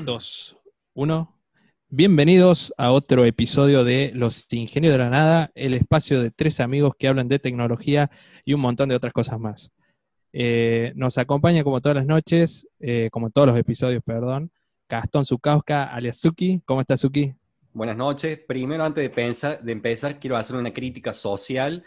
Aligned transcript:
2, 0.00 0.58
1. 0.94 1.38
Bienvenidos 1.90 2.72
a 2.78 2.92
otro 2.92 3.26
episodio 3.26 3.84
de 3.84 4.10
Los 4.14 4.50
Ingenios 4.50 4.92
de 4.92 4.98
la 4.98 5.10
Nada, 5.10 5.50
el 5.54 5.74
espacio 5.74 6.22
de 6.22 6.30
tres 6.30 6.60
amigos 6.60 6.94
que 6.98 7.08
hablan 7.08 7.28
de 7.28 7.38
tecnología 7.38 8.10
y 8.44 8.54
un 8.54 8.62
montón 8.62 8.88
de 8.88 8.94
otras 8.94 9.12
cosas 9.12 9.38
más. 9.38 9.70
Eh, 10.32 10.94
nos 10.96 11.18
acompaña 11.18 11.62
como 11.62 11.82
todas 11.82 11.96
las 11.96 12.06
noches, 12.06 12.66
eh, 12.80 13.10
como 13.12 13.28
todos 13.30 13.48
los 13.48 13.58
episodios, 13.58 14.02
perdón, 14.02 14.50
Gastón 14.88 15.26
Zukauska, 15.26 15.84
alias 15.84 16.18
Suki. 16.18 16.62
¿Cómo 16.64 16.80
estás, 16.80 17.00
Suki? 17.00 17.34
Buenas 17.74 17.96
noches. 17.96 18.38
Primero, 18.48 18.84
antes 18.84 19.14
de 19.14 19.72
empezar, 19.72 20.18
quiero 20.18 20.38
hacer 20.38 20.56
una 20.56 20.72
crítica 20.72 21.12
social 21.12 21.84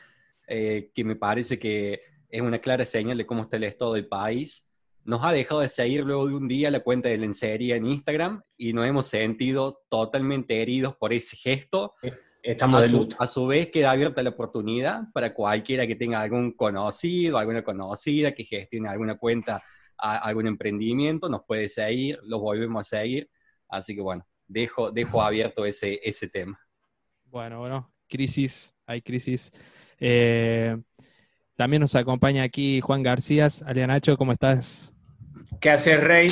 eh, 0.48 0.92
que 0.94 1.04
me 1.04 1.16
parece 1.16 1.58
que 1.58 2.02
es 2.30 2.42
una 2.42 2.60
clara 2.60 2.86
señal 2.86 3.18
de 3.18 3.26
cómo 3.26 3.42
está 3.42 3.58
el 3.58 3.64
estado 3.64 3.94
del 3.94 4.08
país 4.08 4.68
nos 5.06 5.24
ha 5.24 5.32
dejado 5.32 5.62
de 5.62 5.70
seguir 5.70 6.04
luego 6.04 6.28
de 6.28 6.34
un 6.34 6.48
día 6.48 6.72
la 6.72 6.80
cuenta 6.80 7.10
de 7.10 7.18
lencería 7.18 7.76
en 7.76 7.86
Instagram 7.86 8.42
y 8.58 8.74
nos 8.74 8.88
hemos 8.88 9.06
sentido 9.06 9.84
totalmente 9.88 10.62
heridos 10.62 10.96
por 10.96 11.14
ese 11.14 11.38
gesto. 11.38 11.94
Eh, 12.02 12.12
estamos 12.42 12.80
a 12.82 12.84
de 12.84 12.90
luto. 12.90 13.16
a 13.20 13.28
su 13.28 13.46
vez 13.46 13.70
queda 13.70 13.92
abierta 13.92 14.24
la 14.24 14.32
oportunidad 14.32 15.04
para 15.14 15.34
cualquiera 15.34 15.86
que 15.86 15.96
tenga 15.96 16.22
algún 16.22 16.54
conocido, 16.54 17.38
alguna 17.38 17.64
conocida 17.64 18.32
que 18.32 18.46
gestione 18.46 18.90
alguna 18.90 19.16
cuenta, 19.16 19.64
a, 19.96 20.18
algún 20.18 20.48
emprendimiento, 20.48 21.30
nos 21.30 21.44
puede 21.46 21.70
seguir, 21.70 22.20
los 22.24 22.42
volvemos 22.42 22.82
a 22.92 22.98
seguir. 22.98 23.30
Así 23.70 23.94
que 23.94 24.02
bueno, 24.02 24.26
dejo, 24.48 24.90
dejo 24.90 25.22
abierto 25.22 25.66
ese, 25.66 26.00
ese 26.04 26.30
tema. 26.30 26.60
Bueno, 27.26 27.60
bueno, 27.60 27.94
crisis, 28.08 28.74
hay 28.88 29.04
crisis. 29.04 29.52
Eh, 30.00 30.76
también 31.56 31.82
nos 31.82 31.94
acompaña 31.94 32.42
aquí 32.42 32.82
Juan 32.82 33.04
García. 33.04 33.48
Alia 33.68 33.86
Nacho, 33.86 34.18
¿cómo 34.18 34.32
estás? 34.32 34.95
¿Qué 35.60 35.70
haces, 35.70 36.04
Rey? 36.04 36.28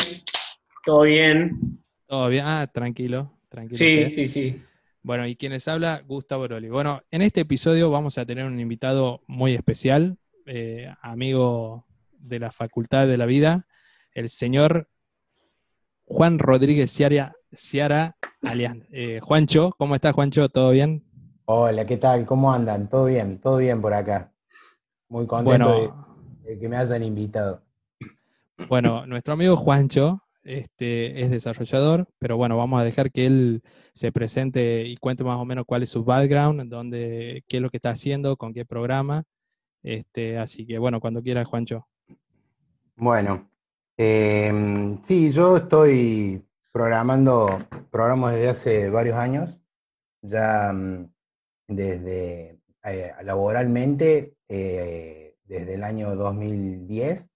¿Todo 0.84 1.02
bien? 1.02 1.84
Todo 2.08 2.30
bien. 2.30 2.46
Ah, 2.46 2.70
tranquilo, 2.72 3.32
tranquilo. 3.50 3.78
Sí, 3.78 4.10
sí, 4.10 4.28
sí. 4.28 4.62
Bueno, 5.02 5.28
y 5.28 5.36
quienes 5.36 5.68
habla, 5.68 6.02
Gustavo 6.08 6.48
Roli. 6.48 6.70
Bueno, 6.70 7.02
en 7.12 7.22
este 7.22 7.42
episodio 7.42 7.90
vamos 7.90 8.18
a 8.18 8.26
tener 8.26 8.46
un 8.46 8.60
invitado 8.60 9.22
muy 9.28 9.54
especial, 9.54 10.18
eh, 10.46 10.94
amigo 11.02 11.86
de 12.12 12.40
la 12.40 12.52
Facultad 12.52 13.08
de 13.08 13.18
la 13.18 13.26
Vida, 13.26 13.68
el 14.14 14.30
señor 14.30 14.88
Juan 16.06 16.40
Rodríguez 16.40 16.92
Ciara, 16.92 17.36
Ciara 17.54 18.18
alias 18.44 18.76
eh, 18.92 19.20
Juancho. 19.22 19.72
¿Cómo 19.78 19.96
estás, 19.96 20.14
Juancho? 20.14 20.50
¿Todo 20.50 20.72
bien? 20.72 21.04
Hola, 21.46 21.86
¿qué 21.86 21.98
tal? 21.98 22.26
¿Cómo 22.26 22.54
andan? 22.54 22.88
¿Todo 22.88 23.06
bien? 23.06 23.40
¿Todo 23.40 23.58
bien 23.58 23.82
por 23.82 23.94
acá? 23.94 24.32
Muy 25.10 25.28
contento 25.28 25.50
bueno, 25.50 26.16
de, 26.44 26.54
de 26.54 26.60
que 26.60 26.70
me 26.70 26.78
hayan 26.78 27.04
invitado. 27.04 27.62
Bueno, 28.70 29.06
nuestro 29.06 29.34
amigo 29.34 29.56
Juancho 29.56 30.22
este, 30.44 31.22
es 31.22 31.32
desarrollador, 31.32 32.08
pero 32.20 32.38
bueno, 32.38 32.58
vamos 32.58 32.80
a 32.80 32.84
dejar 32.84 33.12
que 33.12 33.26
él 33.26 33.64
se 33.94 34.12
presente 34.12 34.86
y 34.86 34.98
cuente 34.98 35.23
más 35.23 35.40
o 35.40 35.46
menos 35.46 35.66
cuál 35.66 35.84
es 35.84 35.90
su 35.90 36.04
background, 36.04 36.70
dónde, 36.70 37.44
qué 37.48 37.58
es 37.58 37.64
lo 37.64 37.70
que 37.70 37.78
está 37.78 37.92
haciendo, 37.92 38.38
con 38.38 38.54
qué 38.54 38.66
programa. 38.66 39.24
Este, 39.81 40.38
así 40.38 40.66
que 40.66 40.78
bueno, 40.78 41.00
cuando 41.00 41.22
quieras, 41.22 41.48
Juancho. 41.48 41.88
Bueno, 42.96 43.50
eh, 43.98 44.98
sí, 45.02 45.31
yo 45.31 45.58
estoy 45.58 46.46
programando, 46.72 47.59
programo 47.92 48.30
desde 48.30 48.50
hace 48.50 48.90
varios 48.90 49.18
años, 49.18 49.59
ya 50.22 50.72
mm, 50.74 51.09
desde 51.68 52.59
eh, 52.84 53.12
laboralmente, 53.24 54.36
eh, 54.48 55.36
desde 55.46 55.74
el 55.74 55.84
año 55.84 56.16
2010 56.16 57.33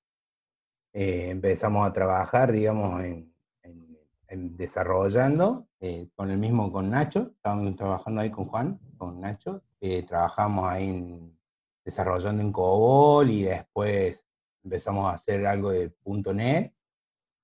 eh, 1.00 1.30
empezamos 1.30 1.88
a 1.88 1.94
trabajar, 1.94 2.52
digamos, 2.52 3.04
en, 3.04 3.32
en, 3.62 4.00
en 4.30 4.58
desarrollando, 4.58 5.68
eh, 5.80 6.10
con 6.16 6.32
el 6.32 6.40
mismo, 6.40 6.72
con 6.72 6.90
Nacho, 6.90 7.34
estábamos 7.36 7.76
trabajando 7.76 8.22
ahí 8.22 8.32
con 8.32 8.46
Juan, 8.48 8.80
con 8.98 9.22
Nacho, 9.22 9.62
eh, 9.80 10.02
trabajamos 10.02 10.68
ahí 10.68 10.90
en, 10.90 11.40
desarrollando 11.86 12.42
en 12.42 12.52
COBOL 12.52 13.30
y 13.30 13.44
después 13.44 14.26
empezamos 14.64 15.08
a 15.08 15.14
hacer 15.14 15.46
algo 15.46 15.70
de 15.70 15.94
.NET, 16.34 16.74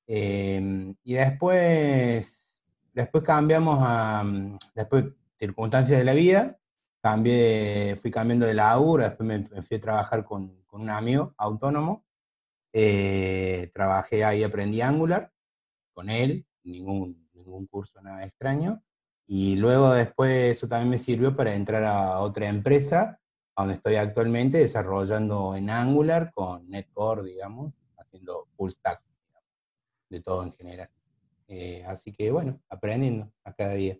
em, 0.07 0.95
y 1.03 1.13
después, 1.13 2.63
después 2.91 3.23
cambiamos 3.23 3.77
a, 3.81 4.23
después 4.73 5.13
circunstancias 5.35 5.99
de 5.99 6.05
la 6.05 6.13
vida, 6.13 6.57
cambié, 7.03 7.99
fui 8.01 8.09
cambiando 8.09 8.47
de 8.47 8.55
laburo, 8.55 9.03
después 9.03 9.27
me, 9.27 9.47
me 9.47 9.61
fui 9.61 9.77
a 9.77 9.79
trabajar 9.79 10.25
con, 10.25 10.63
con 10.65 10.81
un 10.81 10.89
amigo 10.89 11.35
autónomo, 11.37 12.02
eh, 12.73 13.69
trabajé 13.71 14.23
ahí, 14.23 14.43
aprendí 14.43 14.81
Angular 14.81 15.31
con 15.93 16.09
él, 16.09 16.45
ningún, 16.63 17.29
ningún 17.33 17.67
curso, 17.67 18.01
nada 18.01 18.25
extraño. 18.25 18.83
Y 19.27 19.55
luego 19.55 19.93
después 19.93 20.57
eso 20.57 20.67
también 20.67 20.89
me 20.89 20.97
sirvió 20.97 21.35
para 21.35 21.55
entrar 21.55 21.83
a 21.83 22.19
otra 22.19 22.47
empresa, 22.47 23.19
donde 23.55 23.75
estoy 23.75 23.95
actualmente 23.95 24.57
desarrollando 24.57 25.55
en 25.55 25.69
Angular 25.69 26.31
con 26.33 26.67
Netcore, 26.67 27.23
digamos, 27.23 27.73
haciendo 27.97 28.47
full 28.57 28.71
stack, 28.71 29.01
digamos, 29.03 29.49
de 30.09 30.21
todo 30.21 30.43
en 30.43 30.51
general. 30.53 30.89
Eh, 31.47 31.83
así 31.87 32.11
que 32.11 32.31
bueno, 32.31 32.59
aprendiendo 32.69 33.31
a 33.43 33.53
cada 33.53 33.75
día. 33.75 33.97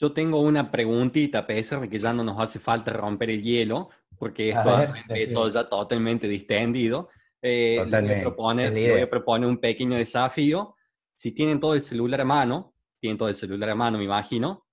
Yo 0.00 0.12
tengo 0.12 0.40
una 0.40 0.70
preguntita, 0.70 1.46
pesar 1.46 1.88
que 1.88 1.98
ya 1.98 2.12
no 2.12 2.24
nos 2.24 2.38
hace 2.40 2.58
falta 2.58 2.92
romper 2.92 3.30
el 3.30 3.42
hielo, 3.42 3.90
porque 4.18 4.50
esto 4.50 4.76
ver, 4.76 4.90
empezó 5.08 5.46
decime. 5.46 5.52
ya 5.52 5.68
totalmente 5.68 6.28
distendido. 6.28 7.08
Eh, 7.42 7.76
Totalmente, 7.84 8.24
la 8.24 8.70
le 8.70 8.70
voy 8.70 8.80
idea. 8.80 9.04
a 9.04 9.10
proponer 9.10 9.48
un 9.48 9.58
pequeño 9.58 9.96
desafío. 9.96 10.74
Si 11.14 11.32
tienen 11.32 11.60
todo 11.60 11.74
el 11.74 11.80
celular 11.80 12.20
a 12.20 12.24
mano, 12.24 12.74
tienen 13.00 13.16
todo 13.18 13.28
el 13.28 13.34
celular 13.34 13.70
a 13.70 13.74
mano, 13.74 13.98
me 13.98 14.04
imagino, 14.04 14.64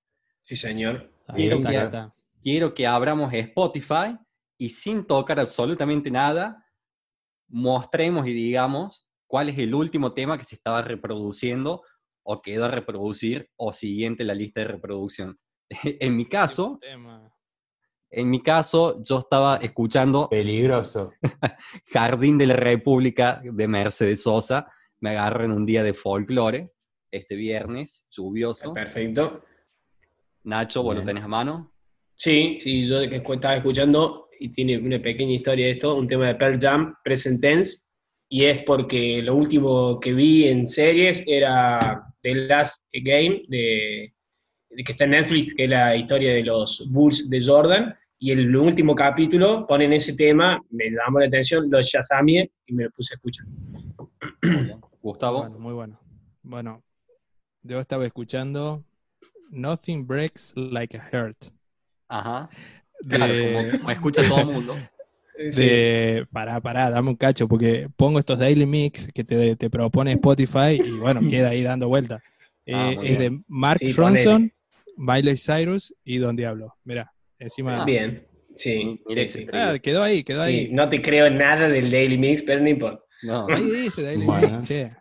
Sí, 0.41 0.55
señor. 0.55 1.11
Quiero 1.35 1.57
está, 1.57 1.69
que- 1.71 1.77
está. 1.77 2.15
quiero 2.41 2.73
que 2.75 2.85
abramos 2.85 3.33
Spotify 3.33 4.15
y 4.59 4.69
sin 4.69 5.05
tocar 5.05 5.39
absolutamente 5.39 6.11
nada, 6.11 6.63
mostremos 7.47 8.27
y 8.27 8.33
digamos 8.33 9.07
cuál 9.27 9.49
es 9.49 9.57
el 9.57 9.73
último 9.73 10.13
tema 10.13 10.37
que 10.37 10.43
se 10.43 10.55
estaba 10.55 10.81
reproduciendo 10.81 11.81
o 12.23 12.41
quedó 12.41 12.65
a 12.65 12.71
reproducir 12.71 13.49
o 13.55 13.73
siguiente 13.73 14.23
en 14.23 14.27
la 14.27 14.35
lista 14.35 14.61
de 14.61 14.67
reproducción. 14.67 15.39
en 15.83 16.15
mi 16.15 16.25
caso, 16.27 16.77
Tema. 16.81 17.31
En 18.15 18.29
mi 18.29 18.41
caso, 18.41 19.03
yo 19.03 19.19
estaba 19.19 19.57
escuchando 19.57 20.29
Peligroso. 20.29 21.11
Jardín 21.87 22.37
de 22.37 22.47
la 22.47 22.55
República 22.55 23.41
de 23.43 23.67
Mercedes 23.67 24.23
Sosa. 24.23 24.71
Me 25.01 25.09
agarro 25.09 25.43
en 25.43 25.51
un 25.51 25.65
día 25.65 25.83
de 25.83 25.93
folclore, 25.93 26.71
este 27.11 27.35
viernes, 27.35 28.07
lluvioso. 28.09 28.73
Perfecto. 28.73 29.43
Nacho, 30.43 30.81
¿vos 30.81 30.95
lo 30.95 31.01
Bien. 31.01 31.07
tenés 31.07 31.23
a 31.25 31.27
mano? 31.27 31.73
Sí, 32.15 32.57
sí, 32.61 32.87
yo 32.87 33.01
estaba 33.01 33.57
escuchando 33.57 34.29
y 34.39 34.49
tiene 34.49 34.77
una 34.77 35.01
pequeña 35.01 35.33
historia 35.33 35.65
de 35.65 35.71
esto, 35.73 35.95
un 35.95 36.07
tema 36.07 36.27
de 36.27 36.35
Pearl 36.35 36.57
Jam, 36.57 36.95
Present 37.03 37.41
Tense, 37.41 37.79
y 38.29 38.45
es 38.45 38.63
porque 38.63 39.21
lo 39.21 39.35
último 39.35 39.99
que 39.99 40.13
vi 40.13 40.47
en 40.47 40.69
series 40.69 41.21
era 41.27 42.01
The 42.21 42.35
Last 42.47 42.85
Game, 42.93 43.43
de, 43.49 44.13
de 44.69 44.83
que 44.85 44.91
está 44.93 45.03
en 45.03 45.11
Netflix, 45.11 45.53
que 45.53 45.65
es 45.65 45.69
la 45.69 45.97
historia 45.97 46.31
de 46.31 46.43
los 46.43 46.81
Bulls 46.89 47.29
de 47.29 47.43
Jordan, 47.45 47.93
y 48.19 48.31
el 48.31 48.55
último 48.55 48.95
capítulo 48.95 49.65
ponen 49.67 49.93
ese 49.93 50.15
tema, 50.15 50.61
me 50.69 50.85
llamó 50.89 51.19
la 51.19 51.27
atención, 51.27 51.69
lo 51.69 51.81
Shazamie 51.81 52.51
y 52.65 52.73
me 52.73 52.85
lo 52.85 52.91
puse 52.91 53.13
a 53.13 53.15
escuchar. 53.15 53.45
Gustavo. 55.01 55.41
Bueno, 55.41 55.59
muy 55.59 55.73
bueno. 55.73 55.99
Bueno, 56.43 56.83
yo 57.63 57.79
estaba 57.79 58.05
escuchando 58.05 58.83
Nothing 59.51 60.05
Breaks 60.07 60.53
Like 60.55 60.97
a 60.97 61.01
Heart. 61.01 61.45
Ajá. 62.07 62.49
Claro, 63.07 63.33
De- 63.33 63.41
como, 63.41 63.79
como 63.79 63.91
escucha 63.91 64.27
todo 64.27 64.39
el 64.41 64.47
mundo. 64.47 64.75
de, 65.37 66.25
pará, 66.31 66.61
pará, 66.61 66.89
dame 66.89 67.09
un 67.09 67.15
cacho, 67.15 67.47
porque 67.47 67.89
pongo 67.95 68.19
estos 68.19 68.39
daily 68.39 68.65
mix 68.65 69.09
que 69.13 69.23
te, 69.23 69.55
te 69.55 69.69
propone 69.69 70.13
Spotify 70.13 70.81
y 70.83 70.91
bueno, 70.91 71.19
queda 71.29 71.49
ahí 71.49 71.61
dando 71.63 71.87
vueltas. 71.87 72.21
Ah, 72.71 72.91
Eh, 72.91 72.93
es 72.93 73.19
de 73.19 73.41
Mark 73.47 73.79
Sí, 73.79 73.91
Ronson, 73.93 74.51
Miley 74.97 75.37
Cyrus 75.37 75.93
y 76.03 76.17
Don 76.17 76.35
Diablo. 76.35 76.73
Mirá, 76.83 77.11
encima. 77.39 77.81
Ah, 77.81 77.85
Bien, 77.85 78.25
sí. 78.55 79.01
Ah, 79.53 79.75
quedó 79.81 80.03
ahí, 80.03 80.23
quedó 80.23 80.41
Sí, 80.41 80.49
ahí. 80.49 80.69
no 80.71 80.87
te 80.89 81.01
creo 81.01 81.29
nada 81.29 81.67
del 81.67 81.89
Daily 81.91 82.17
Mix, 82.17 82.43
pero 82.43 82.61
no 82.61 82.69
importa. 82.69 83.01
No. 83.23 83.47
Ahí 83.49 83.63
dice 83.63 84.03
daily 84.03 84.25
Bueno. 84.25 84.57
mix, 84.57 84.67
che. 84.67 84.91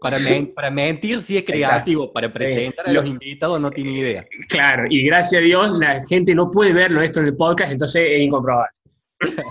Para, 0.00 0.18
como- 0.18 0.28
men- 0.28 0.52
para 0.54 0.70
mentir 0.70 1.20
sí 1.22 1.38
es 1.38 1.44
creativo, 1.44 2.12
para 2.12 2.30
presentar 2.32 2.86
a 2.88 2.92
Lo- 2.92 3.00
los 3.00 3.08
invitados 3.10 3.58
no 3.60 3.70
tiene 3.70 3.92
idea. 3.92 4.26
Claro, 4.48 4.84
y 4.90 5.02
gracias 5.04 5.40
a 5.40 5.44
Dios 5.44 5.78
la 5.78 6.04
gente 6.06 6.34
no 6.34 6.50
puede 6.50 6.72
verlo 6.74 7.00
esto 7.00 7.20
en 7.20 7.26
el 7.26 7.36
podcast, 7.36 7.72
entonces 7.72 8.06
es 8.10 8.20
incomprobable. 8.20 8.68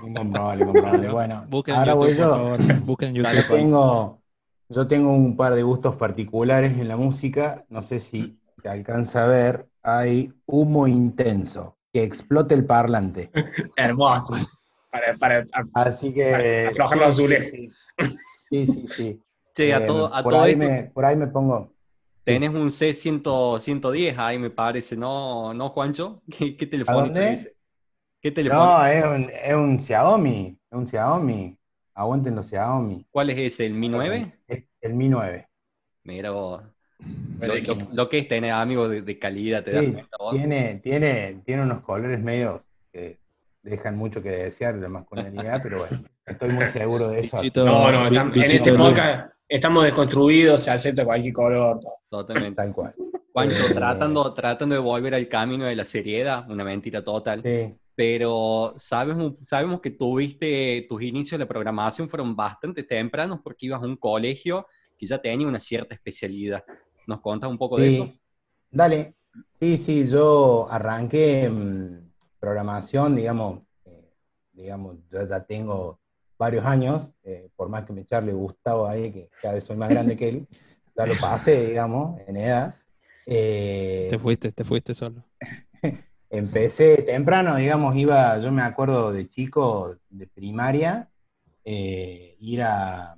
Incomprobable, 0.07 0.63
incomprobable. 0.63 1.09
Bueno, 1.09 1.45
Busquen 1.49 1.73
en 1.75 1.79
ahora 1.79 1.93
YouTube, 1.93 2.05
voy 2.07 2.15
por 2.15 2.25
yo. 2.25 2.29
favor. 2.29 2.81
Busquen 2.85 3.09
en 3.09 3.15
Yo 3.15 3.23
tengo, 3.49 4.21
yo 4.69 4.87
tengo 4.87 5.11
un 5.11 5.35
par 5.35 5.55
de 5.55 5.63
gustos 5.63 5.95
particulares 5.95 6.77
en 6.77 6.87
la 6.87 6.97
música. 6.97 7.65
No 7.69 7.81
sé 7.81 7.99
si 7.99 8.39
se 8.61 8.69
alcanza 8.69 9.25
a 9.25 9.27
ver. 9.27 9.65
Hay 9.81 10.31
humo 10.45 10.87
intenso, 10.87 11.76
que 11.93 12.03
explote 12.03 12.55
el 12.55 12.65
parlante. 12.65 13.31
Hermoso. 13.75 14.35
Para, 14.91 15.13
para, 15.15 15.45
Así 15.73 16.13
que. 16.13 16.31
Para 16.31 16.69
aflojar 16.69 16.97
los 16.97 17.07
azules. 17.09 17.51
Sí, 17.51 17.71
sí, 18.49 18.65
sí. 18.65 18.87
sí. 18.87 19.23
Che, 19.57 19.73
a 19.73 19.79
Eh, 19.79 19.87
todo, 19.87 20.13
a 20.13 20.21
por, 20.21 20.33
todo 20.33 20.43
ahí 20.43 20.51
esto, 20.51 20.63
me, 20.63 20.83
por 20.83 21.03
ahí 21.03 21.15
me 21.15 21.27
pongo. 21.27 21.73
Tenés 22.23 22.51
un 22.51 22.69
C110 22.69 24.15
ahí, 24.19 24.37
me 24.37 24.51
parece, 24.51 24.95
¿no, 24.95 25.51
no 25.55 25.69
Juancho? 25.69 26.21
¿Qué, 26.37 26.55
qué 26.55 26.67
teléfono 26.67 26.99
dónde? 26.99 27.55
¿Qué 28.21 28.31
teléfono? 28.31 28.63
No, 28.63 28.85
es 28.85 29.03
un, 29.03 29.31
es 29.31 29.53
un 29.55 29.81
Xiaomi, 29.81 30.59
es 30.69 30.77
un 30.77 30.85
Xiaomi. 30.85 31.57
Aguanten 31.95 32.35
los 32.35 32.47
Xiaomi. 32.47 33.07
¿Cuál 33.09 33.31
es 33.31 33.37
ese? 33.39 33.65
¿El 33.65 33.73
Mi 33.73 33.89
9? 33.89 34.39
el 34.81 34.93
Mi 34.93 35.09
9. 35.09 35.49
Mira 36.03 36.29
vos. 36.29 36.61
Lo, 37.91 38.09
que 38.09 38.19
es 38.19 38.27
tener 38.27 38.51
amigos 38.51 38.89
de, 38.89 39.19
calidad, 39.19 39.63
te 39.63 39.71
das 39.71 39.85
cuenta 39.85 40.17
vos? 40.19 40.35
Tiene, 40.35 40.79
tiene, 40.83 41.41
tiene 41.45 41.63
unos 41.63 41.81
colores 41.81 42.19
medios 42.19 42.63
que 42.91 43.19
dejan 43.61 43.97
mucho 43.97 44.23
que 44.23 44.29
desear 44.29 44.75
de 44.75 44.81
la 44.81 44.89
masculinidad, 44.89 45.59
pero 45.63 45.79
bueno, 45.79 46.03
estoy 46.25 46.49
muy 46.49 46.67
seguro 46.67 47.09
de 47.09 47.19
eso. 47.19 47.37
no, 47.57 47.91
no, 47.91 48.07
en 48.07 48.43
este 48.43 48.73
podcast 48.73 49.31
estamos 49.47 49.83
desconstruidos, 49.83 50.63
se 50.63 50.71
acepta 50.71 51.05
cualquier 51.05 51.33
color. 51.33 51.79
Totalmente. 52.09 52.55
Tal 52.55 52.73
cual. 52.73 52.93
Juancho, 53.33 53.67
eh, 53.67 53.73
tratando, 53.73 54.33
tratando 54.33 54.75
de 54.75 54.81
volver 54.81 55.13
al 55.13 55.27
camino 55.27 55.65
de 55.65 55.75
la 55.75 55.85
seriedad, 55.85 56.49
una 56.49 56.63
mentira 56.63 57.03
total. 57.03 57.43
Pero 57.95 58.73
sabemos, 58.77 59.33
sabemos 59.41 59.81
que 59.81 59.91
tuviste, 59.91 60.85
tus 60.87 61.01
inicios 61.01 61.39
de 61.39 61.45
programación 61.45 62.09
fueron 62.09 62.35
bastante 62.35 62.83
tempranos 62.83 63.39
porque 63.43 63.65
ibas 63.67 63.81
a 63.81 63.85
un 63.85 63.95
colegio 63.95 64.67
que 64.97 65.05
ya 65.05 65.17
tenía 65.19 65.47
una 65.47 65.59
cierta 65.59 65.95
especialidad. 65.95 66.63
¿Nos 67.07 67.21
contas 67.21 67.49
un 67.49 67.57
poco 67.57 67.77
de 67.77 67.87
eso? 67.87 68.13
Dale. 68.69 69.15
Sí, 69.53 69.77
sí, 69.77 70.07
yo 70.07 70.67
arranqué 70.69 71.49
programación, 72.39 73.15
digamos, 73.15 73.61
eh, 73.85 74.13
digamos, 74.51 74.97
yo 75.09 75.25
ya 75.27 75.43
tengo 75.43 75.99
varios 76.37 76.65
años, 76.65 77.15
eh, 77.23 77.49
por 77.55 77.69
más 77.69 77.85
que 77.85 77.93
me 77.93 78.01
echarle 78.01 78.33
Gustavo 78.33 78.87
ahí, 78.87 79.11
que 79.11 79.29
cada 79.41 79.55
vez 79.55 79.63
soy 79.63 79.77
más 79.77 79.89
grande 79.89 80.15
que 80.17 80.29
él, 80.29 80.47
ya 80.95 81.05
lo 81.05 81.15
pasé, 81.15 81.67
digamos, 81.67 82.19
en 82.27 82.37
edad. 82.37 82.75
Eh, 83.25 84.07
te 84.09 84.19
fuiste, 84.19 84.51
te 84.51 84.63
fuiste 84.63 84.93
solo. 84.93 85.23
empecé 86.29 87.01
temprano, 87.03 87.55
digamos, 87.55 87.95
iba, 87.95 88.37
yo 88.39 88.51
me 88.51 88.61
acuerdo 88.61 89.13
de 89.13 89.29
chico, 89.29 89.97
de 90.09 90.27
primaria, 90.27 91.09
ir, 91.63 92.61
a, 92.63 93.17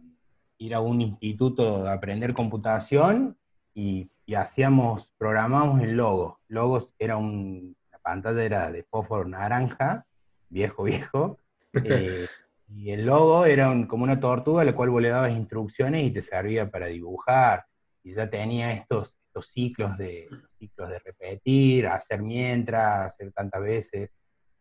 ir 0.58 0.76
a 0.76 0.80
un 0.80 1.02
instituto 1.02 1.88
a 1.88 1.94
aprender 1.94 2.34
computación 2.34 3.39
y, 3.74 4.10
y 4.26 4.36
hacíamos, 4.36 5.14
programamos 5.18 5.82
en 5.82 5.98
Logos. 5.98 6.36
Logos 6.48 6.94
era 7.00 7.18
un, 7.18 7.76
la 7.92 8.00
pantalla 8.00 8.44
era 8.44 8.72
de 8.72 8.84
fósforo 8.84 9.28
naranja, 9.28 10.06
viejo, 10.50 10.84
viejo. 10.84 11.40
Eh, 11.72 12.26
y 12.76 12.90
el 12.90 13.06
logo 13.06 13.46
era 13.46 13.72
como 13.88 14.04
una 14.04 14.20
tortuga 14.20 14.64
a 14.64 14.66
la 14.66 14.76
cual 14.76 14.90
vos 14.90 15.02
le 15.02 15.10
dabas 15.10 15.32
instrucciones 15.32 16.04
y 16.04 16.12
te 16.12 16.24
servía 16.24 16.70
para 16.70 16.88
dibujar. 16.88 17.66
Y 18.04 18.14
ya 18.14 18.28
tenía 18.28 18.74
estos, 18.74 19.18
estos 19.28 19.52
ciclos, 19.52 19.96
de, 19.96 20.28
ciclos 20.58 20.90
de 20.90 20.98
repetir, 20.98 21.86
hacer 21.86 22.24
mientras, 22.24 23.06
hacer 23.06 23.32
tantas 23.32 23.62
veces. 23.62 24.10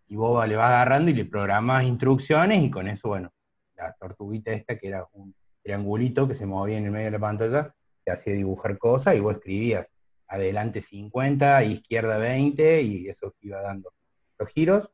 Y 0.07 0.17
vos 0.17 0.47
le 0.47 0.57
vas 0.57 0.71
agarrando 0.71 1.11
y 1.11 1.15
le 1.15 1.25
programas 1.25 1.85
instrucciones 1.85 2.63
y 2.63 2.71
con 2.71 2.89
eso, 2.89 3.09
bueno, 3.09 3.31
la 3.75 3.93
tortuguita 3.95 4.53
esta 4.53 4.79
que 4.79 4.89
era 4.89 5.07
un 5.13 5.35
triangulito 5.63 6.29
que 6.29 6.35
se 6.35 6.47
movía 6.47 6.79
en 6.79 6.87
el 6.87 6.91
medio 6.91 7.07
de 7.07 7.13
la 7.13 7.19
pantalla, 7.19 7.75
te 8.09 8.15
hacía 8.15 8.33
dibujar 8.33 8.79
cosas 8.79 9.15
y 9.17 9.21
vos 9.21 9.35
escribías 9.35 9.93
adelante 10.27 10.81
50, 10.81 11.63
izquierda 11.65 12.17
20 12.17 12.83
y 12.83 13.09
eso 13.09 13.35
iba 13.43 13.61
dando 13.61 13.93
los 14.39 14.49
giros 14.49 14.91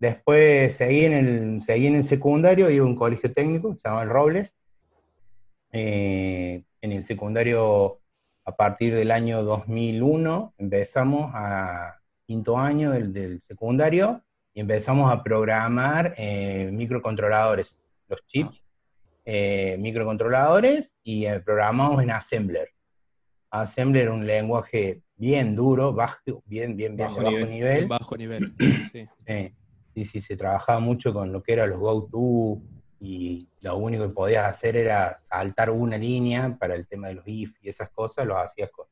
Después 0.00 0.74
seguí 0.74 1.04
en 1.04 1.12
el, 1.12 1.60
seguí 1.60 1.86
en 1.86 1.96
el 1.96 2.04
secundario, 2.04 2.70
iba 2.70 2.86
a 2.86 2.88
un 2.88 2.96
colegio 2.96 3.30
técnico, 3.34 3.76
se 3.76 3.82
llamaba 3.86 4.04
El 4.04 4.08
Robles. 4.08 4.56
Eh, 5.72 6.64
en 6.80 6.92
el 6.92 7.04
secundario, 7.04 8.00
a 8.46 8.56
partir 8.56 8.94
del 8.94 9.10
año 9.10 9.42
2001, 9.42 10.54
empezamos 10.56 11.30
a 11.34 12.00
quinto 12.26 12.56
año 12.56 12.92
del, 12.92 13.42
secundario 13.42 14.22
y 14.54 14.60
empezamos 14.60 15.12
a 15.12 15.22
programar 15.22 16.14
eh, 16.16 16.70
microcontroladores, 16.72 17.78
los 18.08 18.26
chips, 18.26 18.59
eh, 19.32 19.76
microcontroladores, 19.78 20.96
y 21.04 21.24
programamos 21.44 22.02
en 22.02 22.10
Assembler. 22.10 22.70
Assembler 23.48 24.02
era 24.02 24.12
un 24.12 24.26
lenguaje 24.26 25.02
bien 25.14 25.54
duro, 25.54 25.92
bajo, 25.92 26.42
bien, 26.46 26.76
bien, 26.76 26.96
bien 26.96 27.14
bajo, 27.14 27.20
nivel. 27.46 27.86
Bajo 27.86 28.16
nivel, 28.16 28.52
sí. 28.92 29.08
Sí, 29.94 30.04
sí, 30.04 30.20
se 30.20 30.36
trabajaba 30.36 30.80
mucho 30.80 31.12
con 31.12 31.32
lo 31.32 31.44
que 31.44 31.52
eran 31.52 31.70
los 31.70 31.78
go-to 31.78 32.60
y 32.98 33.48
lo 33.60 33.76
único 33.76 34.08
que 34.08 34.14
podías 34.14 34.46
hacer 34.46 34.76
era 34.76 35.16
saltar 35.16 35.70
una 35.70 35.96
línea 35.96 36.56
para 36.58 36.74
el 36.74 36.88
tema 36.88 37.06
de 37.06 37.14
los 37.14 37.28
if 37.28 37.52
y 37.60 37.68
esas 37.68 37.90
cosas, 37.90 38.26
lo 38.26 38.36
hacías 38.36 38.70
con 38.72 38.86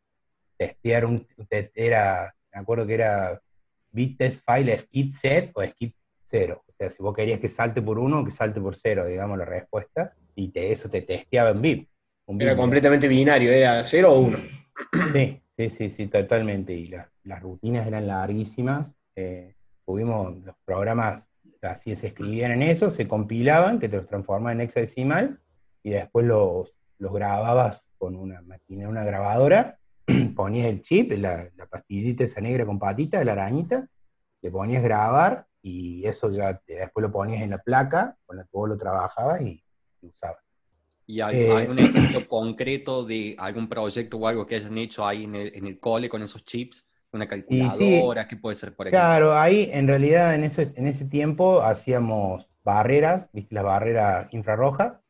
testear 0.56 1.04
un, 1.04 1.26
era, 1.74 2.32
me 2.52 2.60
acuerdo 2.60 2.86
que 2.86 2.94
era 2.94 3.42
bit 3.90 4.18
test 4.18 4.44
file 4.46 4.78
skip 4.78 5.10
set 5.10 5.50
o 5.54 5.64
skip 5.64 5.96
cero. 6.24 6.62
O 6.64 6.72
sea, 6.78 6.90
si 6.90 7.02
vos 7.02 7.12
querías 7.12 7.40
que 7.40 7.48
salte 7.48 7.82
por 7.82 7.98
uno, 7.98 8.24
que 8.24 8.30
salte 8.30 8.60
por 8.60 8.76
cero, 8.76 9.04
digamos, 9.04 9.36
la 9.36 9.44
respuesta, 9.44 10.14
y 10.38 10.48
te, 10.48 10.70
eso 10.70 10.88
te 10.88 11.02
testeaba 11.02 11.50
en 11.50 11.60
bit. 11.60 11.88
era 12.38 12.56
completamente 12.56 13.08
binario, 13.08 13.50
era 13.50 13.82
cero 13.82 14.12
o 14.12 14.20
uno. 14.20 14.38
Sí, 15.12 15.42
sí, 15.50 15.68
sí, 15.68 15.90
sí, 15.90 16.06
totalmente. 16.06 16.72
Y 16.72 16.86
las 17.24 17.42
rutinas 17.42 17.84
eran 17.88 18.06
larguísimas. 18.06 18.94
Eh, 19.16 19.56
tuvimos 19.84 20.36
los 20.44 20.54
programas, 20.64 21.32
así 21.60 21.96
se 21.96 22.08
escribían 22.08 22.52
en 22.52 22.62
eso, 22.62 22.88
se 22.90 23.08
compilaban, 23.08 23.80
que 23.80 23.88
te 23.88 23.96
los 23.96 24.06
transformaban 24.06 24.60
en 24.60 24.66
hexadecimal, 24.66 25.40
y 25.82 25.90
después 25.90 26.24
los, 26.24 26.78
los 26.98 27.12
grababas 27.12 27.90
con 27.98 28.14
una 28.14 28.40
máquina, 28.42 28.88
una 28.88 29.02
grabadora, 29.02 29.80
ponías 30.36 30.66
el 30.66 30.82
chip, 30.82 31.10
la, 31.12 31.50
pastillita 31.68 32.22
esa 32.22 32.40
negra 32.40 32.64
con 32.64 32.78
patita, 32.78 33.24
la 33.24 33.32
arañita, 33.32 33.88
le 34.40 34.50
ponías 34.52 34.84
grabar, 34.84 35.48
y 35.60 36.06
eso 36.06 36.30
ya 36.30 36.62
después 36.64 37.02
lo 37.02 37.10
ponías 37.10 37.42
en 37.42 37.50
la 37.50 37.58
placa 37.58 38.16
con 38.24 38.36
la 38.36 38.44
que 38.44 38.50
vos 38.52 38.68
lo 38.68 38.78
trabajabas 38.78 39.42
y, 39.42 39.64
usabas. 40.02 40.42
¿Y 41.06 41.20
hay, 41.20 41.36
eh, 41.36 41.52
algún 41.52 41.78
ejemplo 41.78 42.28
concreto 42.28 43.04
de 43.04 43.34
algún 43.38 43.68
proyecto 43.68 44.18
o 44.18 44.26
algo 44.26 44.46
que 44.46 44.56
hayan 44.56 44.76
hecho 44.76 45.06
ahí 45.06 45.24
en 45.24 45.34
el, 45.34 45.54
en 45.54 45.66
el 45.66 45.80
cole 45.80 46.08
con 46.08 46.22
esos 46.22 46.44
chips? 46.44 46.88
Una 47.10 47.26
calculadora, 47.26 48.28
¿qué 48.28 48.36
puede 48.36 48.54
ser 48.54 48.76
por 48.76 48.86
ejemplo? 48.86 49.00
Claro, 49.00 49.38
ahí 49.38 49.70
en 49.72 49.88
realidad 49.88 50.34
en 50.34 50.44
ese, 50.44 50.72
en 50.76 50.86
ese 50.86 51.06
tiempo 51.06 51.62
hacíamos 51.62 52.50
barreras, 52.62 53.30
viste 53.32 53.54
la 53.54 53.62
barrera 53.62 54.28
infrarroja, 54.30 55.00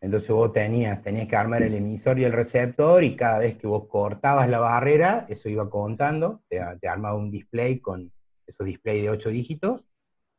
entonces 0.00 0.30
vos 0.30 0.52
tenías, 0.52 1.02
tenías 1.02 1.26
que 1.26 1.36
armar 1.36 1.62
el 1.62 1.74
emisor 1.74 2.18
y 2.18 2.24
el 2.24 2.32
receptor 2.32 3.02
y 3.02 3.16
cada 3.16 3.38
vez 3.38 3.56
que 3.56 3.66
vos 3.66 3.86
cortabas 3.88 4.48
la 4.48 4.58
barrera, 4.58 5.24
eso 5.28 5.48
iba 5.48 5.70
contando, 5.70 6.42
te, 6.48 6.60
armaba 6.88 7.16
un 7.16 7.30
display 7.30 7.80
con 7.80 8.12
esos 8.46 8.66
display 8.66 9.02
de 9.02 9.10
ocho 9.10 9.30
dígitos, 9.30 9.84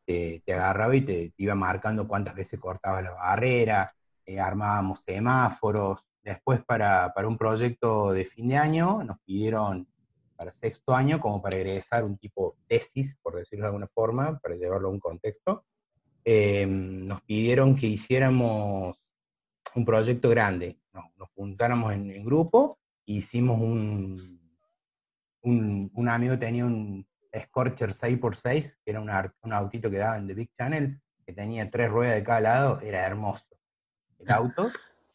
te, 0.08 0.54
agarraba 0.54 0.96
y 0.96 1.02
te, 1.02 1.34
iba 1.38 1.54
marcando 1.54 2.08
cuántas 2.08 2.34
veces 2.34 2.60
cortabas 2.60 3.04
la 3.04 3.12
barrera, 3.12 3.94
eh, 4.26 4.40
armábamos 4.40 5.02
semáforos. 5.02 6.08
Después 6.24 6.64
para, 6.64 7.14
para 7.14 7.28
un 7.28 7.38
proyecto 7.38 8.14
de 8.14 8.24
fin 8.24 8.48
de 8.50 8.58
año 8.58 9.04
nos 9.04 9.20
pidieron 9.20 9.88
para 10.36 10.54
sexto 10.54 10.94
año 10.96 11.20
como 11.20 11.42
para 11.42 11.58
egresar 11.58 12.06
un 12.06 12.18
tipo 12.18 12.58
tesis, 12.68 13.18
por 13.22 13.36
decirlo 13.36 13.66
de 13.66 13.68
alguna 13.70 13.88
forma, 13.88 14.40
para 14.40 14.56
llevarlo 14.56 14.88
a 14.88 14.92
un 14.92 15.00
contexto. 15.00 15.66
Em, 16.24 17.06
nos 17.06 17.22
pidieron 17.24 17.76
que 17.76 17.88
hiciéramos 17.88 19.04
un 19.76 19.86
proyecto 19.86 20.30
grande, 20.30 20.80
nos, 20.94 21.30
juntáramos 21.36 21.94
en, 21.94 22.24
grupo, 22.24 22.80
e 23.06 23.14
hicimos 23.14 23.60
un, 23.60 24.40
un, 25.42 25.92
un, 25.94 26.10
amigo 26.10 26.38
tenía 26.38 26.66
un 26.66 27.06
Scorcher 27.36 27.94
6x6, 27.94 28.80
que 28.84 28.92
era 28.92 29.02
un 29.02 29.54
autito 29.54 29.90
que 29.90 29.98
daba 29.98 30.18
en 30.18 30.28
The 30.28 30.34
Big 30.34 30.52
Channel, 30.58 31.00
que 31.26 31.34
tenía 31.34 31.70
tres 31.70 31.90
ruedas 31.90 32.16
de 32.16 32.24
cada 32.24 32.42
lado, 32.42 32.80
era 32.82 33.06
hermoso 33.06 33.58
el 34.20 34.32
auto, 34.32 34.72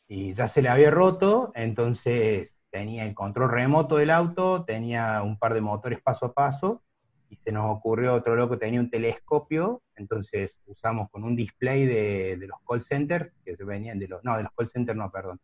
y 0.07 0.33
ya 0.35 0.47
se 0.47 0.63
le 0.63 0.69
había 0.69 0.91
roto, 0.91 1.53
entonces 1.55 2.63
tenía 2.71 3.05
el 3.05 3.15
control 3.15 3.51
remoto 3.51 3.97
del 3.97 4.11
auto, 4.11 4.65
tenía 4.65 5.23
un 5.23 5.39
par 5.39 5.55
de 5.55 5.61
motores 5.61 6.01
paso 6.01 6.27
a 6.27 6.33
paso, 6.33 6.83
y 7.29 7.37
se 7.37 7.51
nos 7.51 7.71
ocurrió 7.71 8.15
otro 8.15 8.37
loco, 8.37 8.59
tenía 8.59 8.79
un 8.79 8.91
telescopio, 8.91 9.83
entonces 9.97 10.61
usamos 10.67 11.09
con 11.11 11.25
un 11.25 11.35
display 11.35 11.87
de, 11.87 12.37
los 12.47 12.59
call 12.69 12.83
centers, 12.83 13.33
que 13.45 13.57
se 13.57 13.65
venían 13.65 13.99
de 13.99 14.09
los, 14.09 14.23
no, 14.23 14.37
de 14.37 14.43
los 14.43 14.53
call 14.53 14.69
centers 14.69 14.99
no, 14.99 15.11
perdón, 15.11 15.41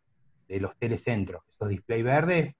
de 0.47 0.59
los 0.59 0.77
telecentros, 0.77 1.41
esos 1.49 1.67
display 1.67 2.03
verdes, 2.03 2.55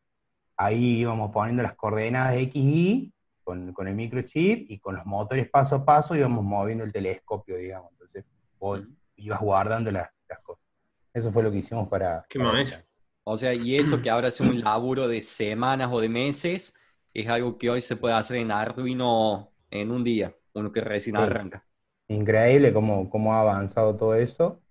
ahí 0.58 1.00
íbamos 1.00 1.32
poniendo 1.32 1.64
las 1.64 1.76
coordenadas 1.76 2.34
de 2.34 2.50
XY 2.52 3.14
con, 3.50 3.74
con 3.74 3.88
el 3.88 3.96
microchip 3.96 4.70
y 4.70 4.78
con 4.78 4.96
los 4.96 5.08
motores 5.08 5.50
paso 5.50 5.78
a 5.78 5.84
paso 5.84 6.16
íbamos 6.16 6.44
moviendo 6.44 6.84
el 6.84 6.94
telescopio, 6.94 7.58
digamos, 7.58 7.92
entonces 7.94 8.24
vos 8.60 8.80
ibas 9.16 9.40
guardando 9.42 9.90
las, 9.90 10.08
cosas. 10.44 10.64
Eso 11.12 11.32
fue 11.32 11.42
lo 11.42 11.52
que 11.52 11.58
hicimos 11.58 11.88
para... 11.88 12.24
Qué 12.30 12.38
para 12.38 12.64
o 13.24 13.38
sea, 13.38 13.52
y 13.56 13.76
eso 13.76 14.04
que 14.04 14.12
ahora 14.12 14.28
es 14.28 14.40
un 14.40 14.60
laburo 14.62 15.08
de 15.08 15.24
semanas 15.24 15.90
o 15.92 16.00
de 16.00 16.10
meses, 16.10 16.76
es 17.12 17.28
algo 17.28 17.58
que 17.58 17.72
hoy 17.72 17.82
se 17.82 17.96
puede 17.96 18.14
hacer 18.14 18.38
en 18.38 18.52
Arduino 18.52 19.52
en 19.72 19.90
un 19.90 20.04
día, 20.04 20.36
uno 20.54 20.72
que 20.72 20.82
recién 20.82 21.18
arranca. 21.18 21.66
Increíble 22.08 22.72
cómo, 22.72 23.10
cómo 23.10 23.34
ha 23.34 23.42
avanzado 23.42 23.98
todo 23.98 24.14
eso. 24.14 24.62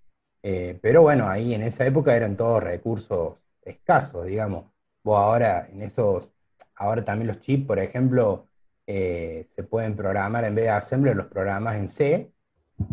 Eh, 0.44 0.78
pero 0.80 1.02
bueno, 1.02 1.28
ahí 1.28 1.52
en 1.52 1.62
esa 1.62 1.84
época 1.84 2.14
eran 2.14 2.36
todos 2.36 2.62
recursos 2.62 3.38
escasos, 3.62 4.26
digamos. 4.26 4.66
vos 5.02 5.18
ahora 5.18 5.66
en 5.66 5.82
esos, 5.82 6.32
ahora 6.76 7.04
también 7.04 7.26
los 7.26 7.40
chips, 7.40 7.66
por 7.66 7.80
ejemplo, 7.80 8.47
eh, 8.90 9.44
se 9.46 9.64
pueden 9.64 9.94
programar 9.94 10.46
en 10.46 10.54
vez 10.54 10.64
de 10.64 10.70
assembler 10.70 11.14
los 11.14 11.26
programas 11.26 11.76
en 11.76 11.90
C, 11.90 12.32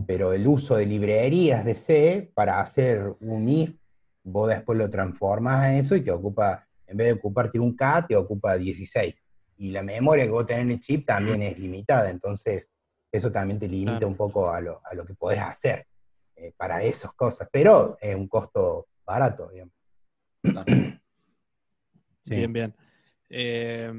pero 0.05 0.33
el 0.33 0.45
uso 0.45 0.75
de 0.75 0.85
librerías 0.85 1.63
de 1.63 1.73
C 1.73 2.31
para 2.35 2.59
hacer 2.59 3.15
un 3.21 3.47
if, 3.47 3.77
vos 4.21 4.49
después 4.49 4.77
lo 4.77 4.89
transformas 4.89 5.67
en 5.67 5.75
eso 5.75 5.95
y 5.95 6.01
te 6.01 6.11
ocupa, 6.11 6.67
en 6.85 6.97
vez 6.97 7.07
de 7.07 7.13
ocuparte 7.13 7.59
un 7.59 7.77
K, 7.77 8.07
te 8.07 8.15
ocupa 8.17 8.57
16. 8.57 9.15
Y 9.55 9.71
la 9.71 9.83
memoria 9.83 10.25
que 10.25 10.31
vos 10.31 10.45
tenés 10.45 10.63
en 10.63 10.71
el 10.71 10.79
chip 10.81 11.07
también 11.07 11.41
es 11.43 11.57
limitada, 11.57 12.09
entonces 12.09 12.67
eso 13.09 13.31
también 13.31 13.57
te 13.57 13.69
limita 13.69 14.05
un 14.05 14.17
poco 14.17 14.51
a 14.51 14.59
lo, 14.59 14.81
a 14.83 14.93
lo 14.95 15.05
que 15.05 15.13
podés 15.13 15.39
hacer 15.39 15.87
eh, 16.35 16.51
para 16.57 16.83
esas 16.83 17.13
cosas, 17.13 17.47
pero 17.49 17.97
es 18.01 18.13
un 18.13 18.27
costo 18.27 18.87
barato, 19.05 19.47
digamos. 19.49 19.73
Bien, 22.25 22.51
bien. 22.51 22.75
Eh, 23.29 23.93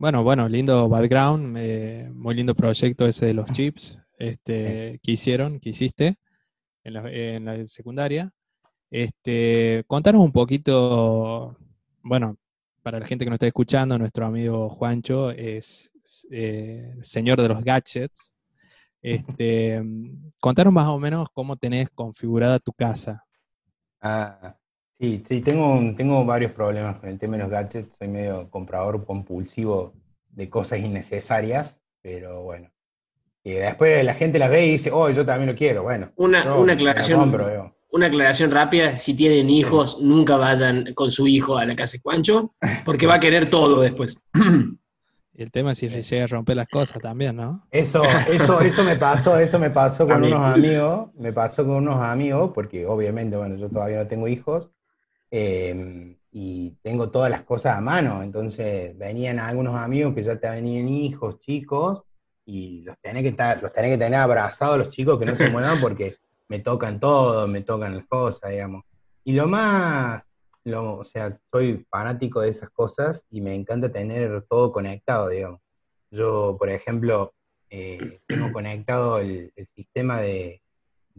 bueno, 0.00 0.22
bueno, 0.22 0.48
lindo 0.48 0.88
background, 0.88 1.58
eh, 1.58 2.08
muy 2.14 2.34
lindo 2.34 2.54
proyecto 2.54 3.06
ese 3.06 3.26
de 3.26 3.34
los 3.34 3.52
chips 3.52 3.98
este, 4.18 4.98
que 5.02 5.12
hicieron, 5.12 5.60
que 5.60 5.68
hiciste 5.68 6.16
en 6.82 7.44
la, 7.44 7.66
secundaria. 7.68 8.32
Este, 8.90 9.84
contanos 9.86 10.24
un 10.24 10.32
poquito, 10.32 11.54
bueno, 12.02 12.38
para 12.82 12.98
la 12.98 13.06
gente 13.06 13.26
que 13.26 13.28
nos 13.28 13.36
está 13.36 13.48
escuchando, 13.48 13.98
nuestro 13.98 14.24
amigo 14.24 14.70
Juancho 14.70 15.32
es 15.32 15.92
eh, 16.30 16.96
señor 17.02 17.42
de 17.42 17.48
los 17.48 17.62
gadgets. 17.62 18.32
Este, 19.02 19.82
contanos 20.40 20.72
más 20.72 20.88
o 20.88 20.98
menos 20.98 21.28
cómo 21.34 21.58
tenés 21.58 21.90
configurada 21.90 22.58
tu 22.58 22.72
casa. 22.72 23.26
Ah, 24.00 24.56
Sí, 25.00 25.24
sí, 25.26 25.40
tengo, 25.40 25.80
tengo 25.96 26.22
varios 26.26 26.52
problemas 26.52 26.96
con 26.96 27.08
el 27.08 27.18
tema 27.18 27.38
de 27.38 27.44
los 27.44 27.50
gadgets. 27.50 27.96
Soy 27.98 28.08
medio 28.08 28.50
comprador 28.50 29.02
compulsivo 29.06 29.94
de 30.28 30.50
cosas 30.50 30.80
innecesarias, 30.80 31.82
pero 32.02 32.42
bueno. 32.42 32.70
Y 33.42 33.52
después 33.52 34.04
la 34.04 34.12
gente 34.12 34.38
las 34.38 34.50
ve 34.50 34.66
y 34.66 34.72
dice, 34.72 34.90
oh, 34.92 35.08
yo 35.08 35.24
también 35.24 35.48
lo 35.48 35.56
quiero. 35.56 35.84
Bueno, 35.84 36.10
una, 36.16 36.54
una 36.54 36.74
aclaración. 36.74 37.72
una 37.90 38.06
aclaración 38.08 38.50
rápida, 38.50 38.98
si 38.98 39.14
tienen 39.14 39.48
hijos, 39.48 39.98
nunca 40.02 40.36
vayan 40.36 40.92
con 40.92 41.10
su 41.10 41.26
hijo 41.26 41.56
a 41.56 41.64
la 41.64 41.74
casa 41.74 41.96
de 41.96 42.02
Juancho, 42.02 42.54
porque 42.84 43.06
va 43.06 43.14
a 43.14 43.20
querer 43.20 43.48
todo 43.48 43.80
después. 43.80 44.18
Y 45.32 45.42
el 45.42 45.50
tema 45.50 45.70
es 45.70 45.78
si 45.78 45.88
llega 45.88 46.24
a 46.24 46.26
romper 46.26 46.56
las 46.56 46.68
cosas 46.68 47.00
también, 47.00 47.36
¿no? 47.36 47.62
Eso, 47.70 48.02
eso, 48.30 48.60
eso 48.60 48.84
me 48.84 48.96
pasó, 48.96 49.38
eso 49.38 49.58
me 49.58 49.70
pasó 49.70 50.06
con 50.08 50.22
unos 50.22 50.42
amigos, 50.42 51.08
me 51.14 51.32
pasó 51.32 51.64
con 51.64 51.76
unos 51.76 52.02
amigos, 52.02 52.50
porque 52.54 52.84
obviamente, 52.84 53.38
bueno, 53.38 53.56
yo 53.56 53.70
todavía 53.70 53.96
no 53.96 54.06
tengo 54.06 54.28
hijos, 54.28 54.68
Em, 55.30 56.16
y 56.32 56.70
tengo 56.82 57.10
todas 57.10 57.30
las 57.30 57.42
cosas 57.44 57.76
a 57.76 57.80
mano. 57.80 58.22
Entonces 58.22 58.96
venían 58.96 59.38
algunos 59.38 59.76
amigos 59.76 60.14
que 60.14 60.22
ya 60.22 60.38
te 60.38 60.48
venían 60.48 60.88
hijos, 60.88 61.38
chicos, 61.40 62.02
y 62.44 62.82
los 62.82 62.96
tenés 63.00 63.22
que, 63.22 63.28
estar, 63.30 63.62
los 63.62 63.72
tenés 63.72 63.92
que 63.92 63.98
tener 64.04 64.18
abrazados 64.18 64.78
los 64.78 64.90
chicos 64.90 65.18
que 65.18 65.26
no 65.26 65.36
se 65.36 65.48
muevan 65.50 65.80
porque 65.80 66.16
me 66.48 66.60
tocan 66.60 66.98
todo, 66.98 67.46
me 67.46 67.62
tocan 67.62 67.96
las 67.96 68.06
cosas, 68.06 68.50
digamos. 68.50 68.84
Y 69.24 69.32
lo 69.34 69.46
más, 69.46 70.28
lo, 70.64 70.98
o 70.98 71.04
sea, 71.04 71.38
soy 71.50 71.86
fanático 71.90 72.40
de 72.40 72.48
esas 72.50 72.70
cosas 72.70 73.26
y 73.30 73.40
me 73.40 73.54
encanta 73.54 73.92
tener 73.92 74.42
todo 74.48 74.72
conectado, 74.72 75.28
digamos. 75.28 75.60
Yo, 76.10 76.56
por 76.58 76.70
ejemplo, 76.70 77.34
eh, 77.70 78.20
tengo 78.26 78.52
conectado 78.52 79.18
el 79.20 79.52
sistema 79.76 80.20
de, 80.20 80.60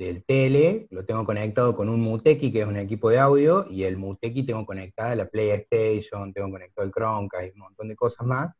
del 0.05 0.23
tele, 0.23 0.87
lo 0.89 1.05
tengo 1.05 1.23
conectado 1.25 1.75
con 1.75 1.87
un 1.87 2.01
Muteki, 2.01 2.51
que 2.51 2.61
es 2.61 2.67
un 2.67 2.77
equipo 2.77 3.09
de 3.11 3.19
audio, 3.19 3.67
y 3.69 3.83
el 3.83 3.97
Muteki 3.97 4.43
tengo 4.43 4.65
conectada 4.65 5.15
la 5.15 5.27
PlayStation, 5.27 6.33
tengo 6.33 6.49
conectado 6.49 6.87
el 6.87 6.91
Chromecast 6.91 7.47
y 7.47 7.51
un 7.51 7.59
montón 7.59 7.87
de 7.87 7.95
cosas 7.95 8.25
más, 8.25 8.55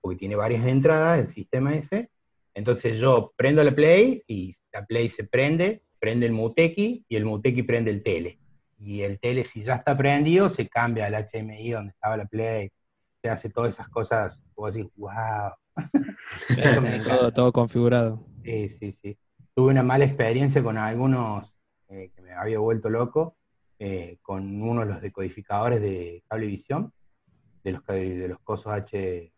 porque 0.00 0.18
tiene 0.18 0.34
varias 0.34 0.66
entradas 0.66 1.20
el 1.20 1.28
sistema 1.28 1.74
ese. 1.74 2.10
Entonces 2.54 2.98
yo 2.98 3.32
prendo 3.36 3.62
la 3.62 3.70
Play 3.70 4.24
y 4.26 4.54
la 4.72 4.84
Play 4.84 5.08
se 5.08 5.24
prende, 5.24 5.82
prende 6.00 6.26
el 6.26 6.32
Muteki 6.32 7.04
y 7.08 7.16
el 7.16 7.24
Muteki 7.24 7.62
prende 7.62 7.92
el 7.92 8.02
tele. 8.02 8.40
Y 8.76 9.02
el 9.02 9.20
tele, 9.20 9.44
si 9.44 9.62
ya 9.62 9.76
está 9.76 9.96
prendido, 9.96 10.50
se 10.50 10.68
cambia 10.68 11.06
al 11.06 11.14
HMI 11.14 11.70
donde 11.70 11.90
estaba 11.92 12.16
la 12.16 12.26
Play, 12.26 12.70
se 13.22 13.28
hace 13.28 13.50
todas 13.50 13.74
esas 13.74 13.88
cosas, 13.88 14.42
puedo 14.54 14.72
decir, 14.72 14.90
wow. 14.96 15.52
Eso 16.48 16.80
me 16.80 16.98
todo, 17.04 17.32
todo 17.32 17.52
configurado. 17.52 18.26
Sí, 18.42 18.68
sí, 18.68 18.90
sí 18.90 19.16
tuve 19.60 19.72
una 19.72 19.82
mala 19.82 20.06
experiencia 20.06 20.62
con 20.62 20.78
algunos 20.78 21.54
eh, 21.90 22.10
que 22.16 22.22
me 22.22 22.32
había 22.32 22.58
vuelto 22.58 22.88
loco, 22.88 23.36
eh, 23.78 24.16
con 24.22 24.62
uno 24.62 24.80
de 24.80 24.86
los 24.86 25.02
decodificadores 25.02 25.82
de 25.82 26.24
cablevisión, 26.26 26.94
de 27.62 27.72
los, 27.72 27.84
de 27.84 28.26
los 28.26 28.40
cosos 28.40 28.72
H, 28.72 29.30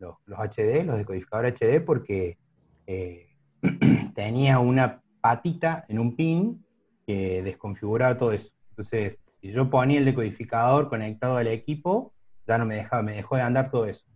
los, 0.00 0.16
HD, 0.26 0.84
los 0.84 0.96
decodificadores 0.96 1.54
HD, 1.54 1.80
porque 1.80 2.38
eh, 2.88 3.28
tenía 4.16 4.58
una 4.58 5.00
patita 5.20 5.84
en 5.88 6.00
un 6.00 6.16
pin 6.16 6.66
que 7.06 7.44
desconfiguraba 7.44 8.16
todo 8.16 8.32
eso. 8.32 8.50
Entonces, 8.70 9.20
si 9.40 9.52
yo 9.52 9.70
ponía 9.70 10.00
el 10.00 10.04
decodificador 10.04 10.88
conectado 10.88 11.36
al 11.36 11.46
equipo, 11.46 12.12
ya 12.48 12.58
no 12.58 12.66
me 12.66 12.74
dejaba, 12.74 13.04
me 13.04 13.12
dejó 13.12 13.36
de 13.36 13.42
andar 13.42 13.70
todo 13.70 13.86
eso. 13.86 14.06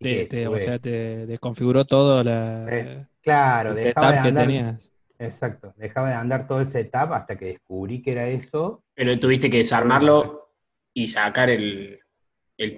o 0.00 0.58
sea, 0.58 0.78
te 0.78 1.26
desconfiguró 1.26 1.84
todo 1.84 2.24
la... 2.24 3.06
claro, 3.20 3.74
dejaba 3.74 4.12
de 4.12 4.18
andar. 4.18 4.78
Exacto, 5.18 5.72
dejaba 5.76 6.08
de 6.08 6.14
andar 6.14 6.46
todo 6.46 6.60
el 6.60 6.66
setup 6.66 7.12
hasta 7.12 7.36
que 7.36 7.46
descubrí 7.46 8.02
que 8.02 8.12
era 8.12 8.26
eso. 8.26 8.82
Pero 8.94 9.18
tuviste 9.18 9.48
que 9.48 9.58
desarmarlo 9.58 10.52
y 10.92 11.06
sacar 11.06 11.50
el, 11.50 12.00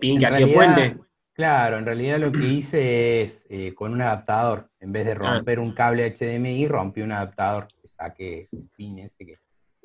pin 0.01 0.19
que 0.19 0.27
hacía 0.27 0.47
puente. 0.47 0.99
Claro, 1.33 1.79
en 1.79 1.85
realidad 1.85 2.19
lo 2.19 2.33
que 2.33 2.47
hice 2.47 3.21
es 3.21 3.47
eh, 3.51 3.75
con 3.75 3.93
un 3.93 4.01
adaptador, 4.01 4.71
en 4.81 4.91
vez 4.91 5.05
de 5.05 5.13
ah. 5.13 5.17
romper 5.17 5.61
un 5.61 5.73
cable 5.75 6.11
HDMI, 6.11 6.67
rompí 6.67 7.03
un 7.03 7.13
adaptador 7.13 7.69
que 7.69 7.89
saque 7.89 8.49
el 8.51 8.69
pin 8.75 8.99
ese 9.01 9.27
que, 9.27 9.39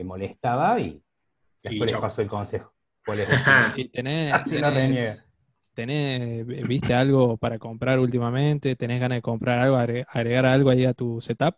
molestaba 0.04 0.80
y 0.80 1.00
después 1.62 1.92
le 1.92 2.00
pasó 2.00 2.24
el 2.24 2.28
consejo. 2.28 2.74
y 3.76 3.90
tenés, 3.90 4.34
tenés, 5.76 6.68
¿viste 6.68 6.94
algo 6.96 7.38
para 7.38 7.60
comprar 7.60 8.00
últimamente? 8.00 8.76
¿Tenés 8.76 9.00
ganas 9.00 9.18
de 9.18 9.22
comprar 9.22 9.60
algo, 9.60 9.78
agregar 9.78 10.48
algo 10.48 10.72
ahí 10.72 10.86
a 10.86 10.96
tu 10.96 11.22
setup? 11.22 11.56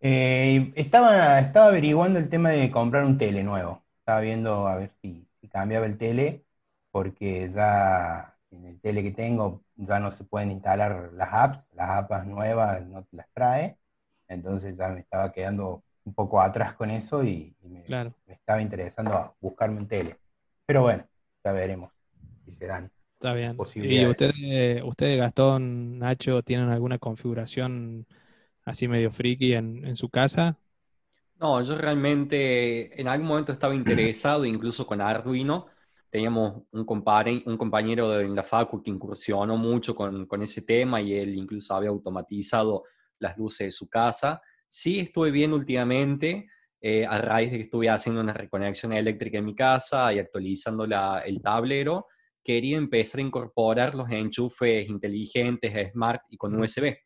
Eh, 0.00 0.72
estaba, 0.76 1.38
estaba 1.40 1.66
averiguando 1.66 2.18
el 2.18 2.28
tema 2.30 2.50
de 2.50 2.70
comprar 2.70 3.04
un 3.04 3.18
tele 3.18 3.42
nuevo. 3.44 3.84
Estaba 3.98 4.20
viendo 4.20 4.66
a 4.66 4.76
ver 4.76 4.90
si, 5.02 5.26
cambiaba 5.50 5.86
el 5.86 5.98
tele, 5.98 6.44
porque 6.90 7.48
ya 7.48 8.36
en 8.50 8.66
el 8.66 8.80
tele 8.80 9.02
que 9.02 9.10
tengo 9.10 9.62
ya 9.76 9.98
no 9.98 10.12
se 10.12 10.24
pueden 10.24 10.50
instalar 10.50 11.10
las 11.14 11.32
apps, 11.32 11.70
las 11.74 11.90
apps 11.90 12.26
nuevas 12.26 12.86
no 12.86 13.02
te 13.04 13.16
las 13.16 13.26
trae. 13.32 13.76
Entonces 14.28 14.76
ya 14.76 14.88
me 14.88 15.00
estaba 15.00 15.32
quedando 15.32 15.82
un 16.04 16.14
poco 16.14 16.40
atrás 16.40 16.74
con 16.74 16.90
eso 16.90 17.24
y, 17.24 17.54
me, 17.62 17.84
estaba 18.26 18.62
interesando 18.62 19.36
buscarme 19.40 19.80
un 19.80 19.88
tele. 19.88 20.16
Pero 20.66 20.82
bueno, 20.82 21.04
ya 21.44 21.52
veremos 21.52 21.92
si 22.44 22.52
se 22.52 22.66
dan. 22.66 22.90
Está 23.14 23.34
bien. 23.34 23.56
¿Y 23.74 24.06
ustedes, 24.06 24.82
usted, 24.82 25.18
Gastón, 25.18 25.98
Nacho, 25.98 26.42
tienen 26.42 26.70
alguna 26.70 26.98
configuración 26.98 28.06
así 28.64 28.88
medio 28.88 29.10
friki 29.10 29.54
en, 29.54 29.96
su 29.96 30.08
casa? 30.08 30.58
No, 31.38 31.62
yo 31.62 31.76
realmente 31.76 33.00
en 33.00 33.08
algún 33.08 33.28
momento 33.28 33.52
estaba 33.52 33.74
interesado, 33.74 34.44
incluso 34.44 34.86
con 34.86 35.00
Arduino. 35.00 35.66
Teníamos 36.10 36.64
un, 36.72 36.80
un 36.80 37.56
compañero 37.56 38.10
de, 38.10 38.24
en 38.24 38.34
la 38.34 38.42
facu 38.42 38.82
que 38.82 38.90
incursionó 38.90 39.56
mucho 39.56 39.94
con, 39.94 40.26
con, 40.26 40.42
ese 40.42 40.62
tema 40.62 41.00
y 41.00 41.14
él 41.14 41.34
incluso 41.36 41.74
había 41.74 41.90
automatizado 41.90 42.84
las 43.18 43.38
luces 43.38 43.68
de 43.68 43.70
su 43.70 43.88
casa. 43.88 44.42
Sí 44.68 45.00
estuve 45.00 45.30
bien 45.30 45.52
últimamente, 45.52 46.48
eh, 46.80 47.06
a 47.06 47.18
raíz 47.18 47.50
de 47.50 47.58
que 47.58 47.64
estuve 47.64 47.88
haciendo 47.88 48.20
una 48.20 48.32
reconexión 48.32 48.92
eléctrica 48.92 49.38
en 49.38 49.44
mi 49.44 49.54
casa 49.54 50.12
y 50.12 50.18
actualizando 50.18 50.86
la, 50.86 51.20
el 51.20 51.40
tablero, 51.40 52.06
quería 52.42 52.76
empezar 52.76 53.20
a 53.20 53.24
incorporar 53.24 53.94
los 53.94 54.10
enchufes 54.10 54.88
inteligentes, 54.88 55.92
smart 55.92 56.22
y 56.28 56.36
con 56.36 56.58
USB 56.60 56.96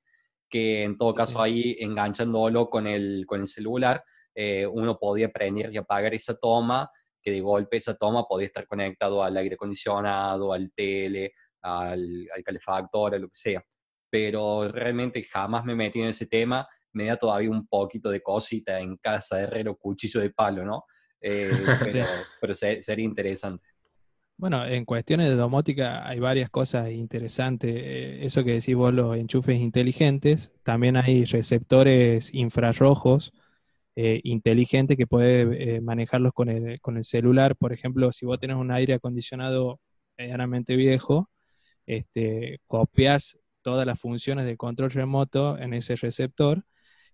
que 0.48 0.84
en 0.84 0.96
todo 0.96 1.14
caso 1.14 1.42
ahí 1.42 1.76
enganchándolo 1.80 2.68
con 2.68 2.86
el, 2.86 3.24
con 3.26 3.40
el 3.40 3.48
celular, 3.48 4.04
eh, 4.34 4.66
uno 4.66 4.98
podía 4.98 5.30
prender 5.30 5.72
y 5.72 5.76
apagar 5.76 6.14
esa 6.14 6.38
toma, 6.38 6.90
que 7.22 7.30
de 7.30 7.40
golpe 7.40 7.78
esa 7.78 7.96
toma 7.96 8.24
podía 8.24 8.46
estar 8.46 8.66
conectado 8.66 9.22
al 9.22 9.36
aire 9.36 9.54
acondicionado, 9.54 10.52
al 10.52 10.72
tele, 10.72 11.32
al, 11.62 12.28
al 12.34 12.42
calefactor, 12.42 13.14
a 13.14 13.18
lo 13.18 13.28
que 13.28 13.34
sea. 13.34 13.64
Pero 14.10 14.68
realmente 14.68 15.24
jamás 15.24 15.64
me 15.64 15.74
metí 15.74 16.00
en 16.00 16.08
ese 16.08 16.26
tema, 16.26 16.68
me 16.92 17.06
da 17.06 17.16
todavía 17.16 17.50
un 17.50 17.66
poquito 17.66 18.10
de 18.10 18.22
cosita 18.22 18.78
en 18.78 18.96
casa 18.98 19.36
de 19.36 19.44
herrero, 19.44 19.76
cuchillo 19.76 20.20
de 20.20 20.30
palo, 20.30 20.64
¿no? 20.64 20.84
Eh, 21.20 21.50
pero, 22.40 22.54
sería 22.54 23.04
interesante. 23.04 23.64
Bueno, 24.44 24.66
en 24.66 24.84
cuestiones 24.84 25.30
de 25.30 25.36
domótica 25.36 26.06
hay 26.06 26.20
varias 26.20 26.50
cosas 26.50 26.90
interesantes. 26.90 27.72
Eh, 27.74 28.26
eso 28.26 28.44
que 28.44 28.52
decís 28.52 28.74
vos, 28.76 28.92
los 28.92 29.16
enchufes 29.16 29.58
inteligentes, 29.58 30.52
también 30.62 30.98
hay 30.98 31.24
receptores 31.24 32.34
infrarrojos 32.34 33.32
eh, 33.96 34.20
inteligente 34.22 34.98
que 34.98 35.06
puede 35.06 35.76
eh, 35.76 35.80
manejarlos 35.80 36.34
con 36.34 36.50
el, 36.50 36.78
con 36.82 36.98
el 36.98 37.04
celular. 37.04 37.56
Por 37.56 37.72
ejemplo, 37.72 38.12
si 38.12 38.26
vos 38.26 38.38
tenés 38.38 38.58
un 38.58 38.70
aire 38.70 38.92
acondicionado 38.92 39.80
medianamente 40.18 40.76
viejo, 40.76 41.30
este, 41.86 42.60
copias 42.66 43.38
todas 43.62 43.86
las 43.86 43.98
funciones 43.98 44.44
de 44.44 44.58
control 44.58 44.90
remoto 44.90 45.56
en 45.56 45.72
ese 45.72 45.96
receptor 45.96 46.64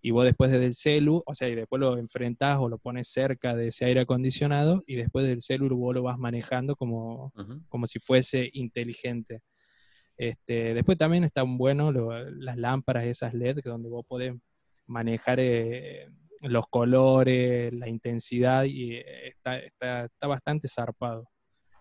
y 0.03 0.13
vos 0.13 0.25
después 0.25 0.51
desde 0.51 0.67
el 0.67 0.75
celu, 0.75 1.23
o 1.27 1.35
sea, 1.35 1.49
y 1.49 1.55
después 1.55 1.81
lo 1.81 1.99
enfrentás 1.99 2.59
o 2.59 2.69
lo 2.69 2.79
pones 2.79 3.09
cerca 3.09 3.55
de 3.55 3.69
ese 3.69 3.85
aire 3.85 4.01
acondicionado 4.01 4.83
y 4.87 4.97
después 4.97 5.27
del 5.27 5.43
celu 5.43 5.69
vos 5.77 5.95
lo 5.95 6.03
vas 6.03 6.19
manejando 6.19 6.75
como, 6.77 7.33
como 7.69 7.87
si 7.87 7.99
fuese 7.99 8.49
inteligente. 8.53 9.43
Este, 10.17 10.75
después 10.75 10.99
también 10.99 11.25
están 11.25 11.57
buenos 11.57 11.95
las 12.31 12.57
lámparas 12.59 13.05
esas 13.05 13.33
LED 13.33 13.61
donde 13.65 13.89
vos 13.89 14.05
podés 14.07 14.35
manejar 14.87 15.39
eh, 15.41 16.09
los 16.43 16.67
colores, 16.69 17.73
la 17.73 17.89
intensidad 17.89 18.65
y 18.65 18.97
eh, 18.97 19.29
está, 19.29 19.59
está, 19.59 20.27
bastante 20.27 20.69
zarpado. 20.69 21.29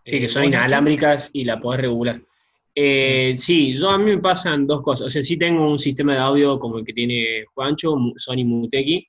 Sí, 0.06 0.20
que 0.20 0.26
eh, 0.26 0.30
son 0.30 0.46
inalámbricas 0.46 1.30
y 1.34 1.44
la 1.44 1.60
podés 1.60 1.82
regular. 1.82 2.22
Eh, 2.76 3.34
sí. 3.36 3.74
yo 3.74 3.90
a 3.90 3.98
mí 3.98 4.06
me 4.06 4.20
pasan 4.20 4.66
dos 4.68 4.82
cosas. 4.82 5.08
O 5.08 5.10
sea, 5.10 5.24
sí 5.24 5.38
tengo 5.38 5.70
un 5.70 5.80
sistema 5.80 6.14
de 6.14 6.20
audio 6.20 6.60
como 6.60 6.80
el 6.80 6.86
que 6.86 6.94
tiene 6.94 7.46
Juancho, 7.54 7.96
Sony 8.16 8.46
Muteki, 8.46 9.08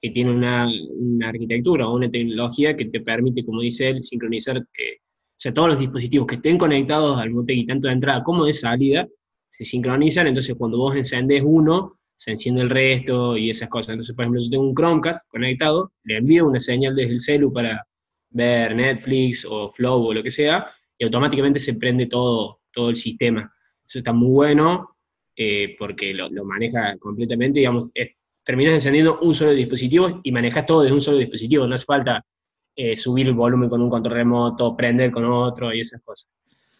que 0.00 0.10
tiene 0.10 0.30
una, 0.30 0.70
una 0.98 1.28
arquitectura 1.28 1.88
o 1.88 1.96
una 1.96 2.10
tecnología 2.10 2.76
que 2.76 2.86
te 2.86 3.00
permite, 3.00 3.44
como 3.44 3.60
dice 3.60 3.88
él, 3.88 4.02
sincronizar, 4.02 4.58
o 4.58 5.38
sea, 5.38 5.52
todos 5.52 5.68
los 5.68 5.78
dispositivos 5.78 6.26
que 6.26 6.36
estén 6.36 6.58
conectados 6.58 7.18
al 7.20 7.30
Muteki, 7.30 7.66
tanto 7.66 7.88
de 7.88 7.94
entrada 7.94 8.22
como 8.22 8.44
de 8.44 8.52
salida, 8.52 9.06
se 9.50 9.64
sincronizan, 9.64 10.26
entonces 10.26 10.54
cuando 10.56 10.78
vos 10.78 10.96
encendés 10.96 11.42
uno, 11.44 11.98
se 12.16 12.30
enciende 12.30 12.62
el 12.62 12.70
resto 12.70 13.36
y 13.36 13.50
esas 13.50 13.68
cosas. 13.68 13.90
Entonces, 13.90 14.14
por 14.14 14.24
ejemplo, 14.24 14.40
yo 14.40 14.50
tengo 14.50 14.64
un 14.64 14.74
Chromecast 14.74 15.28
conectado, 15.28 15.92
le 16.04 16.16
envío 16.16 16.46
una 16.46 16.58
señal 16.58 16.94
desde 16.96 17.12
el 17.12 17.20
celu 17.20 17.52
para 17.52 17.86
ver 18.30 18.74
Netflix 18.74 19.46
o 19.48 19.70
Flow 19.72 20.06
o 20.06 20.14
lo 20.14 20.22
que 20.22 20.30
sea, 20.30 20.66
y 20.98 21.04
automáticamente 21.04 21.58
se 21.58 21.74
prende 21.74 22.06
todo, 22.06 22.60
todo 22.76 22.90
el 22.90 22.96
sistema. 22.96 23.50
Eso 23.88 23.98
está 23.98 24.12
muy 24.12 24.30
bueno 24.30 24.96
eh, 25.34 25.74
porque 25.78 26.12
lo, 26.12 26.44
maneja 26.44 26.96
completamente, 26.98 27.60
digamos, 27.60 27.90
terminas 28.44 28.74
encendiendo 28.74 29.18
un 29.20 29.34
solo 29.34 29.52
dispositivo 29.52 30.20
y 30.22 30.30
manejas 30.30 30.66
todo 30.66 30.82
desde 30.82 30.94
un 30.94 31.00
solo 31.00 31.18
dispositivo, 31.18 31.66
no 31.66 31.74
hace 31.74 31.86
falta 31.86 32.24
eh, 32.76 32.94
subir 32.94 33.26
el 33.26 33.34
volumen 33.34 33.70
con 33.70 33.80
un 33.80 33.88
control 33.88 34.14
remoto, 34.14 34.76
prender 34.76 35.10
con 35.10 35.24
otro 35.24 35.72
y 35.72 35.80
esas 35.80 36.02
cosas. 36.02 36.28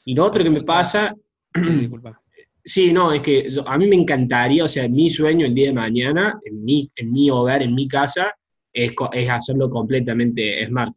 Y 0.05 0.15
lo 0.15 0.27
otro 0.27 0.45
que 0.45 0.51
me 0.51 0.63
pasa... 0.63 1.15
Disculpa. 1.55 2.21
Sí, 2.69 2.93
no, 2.93 3.13
es 3.13 3.23
que 3.23 3.49
a 3.65 3.79
mí 3.79 3.87
me 3.87 3.95
encantaría, 3.95 4.65
o 4.65 4.67
sea, 4.67 4.89
mi 4.89 5.09
sueño 5.09 5.47
el 5.47 5.55
día 5.55 5.69
de 5.69 5.73
mañana, 5.73 6.41
en 6.45 6.65
mi, 6.65 6.91
en 6.97 7.13
mi 7.13 7.31
hogar, 7.31 7.63
en 7.63 7.73
mi 7.73 7.87
casa, 7.87 8.35
es, 8.73 8.91
es 9.13 9.31
hacerlo 9.31 9.71
completamente 9.71 10.67
smart. 10.67 10.93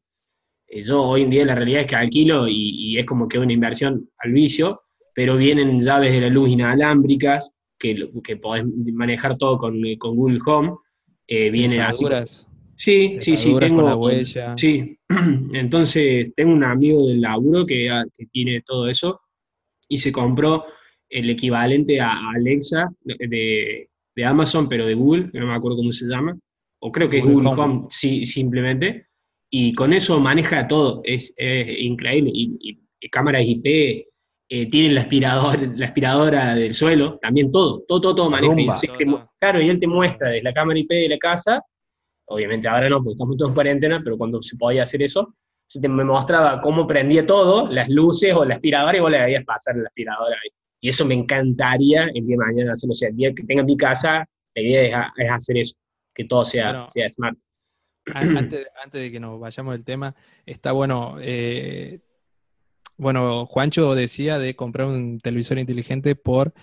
Eh, 0.69 0.83
yo 0.83 1.01
hoy 1.01 1.23
en 1.23 1.29
día 1.29 1.45
la 1.45 1.55
realidad 1.55 1.81
es 1.81 1.87
que 1.87 1.95
alquilo 1.95 2.47
y, 2.47 2.97
es 2.97 3.05
como 3.05 3.27
que 3.27 3.39
una 3.39 3.53
inversión 3.53 4.09
al 4.19 4.31
vicio, 4.31 4.83
pero 5.19 5.35
vienen 5.35 5.81
llaves 5.81 6.13
de 6.13 6.21
la 6.21 6.29
luz 6.29 6.49
inalámbricas 6.49 7.51
que, 7.77 8.09
que 8.23 8.37
podés 8.37 8.63
manejar 8.93 9.37
todo 9.37 9.57
con, 9.57 9.77
con 9.97 10.15
Google 10.15 10.39
Home. 10.45 10.75
Eh, 11.27 11.51
vienen 11.51 11.81
así. 11.81 12.05
Sí, 12.77 13.09
sí, 13.09 13.35
sí, 13.35 13.53
tengo. 13.59 13.81
la 13.81 13.97
huella. 13.97 14.53
Sí, 14.57 14.97
entonces 15.53 16.33
tengo 16.37 16.53
un 16.53 16.63
amigo 16.63 17.05
del 17.05 17.19
laburo 17.19 17.65
que, 17.65 17.89
que 18.17 18.27
tiene 18.27 18.61
todo 18.61 18.87
eso 18.87 19.19
y 19.89 19.97
se 19.97 20.13
compró 20.13 20.63
el 21.09 21.29
equivalente 21.29 21.99
a 21.99 22.29
Alexa 22.33 22.89
de, 23.03 23.89
Amazon, 24.23 24.69
pero 24.69 24.85
de 24.85 24.93
Google, 24.93 25.31
que 25.33 25.39
no 25.41 25.47
me 25.47 25.53
acuerdo 25.53 25.79
cómo 25.79 25.91
se 25.91 26.05
llama, 26.05 26.39
o 26.79 26.93
creo 26.93 27.09
que 27.09 27.17
es 27.17 27.25
Google 27.25 27.49
Home, 27.49 27.87
sí, 27.89 28.23
simplemente, 28.23 29.07
y 29.49 29.73
con 29.73 29.91
eso 29.91 30.17
maneja 30.21 30.65
todo, 30.65 31.01
es, 31.03 31.33
increíble, 31.37 32.31
y, 32.33 32.79
cámaras 33.11 33.43
IP, 33.45 34.08
eh, 34.51 34.67
tienen 34.69 34.95
la 34.95 35.01
aspiradora, 35.01 35.61
la 35.75 35.85
aspiradora 35.85 36.55
del 36.55 36.73
suelo, 36.73 37.19
también 37.21 37.51
todo, 37.51 37.83
todo, 37.87 38.01
todo, 38.01 38.15
todo 38.15 38.29
maneja. 38.31 38.73
claro, 39.39 39.61
y 39.61 39.69
él 39.69 39.79
te 39.79 39.87
muestra 39.87 40.29
de 40.29 40.41
la 40.41 40.51
cámara 40.51 40.79
IP 40.79 40.89
de 40.89 41.09
la 41.09 41.17
casa, 41.19 41.61
obviamente 42.25 42.67
ahora 42.67 42.89
no, 42.89 42.97
porque 42.97 43.13
estamos 43.13 43.37
todos 43.37 43.51
en 43.51 43.55
cuarentena, 43.55 44.01
pero 44.03 44.17
cuando 44.17 44.41
se 44.41 44.57
podía 44.57 44.83
hacer 44.83 45.03
eso, 45.03 45.35
se 45.67 45.79
te 45.79 45.87
me 45.87 46.03
mostraba 46.03 46.59
cómo 46.61 46.87
prendía 46.87 47.23
todo, 47.25 47.67
las 47.69 47.89
luces 47.89 48.33
o 48.33 48.43
la 48.43 48.55
aspiradora, 48.55 48.97
y 48.97 49.01
vos 49.01 49.11
le 49.11 49.19
debías 49.19 49.45
pasar 49.45 49.75
la 49.75 49.87
aspiradora. 49.87 50.35
Y 50.81 50.89
eso 50.89 51.05
me 51.05 51.13
encantaría 51.13 52.05
el 52.05 52.25
día 52.25 52.35
de 52.35 52.37
mañana 52.37 52.71
hacerlo. 52.73 52.93
O 52.93 52.95
sea, 52.95 53.09
el 53.09 53.15
día 53.15 53.33
que 53.35 53.43
tenga 53.43 53.61
mi 53.61 53.77
casa, 53.77 54.27
la 54.55 54.61
idea 54.61 55.11
es, 55.15 55.29
hacer 55.29 55.57
eso, 55.57 55.75
que 56.15 56.25
todo 56.25 56.43
sea, 56.43 56.87
sea 56.87 57.07
smart. 57.09 57.37
Antes, 58.15 58.67
antes, 58.83 58.99
de 58.99 59.11
que 59.11 59.19
nos 59.19 59.39
vayamos 59.39 59.73
del 59.73 59.85
tema, 59.85 60.15
está 60.43 60.71
bueno. 60.71 61.17
Eh, 61.21 61.99
bueno, 62.99 63.45
Juancho 63.47 63.95
decía 63.95 64.37
de 64.37 64.55
comprar 64.55 64.87
un 64.87 65.19
televisor 65.19 65.57
inteligente 65.57 66.15
por 66.15 66.53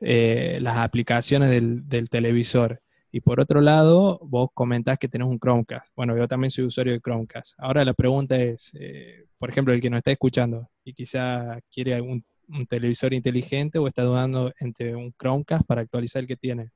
eh, 0.00 0.58
las 0.60 0.76
aplicaciones 0.76 1.50
del, 1.50 2.10
televisor. 2.10 2.82
Y 3.10 3.20
por 3.22 3.40
otro 3.40 3.60
lado, 3.60 4.20
vos 4.22 4.50
comentás 4.54 4.98
que 4.98 5.08
tenés 5.08 5.26
un 5.26 5.38
Chromecast. 5.38 5.92
Bueno, 5.96 6.16
yo 6.16 6.28
también 6.28 6.50
soy 6.50 6.64
usuario 6.64 6.92
de 6.92 7.00
Chromecast. 7.00 7.54
Ahora 7.58 7.84
la 7.84 7.94
pregunta 7.94 8.36
es, 8.36 8.72
eh, 8.78 9.26
por 9.38 9.50
ejemplo, 9.50 9.72
el 9.72 9.80
que 9.80 9.90
nos 9.90 9.98
está 9.98 10.12
escuchando 10.12 10.68
y 10.84 10.92
quizá 10.92 11.58
quiere 11.70 11.94
algún 11.94 12.24
un 12.48 12.66
televisor 12.66 13.12
inteligente 13.12 13.78
o 13.78 13.88
está 13.88 14.02
dudando 14.02 14.52
entre 14.60 14.94
un 14.94 15.12
Chromecast 15.12 15.66
para 15.66 15.80
actualizar 15.80 16.20
el 16.22 16.28
que 16.28 16.36
tiene. 16.36 16.70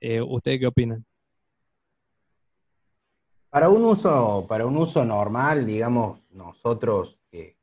Eh, 0.00 0.20
¿Ustedes 0.20 0.60
qué 0.60 0.66
opinan? 0.66 1.04
Para 3.48 3.68
un 3.68 3.84
uso, 3.84 4.44
para 4.48 4.66
un 4.66 4.76
uso 4.76 5.04
normal, 5.04 5.64
digamos, 5.64 6.20
nosotros 6.30 7.18
que, 7.30 7.55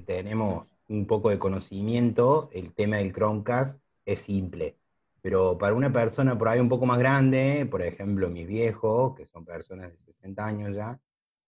tenemos 0.00 0.66
un 0.88 1.06
poco 1.06 1.30
de 1.30 1.38
conocimiento, 1.38 2.50
el 2.52 2.72
tema 2.72 2.96
del 2.96 3.12
Chromecast 3.12 3.80
es 4.04 4.20
simple. 4.22 4.76
Pero 5.20 5.56
para 5.56 5.74
una 5.74 5.92
persona 5.92 6.36
por 6.36 6.48
ahí 6.48 6.58
un 6.58 6.68
poco 6.68 6.86
más 6.86 6.98
grande, 6.98 7.66
por 7.70 7.82
ejemplo 7.82 8.28
mis 8.28 8.46
viejos, 8.46 9.14
que 9.14 9.26
son 9.26 9.44
personas 9.44 9.92
de 9.92 9.98
60 9.98 10.44
años 10.44 10.74
ya, 10.74 10.98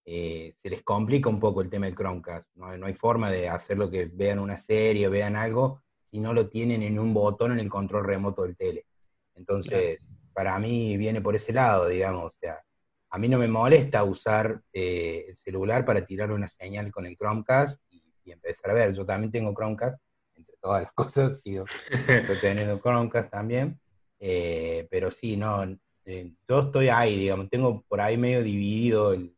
eh, 0.05 0.53
se 0.55 0.71
les 0.71 0.83
complica 0.83 1.29
un 1.29 1.41
poco 1.41 1.63
el 1.63 1.71
tema 1.71 1.87
del 1.87 1.97
Chromecast. 1.97 2.55
¿no? 2.57 2.67
hay 2.67 2.95
forma 2.95 3.31
de 3.31 3.49
hacer 3.49 3.79
lo 3.79 3.91
que 3.91 4.07
vean 4.07 4.39
una 4.39 4.59
serie, 4.59 5.09
vean 5.09 5.35
algo, 5.35 5.83
si 6.11 6.21
no 6.21 6.33
lo 6.33 6.49
tienen 6.49 6.83
en 6.83 6.99
un 6.99 7.13
botón 7.13 7.53
en 7.53 7.61
el 7.61 7.69
control 7.69 8.05
remoto 8.05 8.43
del 8.43 8.57
tele. 8.57 8.87
Entonces, 9.35 9.99
para 10.33 10.59
mí 10.59 10.97
viene 10.97 11.21
por 11.21 11.35
ese 11.35 11.53
lado, 11.53 11.89
digamos. 11.89 12.27
O 12.27 12.35
sea, 12.39 12.63
a 13.11 13.19
mí 13.19 13.29
no 13.29 13.39
me 13.39 13.49
molesta 13.49 14.05
usar 14.05 14.63
eh, 14.73 15.27
el 15.29 15.37
celular 15.37 15.85
para 15.85 16.07
tirar 16.07 16.31
una 16.31 16.49
señal 16.49 16.93
con 16.93 17.07
el 17.07 17.17
Chromecast 17.17 17.81
y, 18.25 18.33
empezar 18.33 18.71
a 18.71 18.75
ver. 18.75 18.95
Yo 18.95 19.05
también 19.05 19.31
tengo 19.31 19.55
Chromecast, 19.55 20.03
entre 20.35 20.57
todas 20.61 20.83
las 20.83 20.93
cosas, 20.95 21.41
sigo 21.41 21.65
teniendo 22.41 22.81
Chromecast 22.81 23.31
también. 23.31 23.79
Eh, 24.19 24.87
pero 24.91 25.11
sí, 25.11 25.37
no, 25.37 25.65
yo 25.67 26.61
estoy 26.61 26.89
ahí, 26.89 27.19
digamos, 27.19 27.49
tengo 27.51 27.83
por 27.89 28.01
ahí 28.01 28.17
medio 28.17 28.43
dividido 28.43 29.13
el, 29.13 29.35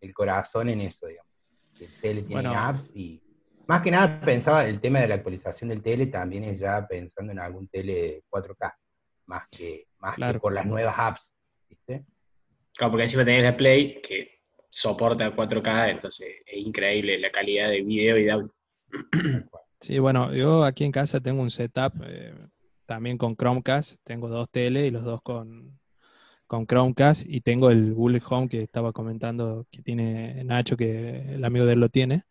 el 0.00 0.14
corazón 0.14 0.68
en 0.68 0.82
eso, 0.82 1.06
digamos. 1.06 1.30
El 1.80 2.00
tele 2.00 2.22
tiene 2.22 2.48
apps 2.48 2.90
y 2.94 3.22
más 3.66 3.82
que 3.82 3.90
nada 3.90 4.20
pensaba 4.20 4.66
el 4.66 4.80
tema 4.80 4.98
de 4.98 5.08
la 5.08 5.14
actualización 5.14 5.70
del 5.70 5.80
tele 5.80 6.06
también 6.06 6.42
es 6.44 6.58
ya 6.58 6.86
pensando 6.86 7.30
en 7.30 7.38
algún 7.38 7.68
tele 7.68 8.24
4K, 8.28 8.74
más 9.26 9.46
que, 9.48 9.86
más 9.98 10.16
por 10.40 10.52
las 10.52 10.66
nuevas 10.66 10.94
apps, 10.98 11.36
¿viste? 11.68 12.04
Claro, 12.74 12.90
porque 12.90 13.04
encima 13.04 13.24
tenés 13.24 13.44
la 13.44 13.56
Play 13.56 14.02
que 14.02 14.39
soporta 14.70 15.34
4K, 15.34 15.90
entonces 15.90 16.28
es 16.46 16.58
increíble 16.58 17.18
la 17.18 17.30
calidad 17.30 17.68
de 17.68 17.82
video 17.82 18.16
y 18.16 18.24
de 18.24 18.30
audio. 18.30 18.54
Sí, 19.82 19.98
bueno, 19.98 20.34
yo 20.34 20.64
aquí 20.64 20.84
en 20.84 20.92
casa 20.92 21.20
tengo 21.20 21.40
un 21.40 21.50
setup 21.50 21.94
eh, 22.04 22.34
también 22.84 23.16
con 23.16 23.34
Chromecast, 23.34 23.96
tengo 24.04 24.28
dos 24.28 24.50
tele 24.50 24.86
y 24.86 24.90
los 24.90 25.04
dos 25.04 25.22
con, 25.22 25.80
con 26.46 26.66
Chromecast 26.66 27.24
y 27.26 27.40
tengo 27.40 27.70
el 27.70 27.94
Google 27.94 28.20
Home 28.28 28.50
que 28.50 28.60
estaba 28.60 28.92
comentando 28.92 29.66
que 29.70 29.80
tiene 29.80 30.44
Nacho, 30.44 30.76
que 30.76 31.34
el 31.34 31.42
amigo 31.46 31.64
de 31.64 31.72
él 31.72 31.80
lo 31.80 31.88
tiene. 31.88 32.24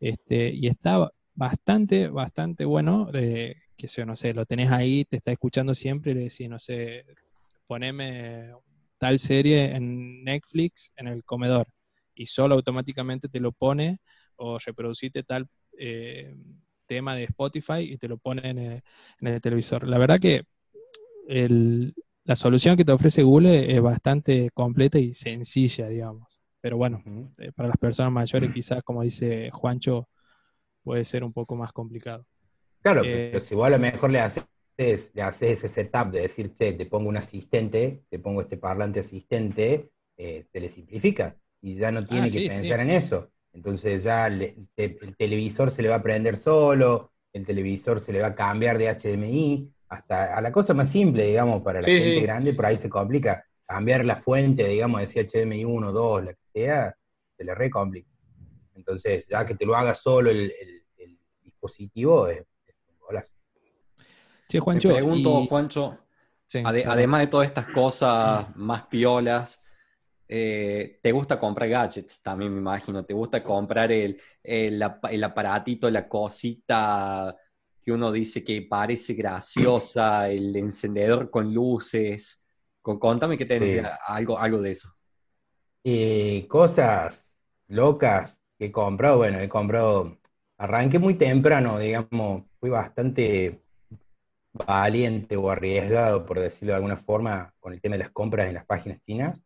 Este, 0.00 0.50
y 0.52 0.66
está 0.66 1.08
bastante, 1.34 2.08
bastante 2.08 2.64
bueno. 2.64 3.12
que 3.12 3.86
se, 3.86 4.04
no 4.04 4.16
sé, 4.16 4.34
lo 4.34 4.44
tenés 4.44 4.72
ahí, 4.72 5.04
te 5.04 5.18
está 5.18 5.30
escuchando 5.30 5.76
siempre 5.76 6.10
y 6.10 6.14
le 6.16 6.20
decís, 6.22 6.48
no 6.48 6.58
sé, 6.58 7.06
poneme 7.68 8.54
tal 8.98 9.20
serie 9.20 9.76
en 9.76 10.24
Netflix 10.24 10.90
en 10.96 11.06
el 11.06 11.22
comedor 11.22 11.68
y 12.18 12.26
solo 12.26 12.54
automáticamente 12.56 13.28
te 13.28 13.40
lo 13.40 13.52
pone 13.52 14.00
o 14.36 14.58
reproducite 14.58 15.22
tal 15.22 15.48
eh, 15.78 16.34
tema 16.86 17.14
de 17.14 17.24
Spotify 17.24 17.80
y 17.80 17.96
te 17.98 18.08
lo 18.08 18.18
pone 18.18 18.50
en 18.50 18.82
el 19.26 19.42
televisor. 19.42 19.86
La 19.86 19.98
verdad 19.98 20.18
que 20.18 20.44
el, 21.28 21.94
la 22.24 22.36
solución 22.36 22.76
que 22.76 22.84
te 22.84 22.92
ofrece 22.92 23.22
Google 23.22 23.72
es 23.72 23.80
bastante 23.80 24.50
completa 24.52 24.98
y 24.98 25.14
sencilla, 25.14 25.88
digamos. 25.88 26.40
Pero 26.60 26.76
bueno, 26.76 27.02
eh, 27.38 27.52
para 27.52 27.68
las 27.68 27.78
personas 27.78 28.12
mayores 28.12 28.50
quizás, 28.54 28.82
como 28.82 29.02
dice 29.02 29.50
Juancho, 29.50 30.08
puede 30.82 31.04
ser 31.04 31.24
un 31.24 31.32
poco 31.32 31.54
más 31.54 31.72
complicado. 31.72 32.26
Claro, 32.82 33.02
eh, 33.04 33.28
pero 33.30 33.40
si 33.40 33.54
vos 33.54 33.66
a 33.66 33.70
lo 33.70 33.78
mejor 33.78 34.10
le 34.10 34.20
haces, 34.20 34.46
le 35.14 35.22
haces 35.22 35.64
ese 35.64 35.68
setup 35.68 36.10
de 36.10 36.22
decir, 36.22 36.56
te 36.56 36.74
pongo 36.86 37.08
un 37.08 37.16
asistente, 37.16 38.04
te 38.08 38.18
pongo 38.18 38.40
este 38.42 38.56
parlante 38.56 39.00
asistente, 39.00 39.90
eh, 40.16 40.46
te 40.50 40.60
le 40.60 40.68
simplifica 40.68 41.36
y 41.60 41.74
ya 41.76 41.90
no 41.90 42.06
tiene 42.06 42.26
Ah, 42.26 42.30
que 42.30 42.40
sí, 42.40 42.48
pensar 42.48 42.80
sí. 42.80 42.80
en 42.80 42.90
eso. 42.90 43.30
Entonces 43.52 44.04
ya 44.04 44.28
le- 44.28 44.56
te- 44.74 44.98
el 45.02 45.16
televisor 45.16 45.70
se 45.70 45.82
le 45.82 45.88
va 45.88 45.96
a 45.96 46.02
prender 46.02 46.36
solo, 46.36 47.12
el 47.32 47.44
televisor 47.46 48.00
se 48.00 48.12
le 48.12 48.20
va 48.20 48.28
a 48.28 48.34
cambiar 48.34 48.78
de 48.78 48.88
HDMI, 48.88 49.72
hasta 49.88 50.36
a 50.36 50.40
la 50.40 50.52
cosa 50.52 50.74
más 50.74 50.90
simple, 50.90 51.26
digamos, 51.26 51.62
para 51.62 51.80
la 51.80 51.88
Sí, 51.88 51.92
gente 51.92 52.20
sí. 52.20 52.22
grande, 52.22 52.52
por 52.54 52.66
ahí 52.66 52.76
se 52.78 52.90
complica. 52.90 53.44
Cambiar 53.66 54.04
la 54.06 54.16
fuente, 54.16 54.66
digamos, 54.68 55.00
decía 55.00 55.22
HDMI 55.22 55.64
1, 55.64 55.92
2, 55.92 56.24
la 56.24 56.32
que 56.34 56.44
sea, 56.52 56.94
se 57.36 57.44
le 57.44 57.54
recomplica. 57.54 58.08
Entonces, 58.74 59.26
ya 59.28 59.44
que 59.46 59.54
te 59.54 59.66
lo 59.66 59.74
haga 59.76 59.94
solo 59.94 60.30
el, 60.30 60.52
el- 60.60 60.82
el 60.98 61.18
dispositivo, 61.42 62.28
es, 62.28 62.40
es 62.66 62.76
un 62.88 62.98
golazo. 63.00 63.32
Che, 64.48 64.58
Me 64.58 64.64
Juancho. 64.64 64.88
pregunto, 64.92 65.42
y- 65.42 65.48
Juancho, 65.48 65.98
Sí, 66.46 66.60
ade- 66.62 66.84
además 66.86 67.20
de 67.22 67.26
todas 67.28 67.48
estas 67.48 67.66
cosas 67.68 68.54
más 68.56 68.86
piolas, 68.86 69.64
eh, 70.28 70.98
¿te 71.02 71.12
gusta 71.12 71.38
comprar 71.40 71.68
gadgets? 71.68 72.22
También 72.22 72.52
me 72.52 72.60
imagino. 72.60 73.04
¿Te 73.04 73.14
gusta 73.14 73.42
comprar 73.42 73.90
el, 73.92 74.20
el, 74.42 74.82
ap- 74.82 75.06
el 75.10 75.24
aparatito, 75.24 75.90
la 75.90 76.08
cosita 76.08 77.34
que 77.82 77.92
uno 77.92 78.12
dice 78.12 78.44
que 78.44 78.62
parece 78.62 79.14
graciosa, 79.14 80.28
el 80.30 80.54
encendedor 80.56 81.30
con 81.30 81.52
luces? 81.54 82.46
Con- 82.82 82.98
Contame 82.98 83.38
que 83.38 83.46
tenés 83.46 83.72
Sí. 83.74 83.80
algo, 84.06 84.38
algo 84.38 84.60
de 84.62 84.72
eso. 84.72 84.88
Cosas 86.48 87.36
locas 87.68 88.40
que 88.58 88.66
he 88.66 88.72
comprado, 88.72 89.18
bueno, 89.18 89.38
he 89.40 89.48
comprado, 89.48 90.18
arranqué 90.58 90.98
muy 90.98 91.14
temprano, 91.14 91.78
digamos, 91.78 92.44
fui 92.60 92.70
bastante 92.70 93.62
valiente 94.52 95.36
o 95.36 95.50
arriesgado, 95.50 96.26
por 96.26 96.40
decirlo 96.40 96.72
de 96.72 96.76
alguna 96.76 96.96
forma, 96.98 97.54
con 97.60 97.72
el 97.74 97.80
tema 97.80 97.94
de 97.96 98.00
las 98.04 98.10
compras 98.12 98.48
en 98.48 98.54
las 98.54 98.66
páginas 98.66 99.00
chinas. 99.06 99.38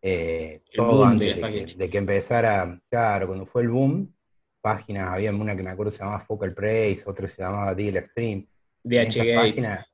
Eh, 0.00 0.62
todo 0.74 1.02
de 1.02 1.10
antes 1.10 1.34
de, 1.36 1.40
que, 1.40 1.52
chinas. 1.52 1.78
de 1.78 1.90
que 1.90 1.98
empezara, 1.98 2.80
claro, 2.88 3.26
cuando 3.26 3.46
fue 3.46 3.62
el 3.62 3.68
boom, 3.68 4.14
páginas, 4.60 5.08
había 5.12 5.32
una 5.32 5.56
que 5.56 5.62
me 5.62 5.70
acuerdo 5.70 5.90
se 5.90 5.98
llamaba 5.98 6.20
Focal 6.20 6.54
Price, 6.54 7.04
otra 7.06 7.28
se 7.28 7.42
llamaba 7.42 7.74
Deal 7.74 7.96
Extreme. 7.96 8.46
Páginas, 9.34 9.86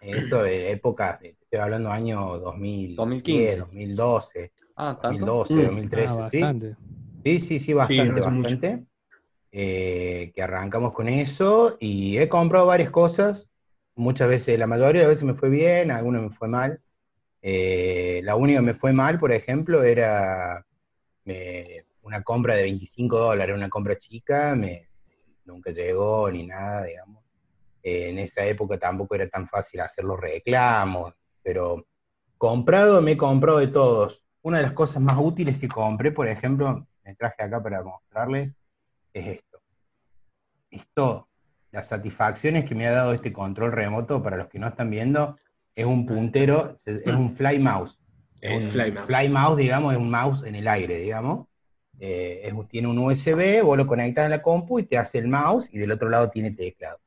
eso 0.00 0.42
de 0.42 0.70
épocas, 0.70 1.18
estoy 1.22 1.58
hablando 1.58 1.90
año 1.90 2.38
2010, 2.38 2.96
2015. 2.96 3.58
2012, 3.58 4.52
Ah, 4.76 4.98
¿tanto? 5.00 5.26
2012, 5.26 5.54
Mm. 5.54 5.64
2013, 5.66 6.06
Ah, 6.08 6.28
¿sí? 6.30 6.40
bastante. 6.40 6.76
Sí, 7.24 7.38
sí, 7.40 7.58
sí, 7.58 7.72
bastante, 7.72 8.20
bastante. 8.20 8.84
Eh, 9.50 10.30
que 10.34 10.42
arrancamos 10.42 10.92
con 10.92 11.08
eso 11.08 11.76
y 11.80 12.18
he 12.18 12.28
comprado 12.28 12.66
varias 12.66 12.90
cosas. 12.90 13.50
Muchas 13.96 14.28
veces, 14.28 14.58
la 14.58 14.66
mayoría 14.66 15.00
de 15.02 15.08
las 15.08 15.14
veces 15.14 15.24
me 15.24 15.34
fue 15.34 15.48
bien, 15.48 15.90
algunas 15.90 16.22
me 16.22 16.30
fue 16.30 16.48
mal. 16.48 16.80
Eh, 17.42 18.20
la 18.24 18.36
única 18.36 18.60
que 18.60 18.66
me 18.66 18.74
fue 18.74 18.92
mal, 18.92 19.18
por 19.18 19.32
ejemplo, 19.32 19.82
era 19.82 20.64
me- 21.24 21.84
una 22.02 22.22
compra 22.22 22.54
de 22.56 22.62
25 22.64 23.18
dólares, 23.18 23.54
una 23.56 23.68
compra 23.68 23.96
chica, 23.96 24.54
me, 24.56 24.88
nunca 25.44 25.70
llegó 25.72 26.30
ni 26.30 26.46
nada, 26.46 26.84
digamos. 26.84 27.24
Eh, 27.82 28.10
en 28.10 28.18
esa 28.18 28.44
época 28.46 28.78
tampoco 28.78 29.14
era 29.14 29.28
tan 29.28 29.46
fácil 29.48 29.80
hacer 29.80 30.04
los 30.04 30.18
reclamos, 30.20 31.14
pero 31.42 31.86
comprado 32.38 33.00
me 33.02 33.12
he 33.12 33.16
comprado 33.16 33.58
de 33.58 33.68
todos. 33.68 34.24
Una 34.42 34.58
de 34.58 34.64
las 34.64 34.72
cosas 34.72 35.02
más 35.02 35.18
útiles 35.18 35.58
que 35.58 35.68
compré, 35.68 36.12
por 36.12 36.28
ejemplo, 36.28 36.86
me 37.04 37.14
traje 37.14 37.42
acá 37.42 37.62
para 37.62 37.82
mostrarles, 37.82 38.52
es 39.12 39.26
esto. 39.26 39.60
Esto, 40.70 41.28
las 41.72 41.88
satisfacciones 41.88 42.64
que 42.64 42.74
me 42.74 42.86
ha 42.86 42.92
dado 42.92 43.12
este 43.12 43.32
control 43.32 43.72
remoto, 43.72 44.22
para 44.22 44.36
los 44.36 44.48
que 44.48 44.58
no 44.58 44.68
están 44.68 44.90
viendo, 44.90 45.38
es 45.78 45.86
un 45.86 46.04
puntero, 46.06 46.76
es 46.84 47.06
un 47.06 47.34
fly 47.34 47.58
mouse. 47.60 48.00
Es 48.40 48.52
un 48.64 48.70
Fly 48.70 48.92
Mouse. 48.92 49.06
fly 49.06 49.28
mouse, 49.28 49.56
digamos, 49.56 49.92
es 49.92 49.98
un 49.98 50.10
mouse 50.10 50.44
en 50.44 50.54
el 50.56 50.66
aire, 50.68 50.98
digamos. 50.98 51.46
Eh, 52.00 52.40
es 52.44 52.54
tiene 52.68 52.88
un 52.88 52.98
USB, 52.98 53.62
vos 53.62 53.76
lo 53.76 53.86
conectas 53.86 54.24
en 54.24 54.30
la 54.30 54.42
compu 54.42 54.78
y 54.80 54.84
te 54.86 54.96
hace 54.98 55.18
el 55.18 55.28
mouse 55.28 55.68
y 55.72 55.78
del 55.78 55.90
otro 55.92 56.08
lado 56.08 56.30
tiene 56.30 56.50
teclado. 56.52 56.98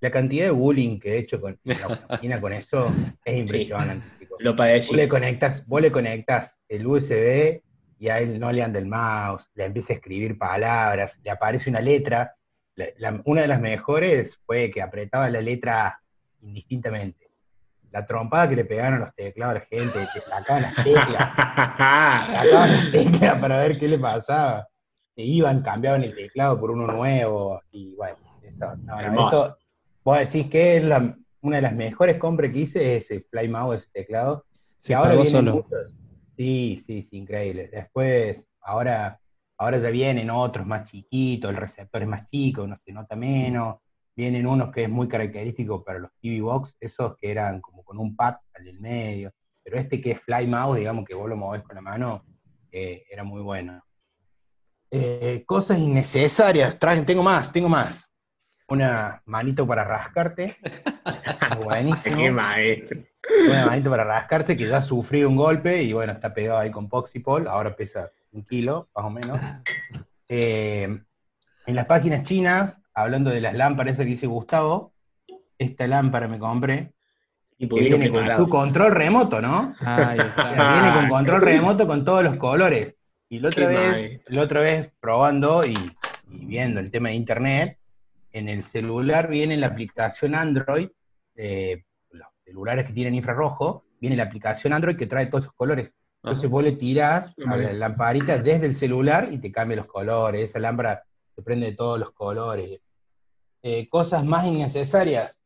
La 0.00 0.10
cantidad 0.10 0.44
de 0.46 0.50
bullying 0.50 0.98
que 0.98 1.14
he 1.14 1.18
hecho 1.18 1.40
con, 1.40 1.58
la 1.64 1.86
oficina 1.86 2.40
con 2.40 2.52
eso 2.52 2.90
es 3.24 3.36
impresionante. 3.42 4.06
Lo 4.38 4.50
Vos 4.52 4.56
padecí. 4.58 4.94
le 4.96 5.08
conectas, 5.08 5.66
vos 5.66 5.80
le 5.82 5.90
conectas 5.90 6.60
el 6.68 6.86
USB 6.86 7.60
y 7.98 8.08
a 8.08 8.20
él 8.20 8.38
no 8.38 8.52
le 8.52 8.62
anda 8.62 8.78
el 8.78 8.86
mouse, 8.86 9.50
le 9.54 9.64
empieza 9.64 9.92
a 9.92 9.96
escribir 9.96 10.38
palabras, 10.38 11.20
le 11.24 11.30
aparece 11.30 11.68
una 11.70 11.80
letra. 11.80 12.34
La- 12.74 12.86
la- 12.98 13.22
una 13.24 13.40
de 13.42 13.48
las 13.48 13.60
mejores 13.60 14.38
fue 14.46 14.70
que 14.70 14.80
apretaba 14.82 15.28
la 15.30 15.40
letra 15.40 16.00
indistintamente. 16.42 17.27
La 17.98 18.06
trompada 18.06 18.48
que 18.48 18.54
le 18.54 18.64
pegaron 18.64 19.00
los 19.00 19.12
teclados 19.12 19.56
a 19.56 19.58
la 19.58 19.64
gente, 19.64 19.98
que 20.14 20.20
sacaban 20.20 20.62
las 20.62 20.74
teclas, 20.84 21.34
sacaban 21.34 22.72
las 22.72 22.90
teclas 22.92 23.38
para 23.40 23.58
ver 23.58 23.76
qué 23.76 23.88
le 23.88 23.98
pasaba. 23.98 24.68
Iban, 25.16 25.62
cambiaban 25.62 26.04
el 26.04 26.14
teclado 26.14 26.60
por 26.60 26.70
uno 26.70 26.86
nuevo, 26.86 27.60
y 27.72 27.96
bueno, 27.96 28.16
eso, 28.42 28.76
no, 28.84 29.02
no, 29.02 29.28
eso 29.28 29.56
vos 30.04 30.18
decís 30.20 30.46
que 30.48 30.76
es 30.76 30.84
la- 30.84 31.16
una 31.40 31.56
de 31.56 31.62
las 31.62 31.72
mejores 31.74 32.18
compras 32.18 32.52
que 32.52 32.58
hice, 32.60 32.96
es 32.96 33.10
ese 33.10 33.26
Fly 33.28 33.48
Mouse, 33.48 33.74
ese 33.82 33.88
teclado. 33.92 34.44
Y 34.86 34.92
ahora 34.92 35.14
vienen 35.14 35.30
solo. 35.32 35.52
muchos. 35.54 35.94
Sí, 36.36 36.80
sí, 36.84 37.02
sí, 37.02 37.16
increíble. 37.16 37.68
Después, 37.68 38.48
ahora, 38.60 39.20
ahora 39.58 39.78
ya 39.78 39.90
vienen 39.90 40.30
otros 40.30 40.64
más 40.64 40.88
chiquitos, 40.88 41.50
el 41.50 41.56
receptor 41.56 42.02
es 42.02 42.08
más 42.08 42.30
chico, 42.30 42.64
no 42.64 42.76
se 42.76 42.92
nota 42.92 43.16
menos. 43.16 43.76
Vienen 44.14 44.46
unos 44.46 44.72
que 44.72 44.84
es 44.84 44.88
muy 44.88 45.06
característico 45.08 45.84
para 45.84 45.98
los 46.00 46.10
TV 46.20 46.40
Box, 46.42 46.76
esos 46.80 47.16
que 47.16 47.30
eran 47.30 47.60
como 47.60 47.77
con 47.88 47.98
un 47.98 48.14
pad 48.14 48.36
al 48.54 48.64
del 48.64 48.78
medio. 48.78 49.32
Pero 49.64 49.78
este 49.78 49.98
que 49.98 50.10
es 50.10 50.20
Fly 50.20 50.46
Mouse, 50.46 50.78
digamos 50.78 51.06
que 51.06 51.14
vos 51.14 51.28
lo 51.28 51.36
movés 51.36 51.62
con 51.62 51.74
la 51.74 51.80
mano, 51.80 52.24
eh, 52.70 53.04
era 53.10 53.24
muy 53.24 53.40
bueno. 53.40 53.82
Eh, 54.90 55.42
cosas 55.46 55.78
innecesarias, 55.78 56.78
traen, 56.78 57.06
tengo 57.06 57.22
más, 57.22 57.50
tengo 57.50 57.68
más. 57.68 58.06
Una 58.68 59.22
manito 59.24 59.66
para 59.66 59.84
rascarte. 59.84 60.58
Buenísimo 61.64 62.16
Qué 62.16 62.30
maestro. 62.30 63.00
una 63.46 63.66
manito 63.66 63.88
para 63.88 64.04
rascarse, 64.04 64.54
que 64.54 64.68
ya 64.68 64.76
ha 64.76 64.82
sufrido 64.82 65.30
un 65.30 65.36
golpe 65.36 65.82
y 65.82 65.94
bueno, 65.94 66.12
está 66.12 66.34
pegado 66.34 66.58
ahí 66.58 66.70
con 66.70 66.90
Poxipol, 66.90 67.48
ahora 67.48 67.74
pesa 67.74 68.12
un 68.32 68.44
kilo, 68.44 68.90
más 68.94 69.04
o 69.04 69.10
menos. 69.10 69.40
Eh, 70.30 70.82
en 71.64 71.74
las 71.74 71.86
páginas 71.86 72.22
chinas, 72.22 72.82
hablando 72.92 73.30
de 73.30 73.40
las 73.40 73.54
lámparas 73.54 73.96
que 73.96 74.04
dice 74.04 74.26
Gustavo, 74.26 74.92
esta 75.56 75.86
lámpara 75.86 76.28
me 76.28 76.38
compré, 76.38 76.92
que 77.58 77.66
viene 77.66 78.10
con 78.10 78.28
su 78.28 78.48
control 78.48 78.92
remoto, 78.92 79.40
¿no? 79.40 79.74
Ahí 79.80 80.18
está. 80.18 80.52
viene 80.72 80.94
con 80.94 81.08
control 81.08 81.40
remoto 81.40 81.86
con 81.86 82.04
todos 82.04 82.22
los 82.22 82.36
colores. 82.36 82.96
Y 83.28 83.40
la 83.40 83.48
otra 83.48 83.68
Qué 83.68 83.76
vez, 83.76 84.20
la 84.28 84.42
otra 84.42 84.60
vez 84.60 84.90
probando 85.00 85.62
y, 85.66 85.74
y 86.30 86.46
viendo 86.46 86.80
el 86.80 86.90
tema 86.90 87.10
de 87.10 87.16
internet, 87.16 87.78
en 88.32 88.48
el 88.48 88.64
celular 88.64 89.28
viene 89.28 89.56
la 89.56 89.68
aplicación 89.68 90.34
Android, 90.34 90.88
eh, 91.34 91.84
los 92.10 92.28
celulares 92.44 92.86
que 92.86 92.92
tienen 92.92 93.14
infrarrojo, 93.14 93.84
viene 94.00 94.16
la 94.16 94.24
aplicación 94.24 94.72
Android 94.72 94.96
que 94.96 95.06
trae 95.06 95.26
todos 95.26 95.44
esos 95.44 95.54
colores. 95.54 95.96
Entonces 96.22 96.50
vos 96.50 96.64
le 96.64 96.72
tirás 96.72 97.36
a 97.46 97.56
la 97.56 97.72
lamparita 97.72 98.38
desde 98.38 98.66
el 98.66 98.74
celular 98.74 99.28
y 99.30 99.38
te 99.38 99.52
cambia 99.52 99.76
los 99.76 99.86
colores. 99.86 100.50
Esa 100.50 100.58
lámpara 100.58 101.04
te 101.34 101.42
prende 101.42 101.66
de 101.66 101.76
todos 101.76 101.98
los 101.98 102.10
colores. 102.12 102.80
Eh, 103.62 103.88
cosas 103.88 104.24
más 104.24 104.44
innecesarias. 104.44 105.37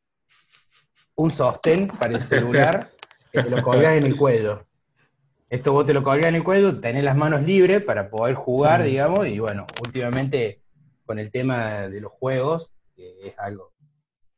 Un 1.15 1.31
sostén 1.31 1.89
para 1.89 2.15
el 2.15 2.21
celular 2.21 2.91
que 3.31 3.43
te 3.43 3.51
lo 3.51 3.63
colgás 3.63 3.95
en 3.95 4.05
el 4.05 4.17
cuello. 4.17 4.67
Esto 5.49 5.73
vos 5.73 5.85
te 5.85 5.93
lo 5.93 6.03
colgás 6.03 6.29
en 6.29 6.37
el 6.37 6.45
cuello, 6.45 6.81
tenés 6.81 7.05
las 7.05 7.17
manos 7.17 7.43
libres 7.43 7.83
para 7.83 8.09
poder 8.09 8.35
jugar, 8.35 8.83
Sí. 8.83 8.91
digamos, 8.91 9.27
y 9.27 9.39
bueno, 9.39 9.67
últimamente 9.85 10.63
con 11.05 11.19
el 11.19 11.31
tema 11.31 11.89
de 11.89 12.01
los 12.01 12.13
juegos, 12.13 12.73
que 12.97 13.29
es 13.29 13.39
algo 13.39 13.73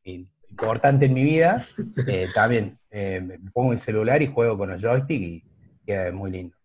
importante 0.03 1.07
en 1.07 1.15
mi 1.15 1.23
vida, 1.23 1.65
eh, 2.07 2.29
también 2.35 2.79
eh, 2.91 3.21
me 3.21 3.39
pongo 3.51 3.73
el 3.73 3.79
celular 3.79 4.23
y 4.23 4.27
juego 4.27 4.59
con 4.59 4.71
los 4.71 4.81
joysticks 4.83 5.25
y 5.25 5.45
queda 5.87 6.11
muy 6.13 6.31
lindo. 6.31 6.57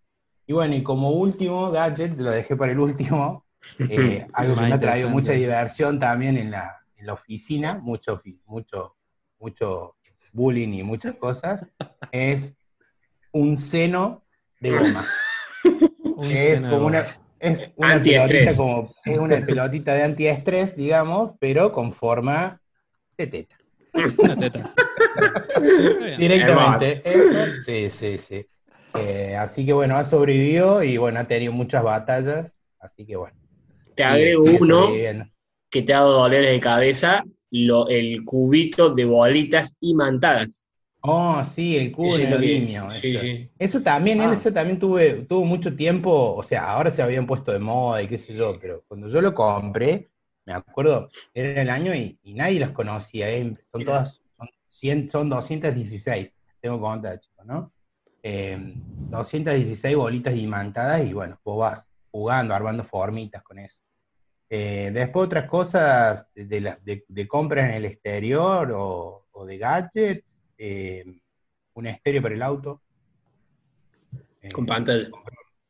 Y 0.47 0.53
bueno, 0.53 0.75
y 0.75 0.81
como 0.81 1.11
último 1.11 1.69
gadget, 1.69 2.17
lo 2.17 2.31
dejé 2.31 2.55
para 2.55 2.71
el 2.71 2.79
último, 2.79 3.45
eh, 3.79 4.25
algo 4.33 4.55
que 4.55 4.61
me 4.61 4.73
ha 4.73 4.79
traído 4.79 5.09
mucha 5.09 5.33
diversión 5.33 5.99
también 5.99 6.37
en 6.37 6.49
la, 6.51 6.83
en 6.97 7.05
la 7.05 7.13
oficina, 7.13 7.75
mucho, 7.75 8.19
mucho, 8.45 8.95
mucho 9.39 9.95
bullying 10.31 10.73
y 10.73 10.83
muchas 10.83 11.15
cosas, 11.15 11.65
es 12.11 12.55
un 13.31 13.57
seno 13.57 14.23
de 14.59 14.71
goma. 14.71 15.05
Un 16.03 16.25
es 16.25 16.63
como 16.63 16.87
una, 16.87 17.05
es 17.39 17.71
una 17.75 18.01
pelotita 18.01 18.55
como, 18.55 18.93
es 19.05 19.17
una 19.17 19.45
pelotita 19.45 19.93
de 19.93 20.03
antiestrés, 20.03 20.75
digamos, 20.75 21.31
pero 21.39 21.71
con 21.71 21.93
forma 21.93 22.61
de 23.17 23.27
teta. 23.27 23.57
Una. 24.17 24.35
Directamente. 26.17 27.01
Eso, 27.03 27.61
sí, 27.63 27.89
sí, 27.89 28.17
sí. 28.17 28.45
Eh, 28.95 29.35
así 29.37 29.65
que 29.65 29.73
bueno, 29.73 29.95
ha 29.97 30.05
sobrevivido 30.05 30.83
y 30.83 30.97
bueno, 30.97 31.19
ha 31.19 31.25
tenido 31.25 31.51
muchas 31.51 31.83
batallas. 31.83 32.57
Así 32.79 33.05
que 33.05 33.15
bueno. 33.15 33.37
Te 33.95 34.03
agrego 34.03 34.43
uno 34.43 34.89
que 35.69 35.81
te 35.83 35.93
ha 35.93 35.99
dado 35.99 36.13
dolores 36.13 36.51
de 36.51 36.59
cabeza, 36.59 37.23
lo, 37.51 37.88
el 37.89 38.23
cubito 38.25 38.93
de 38.93 39.05
bolitas 39.05 39.75
imantadas. 39.81 40.65
Oh, 41.01 41.41
sí, 41.45 41.77
el 41.77 41.91
cubo 41.93 42.07
Ese 42.07 42.23
es 42.25 42.29
lo 42.29 42.38
que- 42.39 42.45
neodimio. 42.59 42.91
sí, 42.91 43.12
eso. 43.15 43.21
sí. 43.21 43.49
Eso 43.57 43.81
también, 43.81 44.19
Ah. 44.21 44.33
eso 44.33 44.51
también 44.51 44.77
tuve, 44.79 45.25
tuvo 45.29 45.45
mucho 45.45 45.75
tiempo, 45.75 46.35
o 46.35 46.43
sea, 46.43 46.71
ahora 46.71 46.91
se 46.91 47.01
habían 47.01 47.25
puesto 47.25 47.51
de 47.53 47.59
moda 47.59 48.01
y 48.03 48.07
qué 48.07 48.17
sé 48.17 48.33
yo, 48.33 48.57
pero 48.59 48.83
cuando 48.88 49.07
yo 49.07 49.21
lo 49.21 49.33
compré, 49.33 50.09
me 50.45 50.53
acuerdo, 50.53 51.09
era 51.33 51.62
el 51.62 51.69
año 51.69 51.93
y, 51.95 52.19
y 52.23 52.33
nadie 52.33 52.59
los 52.59 52.71
conocía, 52.71 53.29
¿eh? 53.29 53.53
son 53.71 53.85
todas, 53.85 54.19
son, 54.38 54.49
100, 54.69 55.09
son 55.09 55.29
216, 55.29 56.35
tengo 56.59 56.79
cuenta, 56.81 57.17
chicos, 57.19 57.45
¿no? 57.45 57.71
Eh, 58.21 58.57
216 59.09 59.95
bolitas 59.95 60.35
imantadas 60.35 61.07
y 61.07 61.13
bueno, 61.13 61.39
vos 61.45 61.59
vas 61.59 61.91
jugando, 62.12 62.53
armando 62.53 62.83
formitas 62.83 63.41
con 63.43 63.59
eso. 63.59 63.81
Eh, 64.49 64.89
después 64.93 65.25
otras 65.27 65.45
cosas 65.47 66.27
de, 66.33 66.62
la- 66.62 66.79
de- 66.83 67.05
de 67.07 67.27
compras 67.27 67.69
en 67.69 67.75
el 67.75 67.85
exterior 67.85 68.71
o, 68.71 69.27
o 69.31 69.45
de 69.45 69.57
gadgets, 69.57 70.39
eh, 70.57 71.05
un 71.73 71.85
estéreo 71.88 72.21
para 72.21 72.33
el 72.35 72.41
auto. 72.41 72.81
Eh, 74.41 74.51
Con 74.51 74.65
pantalla. 74.65 75.09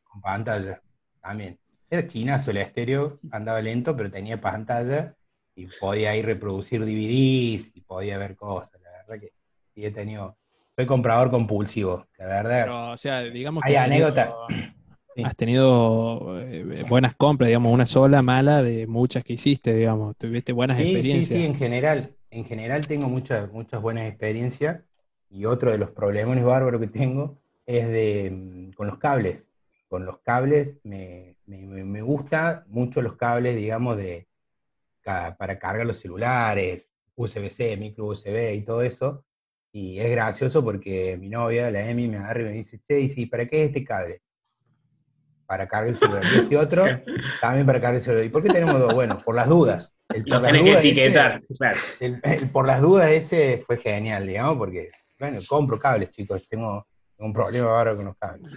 con 0.04 0.22
pantalla, 0.22 0.82
también. 1.22 1.60
Era 1.90 2.08
chinazo 2.08 2.52
el 2.52 2.58
estéreo, 2.58 3.20
andaba 3.32 3.62
lento, 3.62 3.96
pero 3.98 4.10
tenía 4.12 4.40
pantalla 4.40 5.16
y 5.56 5.66
podía 5.66 6.12
ahí 6.12 6.22
reproducir 6.22 6.82
DVDs 6.82 7.72
y 7.76 7.82
podía 7.82 8.18
ver 8.18 8.36
cosas. 8.36 8.80
La 8.82 8.92
verdad 8.92 9.20
que 9.20 9.34
sí 9.74 9.86
he 9.86 9.92
tenido, 9.92 10.38
soy 10.76 10.86
comprador 10.86 11.32
compulsivo, 11.32 12.08
la 12.18 12.26
verdad. 12.28 12.62
Pero, 12.64 12.92
o 12.92 12.98
sea, 12.98 13.22
digamos 13.24 13.64
Hay 13.66 13.76
has 13.76 13.90
tenido- 13.90 14.08
anécdota. 14.08 14.36
Sí. 15.16 15.28
Has 15.28 15.36
tenido 15.36 16.40
eh, 16.40 16.84
buenas 16.88 17.14
compras, 17.16 17.48
digamos, 17.50 17.74
una 17.74 17.86
sola 17.86 18.22
mala 18.22 18.64
de 18.64 18.88
muchas 18.88 19.24
que 19.24 19.34
hiciste, 19.34 19.74
digamos. 19.74 20.16
Tuviste 20.18 20.54
buenas 20.54 20.80
Sí, 20.80 21.04
sí, 21.04 21.24
experiencias. 21.24 21.44
sí, 21.44 21.46
en 21.46 21.56
general, 21.56 22.16
en 22.30 22.46
general 22.46 22.88
tengo 22.88 23.10
muchas, 23.10 23.52
muchas 23.52 23.82
buenas 23.82 24.08
experiencias 24.08 24.82
y 25.30 25.46
otro 25.46 25.72
de 25.72 25.78
los 25.78 25.92
problemas 25.92 26.42
bárbaros 26.44 26.80
que 26.82 26.88
tengo 26.88 27.38
es 27.66 27.88
de 27.88 28.30
mm, 28.32 28.72
con 28.74 28.88
los 28.88 28.98
cables. 28.98 29.52
Con 29.90 30.06
los 30.06 30.20
cables 30.22 30.80
me, 30.84 31.36
me, 31.46 31.66
me- 31.84 32.02
gusta 32.02 32.64
mucho 32.68 33.02
los 33.02 33.18
cables, 33.18 33.56
digamos, 33.58 33.98
de 33.98 34.28
para 35.04 35.60
cargar 35.60 35.86
los 35.86 36.00
celulares, 36.00 36.94
USB-C, 37.16 37.78
micro 37.78 38.06
USB 38.08 38.56
y 38.56 38.64
todo 38.64 38.82
eso. 38.82 39.26
Y 39.72 40.00
es 40.00 40.10
gracioso 40.12 40.64
porque 40.64 41.18
mi 41.18 41.30
novia, 41.30 41.70
la 41.72 41.90
Emi, 41.90 42.08
me 42.08 42.18
agarra 42.18 42.42
y 42.42 42.46
me 42.46 42.52
dice, 42.54 42.80
che, 42.88 43.00
¿y 43.02 43.10
sí, 43.10 43.26
para 43.28 43.48
qué 43.48 43.62
es 43.64 43.68
este 43.70 43.84
cable? 43.84 44.22
Para 45.50 45.68
cargar 45.68 45.88
el 45.90 45.96
celular. 45.96 46.24
Y 46.32 46.38
este 46.38 46.58
otro, 46.58 46.86
también 47.42 47.66
para 47.66 47.80
cargar 47.82 47.96
el 47.96 48.02
celular. 48.02 48.24
¿Y 48.24 48.30
por 48.30 48.44
qué 48.44 48.50
tenemos 48.50 48.80
dos? 48.80 48.94
Bueno, 48.94 49.20
por 49.26 49.34
las 49.36 49.50
dudas. 49.50 49.96
El 50.10 50.22
por 50.22 50.34
Los 50.34 50.42
las 50.44 50.52
tenés 50.52 50.64
que 50.64 50.70
ese- 50.70 50.80
etiquetar, 50.90 51.42
claro. 51.58 51.78
el- 52.00 52.20
el 52.24 52.50
por 52.52 52.68
las 52.68 52.82
dudas 52.82 53.10
ese 53.10 53.64
fue 53.66 53.78
genial, 53.78 54.28
digamos, 54.28 54.58
porque, 54.58 54.92
bueno, 55.20 55.40
compro 55.48 55.80
cables, 55.80 56.12
chicos, 56.12 56.48
tengo, 56.48 56.86
tengo 57.18 57.28
un 57.30 57.34
problema 57.34 57.68
ahora 57.68 57.96
con 57.96 58.06
los 58.06 58.16
cables. 58.18 58.52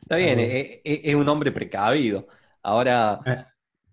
Está 0.00 0.16
bien, 0.16 0.40
eh, 0.40 0.80
eh, 0.82 1.00
es 1.04 1.14
un 1.14 1.28
hombre 1.28 1.52
precavido. 1.52 2.26
Ahora, 2.62 3.20
Eh. 3.26 3.44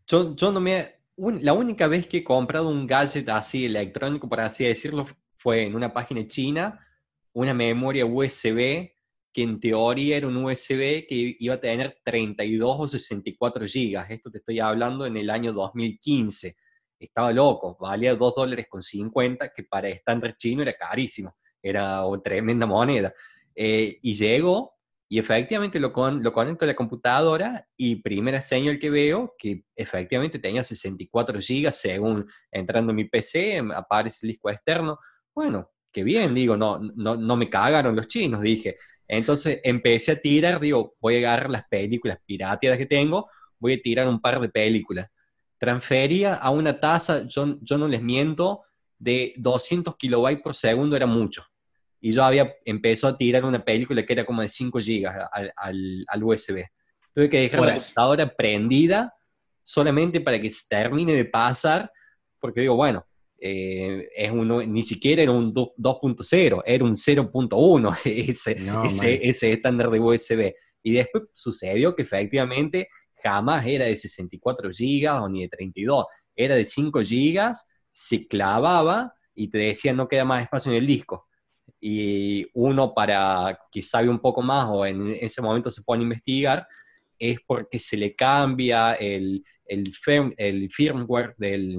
yo, 0.08 0.34
yo 0.38 0.52
no 0.54 0.60
me... 0.62 0.96
un- 1.18 1.44
la 1.44 1.52
única 1.54 1.88
vez 1.88 2.08
que 2.08 2.18
he 2.20 2.24
comprado 2.24 2.70
un 2.70 2.88
gadget 2.88 3.28
así 3.30 3.66
electrónico, 3.66 4.30
por 4.30 4.40
así 4.40 4.64
decirlo, 4.64 5.06
fue 5.38 5.64
en 5.64 5.76
una 5.76 5.92
página 5.92 6.26
china, 6.28 6.80
una 7.34 7.54
memoria 7.54 8.06
USB 8.06 8.93
que 9.34 9.42
en 9.42 9.60
teoría 9.60 10.18
era 10.18 10.28
un 10.28 10.38
USB 10.38 11.08
que 11.08 11.36
iba 11.40 11.56
a 11.56 11.60
tener 11.60 11.98
32 12.04 12.76
o 12.80 12.88
64 12.88 13.66
gigas. 13.66 14.10
Esto 14.12 14.30
te 14.30 14.38
estoy 14.38 14.60
hablando 14.60 15.06
en 15.06 15.18
el 15.18 15.30
año 15.30 15.52
2015. 15.54 16.56
Estaba 17.00 17.34
loco, 17.34 17.76
valía 17.80 18.16
2 18.16 18.34
dólares 18.36 18.68
con 18.70 18.84
50, 18.84 19.52
que 19.54 19.64
para 19.64 19.90
estándar 19.90 20.38
chino 20.38 20.62
era 20.62 20.74
carísimo, 20.74 21.36
era 21.62 22.06
una 22.06 22.22
tremenda 22.22 22.66
moneda. 22.66 23.14
Eh, 23.56 23.98
y 24.02 24.14
llegó 24.14 24.74
y 25.10 25.20
efectivamente 25.20 25.80
lo, 25.80 25.94
con, 25.94 26.24
lo 26.24 26.34
conecto 26.34 26.66
a 26.66 26.68
la 26.68 26.76
computadora 26.76 27.68
y 27.78 27.98
primera 27.98 28.42
señal 28.42 28.80
que 28.80 28.90
veo 28.90 29.36
que 29.38 29.64
efectivamente 29.76 30.40
tenía 30.40 30.64
64 30.64 31.40
gigas 31.40 31.76
según 31.76 32.28
entrando 32.52 32.92
en 32.92 32.96
mi 32.96 33.06
PC, 33.06 33.62
aparece 33.76 34.26
el 34.26 34.32
disco 34.32 34.50
externo. 34.50 34.98
Bueno, 35.36 35.70
qué 35.92 36.04
bien, 36.04 36.34
digo, 36.34 36.58
no, 36.58 36.80
no, 36.80 37.16
no 37.16 37.36
me 37.36 37.50
cagaron 37.50 37.96
los 37.96 38.08
chinos, 38.08 38.42
dije. 38.42 38.76
Entonces 39.18 39.60
empecé 39.64 40.14
a 40.14 40.16
tirar, 40.22 40.60
digo, 40.60 40.96
voy 41.00 41.16
a 41.16 41.18
agarrar 41.20 41.50
las 41.50 41.66
películas 41.68 42.18
pirateadas 42.26 42.78
que 42.78 42.86
tengo, 42.86 43.30
voy 43.60 43.74
a 43.74 43.82
tirar 43.82 44.08
un 44.08 44.20
par 44.22 44.40
de 44.40 44.50
películas. 44.50 45.08
Transfería 45.58 46.36
a 46.36 46.50
una 46.50 46.80
tasa, 46.80 47.26
yo, 47.28 47.58
yo 47.62 47.78
no 47.78 47.88
les 47.88 48.02
miento, 48.02 48.62
de 49.00 49.34
200 49.38 49.96
kilobytes 49.98 50.42
por 50.42 50.56
segundo 50.56 50.96
era 50.96 51.06
mucho 51.06 51.44
y 52.00 52.12
yo 52.14 52.24
había 52.24 52.54
empezado 52.66 53.14
a 53.14 53.18
tirar 53.18 53.44
una 53.46 53.64
película 53.64 54.04
que 54.06 54.14
era 54.14 54.26
como 54.26 54.42
de 54.42 54.48
5 54.48 54.80
gigas 54.80 55.16
al, 55.32 55.52
al- 55.56 56.06
al 56.08 56.24
USB. 56.24 56.66
Tuve 57.14 57.30
que 57.30 57.40
dejar 57.40 57.60
la 57.62 57.66
computadora 57.86 58.36
prendida 58.36 59.14
solamente 59.62 60.20
para 60.20 60.40
que 60.40 60.50
se 60.52 60.68
termine 60.70 61.14
de 61.14 61.26
pasar, 61.26 61.90
porque 62.40 62.62
digo, 62.62 62.76
bueno, 62.76 63.06
eh, 63.46 64.08
es 64.16 64.32
uno, 64.32 64.64
ni 64.64 64.84
siquiera 64.84 65.22
era 65.24 65.32
un 65.32 65.52
do- 65.52 65.74
2.0, 65.78 66.64
era 66.66 66.84
un 66.86 66.96
0.1 66.96 67.98
ese, 68.06 68.56
No, 68.62 68.86
ese, 68.86 69.52
estándar 69.52 69.90
de 69.92 70.00
USB. 70.00 70.54
Y 70.82 70.94
después 70.94 71.26
sucedió 71.34 71.94
que 71.96 72.04
efectivamente 72.04 72.88
jamás 73.22 73.66
era 73.68 73.86
de 73.86 73.96
64 73.96 74.70
gigas 74.72 75.22
o 75.22 75.28
ni 75.28 75.42
de 75.42 75.50
32, 75.50 76.06
era 76.36 76.56
de 76.56 76.66
5 76.66 77.02
gigas, 77.02 77.68
se 77.92 78.28
clavaba 78.28 79.14
y 79.36 79.50
te 79.50 79.58
decía 79.58 79.94
no 79.94 80.08
queda 80.08 80.26
más 80.26 80.42
espacio 80.44 80.72
en 80.72 80.78
el 80.78 80.88
disco 80.88 81.28
y 81.80 82.46
uno 82.54 82.94
para 82.94 83.60
que 83.72 83.82
sabe 83.82 84.10
un 84.10 84.20
poco 84.20 84.42
más 84.42 84.68
o 84.70 84.86
en 84.86 85.16
ese 85.20 85.42
momento 85.42 85.70
se 85.70 85.84
pone 85.84 86.02
a 86.02 86.04
investigar, 86.04 86.68
es 87.20 87.40
porque 87.46 87.80
se 87.80 87.98
le 87.98 88.16
cambia 88.16 88.94
el, 88.94 89.44
el, 89.66 89.92
firm- 89.94 90.34
el 90.38 90.70
firmware 90.70 91.34
del, 91.38 91.78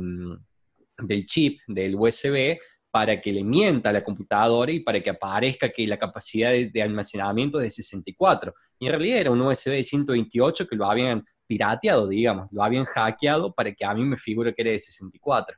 del 0.98 1.26
chip 1.26 1.60
del 1.66 1.96
USB 1.96 2.58
para 2.94 3.20
que 3.20 3.32
le 3.32 3.42
mienta 3.42 3.88
a 3.88 3.92
la 3.92 4.04
computadora 4.04 4.70
y 4.70 4.78
para 4.78 5.00
que 5.00 5.10
aparezca 5.10 5.68
que 5.68 5.84
la 5.84 5.98
capacidad 5.98 6.52
de, 6.52 6.80
almacenamiento 6.80 7.58
es 7.58 7.64
de 7.64 7.82
64. 7.82 8.54
Y 8.78 8.86
en 8.86 8.92
realidad 8.92 9.18
era 9.18 9.30
un 9.32 9.40
USB 9.40 9.70
de 9.70 9.82
128 9.82 10.68
que 10.68 10.76
lo 10.76 10.88
habían 10.88 11.24
pirateado, 11.44 12.06
digamos, 12.06 12.46
lo 12.52 12.62
habían 12.62 12.84
hackeado 12.84 13.52
para 13.52 13.72
que 13.72 13.84
a 13.84 13.92
mí 13.94 14.04
me 14.04 14.16
figure 14.16 14.54
que 14.54 14.62
era 14.62 14.70
de 14.70 14.78
64. 14.78 15.56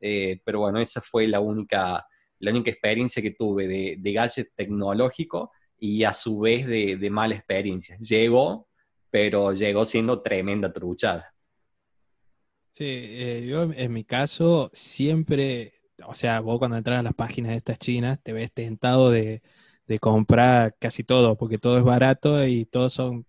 Eh, 0.00 0.40
pero 0.42 0.60
bueno, 0.60 0.80
esa 0.80 1.02
fue 1.02 1.28
la 1.28 1.40
única, 1.40 2.06
la 2.38 2.50
única 2.50 2.70
experiencia 2.70 3.20
que 3.20 3.32
tuve 3.32 3.68
de, 3.68 3.96
de 3.98 4.12
gadget 4.14 4.54
tecnológico 4.56 5.52
y 5.78 6.04
a 6.04 6.14
su 6.14 6.40
vez 6.40 6.66
de, 6.66 6.96
de 6.96 7.10
mala 7.10 7.34
experiencia. 7.34 7.98
Llegó, 7.98 8.66
pero 9.10 9.52
llegó 9.52 9.84
siendo 9.84 10.22
tremenda 10.22 10.72
truchada. 10.72 11.34
Sí, 12.78 12.84
eh, 12.86 13.44
yo 13.48 13.64
en- 13.72 13.92
mi 13.92 14.04
caso 14.04 14.70
siempre, 14.72 15.72
o 16.06 16.14
sea, 16.14 16.38
vos 16.40 16.58
cuando 16.60 16.76
entras 16.76 17.00
a 17.00 17.02
las 17.02 17.12
páginas 17.14 17.54
estas 17.56 17.76
chinas 17.80 18.20
te 18.22 18.32
ves 18.32 18.52
tentado 18.52 19.10
de, 19.10 19.42
de 19.88 19.98
comprar 19.98 20.76
casi 20.78 21.02
todo, 21.02 21.36
porque 21.36 21.58
todo 21.58 21.76
es 21.78 21.82
barato 21.82 22.44
y 22.46 22.66
todo 22.66 22.88
son 22.88 23.26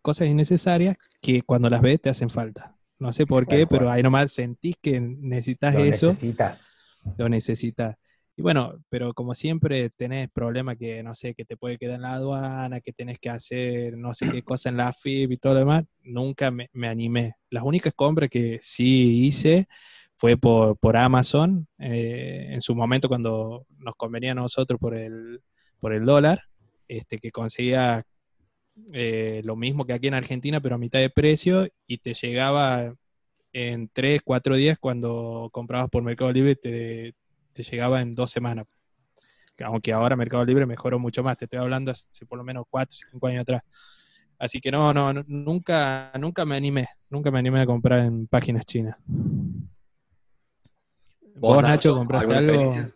cosas 0.00 0.28
innecesarias 0.28 0.96
que 1.20 1.42
cuando 1.42 1.68
las 1.68 1.82
ves 1.82 2.00
te 2.00 2.08
hacen 2.08 2.30
falta. 2.30 2.78
No 2.98 3.12
sé 3.12 3.26
por 3.26 3.46
qué, 3.46 3.66
pero 3.66 3.90
ahí 3.90 4.02
nomás 4.02 4.32
sentís 4.32 4.76
que 4.80 5.00
necesitas 5.00 5.74
Lo 5.74 5.84
eso, 5.84 6.06
necesitas. 6.06 6.66
lo 7.18 7.28
necesitas. 7.28 7.96
Y 8.38 8.42
bueno, 8.42 8.80
pero 8.88 9.14
como 9.14 9.34
siempre 9.34 9.90
tenés 9.90 10.30
problemas 10.30 10.76
que, 10.78 11.02
no 11.02 11.12
sé, 11.12 11.34
que 11.34 11.44
te 11.44 11.56
puede 11.56 11.76
quedar 11.76 11.96
en 11.96 12.02
la 12.02 12.12
aduana, 12.12 12.80
que 12.80 12.92
tenés 12.92 13.18
que 13.18 13.30
hacer 13.30 13.98
no 13.98 14.14
sé 14.14 14.30
qué 14.30 14.42
cosa 14.44 14.68
en 14.68 14.76
la 14.76 14.92
FIB 14.92 15.32
y 15.32 15.36
todo 15.38 15.54
lo 15.54 15.58
demás, 15.58 15.84
nunca 16.04 16.52
me, 16.52 16.68
animé. 16.86 17.34
Las 17.50 17.64
únicas 17.64 17.92
compras 17.96 18.30
que 18.30 18.60
sí 18.62 19.26
hice 19.26 19.66
fue 20.14 20.36
por, 20.36 20.78
por 20.78 20.96
Amazon, 20.96 21.66
eh, 21.80 22.50
en 22.50 22.60
su 22.60 22.76
momento 22.76 23.08
cuando 23.08 23.66
nos 23.76 23.96
convenía 23.96 24.30
a 24.30 24.36
nosotros 24.36 24.78
por 24.78 24.94
el, 24.94 25.42
por 25.80 25.92
el 25.92 26.04
dólar, 26.04 26.44
este, 26.86 27.18
que 27.18 27.32
conseguía 27.32 28.04
eh, 28.92 29.42
lo 29.44 29.56
mismo 29.56 29.84
que 29.84 29.94
aquí 29.94 30.06
en 30.06 30.14
Argentina, 30.14 30.60
pero 30.60 30.76
a 30.76 30.78
mitad 30.78 31.00
de 31.00 31.10
precio, 31.10 31.66
y 31.88 31.98
te 31.98 32.14
llegaba 32.14 32.94
en 33.52 33.90
3, 33.92 34.20
4 34.24 34.54
días 34.54 34.78
cuando 34.78 35.48
comprabas 35.52 35.90
por 35.90 36.04
Mercado 36.04 36.32
Libre, 36.32 36.54
te, 36.54 37.16
te 37.58 37.70
llegaba 37.70 38.00
en 38.00 38.14
dos 38.14 38.30
semanas. 38.30 38.66
Aunque 39.64 39.92
ahora 39.92 40.14
Mercado 40.14 40.44
Libre 40.44 40.66
mejoró 40.66 40.98
mucho 41.00 41.22
más, 41.24 41.36
te 41.36 41.46
estoy 41.46 41.58
hablando 41.58 41.90
hace 41.90 42.24
por 42.26 42.38
lo 42.38 42.44
menos 42.44 42.64
4, 42.70 42.96
5 43.10 43.26
años 43.26 43.42
atrás. 43.42 43.62
Así 44.38 44.60
que 44.60 44.70
no, 44.70 44.94
no, 44.94 45.12
nunca, 45.26 46.12
nunca 46.18 46.44
me 46.44 46.56
animé, 46.56 46.86
nunca 47.10 47.32
me 47.32 47.40
animé 47.40 47.62
a 47.62 47.66
comprar 47.66 48.00
en 48.00 48.28
páginas 48.28 48.64
chinas. 48.64 48.96
¿Vos, 51.34 51.62
Nacho, 51.62 51.94
compraste 51.94 52.34
algo? 52.34 52.52
experiencia? 52.52 52.94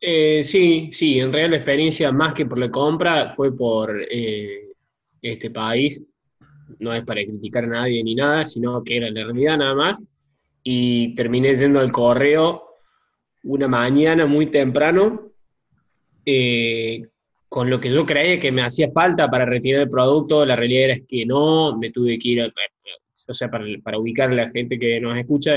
Eh, 0.00 0.42
sí, 0.42 0.88
sí, 0.92 1.20
en 1.20 1.30
realidad 1.30 1.50
la 1.50 1.56
experiencia 1.56 2.10
más 2.12 2.32
que 2.32 2.46
por 2.46 2.58
la 2.58 2.70
compra 2.70 3.28
fue 3.28 3.54
por 3.54 4.00
eh, 4.10 4.72
este 5.20 5.50
país. 5.50 6.02
No 6.78 6.94
es 6.94 7.04
para 7.04 7.22
criticar 7.22 7.64
a 7.64 7.68
nadie 7.68 8.02
ni 8.02 8.14
nada, 8.14 8.46
sino 8.46 8.82
que 8.82 8.96
era 8.96 9.10
la 9.10 9.24
realidad 9.24 9.58
nada 9.58 9.74
más. 9.74 10.02
Y 10.62 11.14
terminé 11.14 11.54
yendo 11.54 11.78
al 11.78 11.92
correo 11.92 12.69
una 13.44 13.68
mañana 13.68 14.26
muy 14.26 14.46
temprano 14.46 15.30
eh, 16.24 17.02
con 17.48 17.68
lo 17.68 17.80
que 17.80 17.90
yo 17.90 18.06
creía 18.06 18.38
que 18.38 18.52
me 18.52 18.62
hacía 18.62 18.90
falta 18.92 19.28
para 19.28 19.44
retirar 19.44 19.82
el 19.82 19.90
producto, 19.90 20.46
la 20.46 20.54
realidad 20.54 20.90
es 20.90 21.02
que 21.08 21.26
no, 21.26 21.76
me 21.76 21.90
tuve 21.90 22.18
que 22.18 22.28
ir, 22.28 22.52
o 23.28 23.34
sea, 23.34 23.50
para, 23.50 23.98
ubicar 23.98 24.30
a 24.30 24.34
la 24.34 24.50
gente 24.50 24.78
que 24.78 25.00
nos 25.00 25.18
escucha, 25.18 25.54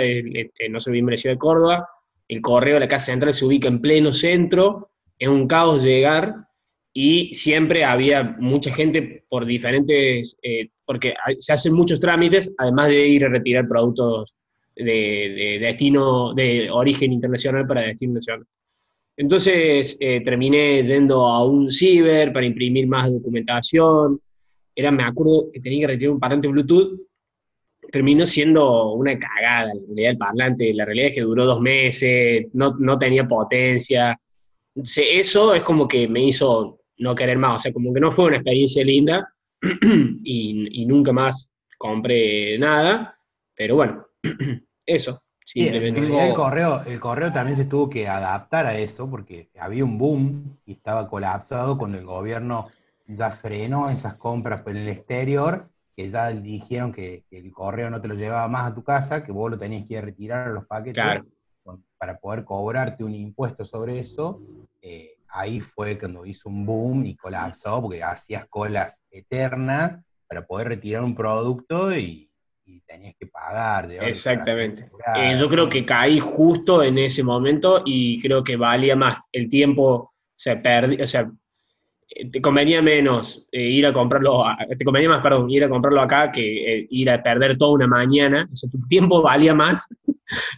no 0.69 0.79
soy 0.79 0.93
bien 0.93 1.17
Ciudad 1.17 1.35
de 1.35 1.39
Córdoba, 1.39 1.87
el 2.27 2.41
correo 2.41 2.75
de 2.75 2.79
la 2.79 2.87
Casa 2.87 3.11
Central 3.11 3.33
se 3.33 3.45
ubica 3.45 3.67
en 3.67 3.79
pleno 3.79 4.11
centro, 4.11 4.89
es 5.19 5.27
un 5.27 5.47
caos 5.47 5.83
llegar, 5.83 6.47
y 6.93 7.33
siempre 7.33 7.83
había 7.83 8.23
mucha 8.39 8.73
gente 8.73 9.25
por 9.29 9.45
diferentes, 9.45 10.37
eh, 10.41 10.69
porque 10.85 11.15
se 11.37 11.53
hacen 11.53 11.73
muchos 11.73 11.99
trámites, 11.99 12.53
además 12.57 12.87
de 12.87 13.07
ir 13.07 13.25
a 13.25 13.29
retirar 13.29 13.67
productos 13.67 14.33
de, 14.75 15.57
destino, 15.61 16.33
de 16.33 16.69
origen 16.71 17.11
internacional 17.11 17.67
para 17.67 17.81
destino 17.81 18.13
nacional. 18.13 18.45
Entonces 19.15 19.95
eh, 19.99 20.21
terminé 20.21 20.81
yendo 20.81 21.25
a 21.27 21.45
un 21.45 21.71
ciber 21.71 22.33
para 22.33 22.45
imprimir 22.45 22.87
más 22.87 23.11
documentación. 23.11 24.19
Era, 24.75 24.91
me 24.91 25.03
acuerdo 25.03 25.51
que 25.53 25.59
tenía 25.59 25.81
que 25.81 25.93
retirar 25.93 26.13
un 26.13 26.19
parlante 26.19 26.47
Bluetooth. 26.47 26.99
Terminó 27.91 28.25
siendo 28.25 28.93
una 28.93 29.19
cagada 29.19 29.65
la 29.67 29.81
realidad 29.85 30.09
del 30.09 30.17
parlante. 30.17 30.73
La 30.73 30.85
realidad 30.85 31.09
es 31.09 31.13
que 31.13 31.21
duró 31.21 31.45
dos 31.45 31.61
meses, 31.61 32.47
no, 32.53 32.75
no 32.79 32.97
tenía 32.97 33.27
potencia. 33.27 34.19
Eso 34.75 35.53
es 35.53 35.61
como 35.61 35.87
que 35.87 36.07
me 36.07 36.25
hizo 36.25 36.79
no 36.97 37.13
querer 37.13 37.37
más. 37.37 37.55
O 37.55 37.63
sea, 37.63 37.73
como 37.73 37.93
que 37.93 37.99
no 37.99 38.09
fue 38.09 38.25
una 38.25 38.37
experiencia 38.37 38.83
linda 38.83 39.31
y 40.23 40.85
nunca 40.87 41.13
más 41.13 41.51
compré 41.77 42.57
nada. 42.57 43.15
Pero 43.55 43.75
bueno, 43.75 44.07
eso 44.85 45.23
el, 45.55 46.33
correo, 46.33 46.81
el 46.85 46.99
correo 46.99 47.31
también 47.31 47.57
se 47.57 47.65
tuvo 47.65 47.89
que 47.89 48.07
adaptar 48.07 48.65
a 48.65 48.77
eso 48.77 49.09
porque 49.09 49.49
había 49.59 49.83
un 49.83 49.97
boom 49.97 50.57
y 50.65 50.73
estaba 50.73 51.07
colapsado 51.07 51.77
cuando 51.77 51.97
el 51.97 52.05
gobierno 52.05 52.69
ya 53.07 53.29
frenó 53.29 53.89
esas 53.89 54.15
compras 54.15 54.63
en 54.65 54.77
el 54.77 54.87
exterior, 54.87 55.67
que 55.95 56.07
ya 56.07 56.29
dijeron 56.29 56.91
que, 56.91 57.25
el 57.29 57.51
correo 57.51 57.89
no 57.89 58.01
te 58.01 58.07
lo 58.07 58.15
llevaba 58.15 58.47
más 58.47 58.71
a 58.71 58.75
tu 58.75 58.83
casa, 58.83 59.23
que 59.23 59.31
vos 59.31 59.51
lo 59.51 59.57
tenías 59.57 59.85
que 59.85 59.99
retirar 59.99 60.47
a 60.47 60.51
los 60.51 60.65
paquetes 60.65 61.03
para 61.97 62.17
poder 62.17 62.43
cobrarte 62.43 63.03
un 63.03 63.13
impuesto 63.13 63.65
sobre 63.65 63.99
eso. 63.99 64.41
Eh, 64.81 65.17
ahí 65.27 65.59
fue 65.59 65.97
cuando 65.97 66.25
hizo 66.25 66.49
un 66.49 66.65
boom 66.65 67.05
y 67.05 67.15
colapsó 67.15 67.81
porque 67.81 68.03
hacías 68.03 68.45
colas 68.47 69.03
eternas 69.11 70.01
para 70.27 70.45
poder 70.45 70.69
retirar 70.69 71.03
un 71.03 71.15
producto 71.15 71.95
y 71.95 72.29
tenías 72.93 73.15
que 73.19 73.27
pagar. 73.27 73.91
Exactamente. 73.91 74.85
Eh, 75.17 75.35
yo 75.37 75.49
creo 75.49 75.67
que 75.67 75.85
caí 75.85 76.19
justo 76.19 76.83
en 76.83 76.97
ese 76.99 77.23
momento 77.23 77.81
y 77.85 78.21
creo 78.21 78.43
que 78.43 78.55
valía 78.55 78.95
más 78.95 79.19
el 79.31 79.49
tiempo, 79.49 79.83
o 79.85 80.13
sea, 80.35 80.61
o 81.01 81.07
sea 81.07 81.31
eh, 82.09 82.29
te 82.29 82.39
convenía 82.39 82.81
menos 82.81 83.47
eh, 83.51 83.63
ir 83.63 83.85
a 83.87 83.93
comprarlo, 83.93 84.43
te 84.77 84.85
convenía 84.85 85.09
más, 85.09 85.21
perdón, 85.21 85.49
ir 85.49 85.63
a 85.63 85.69
comprarlo 85.69 86.01
acá 86.01 86.31
que 86.31 86.87
ir 86.89 87.09
a 87.09 87.21
perder 87.21 87.57
toda 87.57 87.73
una 87.73 87.87
mañana, 87.87 88.47
o 88.51 88.55
sea, 88.55 88.69
tu 88.69 88.79
tiempo 88.87 89.21
valía 89.21 89.55
más 89.55 89.87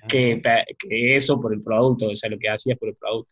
que, 0.08 0.42
eso 0.90 1.40
por 1.40 1.54
el 1.54 1.64
producto, 1.64 2.08
o 2.08 2.16
sea, 2.16 2.30
lo 2.30 2.38
que 2.38 2.50
hacías 2.50 2.78
por 2.78 2.90
el 2.90 2.96
producto. 2.96 3.32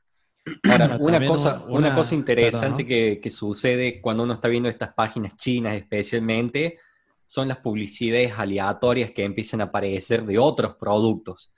Ahora, 0.70 0.98
una 1.00 1.26
cosa, 1.26 1.64
una, 1.70 1.96
cosa 1.96 2.16
interesante 2.16 2.86
que, 2.86 3.22
que, 3.22 3.30
sucede 3.30 4.02
cuando 4.02 4.24
uno 4.24 4.34
está 4.34 4.50
viendo 4.50 4.68
estas 4.68 4.94
páginas 4.94 5.38
chinas 5.38 5.74
especialmente, 5.74 6.80
son 7.34 7.48
las 7.48 7.58
publicidades 7.62 8.38
aleatorias 8.38 9.10
que 9.10 9.24
empiezan 9.24 9.62
a 9.62 9.64
aparecer 9.64 10.24
de 10.24 10.38
otros 10.38 10.76
productos. 10.76 11.52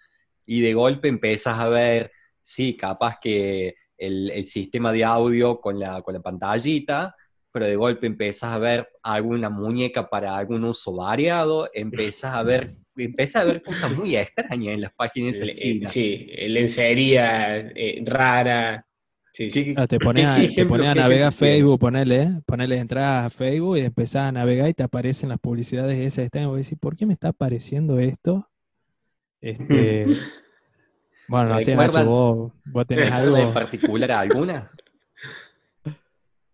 Y 0.45 0.61
de 0.61 0.73
golpe 0.73 1.09
empiezas 1.09 1.59
a 1.59 1.67
ver, 1.67 2.13
sí, 2.41 2.77
capaz 2.77 3.17
que 3.19 3.75
el, 3.97 4.45
sistema 4.45 4.93
de 4.93 5.03
audio 5.03 5.59
con 5.59 5.77
la, 5.77 6.01
con 6.01 6.13
la 6.13 6.21
pantallita, 6.21 7.13
pero 7.51 7.65
de 7.65 7.75
golpe 7.75 8.07
empiezas 8.07 8.53
a 8.53 8.57
ver 8.57 8.88
alguna 9.03 9.49
muñeca 9.49 10.09
para 10.09 10.38
algún 10.38 10.63
uso 10.63 10.95
variado, 10.95 11.69
empiezas 11.73 12.33
a 12.33 12.41
ver, 12.41 12.77
empiezas 12.95 13.41
a 13.41 13.45
ver 13.45 13.61
cosas 13.61 13.91
muy 13.91 14.15
extrañas 14.15 14.75
en 14.75 14.79
las 14.79 14.93
páginas 14.93 15.41
China. 15.55 15.89
Sí, 15.89 16.25
lencería 16.47 17.57
eh, 17.57 18.01
rara, 18.05 18.88
Ah, 19.76 19.88
te 19.88 20.00
pones 20.00 20.26
a, 20.26 20.95
navegar 20.95 21.34
Facebook, 21.34 21.80
ponele, 21.80 22.41
ponele 22.45 22.78
entradas 22.78 23.26
a 23.26 23.30
Facebook 23.30 23.78
y 23.78 23.82
empezás 23.82 24.28
a 24.28 24.32
navegar 24.32 24.69
y 24.69 24.74
te 24.74 24.84
aparecen 24.84 25.30
las 25.30 25.39
publicidades 25.39 26.00
esas. 26.00 26.30
Y 26.34 26.45
vos 26.45 26.58
decís, 26.58 26.78
¿por 26.80 26.95
qué 26.95 27.06
me 27.06 27.13
está 27.13 27.30
apareciendo 27.30 28.00
esto? 28.00 28.50
Este, 29.41 30.08
bueno, 31.28 31.50
no 31.50 31.62
sé, 31.62 31.76
Nacho, 31.76 32.06
vos, 32.06 32.54
vos 32.65 32.88
tenés 32.88 33.12
algo. 33.12 33.38
en 33.38 33.54
particular 33.54 34.12
alguna? 34.12 34.71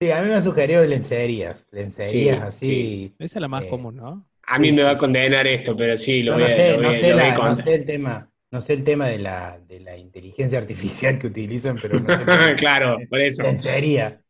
Sí, 0.01 0.09
a 0.09 0.19
mí 0.23 0.29
me 0.29 0.33
ha 0.33 0.41
sugerido 0.41 0.83
lencerías, 0.83 1.67
lencerías 1.71 2.41
así. 2.41 3.13
Esa 3.19 3.37
es 3.37 3.41
la 3.41 3.47
más 3.47 3.65
eh, 3.65 3.67
común, 3.67 3.97
¿no? 3.97 4.27
A 4.41 4.57
mí 4.57 4.71
me 4.71 4.81
va 4.81 4.93
a 4.93 4.97
condenar 4.97 5.45
esto, 5.45 5.77
pero 5.77 5.95
sí, 5.95 6.23
lo 6.23 6.33
voy, 6.33 6.41
a, 6.41 6.47
no 6.47 6.91
sé, 6.91 7.13
no 7.35 7.55
sé 7.55 7.75
el 7.75 7.85
tema 7.85 8.30
no 8.51 8.59
sé 8.61 8.73
el 8.73 8.83
tema 8.83 9.07
de 9.07 9.17
la, 9.17 9.59
de 9.59 9.79
la 9.79 9.97
inteligencia 9.97 10.59
artificial 10.59 11.17
que 11.17 11.27
utilizan, 11.27 11.77
pero 11.81 11.99
no 11.99 12.09
sé. 12.15 12.25
claro, 12.57 12.97
por 13.09 13.21
eso. 13.21 13.43
sería. 13.57 14.21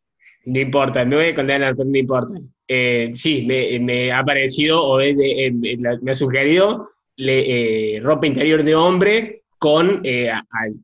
No 0.44 0.60
importa, 0.60 1.04
me 1.04 1.16
voy 1.16 1.26
a 1.26 1.34
condenar, 1.34 1.74
pero 1.76 1.88
no 1.88 1.98
importa. 1.98 2.34
Eh, 2.66 3.10
sí, 3.14 3.44
me, 3.44 4.12
ha 4.12 4.20
aparecido 4.20 4.82
o 4.82 4.98
me 4.98 6.10
ha 6.10 6.14
sugerido 6.14 6.88
eh, 7.16 8.00
ropa 8.02 8.26
interior 8.26 8.62
de 8.62 8.74
hombre 8.74 9.42
con 9.58 10.00
eh, 10.04 10.30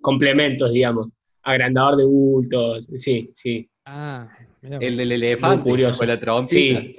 complementos, 0.00 0.72
digamos. 0.72 1.08
Agrandador 1.42 1.96
de 1.96 2.04
bultos, 2.04 2.88
sí, 2.96 3.30
sí. 3.34 3.68
Ah, 3.86 4.28
el 4.62 4.96
del 4.96 5.12
elefante, 5.12 5.70
curioso. 5.70 6.04
la 6.04 6.18
trompita. 6.18 6.80
Sí, 6.80 6.94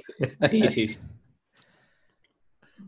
sí, 0.50 0.68
sí. 0.68 0.88
sí. 0.88 0.98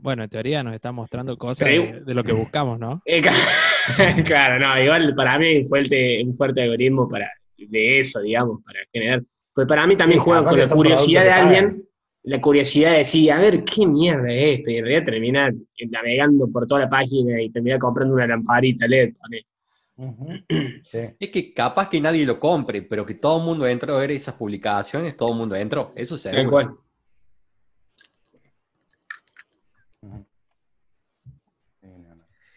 Bueno, 0.03 0.25
en 0.25 0.29
teoría 0.29 0.65
nos 0.65 0.75
está 0.75 0.91
mostrando 0.91 1.39
cosas 1.39 1.69
de, 1.69 2.03
lo 2.07 2.25
que 2.25 2.33
buscamos, 2.33 2.79
¿no? 2.79 3.03
Eh, 3.07 3.23
claro, 4.25 4.61
no, 4.61 4.81
igual 4.81 5.13
para 5.17 5.39
mí 5.41 5.65
fue 5.65 5.83
un 6.25 6.37
fuerte 6.37 6.63
algoritmo 6.63 7.09
para, 7.09 7.29
de 7.57 7.99
eso, 7.99 8.21
digamos, 8.21 8.63
para 8.65 8.79
generar. 8.93 9.23
Pues 9.53 9.67
para 9.67 9.87
mí 9.89 9.97
también 9.97 10.21
juega 10.21 10.45
con 10.45 10.57
la 10.57 10.69
curiosidad 10.69 11.25
de 11.25 11.31
alguien, 11.31 11.85
la 12.23 12.41
curiosidad 12.41 12.93
de 12.93 12.99
decir, 12.99 13.33
a 13.33 13.39
ver, 13.39 13.65
¿qué 13.65 13.85
mierda 13.87 14.33
es 14.33 14.59
esto? 14.59 14.71
Y 14.71 14.77
en 14.77 14.85
realidad 14.85 15.05
terminar 15.05 15.53
navegando 15.91 16.49
por 16.49 16.67
toda 16.67 16.83
la 16.83 16.89
página 16.89 17.43
y 17.43 17.51
terminar 17.51 17.81
comprando 17.81 18.15
una 18.15 18.27
lamparita 18.27 18.87
LED. 18.87 19.15
Es 21.19 21.29
que 21.31 21.53
capaz 21.53 21.89
que 21.89 22.01
nadie 22.01 22.25
lo 22.25 22.39
compre, 22.39 22.83
pero 22.83 23.05
que 23.05 23.15
todo 23.15 23.39
el 23.39 23.45
mundo 23.45 23.67
entró 23.67 23.97
a 23.97 24.01
ver 24.01 24.13
esas 24.13 24.35
publicaciones, 24.35 25.17
todo 25.17 25.31
el 25.33 25.39
mundo 25.39 25.55
entró. 25.55 25.93
Eso 25.97 26.17
seguro. 26.17 26.83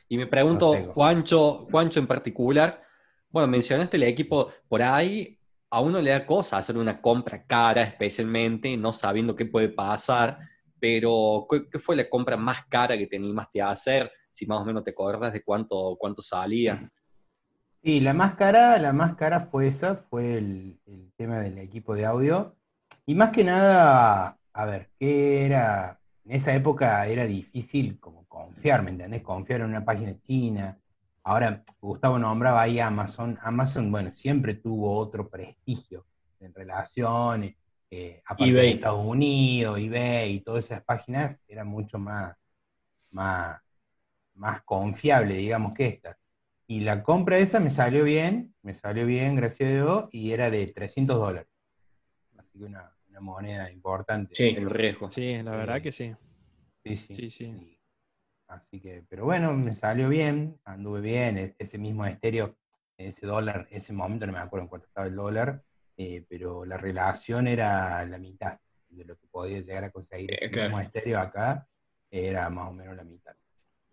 Y 0.08 0.18
me 0.18 0.28
pregunto, 0.28 0.74
Juancho, 0.94 1.68
Juancho 1.72 2.00
en 2.00 2.08
particular, 2.08 2.84
bueno, 3.30 3.48
mencionaste 3.48 3.98
el 3.98 4.04
equipo 4.04 4.52
por 4.68 4.82
ahí, 4.82 5.40
a 5.70 5.82
uno 5.82 6.00
le 6.00 6.12
da 6.12 6.26
cosa 6.26 6.58
hacer 6.58 6.78
una 6.78 7.02
compra 7.02 7.44
cara, 7.46 7.82
especialmente 7.84 8.78
no 8.78 8.94
sabiendo 8.94 9.36
qué 9.36 9.46
puede 9.46 9.70
pasar, 9.70 10.40
pero 10.80 11.48
¿qué, 11.50 11.80
fue 11.80 11.96
la 11.96 12.08
compra 12.08 12.38
más 12.38 12.66
cara 12.68 12.98
que 12.98 13.08
te 13.08 13.18
animaste 13.18 13.62
a 13.62 13.72
hacer? 13.72 14.12
Si 14.30 14.46
más 14.46 14.62
o 14.62 14.66
menos 14.66 14.84
te 14.84 14.92
acuerdas 14.92 15.34
de 15.34 15.44
cuánto, 15.44 15.98
cuánto 16.00 16.22
salía. 16.22 16.90
Sí, 17.84 18.00
la 18.00 18.14
más 18.14 18.36
cara, 18.36 18.78
la 18.78 18.94
más 18.94 19.16
cara 19.16 19.40
fue 19.40 19.68
esa, 19.68 19.96
fue 19.96 20.38
el, 20.38 20.80
el 20.86 21.12
tema 21.16 21.40
del 21.40 21.58
equipo 21.58 21.96
de 21.96 22.06
audio. 22.06 22.56
Y 23.06 23.16
más 23.16 23.32
que 23.32 23.44
nada, 23.44 24.38
a 24.54 24.66
ver, 24.66 24.90
¿qué 25.00 25.46
era? 25.46 26.00
En 26.24 26.32
esa 26.32 26.56
época 26.56 27.06
era 27.08 27.26
difícil 27.26 28.00
como 28.00 28.25
confiar, 28.66 28.82
¿me 28.82 28.90
entendés? 28.90 29.22
Confiar 29.22 29.62
en 29.62 29.68
una 29.68 29.86
página 29.86 30.20
china. 30.22 30.76
Ahora, 31.24 31.64
Gustavo 31.80 32.18
nombraba 32.18 32.64
ahí 32.64 32.80
Amazon. 32.80 33.38
Amazon, 33.44 33.92
bueno, 33.92 34.12
siempre 34.12 34.56
tuvo 34.56 34.98
otro 34.98 35.30
prestigio 35.30 36.08
en 36.40 36.52
relación, 36.52 37.56
eh, 37.92 38.24
aparte 38.26 38.54
de 38.54 38.72
Estados 38.72 39.06
Unidos, 39.06 39.78
eBay 39.80 40.34
y 40.34 40.40
todas 40.40 40.66
esas 40.66 40.84
páginas, 40.84 41.44
era 41.48 41.64
mucho 41.64 42.00
más, 42.00 42.36
más, 43.12 43.62
más 44.34 44.64
confiable, 44.64 45.36
digamos, 45.36 45.76
que 45.76 45.86
esta. 45.86 46.18
Y 46.66 46.80
la 46.80 47.04
compra 47.04 47.38
esa 47.38 47.60
me 47.60 47.70
salió 47.70 48.04
bien, 48.04 48.56
me 48.64 48.74
salió 48.74 49.06
bien, 49.06 49.36
gracias 49.36 49.70
a 49.70 49.74
Dios, 49.74 50.06
y 50.12 50.32
era 50.32 50.50
de 50.50 50.66
300 50.66 51.20
dólares. 51.20 51.52
Así 52.36 52.58
que 52.58 52.66
una, 52.66 52.92
moneda 53.20 53.72
importante. 53.72 54.34
Sí, 54.34 54.56
el 54.58 54.72
riesgo. 54.72 55.08
Sí, 55.08 55.40
la 55.44 55.52
verdad 55.52 55.84
que 55.84 55.92
sí. 55.92 56.16
Sí, 56.84 56.96
sí. 56.96 57.14
sí, 57.14 57.30
sí. 57.30 57.75
Así 58.48 58.80
que, 58.80 59.04
pero 59.10 59.26
bueno, 59.26 59.54
me 59.54 59.74
salió 59.74 60.08
bien, 60.10 60.60
anduve 60.66 61.02
bien, 61.02 61.56
ese 61.58 61.78
mismo 61.78 62.06
estéreo, 62.06 62.56
ese 62.98 63.26
dólar, 63.26 63.68
ese 63.72 63.92
momento 63.92 64.26
no 64.28 64.34
me 64.34 64.40
acuerdo 64.40 64.64
en 64.64 64.70
cuánto 64.70 64.88
estaba 64.88 65.08
el 65.08 65.16
dólar, 65.16 65.64
eh, 65.98 66.26
pero 66.30 66.66
la 66.66 66.78
relación 66.78 67.48
era 67.48 68.06
la 68.06 68.18
mitad 68.18 68.60
de 68.90 69.06
lo 69.06 69.18
que 69.18 69.28
podía 69.28 69.60
llegar 69.60 69.86
a 69.86 69.92
conseguir 69.92 70.32
eh, 70.32 70.38
ese 70.42 70.62
mismo 70.62 70.80
estéreo 70.80 71.20
acá, 71.20 71.68
era 72.10 72.50
más 72.50 72.70
o 72.70 72.74
menos 72.74 72.96
la 72.96 73.04
mitad. 73.04 73.36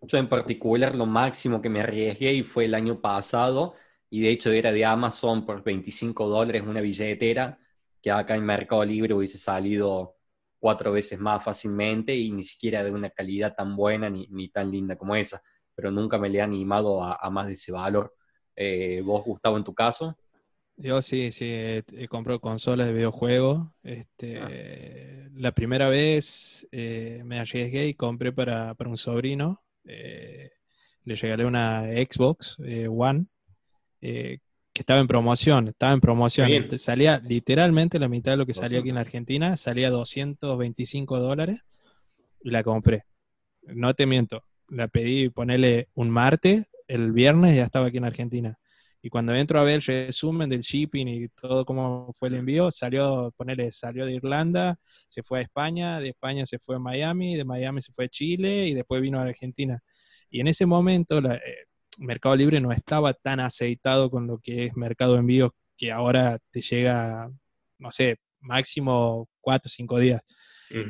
Yo 0.01 0.17
en 0.17 0.27
particular 0.27 0.95
lo 0.95 1.05
máximo 1.05 1.61
que 1.61 1.69
me 1.69 1.81
arriesgué 1.81 2.33
y 2.33 2.43
fue 2.43 2.65
el 2.65 2.75
año 2.75 2.99
pasado 2.99 3.75
y 4.09 4.21
de 4.21 4.29
hecho 4.29 4.51
era 4.51 4.71
de 4.71 4.85
Amazon 4.85 5.45
por 5.45 5.63
25 5.63 6.27
dólares 6.27 6.61
una 6.61 6.81
billetera 6.81 7.57
que 8.01 8.11
acá 8.11 8.35
en 8.35 8.45
Mercado 8.45 8.83
Libre 8.83 9.13
hubiese 9.13 9.37
salido 9.37 10.17
cuatro 10.63 10.93
veces 10.93 11.19
más 11.19 11.43
fácilmente 11.43 12.15
y 12.15 12.31
ni 12.31 12.41
siquiera 12.41 12.85
de 12.85 12.91
una 12.91 13.09
calidad 13.09 13.53
tan 13.53 13.75
buena 13.75 14.09
ni, 14.09 14.27
ni 14.27 14.47
tan 14.47 14.71
linda 14.71 14.95
como 14.95 15.13
esa, 15.13 15.43
pero 15.75 15.91
nunca 15.91 16.17
me 16.17 16.29
le 16.29 16.37
he 16.37 16.41
animado 16.41 17.03
a, 17.03 17.29
más 17.29 17.47
de 17.47 17.53
ese 17.53 17.73
valor. 17.73 18.15
Eh, 18.55 19.01
¿Vos, 19.01 19.25
Gustavo, 19.25 19.57
en 19.57 19.65
tu 19.65 19.73
caso? 19.73 20.17
Yo 20.77 21.01
sí, 21.01 21.33
sí, 21.33 21.51
he, 21.51 22.07
comprado 22.07 22.39
consolas 22.39 22.87
de 22.87 22.93
videojuegos. 22.93 23.67
Este, 23.83 24.39
ah. 24.39 25.29
La 25.33 25.51
primera 25.51 25.89
vez 25.89 26.65
eh, 26.71 27.23
me 27.25 27.39
arriesgué 27.39 27.87
y 27.87 27.95
compré 27.95 28.31
para, 28.31 28.73
para 28.75 28.89
un 28.89 28.97
sobrino. 28.97 29.61
Eh, 29.83 30.49
le 31.03 31.15
regalé 31.15 31.43
una 31.43 31.83
Xbox 31.83 32.57
One 32.87 33.25
que 34.73 34.81
estaba 34.81 34.99
en 34.99 35.07
promoción, 35.07 35.67
estaba 35.67 35.93
en 35.93 36.01
promoción. 36.01 36.49
Salía 36.77 37.19
literalmente 37.19 37.99
la 37.99 38.09
mitad 38.09 38.31
de 38.31 38.37
lo 38.37 38.45
que 38.45 38.55
salía 38.55 38.79
aquí 38.79 38.89
en 38.89 38.97
Argentina, 38.97 39.55
salía 39.55 39.91
225 39.91 41.19
dólares 41.19 41.63
y 42.41 42.49
la 42.49 42.63
compré. 42.63 43.05
No 43.61 43.93
te 43.93 44.07
miento, 44.07 44.43
la 44.67 44.87
pedí 44.87 45.29
ponerle 45.29 45.89
un 45.93 46.09
martes, 46.09 46.65
el 46.87 47.11
viernes 47.11 47.55
ya 47.55 47.63
estaba 47.63 47.87
aquí 47.87 47.97
en 47.97 48.05
Argentina. 48.05 48.57
Y 49.05 49.09
cuando 49.09 49.35
entro 49.35 49.59
a 49.59 49.63
ver 49.63 49.75
el 49.75 49.81
resumen 49.81 50.49
del 50.49 50.61
shipping 50.61 51.07
y 51.07 51.27
todo 51.27 51.65
cómo 51.65 52.13
fue 52.17 52.29
el 52.29 52.35
envío, 52.35 52.71
salió, 52.71 53.33
ponerle, 53.35 53.71
salió 53.71 54.05
de 54.05 54.13
Irlanda, 54.13 54.79
se 55.07 55.21
fue 55.21 55.39
a 55.39 55.41
España, 55.41 55.99
de 55.99 56.09
España 56.09 56.45
se 56.45 56.57
fue 56.57 56.77
a 56.77 56.79
Miami, 56.79 57.35
de 57.35 57.43
Miami 57.43 57.81
se 57.81 57.91
fue 57.91 58.05
a 58.05 58.07
Chile 58.09 58.67
y 58.67 58.73
después 58.73 59.01
vino 59.01 59.19
a 59.19 59.23
Argentina. 59.23 59.83
Y 60.29 60.39
en 60.39 60.47
ese 60.47 60.65
momento 60.65 61.19
la, 61.19 61.35
eh, 61.35 61.67
Mercado 61.99 62.35
Libre 62.35 62.59
no 62.59 62.71
estaba 62.71 63.13
tan 63.13 63.39
aceitado 63.39 64.09
con 64.09 64.27
lo 64.27 64.39
que 64.39 64.65
es 64.65 64.75
Mercado 64.75 65.17
Envíos, 65.17 65.51
que 65.77 65.91
ahora 65.91 66.39
te 66.51 66.61
llega, 66.61 67.29
no 67.77 67.91
sé, 67.91 68.17
máximo 68.39 69.27
cuatro 69.41 69.67
o 69.67 69.71
cinco 69.71 69.99
días. 69.99 70.21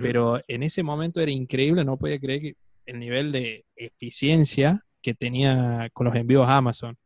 Pero 0.01 0.39
en 0.47 0.63
ese 0.63 0.81
momento 0.81 1.19
era 1.19 1.31
increíble, 1.31 1.83
no 1.83 1.97
podía 1.97 2.17
creer 2.17 2.41
que 2.41 2.55
el 2.85 2.99
nivel 2.99 3.33
de 3.33 3.65
eficiencia 3.75 4.79
que 5.01 5.13
tenía 5.13 5.89
con 5.91 6.05
los 6.05 6.15
envíos 6.15 6.47
Amazon. 6.47 6.97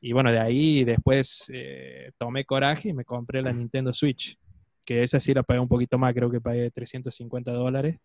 Y 0.00 0.12
bueno, 0.12 0.30
de 0.30 0.38
ahí 0.38 0.84
después 0.84 1.50
eh, 1.52 2.12
tomé 2.18 2.44
coraje 2.44 2.90
y 2.90 2.92
me 2.92 3.06
compré 3.06 3.40
la 3.40 3.54
Nintendo 3.54 3.92
Switch, 3.94 4.36
que 4.84 5.02
esa 5.02 5.18
sí 5.18 5.32
la 5.32 5.42
pagué 5.42 5.60
un 5.60 5.68
poquito 5.68 5.96
más, 5.96 6.12
creo 6.12 6.30
que 6.30 6.42
pagué 6.42 6.70
350 6.70 7.52
dólares, 7.52 7.98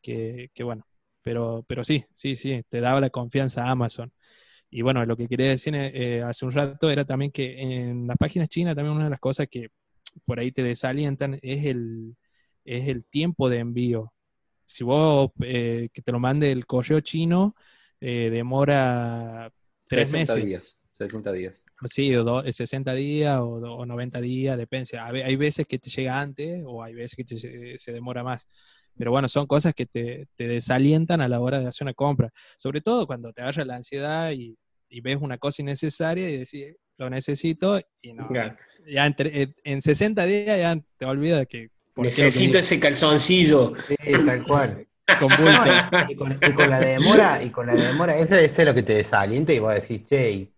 que, 0.00 0.50
bueno, 0.62 0.86
pero, 1.22 1.64
pero 1.68 1.84
sí, 1.84 2.04
sí, 2.12 2.36
sí, 2.36 2.62
te 2.70 2.80
daba 2.80 3.00
la 3.00 3.10
confianza 3.10 3.64
a 3.64 3.70
Amazon. 3.70 4.10
Y 4.76 4.82
bueno, 4.82 5.06
lo 5.06 5.16
que 5.16 5.26
quería 5.26 5.48
decir 5.48 5.74
eh, 5.74 6.20
hace 6.20 6.44
un 6.44 6.52
rato 6.52 6.90
era 6.90 7.02
también 7.06 7.32
que 7.32 7.62
en 7.62 8.06
las 8.06 8.18
páginas 8.18 8.50
chinas 8.50 8.76
también 8.76 8.94
una 8.94 9.04
de 9.04 9.10
las 9.10 9.20
cosas 9.20 9.48
que 9.50 9.70
por 10.26 10.38
ahí 10.38 10.52
te 10.52 10.62
desalientan 10.62 11.38
es 11.40 11.64
el, 11.64 12.14
es 12.62 12.86
el 12.86 13.06
tiempo 13.06 13.48
de 13.48 13.60
envío. 13.60 14.12
Si 14.66 14.84
vos 14.84 15.30
eh, 15.40 15.88
que 15.94 16.02
te 16.02 16.12
lo 16.12 16.20
mande 16.20 16.52
el 16.52 16.66
correo 16.66 17.00
chino, 17.00 17.56
demora 17.98 19.50
tres 19.88 20.12
meses. 20.12 20.44
Días. 20.44 20.78
60 20.92 21.32
días. 21.32 21.64
Sí, 21.86 22.14
o 22.14 22.42
60 22.42 22.92
días 22.92 23.38
o, 23.40 23.86
90 23.86 24.20
días, 24.20 24.58
depende. 24.58 24.98
Hay 24.98 25.36
veces 25.36 25.66
que 25.66 25.78
te 25.78 25.88
llega 25.88 26.20
antes 26.20 26.62
o 26.66 26.82
hay 26.82 26.92
veces 26.92 27.24
que 27.24 27.78
se 27.78 27.92
demora 27.94 28.22
más. 28.22 28.46
Pero 28.94 29.10
bueno, 29.10 29.28
son 29.28 29.46
cosas 29.46 29.74
que 29.74 29.86
te, 29.86 30.28
desalientan 30.36 31.22
a 31.22 31.28
la 31.28 31.40
hora 31.40 31.60
de 31.60 31.68
hacer 31.68 31.84
una 31.86 31.94
compra. 31.94 32.30
Sobre 32.58 32.82
todo 32.82 33.06
cuando 33.06 33.32
te 33.32 33.42
agarra 33.42 33.64
la 33.64 33.76
ansiedad 33.76 34.32
y, 34.32 34.58
ves 35.00 35.18
una 35.20 35.38
cosa 35.38 35.62
innecesaria 35.62 36.28
y 36.28 36.38
decís, 36.38 36.76
lo 36.98 37.10
necesito 37.10 37.80
y 38.00 38.12
no. 38.12 38.28
Ya 38.88 39.06
entre, 39.06 39.54
en 39.64 39.82
60 39.82 40.24
días 40.24 40.58
ya 40.58 40.80
te 40.96 41.04
olvidas 41.04 41.46
que... 41.46 41.70
Necesito 41.96 42.58
ese 42.58 42.78
calzoncillo. 42.78 43.72
Sí, 43.88 44.12
tal 44.24 44.44
cual. 44.44 44.86
Con 45.20 45.30
y, 45.30 46.16
con, 46.16 46.32
y, 46.32 46.52
con, 46.52 46.68
la 46.68 46.80
demora, 46.80 47.40
y 47.40 47.50
con 47.50 47.64
la 47.68 47.74
demora, 47.74 48.16
eso, 48.16 48.34
es 48.34 48.58
lo 48.58 48.74
que 48.74 48.82
te 48.82 48.94
desalienta 48.94 49.52
y 49.52 49.60
vos 49.60 49.72
decís, 49.72 50.04
che, 50.04 50.32
y 50.32 50.52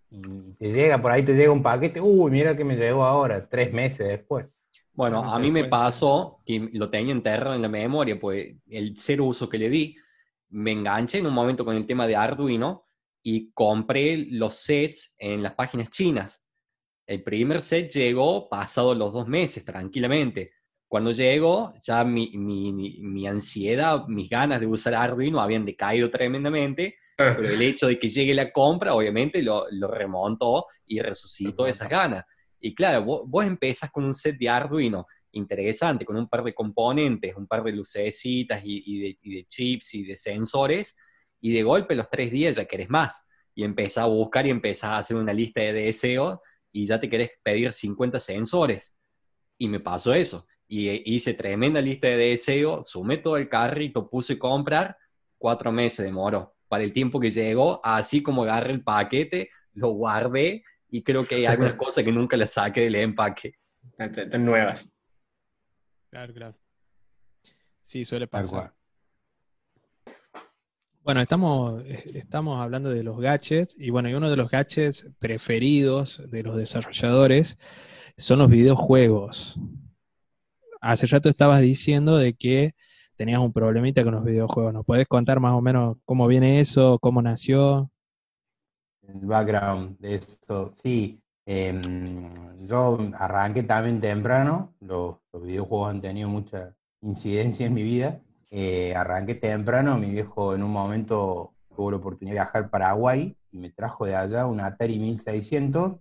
te 0.59 0.73
llega, 0.73 1.01
por 1.03 1.13
ahí 1.13 1.23
te 1.23 1.35
llega 1.35 1.53
un 1.53 1.63
paquete, 1.63 2.01
uy, 2.01 2.31
mira 2.31 2.57
que 2.57 2.65
me 2.65 2.75
llegó 2.75 3.05
ahora, 3.05 3.47
tres 3.47 3.75
meses 3.75 4.09
después. 4.09 4.47
Bueno, 4.95 5.23
a 5.23 5.39
mí 5.39 5.51
me 5.51 5.65
pasó 5.67 6.41
que 6.47 6.71
lo 6.73 6.89
tenía 6.89 7.13
enterrado 7.13 7.55
en 7.55 7.63
la 7.63 7.69
memoria, 7.69 8.19
pues 8.19 8.57
el 8.71 8.97
cero 8.97 9.27
uso 9.27 9.51
que 9.51 9.59
le 9.59 9.69
di, 9.69 9.95
me 10.49 10.73
enganché 10.73 11.19
en 11.19 11.27
un 11.27 11.35
momento 11.35 11.65
con 11.65 11.77
el 11.77 11.87
tema 11.87 12.07
de 12.07 12.17
Arduino 12.17 12.88
y 13.31 13.51
compré 13.53 14.17
los 14.31 14.55
sets 14.55 15.15
en 15.19 15.43
las 15.43 15.53
páginas 15.53 15.91
chinas. 15.91 16.47
El 17.07 17.23
primer 17.23 17.61
set 17.61 17.93
llegó 17.93 18.49
pasado 18.49 18.95
los 18.95 19.13
dos 19.13 19.29
meses, 19.29 19.67
tranquilamente. 19.67 20.53
Cuando 20.89 21.13
llegó, 21.13 21.75
ya 21.83 22.05
mi, 22.05 22.31
mi, 22.35 22.73
mi, 22.73 23.27
ansiedad, 23.27 24.07
mis 24.09 24.31
ganas 24.31 24.61
de 24.61 24.67
usar 24.67 24.95
Arduino 24.95 25.43
habían 25.43 25.67
decaído 25.67 26.11
tremendamente, 26.11 26.97
ah. 27.19 27.35
pero 27.37 27.51
el 27.51 27.61
hecho 27.61 27.89
de 27.89 27.99
que 27.99 28.09
llegue 28.09 28.33
la 28.33 28.51
compra, 28.51 28.95
obviamente, 28.95 29.43
lo, 29.43 29.67
lo 29.73 29.89
remontó 29.89 30.65
y 30.87 31.01
resucitó 31.01 31.67
esas 31.67 31.91
ganas. 31.91 32.25
Y 32.59 32.75
claro, 32.75 33.05
vos, 33.05 33.23
vos 33.27 33.45
empezás 33.45 33.91
con 33.91 34.05
un 34.05 34.15
set 34.15 34.39
de 34.39 34.49
Arduino 34.49 35.07
interesante, 35.33 36.07
con 36.07 36.17
un 36.17 36.29
par 36.31 36.43
de 36.43 36.55
componentes, 36.55 37.37
un 37.37 37.47
par 37.47 37.63
de 37.63 37.73
lucecitas 37.73 38.63
y, 38.65 38.83
y, 38.87 39.01
de, 39.01 39.19
y, 39.21 39.35
de, 39.35 39.45
chips 39.45 39.95
y 39.97 40.05
de 40.05 40.17
sensores, 40.17 40.97
y 41.41 41.53
de 41.53 41.63
golpe 41.63 41.95
los 41.95 42.09
tres 42.09 42.31
días 42.31 42.57
ya 42.57 42.65
querés 42.65 42.91
más. 42.91 43.29
Y 43.55 43.65
empezás 43.65 44.05
a 44.05 44.07
buscar 44.07 44.47
y 44.47 44.51
empezás 44.51 44.91
a 44.91 44.99
hacer 44.99 45.17
una 45.17 45.33
lista 45.33 45.61
de 45.61 45.73
deseos 45.73 46.39
y 46.73 46.87
ya 46.87 47.01
te 47.01 47.09
querés 47.09 47.31
pedir 47.43 47.73
50 47.73 48.21
sensores. 48.21 48.97
Y 49.59 49.69
me 49.69 49.81
pasó 49.81 50.15
eso 50.15 50.47
y 50.69 51.15
hice 51.15 51.33
tremenda 51.33 51.81
lista 51.81 52.09
de 52.09 52.17
deseos, 52.17 52.91
sumé 52.91 53.17
todo 53.17 53.39
el 53.39 53.49
carrito, 53.49 54.09
puse 54.09 54.39
comprar, 54.39 54.97
cuatro 55.39 55.73
meses 55.73 56.05
demoró. 56.05 56.55
Para 56.69 56.85
el 56.85 56.93
tiempo 56.93 57.19
que 57.19 57.31
llegó, 57.31 57.81
así 57.83 58.23
como 58.23 58.43
agarré 58.43 58.73
el 58.73 58.85
paquete, 58.85 59.51
lo 59.73 59.89
guardé 59.89 60.63
y 60.91 61.03
creo 61.03 61.25
que 61.25 61.37
hay 61.37 61.47
algunas 61.47 61.75
cosas 61.75 62.05
que 62.05 62.13
nunca 62.13 62.37
las 62.37 62.53
saqué 62.53 62.83
del 62.83 62.97
empaque. 62.97 63.55
Están 63.99 64.45
nuevas. 64.45 64.91
Claro, 66.11 66.35
claro. 66.35 66.59
Sí, 67.81 68.05
suele 68.05 68.27
pasar. 68.27 68.75
Bueno, 71.09 71.23
estamos, 71.23 71.83
estamos 72.13 72.61
hablando 72.61 72.91
de 72.91 73.03
los 73.03 73.19
gadgets 73.19 73.75
y 73.79 73.89
bueno, 73.89 74.11
y 74.11 74.13
uno 74.13 74.29
de 74.29 74.37
los 74.37 74.51
gadgets 74.51 75.09
preferidos 75.19 76.21
de 76.31 76.43
los 76.43 76.55
desarrolladores 76.55 77.59
son 78.19 78.41
los 78.41 78.51
videojuegos 78.51 79.59
hace 80.81 81.07
rato 81.07 81.29
estabas 81.29 81.61
diciendo 81.61 82.19
de 82.19 82.35
que 82.35 82.75
tenías 83.17 83.41
un 83.41 83.53
problemita 83.53 84.05
con 84.05 84.15
los 84.15 84.25
videojuegos. 84.25 84.73
¿Nos 84.73 84.85
puedes 84.85 85.07
contar 85.07 85.41
más 85.41 85.53
o 85.53 85.61
menos 85.61 85.97
cómo 86.05 86.27
viene 86.27 86.61
eso, 86.61 86.99
cómo 87.01 87.23
nació? 87.23 87.91
El 89.03 89.27
background 89.27 89.99
de 89.99 90.15
esto, 90.15 90.71
sí. 90.75 91.23
Em, 91.47 92.31
yo 92.67 92.99
arranqué 93.15 93.63
también 93.63 94.01
temprano, 94.01 94.75
los, 94.81 95.17
videojuegos 95.43 95.91
han 95.91 96.01
tenido 96.01 96.29
mucha 96.29 96.75
incidencia 97.01 97.67
en 97.67 97.75
mi 97.75 97.83
vida. 97.83 98.21
Eh, 98.51 98.95
arranqué 98.95 99.35
temprano, 99.35 99.99
mi 99.99 100.11
viejo 100.11 100.55
en 100.55 100.63
un 100.63 100.73
momento 100.73 101.55
tuvo 101.75 101.91
la 101.91 101.99
oportunidad 101.99 102.33
de 102.33 102.41
viajar 102.41 102.65
a 102.65 102.71
Paraguay 102.71 103.37
y 103.53 103.59
me 103.59 103.71
trajo 103.71 104.07
de 104.07 104.17
allá 104.17 104.47
un 104.47 104.61
Atari 104.61 104.99
1600. 104.99 105.97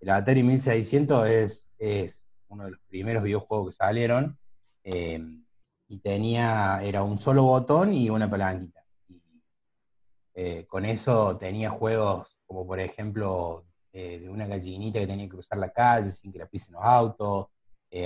El 0.00 0.10
Atari 0.10 0.42
1600 0.42 1.26
es, 1.28 1.72
es 1.78 2.24
uno 2.48 2.64
de 2.64 2.72
los 2.72 2.80
primeros 2.88 3.22
videojuegos 3.22 3.68
que 3.68 3.84
salieron, 3.84 4.38
eh, 4.90 5.20
y 5.88 5.98
tenía, 6.00 6.80
era 6.82 7.02
un 7.02 7.18
solo 7.18 7.42
botón 7.42 7.92
y 7.92 8.10
una 8.10 8.28
palanquita. 8.28 8.84
Eh, 10.34 10.66
con 10.66 10.84
eso 10.84 11.36
tenía 11.36 11.70
juegos 11.70 12.38
como 12.46 12.66
por 12.66 12.78
ejemplo 12.80 13.66
eh, 13.92 14.20
de 14.20 14.30
una 14.30 14.46
gallinita 14.46 15.00
que 15.00 15.06
tenía 15.06 15.26
que 15.26 15.30
cruzar 15.30 15.58
la 15.58 15.70
calle 15.70 16.10
sin 16.10 16.32
que 16.32 16.38
la 16.38 16.46
pisen 16.46 16.74
los 16.74 16.84
autos, 16.84 17.48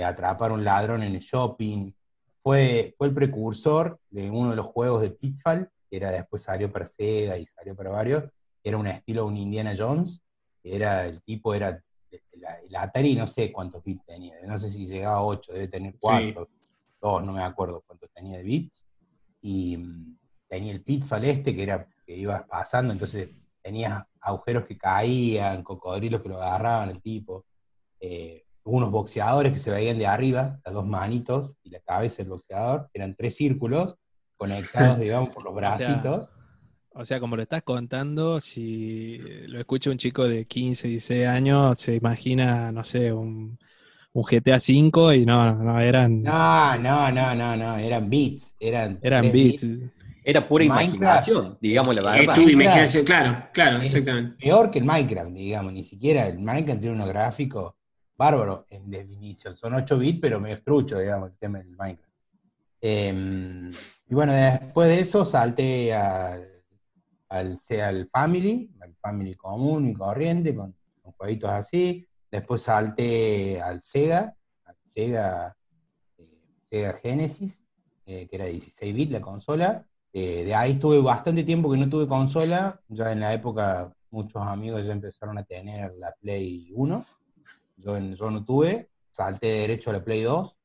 atrapar 0.03 0.51
un 0.51 0.63
ladrón 0.63 1.03
en 1.03 1.15
el 1.15 1.21
shopping. 1.21 1.91
Fue, 2.43 2.93
fue 2.97 3.07
el 3.07 3.13
precursor 3.13 3.99
de 4.09 4.29
uno 4.29 4.51
de 4.51 4.57
los 4.57 4.65
juegos 4.65 5.01
de 5.01 5.11
Pitfall, 5.11 5.69
que 5.89 5.97
era 5.97 6.11
después 6.11 6.41
salió 6.41 6.71
para 6.71 6.85
Sega 6.85 7.37
y 7.37 7.47
salió 7.47 7.75
para 7.75 7.89
varios, 7.89 8.25
era 8.63 8.77
un 8.77 8.87
estilo 8.87 9.25
un 9.25 9.37
Indiana 9.37 9.73
Jones, 9.77 10.21
era 10.61 11.05
el 11.05 11.21
tipo 11.23 11.53
era 11.53 11.81
el 12.11 12.75
Atari 12.75 13.15
no 13.15 13.27
sé 13.27 13.51
cuántos 13.51 13.83
bits 13.83 14.05
tenía, 14.05 14.35
no 14.45 14.57
sé 14.57 14.69
si 14.69 14.85
llegaba 14.85 15.17
a 15.17 15.23
8, 15.23 15.53
debe 15.53 15.67
tener 15.67 15.95
4, 15.99 16.49
2, 17.01 17.23
no 17.23 17.31
me 17.31 17.41
acuerdo 17.43 17.83
cuántos 17.85 18.11
tenía 18.11 18.37
de 18.37 18.43
bits. 18.43 18.85
Y 19.41 19.77
mm, 19.77 20.17
tenía 20.47 20.71
el 20.71 20.83
pitfall 20.83 21.25
este 21.25 21.55
que 21.55 21.63
era 21.63 21.87
que 22.05 22.15
ibas 22.15 22.43
pasando, 22.43 22.93
entonces 22.93 23.29
tenía 23.61 24.07
agujeros 24.19 24.65
que 24.65 24.77
caían, 24.77 25.63
cocodrilos 25.63 26.21
que 26.21 26.29
lo 26.29 26.41
agarraban 26.41 26.89
el 26.89 27.01
tipo, 27.01 27.45
eh, 27.99 28.45
unos 28.65 28.91
boxeadores 28.91 29.51
que 29.51 29.59
se 29.59 29.71
veían 29.71 29.97
de 29.97 30.07
arriba, 30.07 30.59
las 30.65 30.73
dos 30.73 30.85
manitos 30.85 31.51
y 31.63 31.69
la 31.69 31.79
cabeza 31.79 32.17
del 32.17 32.29
boxeador, 32.29 32.89
eran 32.93 33.15
tres 33.15 33.35
círculos 33.35 33.95
conectados, 34.37 34.99
digamos, 34.99 35.29
por 35.29 35.43
los 35.43 35.53
bracitos. 35.53 36.31
O 36.95 37.05
sea, 37.05 37.19
como 37.19 37.35
lo 37.35 37.41
estás 37.41 37.63
contando, 37.63 38.39
si 38.39 39.17
lo 39.47 39.59
escucha 39.59 39.89
un 39.89 39.97
chico 39.97 40.27
de 40.27 40.45
15, 40.45 40.87
16 40.89 41.27
años, 41.27 41.79
se 41.79 41.95
imagina, 41.95 42.71
no 42.71 42.83
sé, 42.83 43.11
un, 43.11 43.57
un 44.13 44.23
GTA 44.23 44.57
V 44.57 45.17
y 45.17 45.25
no, 45.25 45.55
no, 45.55 45.79
eran... 45.81 46.21
No, 46.21 46.77
no, 46.77 47.11
no, 47.11 47.33
no, 47.33 47.57
no, 47.57 47.77
eran 47.77 48.09
beats. 48.09 48.55
Eran, 48.59 48.99
eran 49.01 49.31
beats. 49.31 49.65
Era 50.23 50.47
pura 50.47 50.63
imaginación, 50.63 51.57
digamos 51.59 51.95
la 51.95 52.01
verdad. 52.01 52.35
tu 52.35 52.47
imaginación, 52.47 53.03
claro, 53.03 53.49
claro, 53.51 53.81
exactamente. 53.81 54.37
Peor 54.39 54.71
que 54.71 54.79
el 54.79 54.85
Minecraft, 54.85 55.31
digamos, 55.31 55.73
ni 55.73 55.83
siquiera 55.83 56.27
el 56.27 56.39
Minecraft 56.39 56.79
tiene 56.79 56.95
unos 56.95 57.09
gráficos 57.09 57.73
bárbaros 58.23 58.65
en 58.69 58.89
definición. 58.89 59.53
Son 59.55 59.73
8 59.73 59.97
bits, 59.97 60.19
pero 60.21 60.39
medio 60.39 60.55
estrucho, 60.55 60.97
digamos, 60.97 61.31
el 61.31 61.37
tema 61.37 61.57
del 61.57 61.75
Minecraft. 61.75 62.13
Em, 62.79 63.73
y 64.07 64.15
bueno, 64.15 64.31
después 64.31 64.87
de 64.87 64.99
eso 65.01 65.25
salté 65.25 65.93
al, 65.93 66.63
al, 67.27 67.57
al 67.81 68.07
Family, 68.07 68.71
al 68.81 68.95
Family 68.95 69.35
común 69.35 69.89
y 69.89 69.93
corriente, 69.93 70.55
con, 70.55 70.73
jueguitos 71.17 71.49
así. 71.49 72.07
Después 72.31 72.61
salté 72.61 73.61
al 73.61 73.81
Sega, 73.81 74.35
al 74.65 74.75
Sega, 74.81 75.55
eh, 76.17 76.39
Sega 76.63 76.93
Genesis, 76.93 77.65
eh, 78.05 78.25
que 78.27 78.35
era 78.37 78.45
16 78.45 78.93
bits 78.93 79.11
la 79.11 79.21
consola. 79.21 79.85
Eh, 80.13 80.45
de 80.45 80.55
ahí 80.55 80.73
estuve 80.73 80.99
bastante 81.01 81.43
tiempo 81.43 81.69
que 81.69 81.77
no 81.77 81.89
tuve 81.89 82.07
consola, 82.07 82.79
ya 82.87 83.11
en 83.11 83.19
la 83.19 83.33
época 83.33 83.91
muchos 84.11 84.41
amigos 84.41 84.85
ya 84.85 84.93
empezaron 84.93 85.37
a 85.37 85.43
tener 85.43 85.93
la 85.95 86.13
Play 86.21 86.71
1, 86.73 87.05
yo, 87.83 87.97
yo 87.97 88.31
no 88.31 88.43
tuve, 88.45 88.89
salté 89.11 89.47
derecho 89.47 89.89
a 89.89 89.93
la 89.93 90.03
Play 90.03 90.23
2, 90.23 90.57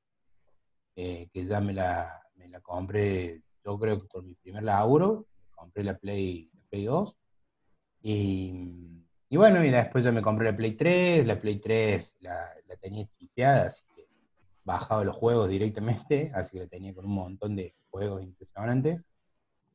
eh, 0.96 1.28
que 1.32 1.44
ya 1.44 1.60
me 1.60 1.72
la, 1.72 2.22
me 2.36 2.48
la, 2.48 2.60
compré, 2.60 3.42
yo 3.64 3.78
creo 3.78 3.98
que 3.98 4.08
con 4.08 4.26
mi 4.26 4.34
primer 4.34 4.62
laburo, 4.62 5.26
compré 5.50 5.84
la 5.84 5.96
Play, 5.96 6.50
la 6.54 6.68
Play 6.70 6.84
2, 6.84 7.16
y, 8.02 9.04
y, 9.28 9.36
bueno, 9.36 9.64
y 9.64 9.70
después 9.70 10.04
ya 10.04 10.12
me 10.12 10.22
compré 10.22 10.50
la 10.50 10.56
Play 10.56 10.72
3, 10.72 11.26
la 11.26 11.40
Play 11.40 11.56
3 11.56 12.16
la, 12.20 12.52
la 12.66 12.76
tenía 12.76 13.06
chipeada, 13.06 13.66
así 13.66 13.84
que 13.94 14.06
bajaba 14.64 15.04
los 15.04 15.16
juegos 15.16 15.48
directamente, 15.48 16.30
así 16.34 16.52
que 16.52 16.64
la 16.64 16.68
tenía 16.68 16.94
con 16.94 17.04
un 17.04 17.14
montón 17.14 17.56
de 17.56 17.74
juegos 17.90 18.22
impresionantes. 18.22 19.06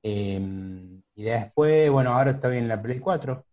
Em, 0.02 1.02
y 1.16 1.24
después, 1.24 1.90
bueno, 1.90 2.12
ahora 2.12 2.32
está 2.32 2.50
bien 2.50 2.68
la 2.68 2.82
Play 2.82 3.00
4. 3.00 3.46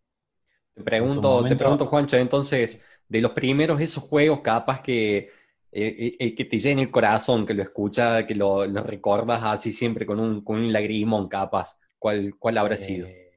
Te 0.74 0.82
pregunto, 0.82 1.44
te 1.44 1.56
pregunto, 1.56 1.86
Juancho, 1.86 2.16
entonces, 2.16 2.82
de 3.10 3.20
los 3.20 3.32
primeros 3.32 3.78
esos 3.82 4.04
juegos, 4.04 4.40
capaz 4.40 4.80
que 4.80 5.18
eh, 5.18 5.28
eh, 5.72 6.16
el, 6.18 6.34
que 6.34 6.46
te 6.46 6.58
llena 6.58 6.80
el 6.80 6.90
corazón, 6.90 7.44
que 7.44 7.52
lo 7.52 7.62
escucha, 7.62 8.26
que 8.26 8.34
lo, 8.34 8.64
lo 8.64 8.82
recordas 8.82 9.42
así 9.44 9.72
siempre 9.72 10.06
con 10.06 10.18
un, 10.18 10.40
con 10.40 10.56
un 10.56 10.72
lagrimón, 10.72 11.28
capaz, 11.28 11.78
¿cuál, 11.98 12.36
cuál 12.38 12.56
habrá 12.56 12.78
sido? 12.78 13.06
Eh, 13.06 13.32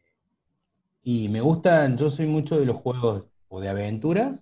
y 1.03 1.27
me 1.27 1.41
gustan, 1.41 1.97
yo 1.97 2.09
soy 2.09 2.27
mucho 2.27 2.57
de 2.57 2.65
los 2.65 2.77
juegos 2.77 3.25
o 3.49 3.59
de 3.59 3.67
aventuras 3.67 4.41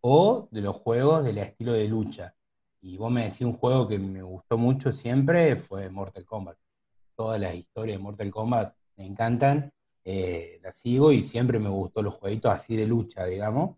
o 0.00 0.48
de 0.50 0.62
los 0.62 0.76
juegos 0.76 1.22
del 1.22 1.36
estilo 1.36 1.72
de 1.74 1.86
lucha. 1.86 2.34
Y 2.80 2.96
vos 2.96 3.12
me 3.12 3.24
decís 3.24 3.42
un 3.42 3.58
juego 3.58 3.86
que 3.86 3.98
me 3.98 4.22
gustó 4.22 4.56
mucho 4.56 4.90
siempre, 4.90 5.56
fue 5.56 5.90
Mortal 5.90 6.24
Kombat 6.24 6.56
todas 7.20 7.38
las 7.38 7.54
historias 7.54 7.98
de 7.98 8.02
Mortal 8.02 8.30
Kombat 8.30 8.74
me 8.96 9.04
encantan, 9.04 9.70
eh, 10.06 10.58
las 10.62 10.74
sigo 10.74 11.12
y 11.12 11.22
siempre 11.22 11.58
me 11.58 11.68
gustó 11.68 12.00
los 12.00 12.14
jueguitos 12.14 12.50
así 12.50 12.76
de 12.76 12.86
lucha, 12.86 13.26
digamos. 13.26 13.76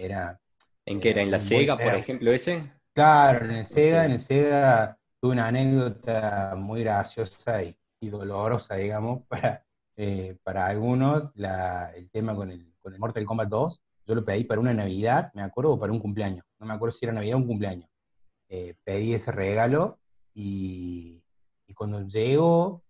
Era, 0.00 0.40
¿En 0.86 0.98
qué 0.98 1.10
era? 1.10 1.22
¿En 1.22 1.30
la 1.30 1.38
Sega, 1.38 1.76
por 1.76 1.94
ejemplo, 1.94 2.32
ese? 2.32 2.72
Claro, 2.94 3.44
en 3.44 3.50
el 3.52 3.66
Sega, 3.66 4.06
en 4.06 4.12
el 4.12 4.20
Sega 4.20 4.98
tuve 5.20 5.32
una 5.32 5.48
anécdota 5.48 6.54
muy 6.56 6.82
graciosa 6.82 7.62
y, 7.62 7.76
dolorosa, 8.00 8.76
digamos, 8.76 9.22
para, 9.28 9.64
eh, 9.96 10.36
para 10.42 10.66
algunos, 10.66 11.32
el 11.36 12.10
tema 12.10 12.34
con 12.34 12.50
el, 12.50 12.74
con 12.80 12.94
el 12.94 12.98
Mortal 12.98 13.26
Kombat 13.26 13.48
2. 13.48 13.82
Yo 14.06 14.14
lo 14.14 14.24
pedí 14.24 14.44
para 14.44 14.60
una 14.60 14.72
Navidad, 14.72 15.30
me 15.34 15.42
acuerdo, 15.42 15.72
o 15.72 15.78
para 15.78 15.92
un 15.92 15.98
cumpleaños. 15.98 16.44
No 16.58 16.66
me 16.66 16.72
acuerdo 16.72 16.92
si 16.92 17.04
era 17.04 17.12
Navidad 17.12 17.36
o 17.36 17.38
un 17.38 17.46
cumpleaños. 17.46 17.88
Eh, 18.48 18.74
pedí 18.82 19.14
ese 19.14 19.30
regalo 19.30 20.00
y, 20.34 21.22
y 21.66 21.74
cuando 21.74 22.00
llegó, 22.08 22.82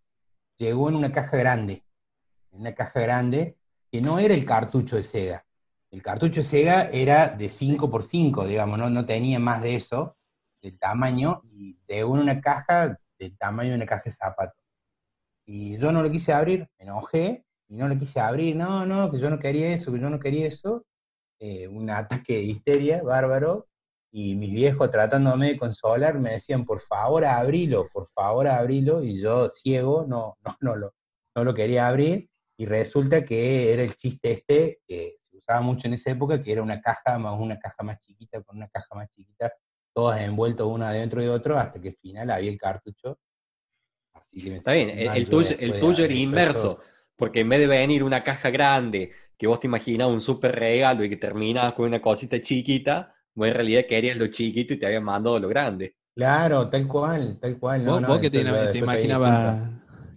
llegó 0.56 0.88
en 0.88 0.94
una 0.94 1.12
caja 1.12 1.36
grande, 1.36 1.84
en 2.52 2.60
una 2.60 2.72
caja 2.72 3.00
grande, 3.00 3.58
que 3.90 4.00
no 4.00 4.18
era 4.18 4.32
el 4.32 4.46
cartucho 4.46 4.96
de 4.96 5.02
Sega. 5.02 5.44
El 5.90 6.02
cartucho 6.02 6.42
Sega 6.42 6.88
era 6.90 7.28
de 7.28 7.46
5x5, 7.46 8.46
digamos, 8.46 8.78
no, 8.78 8.90
no 8.90 9.04
tenía 9.04 9.40
más 9.40 9.60
de 9.62 9.74
eso, 9.74 10.16
el 10.62 10.78
tamaño, 10.78 11.42
y 11.50 11.78
llegó 11.88 12.12
una 12.12 12.40
caja 12.40 12.96
del 13.18 13.36
tamaño 13.36 13.70
de 13.70 13.76
una 13.76 13.86
caja 13.86 14.04
de 14.04 14.10
zapatos. 14.12 14.62
Y 15.44 15.78
yo 15.78 15.90
no 15.90 16.02
lo 16.02 16.10
quise 16.10 16.32
abrir, 16.32 16.68
me 16.78 16.84
enojé, 16.84 17.44
y 17.68 17.76
no 17.76 17.88
lo 17.88 17.98
quise 17.98 18.20
abrir, 18.20 18.54
no, 18.54 18.86
no, 18.86 19.10
que 19.10 19.18
yo 19.18 19.30
no 19.30 19.38
quería 19.38 19.72
eso, 19.72 19.92
que 19.92 20.00
yo 20.00 20.10
no 20.10 20.20
quería 20.20 20.46
eso. 20.46 20.84
Eh, 21.40 21.66
un 21.66 21.90
ataque 21.90 22.34
de 22.34 22.42
histeria 22.42 23.02
bárbaro, 23.02 23.66
y 24.12 24.34
mis 24.36 24.52
viejos 24.52 24.90
tratándome 24.90 25.48
de 25.48 25.58
consolar 25.58 26.18
me 26.18 26.32
decían, 26.32 26.64
por 26.64 26.80
favor 26.80 27.24
abrilo, 27.24 27.88
por 27.92 28.06
favor 28.08 28.46
abrilo, 28.48 29.02
y 29.02 29.20
yo 29.20 29.48
ciego 29.48 30.04
no, 30.06 30.36
no, 30.44 30.56
no, 30.60 30.76
lo, 30.76 30.94
no 31.34 31.44
lo 31.44 31.54
quería 31.54 31.88
abrir, 31.88 32.28
y 32.56 32.66
resulta 32.66 33.24
que 33.24 33.72
era 33.72 33.82
el 33.82 33.96
chiste 33.96 34.32
este, 34.32 34.80
que 34.86 35.16
usaba 35.50 35.60
mucho 35.62 35.88
en 35.88 35.94
esa 35.94 36.10
época, 36.10 36.40
que 36.40 36.52
era 36.52 36.62
una 36.62 36.80
caja 36.80 37.18
más 37.18 37.38
una 37.38 37.58
caja 37.58 37.82
más 37.82 37.98
chiquita, 37.98 38.40
con 38.42 38.56
una 38.56 38.68
caja 38.68 38.94
más 38.94 39.08
chiquita, 39.10 39.52
todas 39.92 40.20
envueltas 40.20 40.66
una 40.66 40.92
dentro 40.92 41.20
de 41.20 41.28
otro, 41.28 41.58
hasta 41.58 41.80
que 41.80 41.88
al 41.88 41.96
final 41.96 42.30
había 42.30 42.50
el 42.50 42.58
cartucho. 42.58 43.18
Así 44.14 44.42
que 44.42 44.54
Está 44.54 44.72
bien, 44.72 44.90
el, 44.90 45.28
tuyo, 45.28 45.56
el 45.58 45.80
tuyo 45.80 46.04
era 46.04 46.14
inverso, 46.14 46.80
porque 47.16 47.40
en 47.40 47.48
vez 47.48 47.60
de 47.60 47.66
venir 47.66 48.04
una 48.04 48.22
caja 48.22 48.50
grande, 48.50 49.12
que 49.36 49.46
vos 49.46 49.58
te 49.58 49.66
imaginas 49.66 50.08
un 50.08 50.20
súper 50.20 50.54
regalo 50.54 51.04
y 51.04 51.08
que 51.08 51.16
termina 51.16 51.74
con 51.74 51.86
una 51.86 52.00
cosita 52.00 52.40
chiquita, 52.40 53.14
en 53.36 53.54
realidad 53.54 53.84
querías 53.88 54.16
lo 54.16 54.26
chiquito 54.28 54.74
y 54.74 54.78
te 54.78 54.86
habían 54.86 55.04
mandado 55.04 55.38
lo 55.38 55.48
grande. 55.48 55.96
Claro, 56.14 56.68
tal 56.68 56.86
cual, 56.86 57.38
tal 57.40 57.58
cual. 57.58 57.84
No, 57.84 58.00
¿Vos, 58.00 58.18
qué 58.18 58.30
te, 58.30 58.40
imaginabas, 58.40 59.70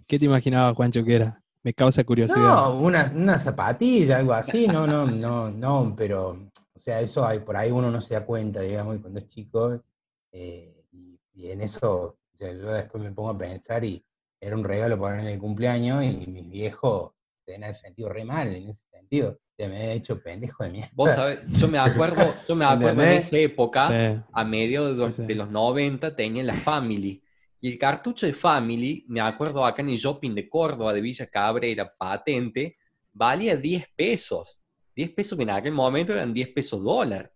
qué 0.06 0.18
te 0.18 0.24
imaginabas, 0.26 0.74
Juancho, 0.74 1.02
que 1.02 1.14
era? 1.14 1.43
Me 1.64 1.72
causa 1.74 2.04
curiosidad. 2.04 2.38
No, 2.38 2.78
una, 2.78 3.10
una 3.14 3.38
zapatilla, 3.38 4.18
algo 4.18 4.34
así, 4.34 4.68
no, 4.68 4.86
no, 4.86 5.06
no, 5.06 5.50
no, 5.50 5.94
pero, 5.96 6.50
o 6.74 6.78
sea, 6.78 7.00
eso 7.00 7.26
hay, 7.26 7.40
por 7.40 7.56
ahí 7.56 7.70
uno 7.70 7.90
no 7.90 8.02
se 8.02 8.14
da 8.14 8.24
cuenta, 8.24 8.60
digamos, 8.60 8.98
cuando 9.00 9.18
es 9.18 9.28
chico, 9.28 9.82
eh, 10.30 10.84
y, 10.92 11.50
en 11.50 11.62
eso, 11.62 12.18
yo 12.34 12.46
después 12.72 13.02
me 13.02 13.12
pongo 13.12 13.30
a 13.30 13.38
pensar 13.38 13.82
y 13.82 14.04
era 14.38 14.54
un 14.54 14.62
regalo 14.62 15.00
para 15.00 15.20
en 15.20 15.26
el 15.26 15.38
cumpleaños 15.38 16.04
y 16.04 16.26
mis 16.26 16.50
viejos 16.50 17.12
en 17.46 17.64
ese 17.64 17.80
sentido 17.80 18.10
re 18.10 18.24
mal, 18.24 18.54
en 18.54 18.68
ese 18.68 18.84
sentido 18.90 19.38
te 19.56 19.68
me 19.68 19.86
he 19.86 19.92
hecho 19.94 20.20
pendejo 20.20 20.64
de 20.64 20.70
mierda. 20.70 20.90
Vos 20.94 21.12
sabés, 21.12 21.38
yo 21.46 21.68
me 21.68 21.78
acuerdo, 21.78 22.34
yo 22.46 22.56
me 22.56 22.64
acuerdo 22.64 23.02
en 23.02 23.12
esa 23.12 23.38
época, 23.38 24.24
a 24.32 24.44
medio 24.44 24.94
de, 24.94 25.34
los 25.34 25.50
90, 25.50 26.16
tenían 26.16 26.46
la 26.46 26.54
Family. 26.54 27.22
Y 27.64 27.70
el 27.72 27.78
cartucho 27.78 28.26
de 28.26 28.34
Family, 28.34 29.06
me 29.08 29.22
acuerdo 29.22 29.64
acá 29.64 29.80
en 29.80 29.88
el 29.88 29.96
shopping 29.96 30.34
de 30.34 30.50
Córdoba, 30.50 30.92
de 30.92 31.00
Villa 31.00 31.26
Cabrera, 31.26 31.90
patente, 31.96 32.76
valía 33.10 33.56
10 33.56 33.86
pesos. 33.96 34.58
10 34.94 35.12
pesos 35.12 35.38
que 35.38 35.44
en 35.44 35.48
aquel 35.48 35.72
momento 35.72 36.12
eran 36.12 36.34
10 36.34 36.48
pesos 36.50 36.84
dólar. 36.84 37.32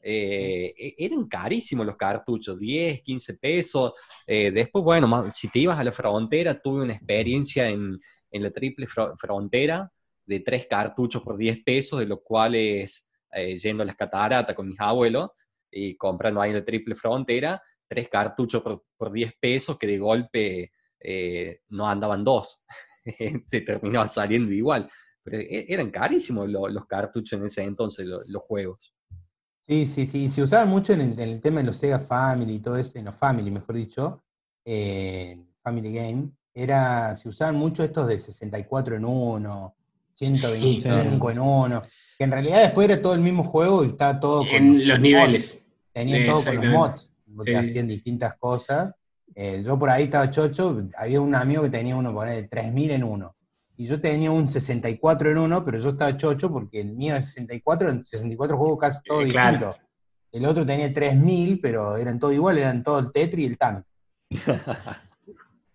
Eh, 0.00 0.72
e, 0.78 0.94
eran 0.96 1.26
carísimos 1.26 1.84
los 1.84 1.96
cartuchos, 1.96 2.56
10, 2.56 3.02
15 3.02 3.34
pesos. 3.34 3.94
Eh, 4.28 4.52
después, 4.52 4.84
bueno, 4.84 5.28
si 5.32 5.48
te 5.48 5.58
ibas 5.58 5.76
a 5.76 5.82
la 5.82 5.90
frontera, 5.90 6.62
tuve 6.62 6.84
una 6.84 6.94
experiencia 6.94 7.68
en, 7.68 8.00
en 8.30 8.42
la 8.44 8.52
triple 8.52 8.86
frontera, 8.86 9.92
de 10.24 10.38
tres 10.38 10.68
cartuchos 10.70 11.20
por 11.20 11.36
10 11.36 11.64
pesos, 11.64 11.98
de 11.98 12.06
los 12.06 12.20
cuales 12.22 13.10
eh, 13.32 13.58
yendo 13.58 13.82
a 13.82 13.86
las 13.86 13.96
cataratas 13.96 14.54
con 14.54 14.68
mis 14.68 14.78
abuelos 14.78 15.30
y 15.68 15.96
comprando 15.96 16.40
ahí 16.40 16.52
la 16.52 16.64
triple 16.64 16.94
frontera, 16.94 17.60
tres 17.88 18.08
cartuchos 18.08 18.62
por, 18.62 18.84
por 18.96 19.10
10 19.10 19.32
pesos 19.40 19.78
que 19.78 19.86
de 19.86 19.98
golpe 19.98 20.72
eh, 21.00 21.60
no 21.68 21.88
andaban 21.88 22.24
dos, 22.24 22.64
te 23.50 23.60
terminaba 23.62 24.08
saliendo 24.08 24.52
igual. 24.52 24.88
Pero 25.22 25.38
e, 25.38 25.66
eran 25.68 25.90
carísimos 25.90 26.48
los, 26.48 26.86
cartuchos 26.86 27.38
en 27.38 27.46
ese 27.46 27.64
entonces, 27.64 28.06
los 28.06 28.42
juegos. 28.42 28.94
Sí, 29.66 29.86
sí, 29.86 30.06
sí, 30.06 30.30
se 30.30 30.42
usaban 30.42 30.68
mucho 30.68 30.92
en 30.94 31.18
el, 31.18 31.40
tema 31.40 31.60
de 31.60 31.66
los 31.66 31.76
Sega 31.76 31.98
Family 31.98 32.54
y 32.54 32.60
todo 32.60 32.76
eso, 32.76 32.98
en 32.98 33.04
los 33.04 33.14
Family, 33.14 33.50
mejor 33.50 33.74
dicho, 33.74 34.22
eh, 34.64 35.44
Family 35.62 35.92
Game, 35.92 36.30
era, 36.54 37.14
se 37.14 37.28
usaban 37.28 37.56
mucho 37.56 37.84
estos 37.84 38.08
de 38.08 38.18
64 38.18 38.96
en 38.96 39.04
1, 39.04 39.76
125 40.14 41.30
en 41.30 41.38
uno. 41.38 41.82
Que 42.18 42.24
en 42.24 42.32
realidad 42.32 42.62
después 42.62 42.88
era 42.88 43.00
todo 43.00 43.14
el 43.14 43.20
mismo 43.20 43.44
juego 43.44 43.84
y 43.84 43.88
estaba 43.88 44.18
todo 44.18 44.40
con. 44.40 44.50
En 44.50 44.88
los 44.88 44.98
niveles. 44.98 45.64
Tenían 45.92 46.24
todo 46.24 46.42
con 46.44 46.56
los 46.56 46.74
mods, 46.74 47.10
porque 47.36 47.56
hacían 47.56 47.86
distintas 47.86 48.36
cosas. 48.38 48.94
Eh, 49.34 49.62
yo 49.64 49.78
por 49.78 49.90
ahí 49.90 50.04
estaba 50.04 50.30
chocho, 50.30 50.84
había 50.96 51.20
un 51.20 51.34
amigo 51.34 51.62
que 51.62 51.70
tenía 51.70 51.94
uno, 51.96 52.12
poner 52.12 52.36
de 52.36 52.42
3000 52.48 52.90
en 52.92 53.04
uno. 53.04 53.34
Y 53.76 53.86
yo 53.86 54.00
tenía 54.00 54.30
un 54.30 54.48
64 54.48 55.30
en 55.30 55.38
uno, 55.38 55.64
pero 55.64 55.78
yo 55.78 55.90
estaba 55.90 56.16
chocho 56.16 56.50
porque 56.50 56.80
el 56.80 56.94
mío 56.94 57.14
de 57.14 57.22
64, 57.22 57.90
en 57.90 58.04
64 58.04 58.56
juegos 58.56 58.78
casi 58.78 59.02
todo 59.04 59.22
eh, 59.22 59.30
El 60.32 60.44
otro 60.46 60.66
tenía 60.66 60.92
3000, 60.92 61.60
pero 61.60 61.96
eran 61.96 62.18
todo 62.18 62.32
igual, 62.32 62.58
eran 62.58 62.82
todo 62.82 62.98
el 62.98 63.12
Tetri 63.12 63.44
y 63.44 63.46
el 63.46 63.58
Tank. 63.58 63.84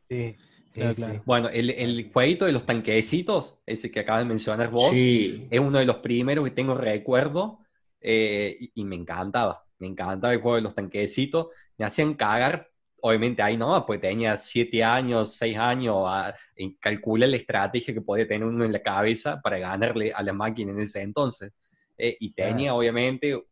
sí. 0.10 0.36
Sí, 0.70 0.80
Claro, 0.80 1.14
sí. 1.14 1.20
Bueno, 1.24 1.50
el, 1.50 1.70
el 1.70 2.10
jueguito 2.12 2.46
de 2.46 2.52
los 2.52 2.66
tanquecitos, 2.66 3.60
ese 3.68 3.92
que 3.92 4.00
acabas 4.00 4.24
de 4.24 4.30
mencionar 4.30 4.72
vos, 4.72 4.90
Sí. 4.90 5.48
es 5.52 5.60
uno 5.60 5.78
de 5.78 5.86
los 5.86 5.98
primeros 5.98 6.44
que 6.46 6.52
tengo 6.52 6.74
recuerdo 6.74 7.60
eh, 8.02 8.58
y, 8.60 8.72
y 8.82 8.84
me 8.84 8.96
encantaba. 8.96 9.63
Me 9.84 9.90
encantaba 9.90 10.34
el 10.34 10.40
juego 10.40 10.56
de 10.56 10.62
los 10.62 10.74
tanquecitos. 10.74 11.48
Me 11.78 11.84
hacían 11.84 12.14
cagar, 12.14 12.70
obviamente 13.02 13.42
ahí 13.42 13.58
no, 13.58 13.86
pues 13.86 14.00
tenía 14.00 14.38
siete 14.38 14.82
años, 14.82 15.36
seis 15.36 15.58
años, 15.58 16.06
a, 16.08 16.34
y 16.56 16.76
calcula 16.78 17.28
la 17.28 17.36
estrategia 17.36 17.94
que 17.94 18.00
podía 18.00 18.26
tener 18.26 18.48
uno 18.48 18.64
en 18.64 18.72
la 18.72 18.82
cabeza 18.82 19.42
para 19.42 19.58
ganarle 19.58 20.14
a 20.14 20.24
la 20.24 20.32
máquina 20.32 20.72
en 20.72 20.80
ese 20.80 21.02
entonces. 21.02 21.52
Eh, 21.98 22.16
y 22.18 22.34
tenía, 22.34 22.74
obviamente, 22.74 23.44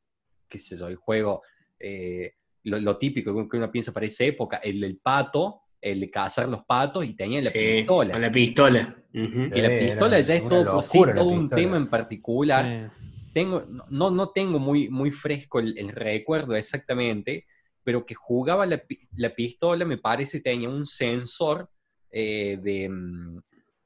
qué 0.48 0.58
sé 0.58 0.78
yo, 0.78 0.88
el 0.88 0.96
juego, 0.96 1.42
eh, 1.78 2.36
lo, 2.64 2.80
lo 2.80 2.98
típico 2.98 3.50
que 3.50 3.58
uno 3.58 3.70
piensa 3.70 3.92
para 3.92 4.06
esa 4.06 4.24
época, 4.24 4.58
el 4.64 4.80
del 4.80 4.98
pato, 5.00 5.64
el 5.82 6.00
de 6.00 6.10
cazar 6.10 6.48
los 6.48 6.64
patos 6.64 7.04
y 7.04 7.14
tenía 7.14 7.42
la 7.42 7.50
Sí, 7.50 7.60
pistola. 7.60 8.14
Con 8.14 8.22
la 8.22 8.32
pistola. 8.32 8.96
Ujú. 9.14 9.50
Y 9.54 9.62
la 9.62 9.70
pistola 9.78 10.18
era 10.18 10.26
ya 10.26 10.36
es 10.36 10.48
todo, 10.48 10.72
por 10.72 10.84
sí, 10.86 11.00
todo 11.14 11.26
un 11.26 11.50
tema 11.50 11.76
en 11.76 11.90
particular. 11.90 12.90
Sí. 12.94 13.01
Tengo, 13.34 13.66
no, 13.90 14.10
no 14.10 14.30
tengo 14.30 14.60
muy, 14.60 14.90
muy 14.90 15.12
fresco 15.12 15.60
el, 15.60 15.90
recuerdo 15.90 16.56
exactamente, 16.56 17.46
pero 17.84 18.06
que 18.06 18.16
jugaba 18.16 18.66
la, 18.66 18.78
pi- 18.78 19.08
la 19.16 19.34
pistola, 19.34 19.86
me 19.86 19.98
parece, 19.98 20.42
tenía 20.42 20.70
un 20.70 20.86
sensor 20.86 21.70
eh, 22.12 22.60
de, 22.62 22.90
mm, 22.90 23.40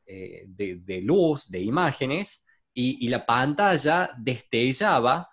eh, 0.07 0.43
de, 0.47 1.01
luz, 1.01 1.49
de 1.49 1.61
imágenes, 1.61 2.45
y, 2.73 3.07
la 3.07 3.25
pantalla 3.25 4.11
destellaba 4.17 5.29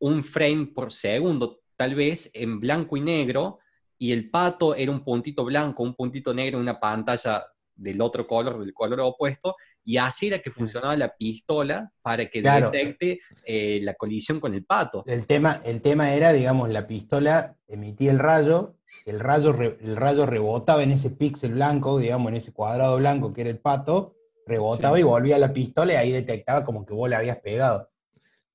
un 0.00 0.24
frame 0.24 0.66
por 0.66 0.92
segundo, 0.92 1.60
tal 1.76 1.94
vez 1.94 2.30
en 2.34 2.58
blanco 2.58 2.96
y 2.96 3.00
negro, 3.00 3.60
y 3.98 4.10
el 4.10 4.30
pato 4.30 4.74
era 4.74 4.90
un 4.90 5.04
puntito 5.04 5.44
blanco, 5.44 5.84
un 5.84 5.94
puntito 5.94 6.34
negro 6.34 6.58
una 6.58 6.80
pantalla 6.80 7.46
del 7.74 8.00
otro 8.00 8.26
color, 8.26 8.58
del 8.58 8.74
color 8.74 9.00
opuesto, 9.00 9.54
y 9.84 9.96
así 9.96 10.28
era 10.28 10.40
que 10.40 10.50
funcionaba 10.50 10.96
la 10.96 11.14
pistola 11.16 11.90
para 12.02 12.26
que 12.26 12.40
Claro. 12.42 12.70
detecte 12.70 13.18
eh, 13.44 13.80
la 13.82 13.94
colisión 13.94 14.38
con 14.40 14.54
el 14.54 14.64
pato. 14.64 15.02
El 15.06 15.26
tema, 15.26 15.60
el 15.64 15.80
tema 15.82 16.12
era, 16.14 16.32
digamos, 16.32 16.68
la 16.70 16.86
pistola 16.86 17.56
emitía 17.68 18.10
el 18.12 18.18
rayo, 18.18 18.76
el 19.06 19.18
rayo, 19.20 19.52
re- 19.52 19.78
el 19.82 19.96
rayo 19.96 20.26
rebotaba 20.26 20.82
en 20.82 20.90
ese 20.92 21.10
píxel 21.10 21.54
blanco, 21.54 21.98
digamos, 21.98 22.30
en 22.30 22.36
ese 22.36 22.52
cuadrado 22.52 22.96
blanco 22.98 23.32
que 23.32 23.40
era 23.40 23.50
el 23.50 23.58
pato, 23.58 24.16
rebotaba 24.46 24.96
Sí. 24.96 25.00
y 25.00 25.04
volvía 25.04 25.36
a 25.36 25.38
la 25.40 25.52
pistola 25.52 25.92
y 25.94 25.96
ahí 25.96 26.12
detectaba 26.12 26.64
como 26.64 26.84
que 26.84 26.92
vos 26.94 27.08
la 27.08 27.18
habías 27.18 27.38
pegado. 27.40 27.90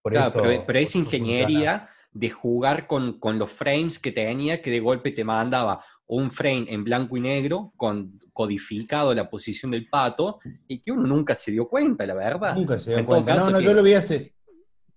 Por 0.01 0.13
Claro, 0.13 0.27
eso- 0.27 0.63
pero, 0.65 0.79
esa 0.79 0.93
funcionaba. 0.93 1.17
ingeniería 1.27 1.89
de 2.11 2.29
jugar 2.29 2.87
con, 2.87 3.19
con 3.19 3.37
los 3.37 3.51
frames 3.51 3.99
que 3.99 4.11
tenía, 4.11 4.61
que 4.61 4.71
de 4.71 4.79
golpe 4.79 5.11
te 5.11 5.23
mandaba 5.23 5.83
un 6.09 6.31
frame 6.31 6.65
en 6.69 6.83
blanco 6.83 7.17
y 7.17 7.21
negro, 7.21 7.73
con 7.75 8.17
codificado 8.33 9.13
la 9.13 9.29
posición 9.29 9.71
del 9.71 9.87
pato, 9.89 10.39
y 10.67 10.79
que 10.79 10.91
uno 10.91 11.05
nunca 11.05 11.35
se 11.35 11.51
dio 11.51 11.67
cuenta, 11.67 12.05
la 12.05 12.13
verdad. 12.13 12.55
Nunca 12.55 12.77
se 12.77 12.91
dio 12.91 12.99
En 12.99 13.05
cuenta. 13.05 13.33
caso 13.35 13.47
No, 13.47 13.51
no, 13.53 13.59
que- 13.59 13.65
yo 13.65 13.73
lo 13.73 13.83
vi 13.83 13.93
hace. 13.93 14.33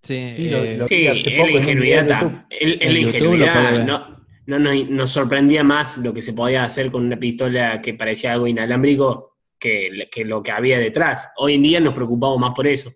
Sí, 0.03 0.35
Sí, 0.37 0.49
lo- 0.49 0.59
eh, 0.65 0.77
lo- 0.79 0.89
Sí, 0.89 1.07
hace 1.09 1.31
poco 1.33 1.47
la 1.49 1.59
ingenuidad. 1.59 2.09
lo 2.23 2.31
puede 2.49 3.01
ingenuidad. 3.01 3.85
No, 3.85 4.25
no 4.47 4.59
nos, 4.59 4.89
nos 4.89 5.11
sorprendía 5.11 5.63
más 5.65 5.99
lo 5.99 6.15
que 6.15 6.23
se 6.23 6.33
podía 6.33 6.65
hacer 6.65 6.91
con 6.91 7.05
una 7.05 7.19
pistola 7.19 7.83
que 7.83 7.95
parecía 7.95 8.33
algo 8.33 8.47
inalámbrico 8.47 9.37
que, 9.59 10.09
que 10.11 10.25
lo 10.25 10.43
que 10.43 10.53
había 10.53 10.79
detrás. 10.79 11.29
Hoy 11.37 11.55
en 11.55 11.63
día 11.63 11.81
nos 11.81 11.93
preocupamos 11.93 12.39
más 12.39 12.53
por 12.55 12.67
eso. 12.67 12.91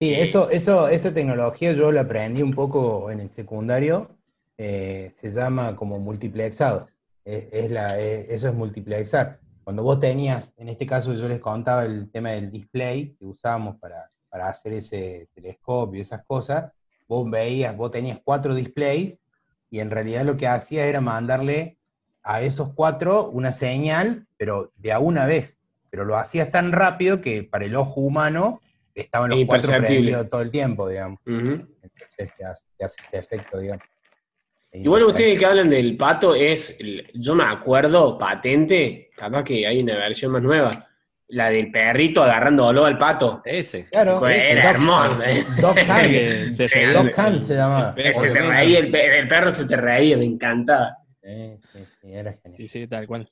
Sí, 0.00 0.12
eso, 0.14 0.50
eso, 0.50 0.88
esa 0.88 1.12
tecnología 1.14 1.72
yo 1.72 1.90
la 1.92 2.02
aprendí 2.02 2.42
un 2.42 2.52
poco 2.54 3.10
en 3.10 3.20
el 3.20 3.30
secundario. 3.30 4.16
eh, 4.58 5.10
se 5.12 5.30
llama 5.32 5.74
como 5.74 5.98
multiplexado. 5.98 6.86
Es, 7.24 7.48
es 7.52 7.70
la, 7.70 7.98
es- 8.00 8.28
eso 8.30 8.48
es 8.48 8.54
multiplexar. 8.54 9.40
Cuando 9.64 9.82
vos 9.82 10.00
tenías, 10.00 10.54
en 10.56 10.68
este 10.68 10.86
caso 10.86 11.14
yo 11.14 11.28
les 11.28 11.38
contaba 11.40 11.84
el 11.84 12.10
tema 12.10 12.30
del 12.30 12.50
display 12.50 13.14
que 13.16 13.24
usábamos 13.24 13.76
para, 13.78 14.10
para 14.28 14.48
hacer 14.48 14.72
ese 14.74 15.28
telescopio 15.34 15.98
y 15.98 16.02
esas 16.02 16.24
cosas, 16.26 16.72
vos 17.08 17.30
veías, 17.30 17.76
vos 17.76 17.90
tenías 17.90 18.18
cuatro 18.24 18.54
displays 18.54 19.20
y 19.70 19.80
en 19.80 19.90
realidad 19.90 20.24
lo 20.24 20.36
que 20.36 20.48
hacía 20.48 20.86
era 20.86 21.00
mandarle 21.00 21.78
a 22.24 22.42
esos 22.42 22.72
cuatro 22.74 23.30
una 23.30 23.52
señal, 23.52 24.26
pero 24.36 24.72
de 24.76 24.92
a 24.92 24.98
una 24.98 25.26
vez. 25.26 25.58
Pero 25.90 26.04
lo 26.04 26.16
hacías 26.16 26.50
tan 26.50 26.72
rápido 26.72 27.20
que 27.20 27.44
para 27.44 27.64
el 27.64 27.76
ojo 27.76 28.00
humano 28.00 28.60
estaban 28.94 29.30
los 29.30 29.38
cuatro 29.46 29.72
prendidos 29.88 30.28
todo 30.30 30.40
el 30.42 30.50
tiempo, 30.50 30.88
digamos. 30.88 31.20
Entonces 31.82 32.30
te 32.36 32.44
hace, 32.44 32.64
te 32.76 32.84
hace 32.84 32.96
ese 33.02 33.18
efecto, 33.18 33.58
digamos. 33.58 33.84
Igual 34.74 35.02
ustedes 35.04 35.38
que 35.38 35.44
hablan 35.46 35.68
del 35.68 35.96
pato 35.96 36.34
es, 36.34 36.76
el- 36.80 37.10
yo 37.14 37.34
me 37.34 37.44
acuerdo 37.44 38.16
patente, 38.18 39.10
capaz 39.16 39.44
que 39.44 39.66
hay 39.66 39.82
una 39.82 39.96
versión 39.96 40.32
más 40.32 40.42
nueva, 40.42 40.88
la 41.28 41.50
del 41.50 41.70
perrito 41.70 42.22
agarrándolo 42.22 42.84
al 42.86 42.96
pato. 42.98 43.42
Ese. 43.44 43.84
Claro, 43.84 44.26
era 44.26 44.62
Dog- 44.72 44.74
hermoso, 44.76 45.22
eh. 45.24 45.44
Dog 45.60 45.76
Hunt. 47.28 47.42
se 47.42 47.54
llamaba. 47.54 47.94
Se 47.96 48.30
te 48.30 48.42
reía, 48.42 48.78
el, 48.78 48.90
pe- 48.90 49.18
el 49.18 49.28
perro 49.28 49.50
se 49.50 49.66
te 49.66 49.76
reía, 49.76 50.16
me 50.16 50.24
encantaba. 50.24 50.96
Sí, 51.22 51.56
sí, 51.72 51.78
sí, 52.00 52.12
era 52.12 52.32
genial. 52.32 52.56
Sí, 52.56 52.66
sí, 52.66 52.86
tal 52.86 53.06
cual. 53.06 53.28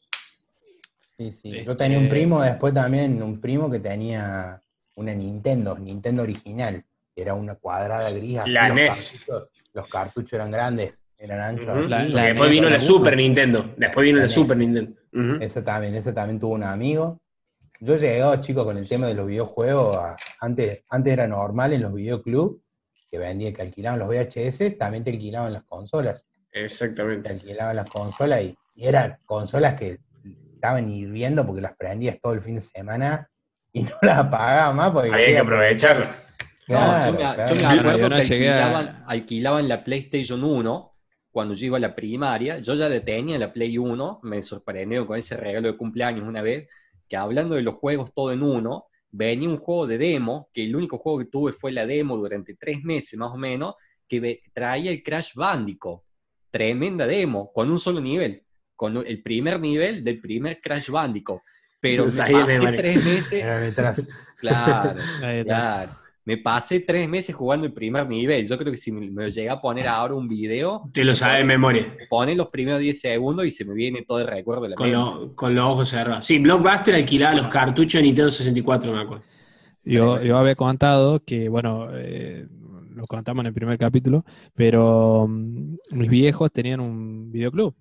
Sí, 1.17 1.33
sí. 1.33 1.51
Yo 1.51 1.59
Este- 1.61 1.75
tenía 1.77 1.99
un 1.99 2.09
primo 2.09 2.43
después 2.43 2.73
también, 2.75 3.23
un 3.23 3.41
primo 3.41 3.71
que 3.71 3.81
tenía 3.81 4.61
una 4.97 5.15
Nintendo, 5.15 5.79
Nintendo 5.79 6.23
original, 6.23 6.83
era 7.17 7.35
una 7.35 7.55
cuadrada 7.55 8.11
gris. 8.11 8.39
así, 8.39 8.51
La 8.51 8.69
los 8.69 8.77
NES. 8.77 9.11
Cartuchos, 9.27 9.51
los 9.73 9.87
cartuchos 9.89 10.33
eran 10.35 10.51
grandes, 10.51 11.05
eran 11.21 11.41
anchos. 11.41 11.69
Así. 11.69 11.89
La- 11.89 12.05
la 12.05 12.23
después 12.25 12.49
NES, 12.51 12.59
vino 12.59 12.69
la 12.71 12.75
la 12.77 12.81
Super 12.81 13.17
Nintendo. 13.17 13.75
Después 13.77 14.05
vino 14.05 14.19
La. 14.21 14.29
Super 14.29 14.57
Nintendo. 14.57 14.93
Eso 15.41 15.63
también, 15.63 15.95
eso 15.95 16.13
también 16.15 16.41
tuvo 16.41 16.55
un 16.55 16.65
amigo. 16.65 17.21
Yo 17.81 17.97
llegué, 17.97 18.23
chicos, 18.41 18.65
con 18.65 18.77
el 18.79 18.89
tema 18.89 19.07
de 19.07 19.15
los 19.15 19.27
videojuegos. 19.27 19.97
a- 19.97 20.17
antes, 20.41 20.83
antes 20.89 21.13
era 21.13 21.27
normal 21.29 21.73
en 21.73 21.83
los 21.83 21.93
videoclubs 21.95 22.61
que 23.11 23.19
vendían, 23.19 23.53
que 23.53 23.63
alquilaban 23.63 23.99
los 23.99 24.09
VHS, 24.09 24.71
también 24.79 25.03
te 25.05 25.11
alquilaban 25.11 25.53
las 25.53 25.65
consolas. 25.65 26.27
Te 26.53 26.65
Exactamente. 26.65 27.31
alquilaban 27.31 27.77
las 27.77 27.89
consolas 27.91 28.43
y, 28.43 28.57
y 28.75 28.87
eran 28.87 29.19
consolas 29.25 29.75
que 29.75 29.99
estaban 30.55 30.89
hirviendo 30.89 31.45
porque 31.47 31.61
las 31.63 31.75
prendías 31.77 32.17
todo 32.23 32.33
el 32.35 32.41
fin 32.41 32.57
de 32.57 32.61
semana 32.61 33.29
y 33.73 33.83
no 33.85 33.91
las 34.03 34.19
apagabas 34.19 34.75
más 34.75 34.91
porque 34.91 35.13
Había 35.13 35.27
que 35.27 35.39
aprovecharlo. 35.39 36.07
No, 36.69 37.07
yo 37.07 37.13
me, 37.13 37.19
claro. 37.19 37.47
yo 37.55 37.55
me 37.57 37.67
acuerdo 37.81 37.99
yo 37.99 38.09
no 38.11 38.17
que 38.17 38.23
llegué 38.23 38.49
a- 38.51 38.55
alquilaban, 38.65 39.05
alquilaban 39.09 39.69
la 39.69 39.83
PlayStation 39.85 40.45
1 40.45 40.90
cuando 41.31 41.55
yo 41.55 41.67
iba 41.67 41.77
a 41.77 41.81
la 41.81 41.95
primaria. 41.95 42.59
Yo 42.59 42.75
ya 42.75 42.89
la 42.89 43.01
tenía 43.05 43.39
la 43.39 43.53
Play 43.53 43.79
1. 43.79 44.21
Me 44.23 44.43
sorprendió 44.43 45.07
con 45.07 45.19
ese 45.19 45.37
regalo 45.37 45.69
de 45.71 45.77
cumpleaños 45.77 46.27
una 46.27 46.43
vez. 46.43 46.69
Que 47.09 47.17
hablando 47.17 47.55
de 47.55 47.63
los 47.63 47.75
juegos 47.75 48.13
todo 48.15 48.33
en 48.33 48.43
uno, 48.43 48.87
venía 49.11 49.49
un 49.49 49.59
juego 49.59 49.87
de 49.87 49.99
demo. 49.99 50.49
Que 50.53 50.65
el 50.65 50.75
único 50.77 50.99
juego 50.99 51.19
que 51.21 51.25
tuve 51.27 51.53
fue 51.53 51.73
la 51.73 51.87
demo 51.87 52.17
durante 52.17 52.55
tres 52.55 52.83
meses 52.83 53.19
más 53.19 53.31
o 53.33 53.37
menos. 53.37 53.75
Que 54.09 54.43
traía 54.53 54.91
el 54.91 55.03
Crash 55.03 55.35
Bandicoot. 55.35 56.03
Tremenda 56.51 57.07
demo, 57.07 57.53
con 57.53 57.71
un 57.71 57.79
solo 57.79 58.01
nivel. 58.01 58.43
Con 58.75 58.97
el 59.07 59.23
primer 59.23 59.61
nivel 59.61 60.03
del 60.03 60.21
primer 60.21 60.61
Crash 60.61 60.91
Bandicoot. 60.91 61.43
Pero 61.81 62.05
Lo 62.07 62.11
me 62.11 62.17
pasé 62.17 62.33
memoria. 62.59 62.77
tres 62.77 63.05
meses. 63.05 63.45
Claro. 64.41 64.99
Claro. 65.45 65.93
Me 66.31 66.37
pasé 66.39 66.81
tres 66.81 67.09
meses 67.09 67.35
jugando 67.35 67.67
el 67.67 67.73
primer 67.73 68.07
nivel. 68.09 68.47
Yo 68.47 68.57
creo 68.57 68.71
que 68.71 68.79
si 68.79 68.93
me, 68.93 69.11
me 69.11 69.31
llega 69.31 69.55
a 69.55 69.61
poner 69.61 69.89
ahora 69.89 70.15
un 70.15 70.29
video, 70.29 70.89
Te 70.93 71.05
lo 71.05 71.13
sabes 71.15 71.39
de 71.39 71.45
memoria. 71.45 71.87
me 71.99 72.07
pone 72.07 72.35
los 72.35 72.49
primeros 72.49 72.81
10 72.81 73.01
segundos 73.01 73.47
y 73.47 73.51
se 73.51 73.65
me 73.65 73.75
viene 73.75 74.05
todo 74.07 74.21
el 74.21 74.27
recuerdo 74.27 74.63
de 74.63 74.69
la 74.71 74.77
Con, 74.77 74.93
lo- 74.93 75.35
con 75.35 75.55
los 75.55 75.65
ojos 75.65 75.89
cerrados. 75.89 76.25
Sí, 76.27 76.39
Blockbuster 76.39 76.95
alquilaba 76.95 77.35
los 77.35 77.49
cartuchos 77.49 77.99
de 78.01 78.03
Nintendo 78.03 78.31
64, 78.31 78.93
me 78.93 79.01
acuerdo. 79.01 79.25
Yo, 79.85 80.23
yo 80.23 80.37
había 80.39 80.55
contado 80.55 81.21
que, 81.25 81.49
bueno, 81.49 81.89
eh, 81.93 82.47
lo 82.95 83.07
contamos 83.07 83.43
en 83.43 83.47
el 83.47 83.55
primer 83.55 83.79
capítulo, 83.79 84.25
pero 84.55 85.27
mm, 85.29 85.77
mis 85.93 86.09
viejos 86.11 86.53
tenían 86.53 86.81
un 86.81 87.31
videoclub 87.33 87.75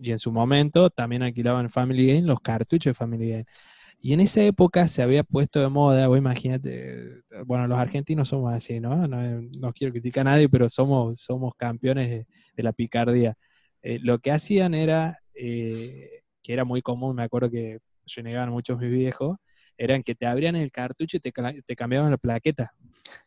y 0.00 0.12
en 0.12 0.18
su 0.18 0.32
momento 0.32 0.90
también 0.90 1.22
alquilaban 1.22 1.70
Family 1.70 2.06
Game, 2.08 2.22
los 2.26 2.40
cartuchos 2.40 2.90
de 2.90 2.94
Family 2.94 3.30
Game. 3.30 3.44
Y 4.02 4.14
en 4.14 4.20
esa 4.20 4.42
época 4.42 4.88
se 4.88 5.02
había 5.02 5.22
puesto 5.24 5.60
de 5.60 5.68
moda, 5.68 6.06
vos 6.08 6.16
imagínate, 6.16 7.22
bueno, 7.44 7.66
los 7.66 7.78
argentinos 7.78 8.28
somos 8.28 8.54
así, 8.54 8.80
¿no? 8.80 9.06
No, 9.06 9.42
no 9.58 9.72
quiero 9.74 9.92
criticar 9.92 10.22
a 10.26 10.30
nadie, 10.32 10.48
pero 10.48 10.68
somos, 10.70 11.20
somos 11.20 11.52
campeones 11.54 12.08
de, 12.08 12.26
de 12.56 12.62
la 12.62 12.72
picardía. 12.72 13.36
Eh, 13.82 13.98
lo 14.00 14.18
que 14.18 14.30
hacían 14.32 14.72
era, 14.74 15.18
eh, 15.34 16.22
que 16.42 16.52
era 16.54 16.64
muy 16.64 16.80
común, 16.80 17.16
me 17.16 17.24
acuerdo 17.24 17.50
que 17.50 17.78
renegaban 18.16 18.50
muchos 18.50 18.78
mis 18.78 18.90
viejos, 18.90 19.36
eran 19.76 20.02
que 20.02 20.14
te 20.14 20.26
abrían 20.26 20.56
el 20.56 20.72
cartucho 20.72 21.18
y 21.18 21.20
te, 21.20 21.32
te 21.66 21.76
cambiaban 21.76 22.10
la 22.10 22.16
plaqueta. 22.18 22.72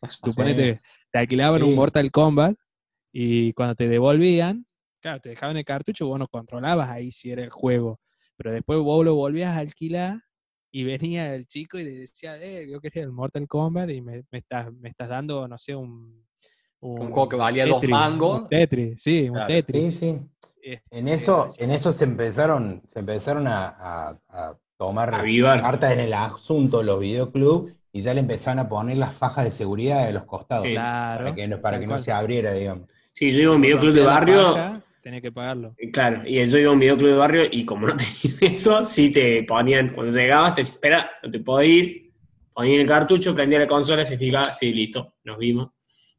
Suponete, 0.02 0.80
te 1.10 1.18
alquilaban 1.18 1.62
un 1.62 1.70
Sí. 1.70 1.76
Mortal 1.76 2.10
Kombat 2.10 2.56
y 3.12 3.52
cuando 3.52 3.76
te 3.76 3.88
devolvían, 3.88 4.66
claro, 5.00 5.20
te 5.20 5.28
dejaban 5.30 5.56
el 5.56 5.64
cartucho, 5.64 6.06
vos 6.08 6.18
no 6.18 6.26
controlabas 6.26 6.90
ahí 6.90 7.12
si 7.12 7.30
era 7.30 7.44
el 7.44 7.50
juego. 7.50 8.00
Pero 8.36 8.52
después 8.52 8.80
vos 8.80 9.04
lo 9.04 9.14
volvías 9.14 9.56
a 9.56 9.58
alquilar 9.58 10.20
y 10.76 10.82
venía 10.82 11.34
el 11.36 11.46
chico 11.46 11.78
y 11.78 11.84
le 11.84 11.92
decía, 11.92 12.36
eh, 12.42 12.66
yo 12.68 12.80
quería 12.80 13.04
el 13.04 13.12
Mortal 13.12 13.46
Kombat 13.46 13.90
y 13.90 14.00
me, 14.00 14.24
me 14.32 14.38
estás, 14.38 14.72
me 14.72 14.88
estás 14.88 15.08
dando, 15.08 15.46
no 15.46 15.56
sé, 15.56 15.74
un... 15.74 16.24
Un 16.80 17.10
juego 17.10 17.28
que 17.28 17.36
valía 17.36 17.64
dos 17.64 17.82
mangos. 17.88 18.42
Un 18.42 18.48
Tetris, 18.48 19.00
sí, 19.02 19.28
un 19.28 19.34
Claro. 19.36 19.46
Tetris. 19.46 19.94
Sí, 19.98 20.18
sí. 20.20 20.20
Este, 20.60 20.98
En 20.98 21.08
eso, 21.08 21.48
en 21.58 21.70
eso 21.70 21.92
se 21.92 22.04
empezaron, 22.04 22.82
se 22.88 22.98
empezaron 22.98 23.46
a, 23.46 23.68
a- 23.68 24.18
a 24.28 24.58
tomar 24.76 25.14
Avivar. 25.14 25.62
cartas 25.62 25.92
en 25.92 26.00
el 26.00 26.12
asunto 26.12 26.82
los 26.82 26.98
videoclubs 27.00 27.72
y 27.92 28.00
ya 28.00 28.12
le 28.12 28.20
empezaron 28.20 28.58
a 28.58 28.68
poner 28.68 28.98
las 28.98 29.14
fajas 29.14 29.44
de 29.44 29.52
seguridad 29.52 30.04
de 30.06 30.12
los 30.12 30.24
costados 30.24 30.66
Sí. 30.66 30.72
Claro. 30.72 31.22
para 31.24 31.34
que 31.36 31.46
no, 31.48 31.60
para 31.60 31.78
que 31.80 31.86
no 31.86 31.98
se 32.00 32.10
abriera, 32.12 32.52
digamos. 32.52 32.88
Sí, 33.12 33.32
yo 33.32 33.40
iba 33.42 33.52
a 33.52 33.56
un 33.56 33.62
videoclub 33.62 33.94
de 33.94 34.02
barrio, 34.04 34.82
Tenía 35.04 35.20
que 35.20 35.30
pagarlo. 35.30 35.76
eh, 35.76 35.90
claro, 35.90 36.22
y 36.26 36.44
yo 36.46 36.58
iba 36.58 36.70
a 36.70 36.72
un 36.72 36.78
videoclub 36.80 37.10
de 37.10 37.16
barrio 37.16 37.42
y 37.50 37.64
como 37.64 37.86
no 37.88 37.96
tenían 38.22 38.38
eso, 38.54 38.84
sí 38.84 39.10
te 39.10 39.42
ponían, 39.44 39.92
cuando 39.94 40.16
llegabas, 40.16 40.54
te 40.54 40.60
decían, 40.62 40.74
espera, 40.76 41.10
no 41.22 41.30
te 41.30 41.40
puedo 41.40 41.62
ir, 41.62 42.12
ponían 42.52 42.80
el 42.82 42.86
cartucho, 42.88 43.34
prendía 43.34 43.58
la 43.60 43.66
consola, 43.66 44.04
se 44.04 44.18
fijaba, 44.18 44.52
sí, 44.52 44.72
listo, 44.72 45.14
nos 45.24 45.38
vimos, 45.38 45.70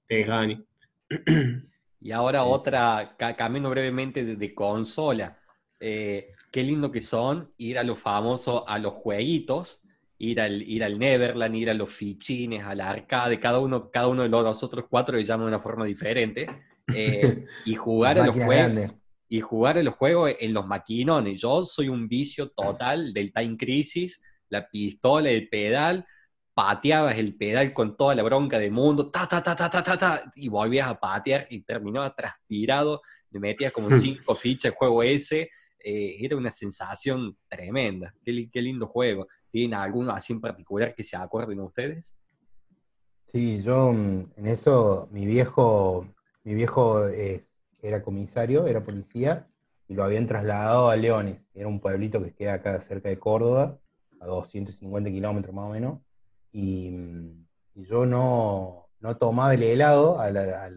te 0.07 0.15
dejaban 0.15 0.51
ir. 0.51 0.65
Y 2.01 2.11
ahora 2.11 2.43
Sí, 2.43 2.49
otra, 2.51 3.15
ca- 3.17 3.36
cambiando 3.36 3.69
brevemente 3.71 4.23
de, 4.23 4.36
de 4.36 4.53
consola. 4.53 5.39
Eh, 5.79 6.29
qué 6.51 6.63
lindo 6.63 6.91
que 6.91 7.01
son 7.01 7.51
ir 7.57 7.79
a 7.79 7.83
lo 7.83 7.95
famoso, 7.95 8.67
a 8.67 8.77
los 8.79 8.93
jueguitos, 8.93 9.83
ir 10.19 10.39
al, 10.41 10.61
ir 10.61 10.83
al 10.83 10.99
Neverland, 10.99 11.55
ir 11.55 11.69
a 11.69 11.73
los 11.73 11.91
fichines, 11.91 12.63
al 12.63 12.81
arcade, 12.81 13.39
cada 13.39 13.59
uno, 13.59 13.89
cada 13.91 14.07
uno 14.07 14.23
de 14.23 14.29
los 14.29 14.43
nosotros 14.43 14.86
cuatro 14.89 15.17
le 15.17 15.23
llama 15.23 15.43
de 15.43 15.49
una 15.49 15.59
forma 15.59 15.86
diferente, 15.86 16.47
eh, 16.93 17.45
y 17.65 17.75
jugar 17.75 18.19
a 18.19 18.25
los 18.25 18.36
juegos. 18.36 18.91
y 19.27 19.41
jugar 19.41 19.77
a 19.77 19.83
los 19.83 19.95
juegos 19.95 20.33
en 20.39 20.53
los 20.53 20.67
maquinones. 20.67 21.41
Yo 21.41 21.65
soy 21.65 21.89
un 21.89 22.07
vicio 22.07 22.49
total 22.51 23.13
del 23.13 23.33
Time 23.33 23.57
Crisis, 23.57 24.21
la 24.49 24.69
pistola, 24.69 25.29
el 25.29 25.49
pedal, 25.49 26.05
pateabas 26.53 27.17
el 27.17 27.36
pedal 27.36 27.73
con 27.73 27.97
toda 27.97 28.15
la 28.15 28.23
bronca 28.23 28.57
del 28.57 28.71
mundo, 28.71 29.11
ta, 29.11 29.27
ta, 29.27 29.43
ta, 29.43 29.55
ta, 29.55 29.69
ta, 29.69 29.83
ta, 29.83 29.97
ta, 29.97 30.31
y 30.36 30.47
volvías 30.47 30.88
a 30.88 30.99
patear 30.99 31.47
y 31.49 31.61
terminaba 31.61 32.15
transpirado, 32.15 33.01
le 33.29 33.39
metías 33.39 33.73
como 33.73 33.89
cinco 33.99 34.36
fichas 34.36 34.71
el 34.71 34.77
juego 34.77 35.03
ese, 35.03 35.49
eh, 35.79 36.15
era 36.19 36.38
una 36.38 36.49
sensación 36.49 37.38
tremenda. 37.47 38.15
Qué, 38.23 38.49
qué 38.49 38.61
lindo 38.61 38.88
juego. 38.88 39.27
¿Tienen 39.51 39.77
alguno 39.77 40.11
así 40.11 40.33
en 40.33 40.41
particular 40.41 40.95
que 40.95 41.03
se 41.03 41.15
acuerden 41.15 41.59
ustedes? 41.59 42.15
Sí, 43.27 43.61
yo 43.61 43.91
mm, 43.91 44.31
en 44.38 44.47
eso, 44.47 45.09
mi 45.11 45.25
viejo, 45.25 46.07
mi 46.45 46.53
viejo 46.53 47.07
es- 47.07 47.51
era 47.81 48.01
comisario, 48.03 48.67
era 48.67 48.81
policía, 48.83 49.47
y 49.87 49.95
lo 49.95 50.03
habían 50.03 50.27
trasladado 50.27 50.89
a 50.89 50.95
Leones. 50.95 51.41
Era 51.53 51.67
un 51.67 51.79
pueblito 51.79 52.23
que 52.23 52.33
queda 52.33 52.53
acá 52.53 52.79
cerca 52.79 53.09
de 53.09 53.19
Córdoba, 53.19 53.79
a 54.19 54.25
250 54.25 55.09
kilómetros 55.09 55.53
más 55.53 55.65
o 55.65 55.69
menos. 55.69 55.99
Y, 56.51 56.91
mm, 56.91 57.45
y 57.75 57.85
yo 57.85 58.05
no, 58.05 58.87
no 58.99 59.15
tomaba 59.17 59.53
el 59.53 59.63
helado 59.63 60.19
a 60.19 60.31
la, 60.31 60.71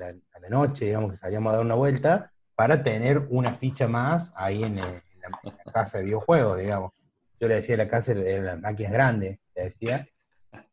noche, 0.51 0.87
digamos 0.87 1.11
que 1.11 1.19
salíamos 1.19 1.53
a 1.53 1.57
dar 1.57 1.65
una 1.65 1.75
vuelta, 1.75 2.33
para 2.55 2.83
tener 2.83 3.27
una 3.29 3.53
ficha 3.53 3.87
más 3.87 4.33
ahí 4.35 4.65
en, 4.65 4.79
eh, 4.79 4.83
en 5.15 5.21
la, 5.21 5.41
en 5.43 5.59
la 5.67 5.73
casa 5.73 5.99
de 5.99 6.05
videojuegos, 6.05 6.59
digamos. 6.59 6.93
Yo 7.39 7.49
le 7.49 7.57
decía 7.57 7.75
a 7.75 7.79
la 7.79 7.89
casa 7.89 8.15
de 8.15 8.41
las 8.41 8.59
máquinas 8.59 8.93
grandes, 8.93 9.39
le 9.55 9.65
decía. 9.65 10.09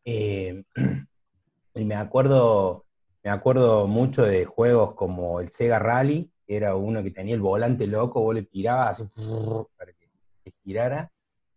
Eh, 0.06 0.64
y 1.76 1.84
me 1.84 1.96
acuerdo, 1.96 2.85
me 3.26 3.32
acuerdo 3.32 3.88
mucho 3.88 4.24
de 4.24 4.46
juegos 4.46 4.94
como 4.94 5.40
el 5.40 5.50
Sega 5.50 5.80
Rally, 5.80 6.32
que 6.46 6.58
era 6.58 6.76
uno 6.76 7.02
que 7.02 7.10
tenía 7.10 7.34
el 7.34 7.42
volante 7.42 7.88
loco, 7.88 8.22
vos 8.22 8.36
le 8.36 8.44
tirabas 8.44 9.02
así 9.02 9.10
para 9.76 9.92
que 9.94 10.54
girara. 10.64 11.12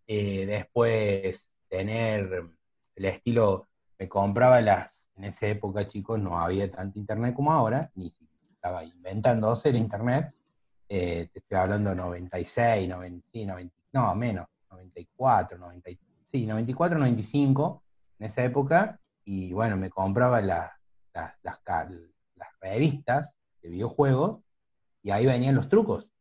Eh, 0.07 0.47
después 0.47 1.53
tener 1.69 2.43
el 2.95 3.05
estilo, 3.05 3.69
me 3.99 4.09
compraba 4.09 4.63
las, 4.63 5.11
en 5.17 5.25
esa 5.25 5.47
época 5.47 5.87
chicos 5.87 6.19
no 6.19 6.39
había 6.39 6.71
tanto 6.71 6.99
internet 6.99 7.35
como 7.35 7.53
ahora, 7.53 7.91
ni 7.97 8.11
si 8.11 8.27
estaba 8.51 8.83
inventándose 8.83 9.69
el 9.69 9.77
internet. 9.77 10.35
Eh, 10.89 11.29
te 11.31 11.41
estoy 11.41 11.59
hablando 11.59 11.95
96, 11.95 12.89
90, 12.89 13.29
sí, 13.31 13.45
90, 13.45 13.77
no, 13.93 14.15
menos, 14.15 14.47
94, 14.71 15.59
90, 15.59 15.91
sí, 16.25 16.47
94, 16.47 16.99
95, 16.99 17.83
en 18.21 18.25
esa 18.27 18.43
época, 18.43 18.99
y 19.27 19.53
bueno, 19.53 19.77
me 19.77 19.91
compraba 19.91 20.41
la- 20.41 20.78
la- 21.43 21.61
las, 22.35 22.49
revistas 22.61 23.39
de 23.63 23.69
videojuegos, 23.69 24.41
y 25.03 25.11
ahí 25.11 25.27
venían 25.27 25.55
los 25.55 25.69
trucos. 25.69 26.13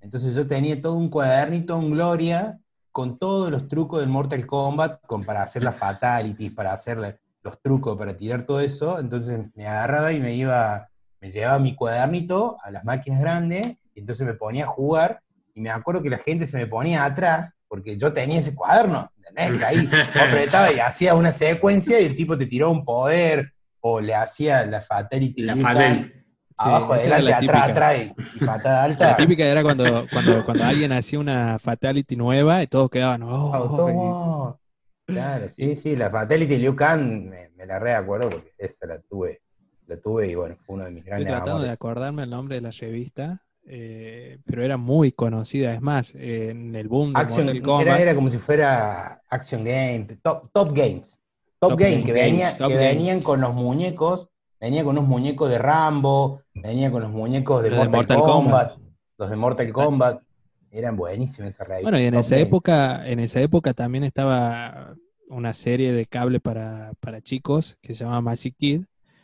Entonces 0.00 0.34
yo 0.34 0.46
tenía 0.46 0.80
todo 0.80 0.94
un 0.94 1.08
cuadernito 1.08 1.78
en 1.78 1.90
Gloria 1.90 2.60
con 2.92 3.18
todos 3.18 3.50
los 3.50 3.66
trucos 3.66 4.00
del 4.00 4.08
Mortal 4.10 4.46
Kombat, 4.46 5.00
con, 5.06 5.24
para 5.24 5.42
hacer 5.42 5.64
las 5.64 5.74
fatalities, 5.74 6.52
para 6.52 6.72
hacer 6.72 7.18
los 7.42 7.60
trucos, 7.62 7.96
para 7.96 8.16
tirar 8.16 8.44
todo 8.44 8.60
eso. 8.60 9.00
Entonces 9.00 9.50
me 9.54 9.66
agarraba 9.66 10.12
y 10.12 10.20
me 10.20 10.34
iba, 10.34 10.88
me 11.20 11.30
llevaba 11.30 11.58
mi 11.58 11.74
cuadernito 11.74 12.58
a 12.62 12.70
las 12.70 12.84
máquinas 12.84 13.20
grandes, 13.20 13.78
y 13.94 14.00
entonces 14.00 14.26
me 14.26 14.34
ponía 14.34 14.64
a 14.64 14.68
jugar, 14.68 15.22
y 15.54 15.60
me 15.60 15.70
acuerdo 15.70 16.02
que 16.02 16.10
la 16.10 16.18
gente 16.18 16.46
se 16.46 16.58
me 16.58 16.66
ponía 16.66 17.04
atrás, 17.04 17.56
porque 17.68 17.96
yo 17.96 18.12
tenía 18.12 18.40
ese 18.40 18.54
cuaderno, 18.54 19.10
¿entendés? 19.16 19.58
Que 19.58 19.64
ahí 19.64 19.88
apretaba 20.20 20.72
y 20.72 20.80
hacía 20.80 21.14
una 21.14 21.32
secuencia 21.32 22.00
y 22.00 22.04
el 22.04 22.16
tipo 22.16 22.36
te 22.36 22.46
tiró 22.46 22.70
un 22.70 22.84
poder, 22.84 23.53
o 23.86 24.00
le 24.00 24.14
hacía 24.14 24.64
la 24.64 24.80
fatality. 24.80 25.42
La 25.42 25.54
brutal, 25.54 25.74
fatal. 25.94 26.12
Sí, 26.56 26.68
abajo, 26.68 26.92
adelante, 26.94 27.22
la 27.30 27.36
atrás, 27.36 27.40
típica. 27.40 27.72
atrás, 27.72 28.00
y 28.34 28.44
patada 28.46 28.84
alta. 28.84 29.06
La 29.10 29.16
típica 29.16 29.44
era 29.44 29.62
cuando, 29.62 30.06
cuando, 30.10 30.44
cuando 30.44 30.64
alguien 30.64 30.92
hacía 30.92 31.18
una 31.18 31.58
fatality 31.58 32.16
nueva 32.16 32.62
y 32.62 32.66
todos 32.66 32.88
quedaban, 32.88 33.22
oh, 33.24 33.54
Auto- 33.54 34.58
Claro, 35.06 35.48
sí, 35.50 35.74
sí, 35.74 35.96
la 35.96 36.08
Fatality 36.08 36.56
Liu 36.56 36.74
Kang 36.74 37.28
me, 37.28 37.50
me 37.56 37.66
la 37.66 37.78
reacuerdo 37.78 38.30
porque 38.30 38.52
esa 38.56 38.86
la 38.86 38.98
tuve, 39.00 39.42
la 39.86 39.98
tuve 39.98 40.28
y 40.28 40.34
bueno, 40.34 40.56
fue 40.64 40.76
uno 40.76 40.84
de 40.86 40.92
mis 40.92 41.00
Estoy 41.00 41.10
grandes 41.10 41.28
tratando 41.28 41.50
de 41.52 41.58
amores. 41.58 41.72
acordarme 41.74 42.22
el 42.22 42.30
nombre 42.30 42.54
de 42.54 42.60
la 42.62 42.70
revista, 42.70 43.42
eh, 43.66 44.38
pero 44.46 44.62
era 44.62 44.78
muy 44.78 45.12
conocida. 45.12 45.74
Es 45.74 45.82
más, 45.82 46.14
eh, 46.14 46.50
en 46.50 46.74
el 46.74 46.88
boom 46.88 47.12
de 47.12 47.20
Action, 47.20 47.44
Mortal 47.46 47.62
Kombat, 47.62 47.86
era, 47.86 47.98
era 48.00 48.14
como 48.14 48.30
si 48.30 48.38
fuera 48.38 49.22
Action 49.28 49.62
Game, 49.62 50.06
Top, 50.22 50.48
Top 50.52 50.70
Games. 50.74 51.20
Top, 51.68 51.78
Top 51.78 51.80
Game, 51.80 51.92
Games, 51.92 52.06
que, 52.06 52.12
venía, 52.12 52.56
Top 52.56 52.68
que 52.68 52.76
venían 52.76 53.20
con 53.20 53.40
los 53.40 53.54
muñecos, 53.54 54.28
venía 54.60 54.84
con 54.84 54.98
unos 54.98 55.08
muñecos 55.08 55.50
de 55.50 55.58
Rambo, 55.58 56.42
venía 56.54 56.90
con 56.90 57.02
los 57.02 57.10
muñecos 57.10 57.62
de 57.62 57.70
Los 57.70 57.80
de 57.80 57.88
Mortal, 57.88 58.18
Kombat, 58.18 58.32
Kombat. 58.34 58.78
los 59.18 59.30
de 59.30 59.36
Mortal 59.36 59.72
Kombat, 59.72 60.22
eran 60.70 60.96
buenísimas 60.96 61.54
esas 61.54 61.68
revistas. 61.68 61.90
Bueno, 61.90 62.00
y 62.00 62.06
en 62.06 62.14
Top 62.14 62.20
esa 62.20 62.36
Games. 62.36 62.48
época, 62.48 63.08
en 63.08 63.20
esa 63.20 63.40
época 63.40 63.74
también 63.74 64.04
estaba 64.04 64.94
una 65.28 65.54
serie 65.54 65.92
de 65.92 66.06
cable 66.06 66.40
para, 66.40 66.92
para 67.00 67.20
chicos 67.20 67.76
que 67.82 67.94
se 67.94 68.04
llamaba 68.04 68.20
Magic 68.20 68.54
Kid, 68.56 68.82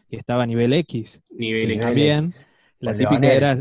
y 0.08 0.16
estaba 0.16 0.42
a 0.42 0.46
nivel 0.46 0.72
X. 0.72 1.20
Nivel 1.30 1.68
Nivel 1.68 1.86
también. 1.86 2.24
X. 2.26 2.52
La 2.80 2.92
típica 2.92 3.20
Leonel. 3.20 3.36
era 3.36 3.54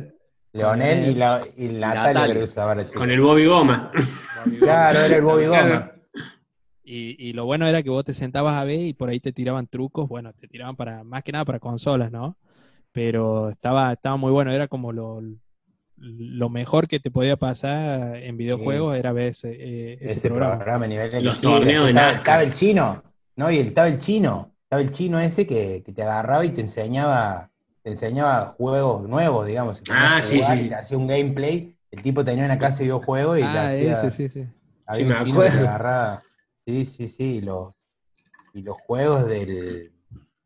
Leonel 0.53 1.11
y, 1.11 1.15
la, 1.15 1.43
y 1.57 1.67
Natalia, 1.67 2.03
Natalia. 2.13 2.35
que 2.35 2.43
usaba 2.43 2.73
la 2.75 2.87
chica. 2.87 2.97
Con 2.99 3.11
el 3.11 3.21
Bobby 3.21 3.45
Goma. 3.45 3.91
Claro, 4.59 4.99
era 5.01 5.15
el 5.17 5.21
Bobby 5.21 5.45
Goma. 5.45 5.91
Y, 6.91 7.15
y 7.19 7.33
lo 7.33 7.45
bueno 7.45 7.67
era 7.67 7.83
que 7.83 7.89
vos 7.91 8.03
te 8.05 8.13
sentabas 8.15 8.55
a 8.55 8.63
ver 8.63 8.79
y 8.81 8.93
por 8.93 9.09
ahí 9.09 9.19
te 9.19 9.31
tiraban 9.33 9.67
trucos, 9.67 10.09
bueno, 10.09 10.33
te 10.33 10.47
tiraban 10.47 10.75
para, 10.75 11.03
más 11.03 11.23
que 11.23 11.31
nada 11.31 11.45
para 11.45 11.59
consolas, 11.59 12.11
¿no? 12.11 12.37
Pero 12.93 13.49
estaba, 13.49 13.93
estaba 13.93 14.17
muy 14.17 14.31
bueno, 14.31 14.51
era 14.53 14.67
como 14.69 14.93
lo, 14.93 15.21
lo 15.97 16.49
mejor 16.49 16.87
que 16.87 16.99
te 16.99 17.11
podía 17.11 17.37
pasar 17.37 18.17
en 18.17 18.37
videojuegos 18.37 18.97
era 18.97 19.13
ver 19.13 19.29
ese, 19.29 19.51
eh, 19.93 19.99
ese 20.01 20.21
ese 20.21 20.21
programa. 20.21 20.61
programa, 20.61 20.85
a 20.85 20.87
nivel 20.87 21.11
de 21.11 21.21
Los 21.21 21.39
sí, 21.39 21.41
torneos 21.41 21.85
de 21.87 21.91
estaba, 21.91 22.43
el 22.43 22.53
chino, 22.53 23.03
¿no? 23.35 23.51
Y 23.51 23.57
estaba 23.59 23.87
el 23.87 23.99
chino, 23.99 24.55
estaba 24.63 24.81
el 24.81 24.91
chino 24.91 25.19
ese 25.19 25.45
que, 25.45 25.83
que 25.83 25.91
te 25.93 26.03
agarraba 26.03 26.45
y 26.45 26.49
te 26.51 26.61
enseñaba, 26.61 27.51
te 27.83 27.91
enseñaba 27.91 28.55
juegos 28.57 29.07
nuevos, 29.07 29.45
digamos. 29.45 29.83
Ah, 29.89 30.21
sí, 30.21 30.43
sí, 30.43 30.57
y 30.57 30.63
sí. 30.63 30.69
te 30.69 30.75
hacía 30.75 30.97
un 30.97 31.07
gameplay, 31.07 31.75
el 31.91 32.01
tipo 32.01 32.23
tenía 32.23 32.45
una 32.45 32.57
casa 32.59 32.79
de 32.79 32.85
videojuegos 32.85 33.39
y 33.39 33.47
le 33.49 33.57
Ah, 33.57 33.59
hacía, 33.59 33.93
ese, 33.93 34.11
sí, 34.11 34.29
sí. 34.29 34.47
había 34.85 35.03
Sí, 35.03 35.03
un 35.05 35.11
me 35.13 35.17
chino 35.17 35.41
que 35.43 35.51
te 35.51 35.57
acuerdo. 35.57 35.59
agarraba, 35.59 36.23
sí, 36.69 36.85
sí, 36.85 37.07
sí, 37.07 37.23
y 37.37 37.41
los, 37.41 37.73
y 38.53 38.61
los 38.61 38.75
juegos 38.81 39.25
del, 39.25 39.91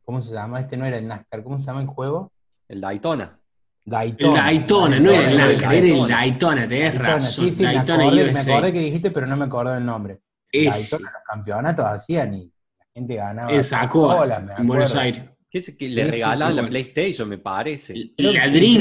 ¿cómo 0.04 0.20
se 0.20 0.32
llama? 0.32 0.60
Este 0.60 0.76
no 0.76 0.86
era 0.86 0.98
el 0.98 1.06
NASCAR, 1.06 1.42
¿cómo 1.42 1.58
se 1.58 1.66
llama 1.66 1.82
el 1.82 1.86
juego? 1.86 2.32
El 2.68 2.80
Daytona. 2.80 3.38
El 3.84 3.90
Daytona. 3.92 4.42
Daytona, 4.42 5.00
no 5.00 5.10
era 5.10 5.30
el 5.30 5.36
Daytona, 5.36 5.52
NASCAR, 5.52 5.74
era 5.74 5.86
el 5.86 5.92
Daytona. 5.92 6.16
Daytona, 6.16 6.68
tenés 6.68 6.94
Daytona, 6.94 7.14
razón. 7.16 7.44
sí, 7.44 7.50
sí, 7.50 7.62
me 7.62 7.74
Daytona 7.74 8.04
acordé, 8.04 8.32
me 8.32 8.40
acordé 8.40 8.72
que 8.72 8.80
dijiste, 8.80 9.10
pero 9.10 9.26
no 9.26 9.36
me 9.36 9.44
acordé 9.44 9.76
el 9.76 9.84
nombre. 9.84 10.20
Ese, 10.50 10.96
Daytona, 10.96 11.12
los 11.12 11.22
campeonatos 11.22 11.84
hacían 11.84 12.34
y 12.34 12.44
la 12.78 12.86
gente 12.94 13.14
ganaba. 13.16 13.52
en 13.52 13.62
Sacoa, 13.64 14.26
me 14.26 14.52
en 14.54 14.66
Buenos 14.66 14.90
acuerdo. 14.90 15.00
Aires. 15.00 15.22
¿Qué 15.50 15.58
es 15.58 15.76
que 15.76 15.88
le 15.88 16.04
sí, 16.04 16.10
regalaban 16.10 16.48
sí, 16.50 16.56
la 16.56 16.62
bueno. 16.62 16.68
PlayStation, 16.70 17.28
me 17.28 17.38
parece? 17.38 17.94
La 17.94 18.06
Play. 18.16 18.76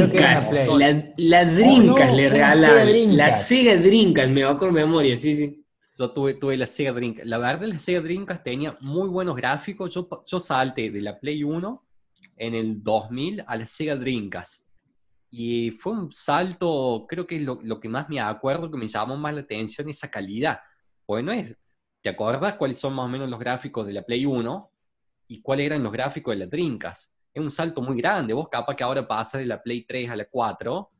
la, 0.77 1.13
la 1.17 1.45
Drinkas 1.45 2.09
no, 2.09 2.15
le 2.15 2.29
regalaban. 2.29 2.69
Sega 2.69 2.73
La 2.73 2.85
Dreamcast. 2.85 3.43
Sega 3.47 3.75
Drinkas, 3.75 4.29
me 4.29 4.43
acuerdo 4.43 4.65
de 4.75 4.81
memoria, 4.81 5.15
sí, 5.15 5.35
sí. 5.35 5.62
Yo 5.97 6.11
tuve, 6.11 6.33
tuve 6.33 6.57
la 6.57 6.65
Sega 6.65 6.91
Dreamcast. 6.91 7.27
La 7.27 7.37
verdad, 7.37 7.67
la 7.67 7.77
Sega 7.77 8.01
Dreamcast 8.01 8.43
tenía 8.43 8.75
muy 8.81 9.07
buenos 9.09 9.35
gráficos. 9.35 9.93
Yo, 9.93 10.39
salté 10.39 10.89
de 10.89 11.01
la 11.01 11.19
Play 11.19 11.43
1 11.43 11.85
en 12.37 12.55
el 12.55 12.83
2000 12.83 13.43
a 13.45 13.55
la 13.55 13.65
Sega 13.65 13.95
Dreamcast. 13.95 14.67
Y 15.29 15.71
fue 15.71 15.93
un 15.93 16.11
salto, 16.11 17.05
creo 17.07 17.27
que 17.27 17.37
es 17.37 17.43
lo, 17.43 17.59
lo 17.63 17.79
que 17.79 17.89
más 17.89 18.09
me 18.09 18.19
acuerdo, 18.19 18.71
que 18.71 18.77
me 18.77 18.87
llamó 18.87 19.17
más 19.17 19.33
la 19.33 19.41
atención, 19.41 19.87
esa 19.89 20.09
calidad. 20.09 20.59
Bueno, 21.07 21.31
es, 21.31 21.55
¿te 22.01 22.09
acuerdas 22.09 22.55
cuáles 22.55 22.79
son 22.79 22.93
más 22.93 23.05
o 23.05 23.09
menos 23.09 23.29
los 23.29 23.39
gráficos 23.39 23.85
de 23.85 23.93
la 23.93 24.03
Play 24.03 24.25
1 24.25 24.71
y 25.27 25.41
cuáles 25.41 25.67
eran 25.67 25.83
los 25.83 25.91
gráficos 25.91 26.33
de 26.33 26.39
la 26.39 26.47
Dreamcast? 26.47 27.13
Es 27.33 27.41
un 27.41 27.51
salto 27.51 27.81
muy 27.81 27.97
grande. 27.97 28.33
Vos 28.33 28.47
capaz 28.49 28.75
que 28.75 28.83
ahora 28.83 29.07
pasas 29.07 29.41
de 29.41 29.47
la 29.47 29.61
Play 29.61 29.83
3 29.83 30.09
a 30.09 30.15
la 30.15 30.25
4 30.25 30.92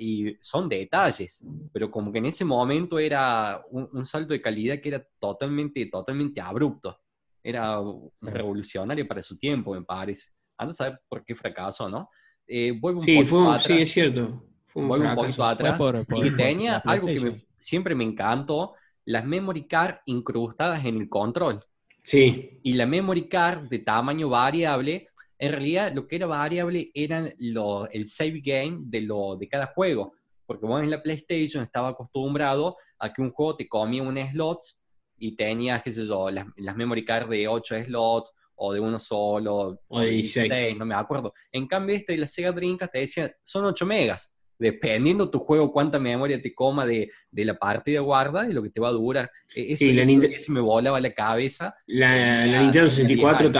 y 0.00 0.38
son 0.40 0.66
detalles, 0.66 1.44
pero 1.72 1.90
como 1.90 2.10
que 2.10 2.18
en 2.18 2.26
ese 2.26 2.44
momento 2.44 2.98
era 2.98 3.62
un, 3.70 3.86
un 3.92 4.06
salto 4.06 4.32
de 4.32 4.40
calidad 4.40 4.80
que 4.80 4.88
era 4.88 5.06
totalmente, 5.18 5.84
totalmente 5.86 6.40
abrupto. 6.40 6.98
Era 7.42 7.78
revolucionario 8.22 9.06
para 9.06 9.22
su 9.22 9.38
tiempo, 9.38 9.74
me 9.74 9.82
parece. 9.82 10.30
Anda 10.56 10.72
a 10.72 10.74
saber 10.74 11.00
por 11.06 11.22
qué 11.22 11.34
fracaso, 11.34 11.88
¿no? 11.88 12.08
Eh, 12.46 12.72
vuelvo 12.80 13.00
un 13.00 13.04
sí, 13.04 13.22
fue 13.24 13.42
atrás, 13.42 13.64
sí, 13.64 13.74
es 13.74 13.92
cierto. 13.92 14.42
vuelvo 14.74 15.08
un 15.08 15.14
poquito 15.14 15.44
atrás. 15.44 15.78
y 16.16 16.34
tenía 16.34 16.76
algo 16.78 17.06
que 17.06 17.46
siempre 17.58 17.94
me 17.94 18.04
encantó, 18.04 18.74
las 19.04 19.26
memory 19.26 19.68
card 19.68 19.96
incrustadas 20.06 20.82
en 20.86 20.96
el 20.96 21.08
control. 21.10 21.62
Sí. 22.02 22.58
Y 22.62 22.72
la 22.72 22.86
memory 22.86 23.28
card 23.28 23.68
de 23.68 23.80
tamaño 23.80 24.30
variable, 24.30 25.09
en 25.40 25.52
realidad 25.52 25.92
lo 25.94 26.06
que 26.06 26.16
era 26.16 26.26
variable 26.26 26.90
era 26.92 27.32
lo, 27.38 27.88
el 27.90 28.06
save 28.06 28.42
game 28.44 28.80
de, 28.82 29.00
lo, 29.00 29.36
de 29.36 29.48
cada 29.48 29.66
juego. 29.68 30.12
Porque 30.44 30.66
vos 30.66 30.82
en 30.82 30.90
la 30.90 31.02
PlayStation 31.02 31.62
estaba 31.62 31.88
acostumbrado 31.88 32.76
a 32.98 33.10
que 33.10 33.22
un 33.22 33.30
juego 33.32 33.56
te 33.56 33.66
comía 33.66 34.02
un 34.02 34.18
slots 34.18 34.84
y 35.18 35.34
tenías, 35.34 35.82
qué 35.82 35.92
sé 35.92 36.04
yo, 36.04 36.30
las, 36.30 36.46
las 36.56 36.76
memory 36.76 37.04
card 37.06 37.30
de 37.30 37.48
8 37.48 37.84
slots 37.84 38.34
o 38.56 38.74
de 38.74 38.80
uno 38.80 38.98
solo, 38.98 39.80
o 39.88 40.00
de 40.00 40.10
16. 40.10 40.76
no 40.76 40.84
me 40.84 40.94
acuerdo. 40.94 41.32
En 41.50 41.66
cambio, 41.66 41.96
este 41.96 42.12
de 42.12 42.18
la 42.18 42.26
Sega 42.26 42.52
Dreamcast 42.52 42.92
te 42.92 42.98
decía, 42.98 43.34
son 43.42 43.64
8 43.64 43.86
megas. 43.86 44.34
Dependiendo 44.58 45.30
tu 45.30 45.38
juego, 45.38 45.72
cuánta 45.72 45.98
memoria 45.98 46.42
te 46.42 46.54
coma 46.54 46.84
de, 46.84 47.10
de 47.30 47.44
la 47.46 47.54
partida 47.54 48.00
guarda 48.00 48.46
y 48.46 48.52
lo 48.52 48.62
que 48.62 48.68
te 48.68 48.78
va 48.78 48.88
a 48.88 48.92
durar. 48.92 49.30
E, 49.54 49.72
eso, 49.72 49.86
sí, 49.86 49.94
la 49.94 50.02
eso 50.02 50.52
me 50.52 50.60
volaba 50.60 51.00
la 51.00 51.14
cabeza. 51.14 51.74
La, 51.86 52.44
la 52.44 52.60
Nintendo 52.60 52.90
64 52.90 53.50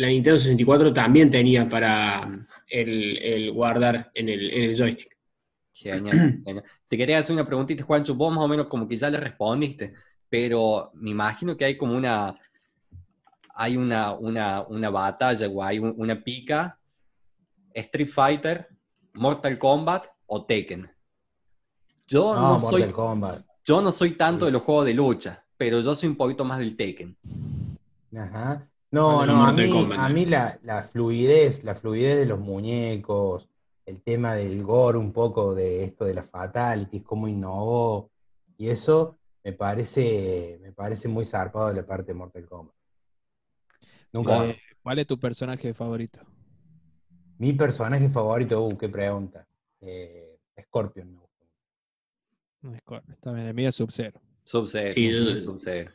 la 0.00 0.08
Nintendo 0.08 0.38
64 0.38 0.94
también 0.94 1.30
tenía 1.30 1.68
para 1.68 2.26
el, 2.68 3.18
el 3.18 3.52
guardar 3.52 4.10
en 4.14 4.30
el, 4.30 4.50
en 4.50 4.62
el 4.70 4.76
joystick. 4.76 5.14
Genial, 5.72 6.42
Te 6.88 6.96
quería 6.96 7.18
hacer 7.18 7.34
una 7.34 7.46
preguntita, 7.46 7.84
Juancho. 7.84 8.14
Vos 8.14 8.34
más 8.34 8.44
o 8.44 8.48
menos 8.48 8.66
como 8.66 8.88
que 8.88 8.96
ya 8.96 9.10
le 9.10 9.18
respondiste, 9.18 9.92
pero 10.28 10.90
me 10.94 11.10
imagino 11.10 11.54
que 11.54 11.66
hay 11.66 11.76
como 11.76 11.94
una, 11.94 12.34
hay 13.54 13.76
una, 13.76 14.14
una, 14.14 14.62
una 14.62 14.90
batalla 14.90 15.46
o 15.48 15.62
hay 15.62 15.78
una 15.78 16.22
pica, 16.22 16.78
Street 17.74 18.08
Fighter, 18.08 18.68
Mortal 19.14 19.58
Kombat 19.58 20.06
o 20.26 20.44
Tekken. 20.46 20.90
Yo 22.06 22.34
no, 22.34 22.58
soy, 22.58 22.86
yo 23.64 23.82
no 23.82 23.92
soy 23.92 24.12
tanto 24.12 24.46
de 24.46 24.50
los 24.50 24.62
juegos 24.62 24.86
de 24.86 24.94
lucha, 24.94 25.44
pero 25.58 25.80
yo 25.80 25.94
soy 25.94 26.08
un 26.08 26.16
poquito 26.16 26.44
más 26.44 26.58
del 26.58 26.74
Tekken. 26.74 27.16
Ajá. 28.16 28.69
No, 28.92 29.24
no, 29.24 29.44
a 29.44 29.52
mí, 29.52 29.88
a 29.96 30.08
mí 30.08 30.26
la, 30.26 30.58
la, 30.62 30.82
fluidez, 30.82 31.62
la 31.62 31.76
fluidez 31.76 32.18
de 32.18 32.26
los 32.26 32.40
muñecos, 32.40 33.48
el 33.86 34.02
tema 34.02 34.34
del 34.34 34.64
gore, 34.64 34.98
un 34.98 35.12
poco 35.12 35.54
de 35.54 35.84
esto 35.84 36.04
de 36.04 36.14
las 36.14 36.28
fatalities, 36.28 37.04
cómo 37.04 37.28
innovó, 37.28 38.10
y 38.56 38.68
eso 38.68 39.18
me 39.44 39.52
parece, 39.52 40.58
me 40.60 40.72
parece 40.72 41.08
muy 41.08 41.24
zarpado 41.24 41.68
de 41.68 41.74
la 41.74 41.86
parte 41.86 42.08
de 42.08 42.14
Mortal 42.14 42.46
Kombat. 42.46 42.74
Nunca. 44.12 44.46
Eh, 44.46 44.58
¿Cuál 44.82 44.98
es 44.98 45.06
tu 45.06 45.18
personaje 45.18 45.72
favorito? 45.72 46.20
Mi 47.38 47.52
personaje 47.52 48.08
favorito, 48.08 48.64
uh, 48.64 48.76
qué 48.76 48.88
pregunta. 48.88 49.46
Eh, 49.80 50.38
Scorpion 50.62 51.12
me 51.12 51.18
gusta. 51.18 51.46
Scorpion, 52.80 53.34
bien, 53.34 53.46
el 53.46 53.54
mío 53.54 53.68
es 53.68 53.74
Sub-Zero. 53.76 54.20
Sub-Zero. 54.44 54.90
Sí, 54.90 55.10
Sub-Zero. 55.44 55.92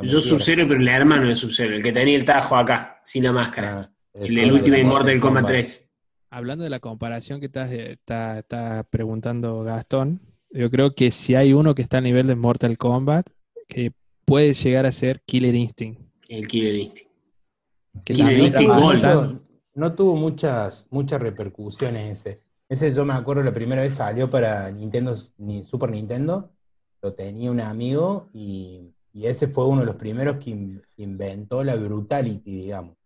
Yo 0.00 0.20
Sub-Zero, 0.20 0.66
pero 0.66 0.80
el 0.80 0.88
hermano 0.88 1.28
de 1.28 1.36
Sub-Zero, 1.36 1.74
el 1.76 1.82
que 1.82 1.92
tenía 1.92 2.16
el 2.16 2.24
tajo 2.24 2.56
acá, 2.56 3.00
sin 3.04 3.24
la 3.24 3.32
máscara. 3.32 3.92
Ah, 4.14 4.20
el 4.20 4.52
último 4.52 4.76
Immortal 4.76 5.20
Kombat 5.20 5.46
3. 5.46 5.90
Hablando 6.30 6.64
de 6.64 6.70
la 6.70 6.80
comparación 6.80 7.40
que 7.40 7.46
estás, 7.46 7.70
está, 7.70 8.86
preguntando 8.88 9.62
Gastón, 9.62 10.20
yo 10.50 10.70
creo 10.70 10.94
que 10.94 11.10
si 11.10 11.34
hay 11.34 11.52
uno 11.52 11.74
que 11.74 11.82
está 11.82 11.98
a 11.98 12.02
nivel 12.02 12.26
de 12.26 12.34
Mortal 12.34 12.78
Kombat, 12.78 13.28
que 13.68 13.92
puede 14.24 14.54
llegar 14.54 14.86
a 14.86 14.92
ser 14.92 15.22
Killer 15.26 15.54
Instinct. 15.54 16.00
El 16.28 16.48
Killer 16.48 16.74
Instinct 17.94 19.40
no, 19.74 19.94
tuvo 19.94 20.16
muchas, 20.16 20.88
muchas 20.90 21.20
repercusiones 21.20 22.26
ese. 22.26 22.42
Ese 22.68 22.92
yo 22.92 23.04
me 23.04 23.12
acuerdo 23.14 23.42
la 23.42 23.52
primera 23.52 23.82
vez 23.82 23.94
salió 23.94 24.30
para 24.30 24.70
Nintendo, 24.70 25.14
Super 25.14 25.90
Nintendo, 25.90 26.50
lo 27.02 27.12
tenía 27.12 27.50
un 27.50 27.60
amigo 27.60 28.30
y, 28.32 28.94
ese 29.26 29.48
fue 29.48 29.66
uno 29.66 29.80
de 29.80 29.86
los 29.86 29.96
primeros 29.96 30.36
que 30.36 30.80
inventó 30.96 31.62
la 31.62 31.76
brutality, 31.76 32.62
digamos. 32.62 32.96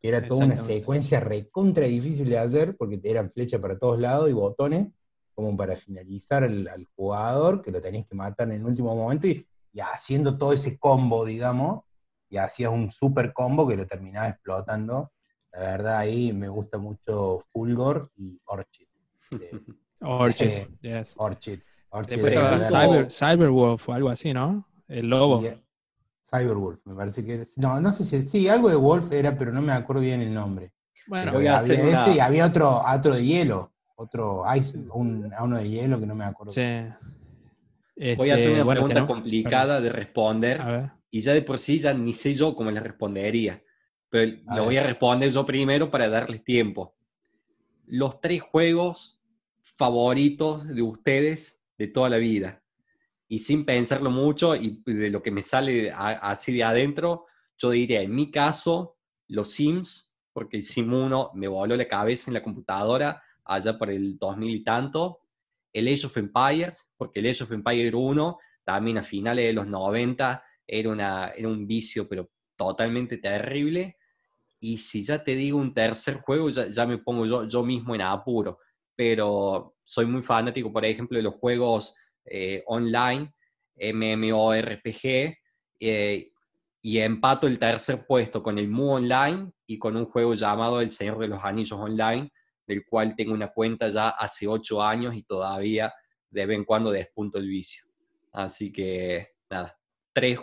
Que 0.00 0.08
era 0.08 0.26
toda 0.26 0.44
una 0.44 0.56
secuencia 0.56 1.20
recontra 1.20 1.86
difícil 1.86 2.28
de 2.28 2.38
hacer 2.38 2.76
porque 2.76 3.00
eran 3.04 3.30
flechas 3.30 3.60
para 3.60 3.78
todos 3.78 4.00
lados 4.00 4.28
y 4.28 4.32
botones, 4.32 4.88
como 5.32 5.56
para 5.56 5.76
finalizar 5.76 6.42
al, 6.44 6.88
jugador, 6.96 7.62
que 7.62 7.70
lo 7.70 7.80
tenías 7.80 8.04
que 8.04 8.14
matar 8.14 8.48
en 8.48 8.60
el 8.60 8.64
último 8.64 8.94
momento 8.94 9.28
y 9.28 9.46
haciendo 9.80 10.36
todo 10.36 10.52
ese 10.52 10.78
combo, 10.78 11.24
digamos, 11.24 11.84
y 12.28 12.36
hacías 12.36 12.70
un 12.70 12.90
super 12.90 13.32
combo 13.32 13.66
que 13.66 13.76
lo 13.76 13.86
terminaba 13.86 14.28
explotando. 14.28 15.12
La 15.52 15.60
verdad, 15.60 15.98
ahí 15.98 16.32
me 16.32 16.48
gusta 16.48 16.78
mucho 16.78 17.40
Fulgor 17.52 18.10
y 18.16 18.40
Orchid. 18.46 18.86
Orchid, 20.00 20.66
yes. 20.80 21.14
Orchid. 21.16 21.60
Orchid 21.90 22.18
Cyber, 22.18 23.10
Cyberwolf 23.10 23.88
o 23.88 23.92
algo 23.92 24.08
así, 24.08 24.32
¿no? 24.32 24.66
El 24.88 25.08
lobo. 25.08 25.42
Cyberwolf, 26.22 26.80
me 26.86 26.94
parece 26.94 27.24
que 27.24 27.34
es. 27.34 27.58
No, 27.58 27.80
no 27.80 27.92
sé 27.92 28.04
si. 28.04 28.22
Sí, 28.22 28.48
algo 28.48 28.68
de 28.68 28.76
Wolf 28.76 29.12
era, 29.12 29.36
pero 29.36 29.52
no 29.52 29.60
me 29.60 29.72
acuerdo 29.72 30.02
bien 30.02 30.20
el 30.22 30.32
nombre. 30.32 30.72
Bueno, 31.06 31.32
voy 31.32 31.46
a 31.46 31.58
había 31.58 31.74
ese 31.74 32.12
y 32.14 32.18
había 32.18 32.46
otro, 32.46 32.80
otro 32.80 33.14
de 33.14 33.24
hielo. 33.24 33.72
Otro 33.96 34.42
ice, 34.56 34.78
un, 34.92 35.30
uno 35.38 35.56
de 35.56 35.68
hielo 35.68 36.00
que 36.00 36.06
no 36.06 36.14
me 36.14 36.24
acuerdo. 36.24 36.52
Sí. 36.52 36.62
voy 38.16 38.30
a 38.30 38.34
hacer 38.34 38.48
este, 38.48 38.62
una 38.62 38.72
pregunta 38.72 39.06
complicada 39.06 39.80
de 39.80 39.90
responder. 39.90 40.60
A 40.60 40.70
ver 40.70 40.90
y 41.14 41.20
ya 41.20 41.32
de 41.32 41.42
por 41.42 41.60
sí 41.60 41.78
ya 41.78 41.94
ni 41.94 42.12
sé 42.12 42.34
yo 42.34 42.56
cómo 42.56 42.72
les 42.72 42.82
respondería. 42.82 43.62
Pero 44.10 44.36
lo 44.52 44.64
voy 44.64 44.78
a 44.78 44.82
responder 44.82 45.30
yo 45.30 45.46
primero 45.46 45.88
para 45.88 46.08
darles 46.08 46.42
tiempo. 46.42 46.96
Los 47.86 48.20
tres 48.20 48.42
juegos 48.42 49.22
favoritos 49.62 50.66
de 50.66 50.82
ustedes 50.82 51.62
de 51.78 51.86
toda 51.86 52.08
la 52.08 52.16
vida. 52.16 52.63
Y 53.28 53.38
sin 53.38 53.64
pensarlo 53.64 54.10
mucho 54.10 54.54
y 54.54 54.82
de 54.84 55.10
lo 55.10 55.22
que 55.22 55.30
me 55.30 55.42
sale 55.42 55.90
así 55.90 56.52
de 56.52 56.64
adentro, 56.64 57.26
yo 57.58 57.70
diría, 57.70 58.02
en 58.02 58.14
mi 58.14 58.30
caso, 58.30 58.98
los 59.28 59.52
Sims, 59.52 60.14
porque 60.32 60.58
el 60.58 60.62
Sim 60.62 60.92
1 60.92 61.30
me 61.34 61.48
voló 61.48 61.76
la 61.76 61.88
cabeza 61.88 62.30
en 62.30 62.34
la 62.34 62.42
computadora 62.42 63.22
allá 63.44 63.78
por 63.78 63.90
el 63.90 64.18
2000 64.18 64.54
y 64.54 64.64
tanto. 64.64 65.20
El 65.72 65.88
Age 65.88 66.06
of 66.06 66.16
Empires, 66.16 66.86
porque 66.96 67.20
el 67.20 67.26
Age 67.26 67.44
of 67.44 67.52
Empires 67.52 67.92
1 67.94 68.38
también 68.64 68.98
a 68.98 69.02
finales 69.02 69.46
de 69.46 69.52
los 69.52 69.66
90 69.66 70.42
era, 70.66 70.88
una, 70.88 71.28
era 71.28 71.48
un 71.48 71.66
vicio, 71.66 72.08
pero 72.08 72.30
totalmente 72.56 73.18
terrible. 73.18 73.96
Y 74.60 74.78
si 74.78 75.04
ya 75.04 75.22
te 75.22 75.36
digo 75.36 75.58
un 75.58 75.74
tercer 75.74 76.20
juego, 76.20 76.50
ya, 76.50 76.86
me 76.86 76.98
pongo 76.98 77.26
yo, 77.26 77.46
yo 77.46 77.62
mismo 77.62 77.94
en 77.94 78.00
apuro. 78.00 78.58
Pero 78.96 79.76
soy 79.82 80.06
muy 80.06 80.22
fanático, 80.22 80.72
por 80.72 80.84
ejemplo, 80.84 81.16
de 81.16 81.22
los 81.22 81.34
juegos 81.34 81.94
eh, 82.24 82.62
online, 82.66 83.32
MMORPG, 83.76 85.36
eh, 85.80 86.30
y 86.82 86.98
empato 86.98 87.46
el 87.46 87.58
tercer 87.58 88.06
puesto 88.06 88.42
con 88.42 88.58
el 88.58 88.68
Mu 88.68 88.92
Online 88.92 89.50
y 89.66 89.78
con 89.78 89.96
un 89.96 90.04
juego 90.04 90.34
llamado 90.34 90.80
El 90.80 90.90
Señor 90.90 91.18
de 91.18 91.28
los 91.28 91.42
Anillos 91.42 91.78
Online, 91.78 92.30
del 92.66 92.84
cual 92.84 93.14
tengo 93.16 93.32
una 93.32 93.48
cuenta 93.48 93.88
ya 93.88 94.10
hace 94.10 94.46
ocho 94.46 94.82
años 94.82 95.14
y 95.14 95.22
todavía 95.22 95.92
de 96.30 96.46
vez 96.46 96.58
en 96.58 96.64
cuando 96.64 96.90
despunto 96.90 97.38
el 97.38 97.48
vicio. 97.48 97.84
Así 98.32 98.70
que, 98.72 99.28
nada, 99.48 99.78
tres, 100.12 100.38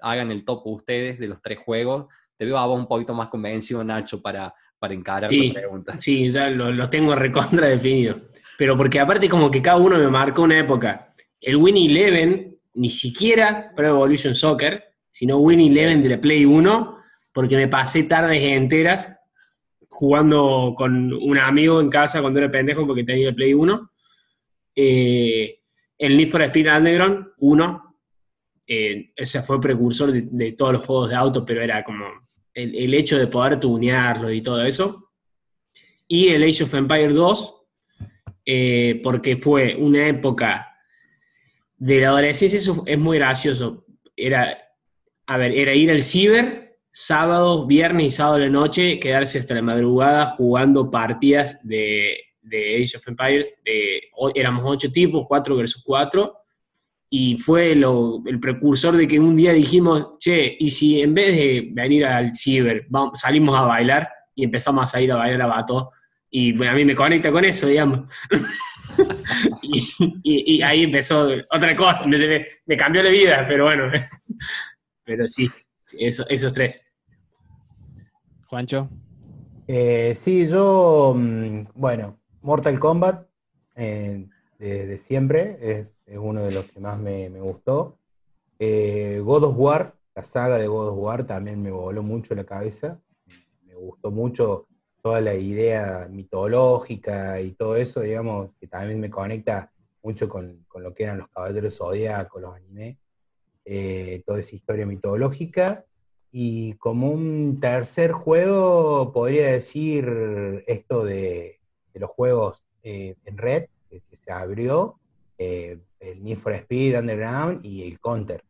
hagan 0.00 0.30
el 0.30 0.44
top 0.44 0.66
ustedes 0.66 1.18
de 1.18 1.28
los 1.28 1.40
tres 1.40 1.58
juegos. 1.58 2.06
Te 2.36 2.44
veo 2.44 2.58
a 2.58 2.66
vos 2.66 2.78
un 2.78 2.88
poquito 2.88 3.14
más 3.14 3.28
convencido, 3.28 3.82
Nacho, 3.82 4.20
para, 4.20 4.52
para 4.78 4.92
encarar 4.92 5.30
sí, 5.30 5.48
la 5.48 5.60
pregunta. 5.60 5.98
Sí, 5.98 6.28
ya 6.28 6.50
los 6.50 6.90
tengo 6.90 7.14
recontra 7.14 7.68
definidos. 7.68 8.20
Pero 8.58 8.76
porque 8.76 9.00
aparte 9.00 9.28
como 9.28 9.50
que 9.50 9.62
cada 9.62 9.78
uno 9.78 9.96
me 9.96 10.08
marcó 10.08 10.42
una 10.42 10.58
época. 10.58 11.14
El 11.46 11.58
Win 11.58 11.76
Eleven, 11.76 12.58
ni 12.74 12.90
siquiera 12.90 13.72
Pro 13.72 13.86
Evolution 13.86 14.34
Soccer, 14.34 14.82
sino 15.12 15.36
Win 15.36 15.60
Eleven 15.60 16.02
de 16.02 16.08
la 16.08 16.20
Play 16.20 16.44
1, 16.44 16.98
porque 17.32 17.54
me 17.54 17.68
pasé 17.68 18.02
tardes 18.02 18.42
enteras 18.42 19.16
jugando 19.88 20.74
con 20.76 21.12
un 21.12 21.38
amigo 21.38 21.80
en 21.80 21.88
casa 21.88 22.20
cuando 22.20 22.40
era 22.40 22.50
pendejo 22.50 22.84
porque 22.84 23.04
tenía 23.04 23.28
el 23.28 23.36
Play 23.36 23.54
1. 23.54 23.92
Eh, 24.74 25.60
el 25.96 26.16
Need 26.16 26.28
for 26.30 26.42
Speed 26.42 26.66
Underground 26.66 27.28
1, 27.38 27.96
eh, 28.66 29.12
ese 29.14 29.40
fue 29.44 29.60
precursor 29.60 30.12
de, 30.12 30.52
todos 30.52 30.72
los 30.72 30.84
juegos 30.84 31.10
de 31.10 31.14
auto, 31.14 31.44
pero 31.46 31.62
era 31.62 31.84
como 31.84 32.06
el, 32.52 32.92
hecho 32.92 33.16
de 33.20 33.28
poder 33.28 33.60
tunearlo 33.60 34.32
y 34.32 34.42
todo 34.42 34.64
eso. 34.64 35.12
Y 36.08 36.26
el 36.26 36.42
Age 36.42 36.64
of 36.64 36.74
Empire 36.74 37.12
2, 37.12 37.54
eh, 38.46 39.00
porque 39.00 39.36
fue 39.36 39.76
una 39.76 40.08
época 40.08 40.72
de 41.76 42.00
la 42.00 42.08
adolescencia, 42.08 42.58
eso 42.58 42.82
es 42.86 42.98
muy 42.98 43.18
gracioso. 43.18 43.84
Era, 44.16 44.56
a 45.26 45.36
ver, 45.36 45.52
era 45.52 45.74
ir 45.74 45.90
al 45.90 46.02
ciber, 46.02 46.78
sábado, 46.92 47.66
viernes 47.66 48.06
y 48.06 48.10
sábado 48.10 48.36
de 48.36 48.46
la 48.46 48.50
noche, 48.50 48.98
quedarse 48.98 49.38
hasta 49.38 49.54
la 49.54 49.62
madrugada 49.62 50.34
jugando 50.36 50.90
partidas 50.90 51.58
de, 51.62 52.18
de 52.46 52.82
Age 52.82 52.96
of 52.96 53.08
Empires, 53.08 53.54
éramos 54.34 54.64
ocho 54.64 54.90
tipos, 54.90 55.26
cuatro 55.28 55.56
versus 55.56 55.82
cuatro, 55.84 56.38
y 57.10 57.36
fue 57.36 57.72
el 57.72 58.40
precursor 58.40 58.96
de 58.96 59.06
que 59.06 59.20
un 59.20 59.36
día 59.36 59.52
dijimos, 59.52 60.18
che, 60.18 60.56
y 60.58 60.70
si 60.70 61.00
en 61.00 61.14
vez 61.14 61.36
de 61.36 61.68
venir 61.72 62.04
al 62.06 62.34
ciber, 62.34 62.86
vamos, 62.88 63.20
salimos 63.20 63.56
a 63.58 63.62
bailar 63.62 64.08
y 64.34 64.44
empezamos 64.44 64.82
a 64.82 64.86
salir 64.86 65.12
a 65.12 65.16
bailar 65.16 65.42
a 65.42 65.46
Bato, 65.46 65.90
y 66.30 66.52
bueno, 66.52 66.72
a 66.72 66.74
mí 66.74 66.84
me 66.84 66.94
conecta 66.94 67.30
con 67.30 67.44
eso, 67.44 67.66
digamos. 67.66 68.10
y, 70.22 70.62
ahí 70.62 70.84
empezó 70.84 71.28
otra 71.50 71.76
cosa, 71.76 72.04
me, 72.06 72.76
cambió 72.76 73.02
la 73.02 73.10
vida, 73.10 73.44
pero 73.48 73.64
bueno, 73.64 73.90
pero 75.04 75.26
sí, 75.28 75.50
esos 75.98 76.52
tres. 76.52 76.86
Juancho. 78.46 78.88
Eh, 79.68 80.14
sí, 80.14 80.46
yo, 80.46 81.14
mm, 81.16 81.62
bueno, 81.74 82.20
Mortal 82.42 82.78
Kombat, 82.78 83.26
eh, 83.74 84.28
de, 84.58 84.98
siempre, 84.98 85.58
es, 86.06 86.18
uno 86.18 86.42
de 86.42 86.52
los 86.52 86.66
que 86.66 86.78
más 86.78 86.98
me, 86.98 87.28
gustó. 87.40 87.98
Eh, 88.58 89.20
God 89.24 89.44
of 89.44 89.58
War, 89.58 89.96
la 90.14 90.24
saga 90.24 90.58
de 90.58 90.68
God 90.68 90.90
of 90.90 90.98
War 90.98 91.26
también 91.26 91.60
me 91.60 91.70
voló 91.70 92.02
mucho 92.02 92.34
la 92.34 92.44
cabeza. 92.44 93.00
Me 93.64 93.74
gustó 93.74 94.10
mucho 94.12 94.68
toda 95.06 95.20
la 95.20 95.34
idea 95.34 96.08
mitológica 96.10 97.40
y 97.40 97.52
todo 97.52 97.76
eso, 97.76 98.00
digamos, 98.00 98.50
que 98.58 98.66
también 98.66 98.98
me 98.98 99.08
conecta 99.08 99.70
mucho 100.02 100.28
con, 100.28 100.66
lo 100.74 100.92
que 100.92 101.04
eran 101.04 101.18
los 101.18 101.28
caballeros 101.28 101.76
zodíacos, 101.76 102.42
los 102.42 102.56
anime, 102.56 102.98
toda 104.26 104.40
esa 104.40 104.56
historia 104.56 104.84
mitológica. 104.84 105.84
Y 106.32 106.72
como 106.78 107.08
un 107.12 107.60
tercer 107.60 108.10
juego, 108.10 109.12
podría 109.12 109.52
decir 109.52 110.64
esto 110.66 111.04
de, 111.04 111.60
los 111.94 112.10
juegos 112.10 112.66
eh, 112.82 113.14
en 113.26 113.38
red, 113.38 113.66
que, 113.88 114.02
se 114.16 114.32
abrió, 114.32 114.98
eh, 115.38 115.78
el 116.00 116.20
Need 116.20 116.38
for 116.38 116.52
Speed 116.52 116.98
Underground 116.98 117.64
y 117.64 117.84
el 117.84 118.00
Counter. 118.00 118.42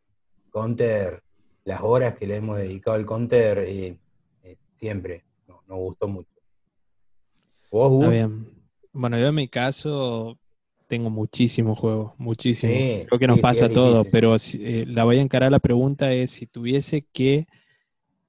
Counter, 0.51 1.21
las 1.65 1.81
horas 1.81 2.15
que 2.15 2.25
le 2.25 2.37
hemos 2.37 2.57
dedicado 2.57 2.97
al 2.97 3.05
Counter, 3.05 3.59
eh, 3.59 3.95
siempre 4.73 5.23
nos 5.67 5.77
gustó 5.77 6.07
mucho. 6.07 6.36
¿Vos, 7.71 7.91
Bueno, 8.93 9.17
yo 9.19 9.27
en 9.27 9.35
mi 9.35 9.47
caso 9.47 10.37
tengo 10.87 11.09
muchísimos 11.09 11.77
juegos, 11.77 12.13
muchísimos. 12.17 13.05
Creo 13.07 13.19
que 13.19 13.27
nos 13.27 13.39
pasa 13.39 13.69
todo, 13.69 14.05
pero 14.05 14.35
la 14.85 15.03
voy 15.03 15.17
a 15.17 15.21
encarar 15.21 15.51
la 15.51 15.59
pregunta 15.59 16.13
es 16.13 16.31
si 16.31 16.47
tuviese 16.47 17.05
que 17.11 17.47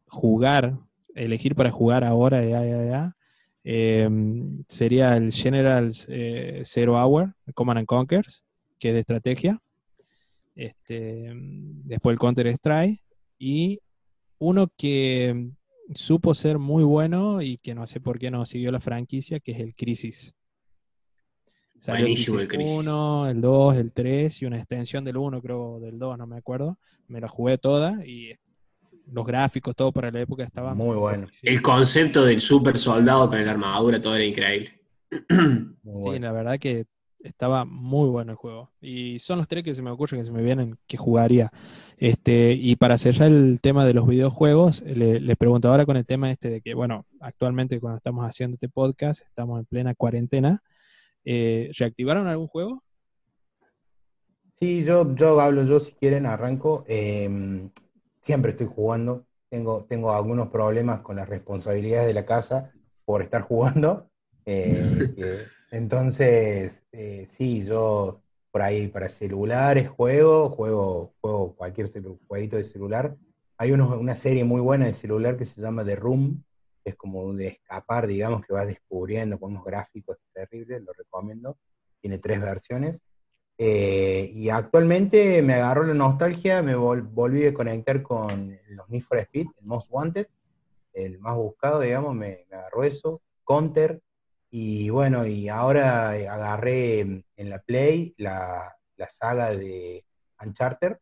jugar, 0.09 0.77
elegir 1.15 1.55
para 1.55 1.71
jugar 1.71 2.05
ahora, 2.05 2.45
ya, 2.45 2.65
ya, 2.65 2.85
ya, 2.85 3.17
em, 3.65 4.65
sería 4.69 5.17
el 5.17 5.33
General 5.33 5.91
eh, 6.09 6.63
Zero 6.65 6.97
Hour, 6.97 7.35
Command 7.55 7.79
and 7.79 7.87
Conquers, 7.87 8.45
que 8.79 8.89
es 8.89 8.95
de 8.95 9.01
estrategia. 9.01 9.59
Este, 10.57 11.31
después 11.85 12.15
el 12.15 12.19
Counter 12.19 12.49
Strike. 12.49 13.01
Y 13.39 13.81
uno 14.39 14.69
que 14.77 15.53
supo 15.95 16.35
ser 16.35 16.59
muy 16.59 16.85
bueno 16.85 17.43
y 17.43 17.59
que 17.59 17.75
no 17.75 17.87
sé 17.87 18.01
por 18.01 18.19
qué 18.19 18.31
no 18.31 18.45
siguió 18.47 18.71
la 18.71 18.81
franquicia, 18.81 19.41
que 19.41 19.53
es 19.53 19.61
el 19.61 19.75
Crisis. 19.75 20.35
Buenísimo 21.87 22.41
el 22.41 22.49
Crisis. 22.49 22.75
1, 22.75 23.29
el 23.31 23.41
2, 23.41 23.77
el 23.77 23.93
3 23.93 24.43
y 24.43 24.47
una 24.47 24.59
extensión 24.59 25.05
del 25.05 25.17
1, 25.17 25.41
creo, 25.41 25.79
del 25.81 25.99
2, 25.99 26.19
no 26.19 26.27
me 26.27 26.37
acuerdo. 26.37 26.79
Me 27.07 27.21
la 27.21 27.29
jugué 27.29 27.59
toda 27.59 28.05
y 28.05 28.35
los 29.13 29.25
gráficos, 29.25 29.75
todo 29.75 29.93
para 29.93 30.11
la 30.11 30.21
época 30.21 30.45
estaba 30.45 30.75
muy 30.75 30.97
bueno. 30.97 31.27
El 31.43 31.63
concepto 31.63 32.25
del 32.25 32.41
super 32.41 32.79
soldado 32.79 33.29
con 33.29 33.45
la 33.45 33.51
armadura, 33.51 34.01
todo 34.01 34.15
era 34.15 34.25
increíble. 34.25 34.81
Sí, 36.13 36.19
la 36.19 36.33
verdad 36.33 36.59
que 36.59 36.85
estaba 37.21 37.65
muy 37.65 38.09
bueno 38.09 38.33
el 38.33 38.37
juego. 38.37 38.71
Y 38.81 39.19
son 39.19 39.39
los 39.39 39.49
tres 39.49 39.65
que 39.65 39.75
se 39.75 39.83
me 39.83 39.91
ocurren, 39.91 40.21
que 40.21 40.25
se 40.25 40.33
me 40.33 40.43
vienen, 40.43 40.79
que 40.87 40.97
jugaría. 40.97 41.51
Este, 41.97 42.53
y 42.53 42.77
para 42.77 42.99
cerrar 42.99 43.31
el 43.31 43.61
tema 43.61 43.85
de 43.85 43.95
los 43.95 44.07
videojuegos, 44.07 44.83
les 44.83 45.37
pregunto 45.37 45.69
ahora 45.69 45.87
con 45.87 45.97
el 45.97 46.07
tema 46.07 46.31
este 46.31 46.49
de 46.49 46.61
que, 46.61 46.75
bueno, 46.75 47.07
actualmente 47.21 47.81
cuando 47.81 47.99
estamos 47.99 48.25
haciendo 48.25 48.55
este 48.55 48.69
podcast, 48.69 49.23
estamos 49.23 49.59
en 49.59 49.67
plena 49.67 49.95
cuarentena. 49.95 50.63
Eh, 51.25 51.71
¿Reactivaron 51.77 52.27
algún 52.27 52.47
juego? 52.47 52.83
Sí, 54.55 54.85
yo, 54.85 55.15
yo 55.15 55.41
hablo, 55.41 55.65
yo 55.65 55.79
si 55.81 55.93
quieren 55.93 56.27
arranco. 56.27 56.85
Eh, 56.89 57.69
siempre 58.21 58.53
estoy 58.53 58.67
jugando. 58.67 59.25
Tengo, 59.49 59.87
tengo 59.89 60.13
algunos 60.13 60.49
problemas 60.49 61.01
con 61.01 61.17
las 61.17 61.29
responsabilidades 61.29 62.09
de 62.09 62.15
la 62.15 62.27
casa 62.27 62.73
por 63.05 63.23
estar 63.23 63.43
jugando. 63.43 64.11
Eh, 64.45 65.47
entonces, 65.71 66.87
eh, 66.93 67.25
sí, 67.27 67.65
yo 67.65 68.23
por 68.51 68.63
ahí 68.63 68.89
para 68.89 69.09
celulares 69.09 69.89
juego, 69.89 70.51
juego, 70.51 71.15
juego 71.21 71.55
cualquier 71.55 71.89
jueguito 72.27 72.57
de 72.57 72.65
celular. 72.65 73.17
Hay 73.57 73.73
una 73.73 74.17
serie 74.17 74.45
muy 74.45 74.61
buena 74.61 74.87
de 74.87 74.95
celular 74.95 75.37
que 75.37 75.45
se 75.45 75.61
llama 75.61 75.85
The 75.85 75.97
Room, 75.97 76.45
es 76.89 76.97
como 76.97 77.33
de 77.35 77.49
escapar, 77.49 78.07
digamos, 78.07 78.45
que 78.45 78.53
vas 78.53 78.67
descubriendo 78.67 79.39
con 79.39 79.53
unos 79.53 79.65
gráficos 79.65 80.17
terribles, 80.33 80.83
lo 80.83 80.93
recomiendo. 80.93 81.59
Tiene 82.01 82.19
tres 82.19 82.41
versiones. 82.41 83.03
Eh, 83.59 84.31
y 84.33 84.51
actualmente 84.51 85.43
me 85.43 85.55
agarró 85.55 85.83
la 85.83 85.95
nostalgia, 85.95 86.63
me 86.63 86.77
volví 86.77 87.47
a 87.47 87.55
conectar 87.55 88.03
con 88.03 88.57
los 88.69 88.89
Need 88.89 89.03
for 89.03 89.19
Speed, 89.19 89.47
el 89.59 89.67
Most 89.67 89.89
Wanted, 89.91 90.29
el 90.93 91.19
más 91.19 91.37
buscado, 91.37 91.81
digamos, 91.81 92.15
me, 92.15 92.47
agarró 92.53 92.85
eso, 92.85 93.21
Counter, 93.45 94.01
y 94.51 94.89
bueno, 94.91 95.27
y 95.27 95.49
ahora 95.49 96.11
agarré 96.11 97.01
en 97.01 97.51
la 97.51 97.59
Play 97.59 98.15
la, 98.17 98.75
saga 99.09 99.51
de 99.51 100.05
Uncharted, 100.45 100.97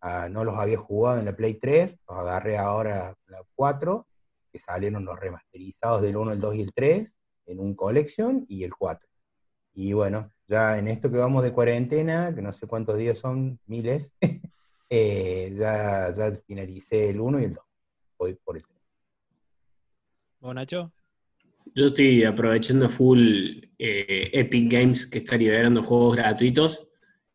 ah, 0.00 0.28
no 0.28 0.44
los 0.44 0.56
había 0.56 0.78
jugado 0.78 1.18
en 1.20 1.26
la 1.26 1.36
Play 1.36 1.54
3, 1.54 2.00
los 2.08 2.18
agarré 2.18 2.58
ahora 2.58 3.14
en 3.26 3.32
la 3.32 3.42
4, 3.54 4.06
que 4.50 4.58
salieron 4.58 5.04
los 5.04 5.18
remasterizados 5.18 6.02
del 6.02 6.16
1, 6.16 6.32
el 6.32 6.40
2 6.40 6.54
y 6.56 6.62
el 6.62 6.72
3, 6.72 7.16
en 7.46 7.60
un 7.60 7.74
collection, 7.74 8.44
y 8.48 8.64
el 8.64 8.74
4. 8.74 9.08
Y 9.74 9.92
bueno, 9.92 10.32
ya 10.48 10.76
en 10.76 10.88
esto 10.88 11.10
que 11.10 11.18
vamos 11.18 11.44
de 11.44 11.52
cuarentena, 11.52 12.34
que 12.34 12.42
no 12.42 12.52
sé 12.52 12.66
cuántos 12.66 12.98
días 12.98 13.18
son, 13.18 13.60
miles, 13.66 14.12
eh, 14.90 15.54
ya, 15.56 16.10
ya 16.10 16.32
finalicé 16.32 17.10
el 17.10 17.20
1 17.20 17.40
y 17.40 17.44
el 17.44 17.54
2. 17.54 17.64
Voy 18.18 18.34
por 18.34 18.56
el 18.56 18.66
3. 18.66 18.76
¿Vos, 20.40 20.54
Nacho? 20.54 20.92
Yo 21.74 21.86
estoy 21.86 22.24
aprovechando 22.24 22.88
full 22.88 23.68
eh, 23.78 24.30
Epic 24.32 24.72
Games 24.72 25.06
que 25.06 25.18
está 25.18 25.36
liberando 25.36 25.82
juegos 25.82 26.16
gratuitos 26.16 26.88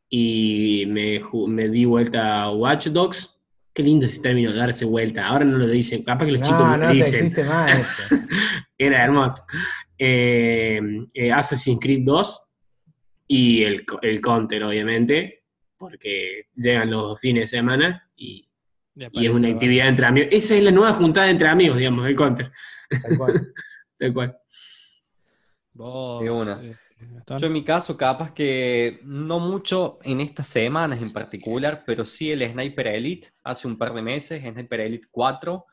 y 0.09 0.85
me, 0.87 1.21
me 1.47 1.69
di 1.69 1.85
vuelta 1.85 2.43
a 2.43 2.51
Watch 2.51 2.87
Dogs. 2.87 3.29
Qué 3.73 3.81
lindo 3.81 4.05
ese 4.05 4.21
término, 4.21 4.53
darse 4.53 4.85
vuelta. 4.85 5.25
Ahora 5.25 5.45
no 5.45 5.57
lo 5.57 5.67
dicen, 5.67 6.03
capaz 6.03 6.25
que 6.25 6.33
los 6.33 6.41
chicos 6.41 6.59
no, 6.59 6.77
no 6.77 6.89
dicen. 6.91 7.25
existe 7.25 7.43
más 7.43 7.77
eso. 7.79 8.15
Era 8.77 9.03
hermoso. 9.03 9.43
Eh, 9.97 10.79
eh, 11.13 11.31
Assassin's 11.31 11.79
Creed 11.79 12.03
2 12.03 12.41
y 13.27 13.63
el, 13.63 13.83
el 14.01 14.21
Counter, 14.21 14.63
obviamente, 14.63 15.45
porque 15.77 16.47
llegan 16.55 16.91
los 16.91 17.19
fines 17.19 17.49
de 17.49 17.57
semana 17.57 18.09
y, 18.15 18.47
es 18.95 19.29
una 19.29 19.47
actividad 19.47 19.87
entre 19.87 20.05
amigos. 20.05 20.29
Esa 20.31 20.55
es 20.55 20.63
la 20.63 20.69
nueva 20.69 20.93
juntada 20.93 21.29
entre 21.29 21.47
amigos, 21.47 21.77
digamos, 21.77 22.07
el 22.07 22.15
Counter. 22.15 22.51
Tal 23.01 23.17
cual. 23.17 23.53
Tal 24.03 24.13
cual. 24.13 24.37
Eh, 26.61 26.75
Yo 27.39 27.47
en 27.47 27.53
mi 27.53 27.63
caso, 27.63 27.95
capaz 27.95 28.33
que 28.33 28.99
no 29.03 29.39
mucho 29.39 29.99
en 30.03 30.19
estas 30.19 30.47
semanas 30.47 31.01
en 31.01 31.11
particular, 31.13 31.83
pero 31.85 32.03
sí 32.03 32.29
el 32.29 32.45
Sniper 32.45 32.87
Elite, 32.87 33.29
hace 33.43 33.65
un 33.65 33.77
par 33.77 33.93
de 33.93 34.01
meses, 34.01 34.43
Sniper 34.43 34.81
Elite 34.81 35.07
4, 35.09 35.65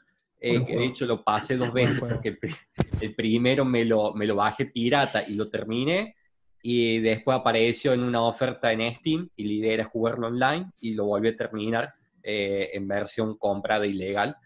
eh, 0.43 0.61
de 0.61 0.85
hecho, 0.85 1.07
lo 1.07 1.25
pasé 1.25 1.57
dos 1.57 1.73
veces 1.73 1.99
porque 1.99 2.39
el 3.01 3.15
primero 3.17 3.65
me 3.65 3.85
lo, 3.85 4.15
me 4.15 4.27
lo 4.27 4.37
bajé 4.37 4.67
pirata 4.67 5.25
y 5.27 5.35
lo 5.35 5.51
terminé. 5.51 6.15
Y 6.63 7.01
después 7.01 7.37
apareció 7.37 7.95
en 7.95 8.03
una 8.05 8.23
oferta 8.23 8.71
en 8.71 8.95
Steam 8.95 9.29
y 9.35 9.45
la 9.45 9.53
idea 9.53 9.75
era 9.75 9.85
jugarlo 9.85 10.29
online 10.29 10.71
y 10.81 10.95
lo 10.95 11.07
volví 11.07 11.29
a 11.29 11.37
terminar 11.37 11.89
eh, 12.23 12.71
en 12.75 12.87
versión 12.87 13.37
comprada 13.39 13.87
ilegal 13.87 14.37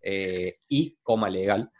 eh, 0.00 0.58
y 0.68 0.96
coma 1.02 1.28
legal. 1.28 1.70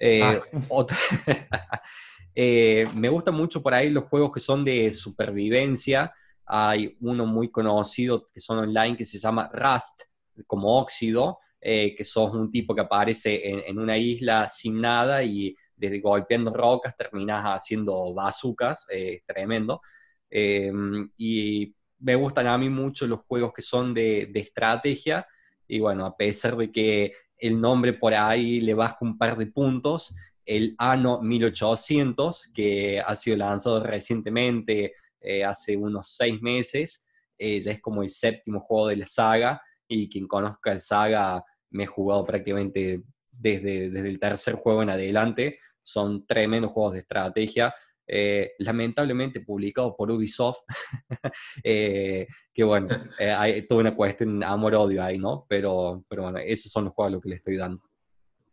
Ah. 0.00 0.40
me 2.94 3.08
gustan 3.08 3.34
mucho 3.34 3.62
por 3.62 3.74
ahí 3.74 3.90
los 3.90 4.04
juegos 4.04 4.32
que 4.32 4.40
son 4.40 4.64
de 4.64 4.92
supervivencia. 4.92 6.12
Hay 6.46 6.96
uno 7.00 7.26
muy 7.26 7.50
conocido 7.50 8.26
que 8.26 8.40
son 8.40 8.58
online 8.58 8.96
que 8.96 9.04
se 9.04 9.18
llama 9.18 9.50
Rust, 9.52 10.02
como 10.46 10.78
óxido, 10.78 11.38
eh, 11.60 11.94
que 11.96 12.04
sos 12.04 12.32
un 12.32 12.50
tipo 12.50 12.74
que 12.74 12.82
aparece 12.82 13.68
en, 13.68 13.78
una 13.78 13.98
isla 13.98 14.48
sin 14.48 14.80
nada 14.80 15.22
y 15.24 15.54
desde 15.74 16.00
golpeando 16.00 16.52
rocas 16.52 16.96
terminas 16.96 17.44
haciendo 17.44 18.14
bazucas, 18.14 18.86
eh, 18.90 19.22
tremendo. 19.26 19.80
Eh, 20.30 20.72
y 21.16 21.74
me 21.98 22.14
gustan 22.14 22.46
a 22.46 22.58
mí 22.58 22.68
mucho 22.68 23.06
los 23.06 23.20
juegos 23.20 23.52
que 23.52 23.62
son 23.62 23.92
de, 23.92 24.30
estrategia 24.34 25.26
y 25.66 25.80
bueno, 25.80 26.06
a 26.06 26.16
pesar 26.16 26.56
de 26.56 26.70
que 26.70 27.12
el 27.38 27.60
nombre 27.60 27.92
por 27.92 28.14
ahí 28.14 28.60
le 28.60 28.74
baja 28.74 28.98
un 29.00 29.16
par 29.16 29.36
de 29.36 29.46
puntos, 29.46 30.14
el 30.44 30.74
Anno 30.78 31.20
1800, 31.20 32.50
que 32.54 33.00
ha 33.00 33.14
sido 33.16 33.36
lanzado 33.36 33.82
recientemente, 33.82 34.94
eh, 35.20 35.44
hace 35.44 35.76
unos 35.76 36.16
seis 36.16 36.40
meses. 36.40 37.06
Eh, 37.36 37.60
es 37.64 37.80
como 37.80 38.02
el 38.02 38.08
séptimo 38.08 38.60
juego 38.60 38.88
de 38.88 38.96
la 38.96 39.06
saga, 39.06 39.60
y 39.86 40.08
quien 40.08 40.26
conozca 40.26 40.72
el 40.72 40.80
saga, 40.80 41.44
me 41.70 41.84
he 41.84 41.86
jugado 41.86 42.24
prácticamente 42.24 43.02
desde, 43.30 43.90
desde 43.90 44.08
el 44.08 44.18
tercer 44.18 44.54
juego 44.54 44.82
en 44.82 44.90
adelante. 44.90 45.58
Son 45.82 46.26
tremendos 46.26 46.72
juegos 46.72 46.94
de 46.94 47.00
estrategia. 47.00 47.74
Eh, 48.10 48.52
lamentablemente 48.60 49.40
publicado 49.40 49.94
por 49.94 50.10
Ubisoft, 50.10 50.60
que 51.62 52.64
bueno, 52.64 52.88
hay 53.36 53.66
toda 53.66 53.82
una 53.82 53.94
cuestión 53.94 54.42
amor-odio 54.42 55.04
ahí, 55.04 55.18
¿no? 55.18 55.44
Pero, 55.46 56.02
pero 56.08 56.22
bueno, 56.22 56.38
esos 56.38 56.72
son 56.72 56.86
los 56.86 56.94
juegos 56.94 57.10
a 57.10 57.12
los 57.12 57.22
que 57.22 57.28
le 57.28 57.34
estoy 57.34 57.56
dando. 57.58 57.82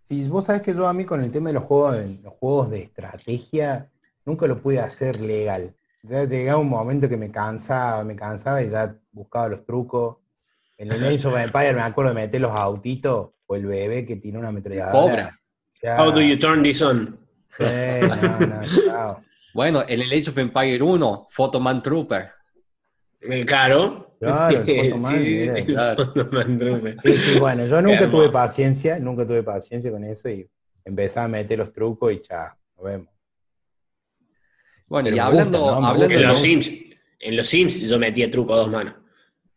Sí, 0.03 0.27
vos 0.27 0.45
sabés 0.45 0.61
que 0.61 0.73
yo 0.73 0.85
a 0.87 0.93
mí 0.93 1.05
con 1.05 1.23
el 1.23 1.31
tema 1.31 1.49
de 1.49 1.53
los 1.53 1.63
juegos, 1.63 1.95
los 2.21 2.33
juegos 2.33 2.69
de 2.69 2.83
estrategia, 2.83 3.89
nunca 4.25 4.45
lo 4.45 4.61
pude 4.61 4.79
hacer 4.79 5.21
legal. 5.21 5.73
Ya 6.03 6.25
llegaba 6.25 6.59
un 6.59 6.69
momento 6.69 7.07
que 7.07 7.17
me 7.17 7.31
cansaba, 7.31 8.03
me 8.03 8.15
cansaba 8.15 8.61
y 8.61 8.69
ya 8.69 8.95
buscaba 9.11 9.47
los 9.47 9.65
trucos. 9.65 10.17
En 10.77 10.91
el 10.91 11.03
Age 11.03 11.27
of 11.27 11.37
Empire 11.37 11.73
me 11.73 11.81
acuerdo 11.81 12.13
de 12.13 12.21
meter 12.21 12.41
los 12.41 12.51
autitos 12.51 13.31
o 13.47 13.55
el 13.55 13.65
bebé 13.65 14.05
que 14.05 14.17
tiene 14.17 14.37
una 14.37 14.49
ametralladora. 14.49 15.39
Cobra. 15.81 15.97
How 15.97 16.11
do 16.11 16.21
you 16.21 16.37
turn 16.37 16.61
this 16.61 16.81
on? 16.81 17.17
Bueno, 19.55 19.85
en 19.87 20.01
el 20.01 20.11
Age 20.11 20.31
of 20.31 20.37
Empire 20.37 20.83
1, 20.83 21.27
Photoman 21.31 21.81
Trooper. 21.81 22.29
Eh, 23.21 23.45
claro. 23.45 24.17
Claro, 24.19 24.63
el 24.67 24.91
Photoman. 24.91 25.17
sí, 25.17 25.49
Sí, 27.05 27.17
sí, 27.17 27.39
bueno, 27.39 27.65
yo 27.65 27.81
nunca 27.81 28.09
tuve 28.09 28.29
paciencia, 28.29 28.99
nunca 28.99 29.25
tuve 29.25 29.43
paciencia 29.43 29.89
con 29.91 30.03
eso 30.03 30.27
y 30.27 30.45
empezaba 30.83 31.27
a 31.27 31.29
meter 31.29 31.57
los 31.59 31.71
trucos 31.71 32.11
y 32.11 32.21
ya, 32.29 32.53
nos 32.75 32.85
vemos. 32.85 33.07
Bueno, 34.89 35.09
y 35.15 35.19
hablando, 35.19 35.79
en, 36.03 36.21
los 36.27 36.41
Sims, 36.41 36.69
en 37.17 37.37
los 37.37 37.47
Sims 37.47 37.79
yo 37.79 37.97
metía 37.97 38.29
truco 38.29 38.55
a 38.55 38.57
dos 38.57 38.69
manos. 38.69 38.95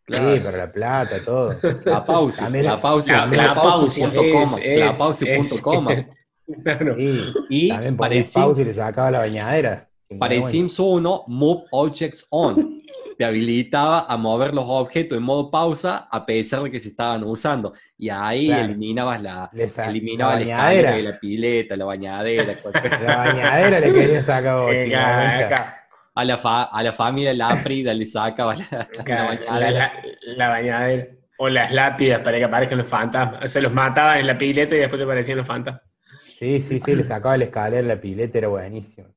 Sí, 0.07 0.15
pero 0.15 0.55
la 0.55 0.71
plata, 0.71 1.21
todo. 1.21 1.59
La 1.83 2.05
pausa, 2.05 2.49
la 2.49 2.79
pausa, 2.79 3.25
la 3.25 3.53
pausa, 3.53 4.07
la 4.07 4.97
pausa 4.97 5.25
y 5.29 5.35
punto 5.35 5.55
coma. 5.61 6.07
Claro. 6.63 6.95
y 6.97 7.69
también 7.69 7.95
parecía, 7.95 8.41
pausa 8.41 8.61
y 8.61 8.65
le 8.65 8.73
sacaba 8.73 9.11
la 9.11 9.19
bañadera. 9.19 9.88
Para 10.17 10.41
Sims 10.41 10.79
1, 10.79 11.25
Move 11.27 11.65
Objects 11.71 12.25
On 12.31 12.79
te 13.19 13.25
habilitaba 13.25 14.05
a 14.07 14.15
mover 14.15 14.53
los 14.53 14.63
objetos 14.65 15.17
en 15.17 15.23
modo 15.25 15.51
pausa 15.51 16.07
a 16.09 16.25
pesar 16.25 16.63
de 16.63 16.71
que 16.71 16.79
se 16.79 16.87
estaban 16.87 17.21
usando. 17.25 17.73
Y 17.97 18.09
ahí 18.09 18.49
eliminabas 18.49 19.21
la, 19.21 19.51
eliminabas 19.53 20.39
la, 20.39 20.55
bañadera. 20.55 20.91
de 20.93 21.03
la 21.03 21.19
pileta, 21.19 21.75
la 21.75 21.83
bañadera. 21.83 22.55
la 23.03 23.17
bañadera 23.17 23.79
le 23.81 23.93
quería 23.93 24.23
sacar 24.23 24.57
a 26.15 26.25
la, 26.25 26.35
a 26.35 26.83
la 26.83 26.93
familia 26.93 27.33
Láprida 27.33 27.93
le 27.93 28.07
sacaba 28.07 28.55
la, 28.55 28.87
bañadera. 29.05 29.93
La, 30.21 30.47
bañadera. 30.47 31.07
O 31.39 31.49
las 31.49 31.73
lápidas 31.73 32.21
para 32.21 32.37
que 32.37 32.45
aparezcan 32.45 32.77
los 32.77 32.87
fantasmas. 32.87 33.51
Se 33.51 33.59
los 33.59 33.73
mataba 33.73 34.17
en 34.17 34.27
la 34.27 34.37
pileta 34.37 34.77
y 34.77 34.79
después 34.79 34.97
te 34.97 35.03
aparecían 35.03 35.37
los 35.39 35.47
fantasmas. 35.47 35.83
Sí, 36.25 36.61
sí, 36.61 36.79
sí, 36.79 36.95
le 36.95 37.03
sacaba 37.03 37.35
la 37.35 37.43
escalera, 37.43 37.85
la 37.85 37.99
pileta, 37.99 38.37
era 38.37 38.47
buenísimo. 38.47 39.09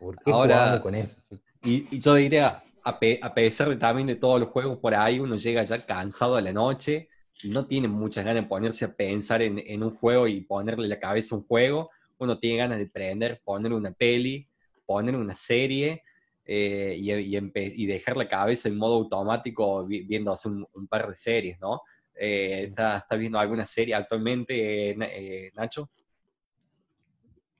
¿Por 0.00 0.16
qué 0.24 0.32
Ahora, 0.32 0.80
con 0.82 0.94
eso? 0.94 1.20
Y, 1.62 1.86
y 1.94 2.00
yo 2.00 2.14
diría, 2.14 2.64
a, 2.82 3.34
pesar 3.34 3.68
de 3.68 3.76
también 3.76 4.06
de 4.06 4.16
todos 4.16 4.40
los 4.40 4.48
juegos 4.48 4.78
por 4.78 4.94
ahí, 4.94 5.20
uno 5.20 5.36
llega 5.36 5.62
ya 5.62 5.84
cansado 5.84 6.36
a 6.36 6.40
la 6.40 6.52
noche 6.52 7.08
y 7.42 7.50
no 7.50 7.66
tiene 7.66 7.88
muchas 7.88 8.24
ganas 8.24 8.42
de 8.42 8.48
ponerse 8.48 8.84
a 8.84 8.94
pensar 8.94 9.42
en, 9.42 9.82
un 9.82 9.96
juego 9.96 10.26
y 10.26 10.40
ponerle 10.40 10.88
la 10.88 10.98
cabeza 10.98 11.34
a 11.34 11.38
un 11.38 11.46
juego. 11.46 11.90
Uno 12.18 12.38
tiene 12.38 12.58
ganas 12.58 12.78
de 12.78 12.86
prender, 12.86 13.40
poner 13.44 13.72
una 13.72 13.92
peli, 13.92 14.48
poner 14.86 15.16
una 15.16 15.34
serie 15.34 16.02
eh, 16.44 16.96
y, 16.98 17.12
y, 17.12 17.86
dejar 17.86 18.16
la 18.16 18.28
cabeza 18.28 18.68
en 18.68 18.76
modo 18.76 18.96
automático 18.96 19.86
viendo 19.86 20.34
un, 20.44 20.66
un 20.72 20.86
par 20.86 21.08
de 21.08 21.14
series, 21.14 21.60
¿no? 21.60 21.82
Eh, 22.14 22.64
¿Estás 22.68 23.18
viendo 23.18 23.38
alguna 23.38 23.64
serie 23.64 23.94
actualmente, 23.94 24.90
eh, 24.90 25.52
Nacho? 25.54 25.90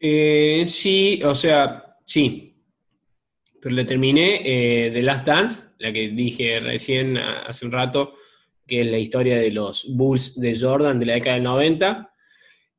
sí, 0.00 1.22
o 1.24 1.34
sea, 1.34 1.89
sí, 2.10 2.56
pero 3.62 3.72
le 3.74 3.84
terminé 3.84 4.40
eh, 4.44 4.90
The 4.90 5.02
Last 5.02 5.26
Dance, 5.26 5.66
la 5.78 5.92
que 5.92 6.08
dije 6.08 6.58
recién 6.58 7.16
hace 7.16 7.66
un 7.66 7.72
rato, 7.72 8.14
que 8.66 8.80
es 8.80 8.86
la 8.88 8.98
historia 8.98 9.38
de 9.38 9.52
los 9.52 9.86
Bulls 9.94 10.38
de 10.40 10.58
Jordan 10.58 10.98
de 10.98 11.06
la 11.06 11.14
década 11.14 11.36
del 11.36 11.44
90. 11.44 12.12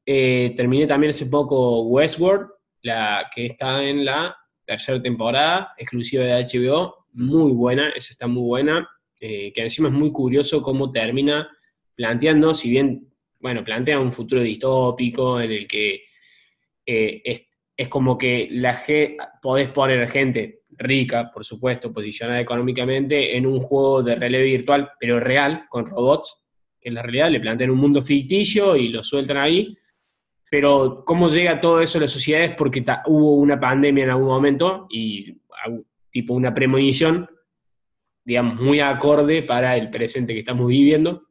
Eh, 0.06 0.54
terminé 0.58 0.86
también 0.86 1.12
hace 1.12 1.28
poco 1.28 1.84
Westworld, 1.84 2.50
la 2.82 3.30
que 3.34 3.46
está 3.46 3.82
en 3.84 4.04
la 4.04 4.36
tercera 4.66 5.02
temporada, 5.02 5.76
exclusiva 5.78 6.26
de 6.26 6.46
HBO, 6.46 7.08
muy 7.14 7.54
buena, 7.54 7.90
esa 7.92 8.12
está 8.12 8.28
muy 8.28 8.44
buena, 8.44 8.90
eh, 9.22 9.54
que 9.54 9.62
encima 9.62 9.88
es 9.88 9.94
muy 9.94 10.12
curioso 10.12 10.62
cómo 10.62 10.92
termina 10.92 11.50
planteando, 11.96 12.54
si 12.54 12.70
bien, 12.70 13.08
bueno, 13.40 13.64
plantea 13.64 13.98
un 13.98 14.12
futuro 14.12 14.42
distópico 14.42 15.40
en 15.40 15.52
el 15.52 15.68
que 15.68 16.04
es, 16.86 17.44
es, 17.82 17.88
como 17.88 18.18
que 18.18 18.48
la 18.52 18.82
podés 19.42 19.70
poner 19.70 20.10
gente 20.10 20.62
rica, 20.70 21.32
por 21.32 21.46
supuesto, 21.46 21.92
posicionada 21.94 22.40
económicamente, 22.40 23.36
en 23.38 23.46
un 23.46 23.60
juego 23.60 24.04
de 24.04 24.16
relevo 24.16 24.44
virtual, 24.46 24.92
pero 25.00 25.20
real, 25.20 25.66
con 25.70 25.86
robots, 25.86 26.38
que 26.80 26.90
en 26.90 26.96
la 26.96 27.04
realidad 27.04 27.32
le 27.32 27.40
plantean 27.40 27.70
un 27.70 27.78
mundo 27.78 28.02
ficticio 28.02 28.76
y 28.76 28.90
lo 28.90 29.04
sueltan 29.04 29.38
ahí. 29.38 29.78
Pero 30.50 31.04
cómo 31.06 31.30
llega 31.30 31.62
todo 31.62 31.82
eso 31.82 31.98
a 31.98 32.02
la 32.02 32.08
sociedad 32.08 32.44
es 32.44 32.56
porque 32.56 32.84
hubo 33.06 33.36
una 33.36 33.60
pandemia 33.60 34.04
en 34.04 34.10
algún 34.10 34.28
momento 34.28 34.88
y 34.90 35.38
tipo 36.12 36.34
una 36.34 36.54
premonición, 36.54 37.30
digamos, 38.26 38.60
muy 38.60 38.80
acorde 38.80 39.44
para 39.44 39.78
el 39.78 39.90
presente 39.90 40.34
que 40.34 40.40
estamos 40.40 40.68
viviendo. 40.68 41.30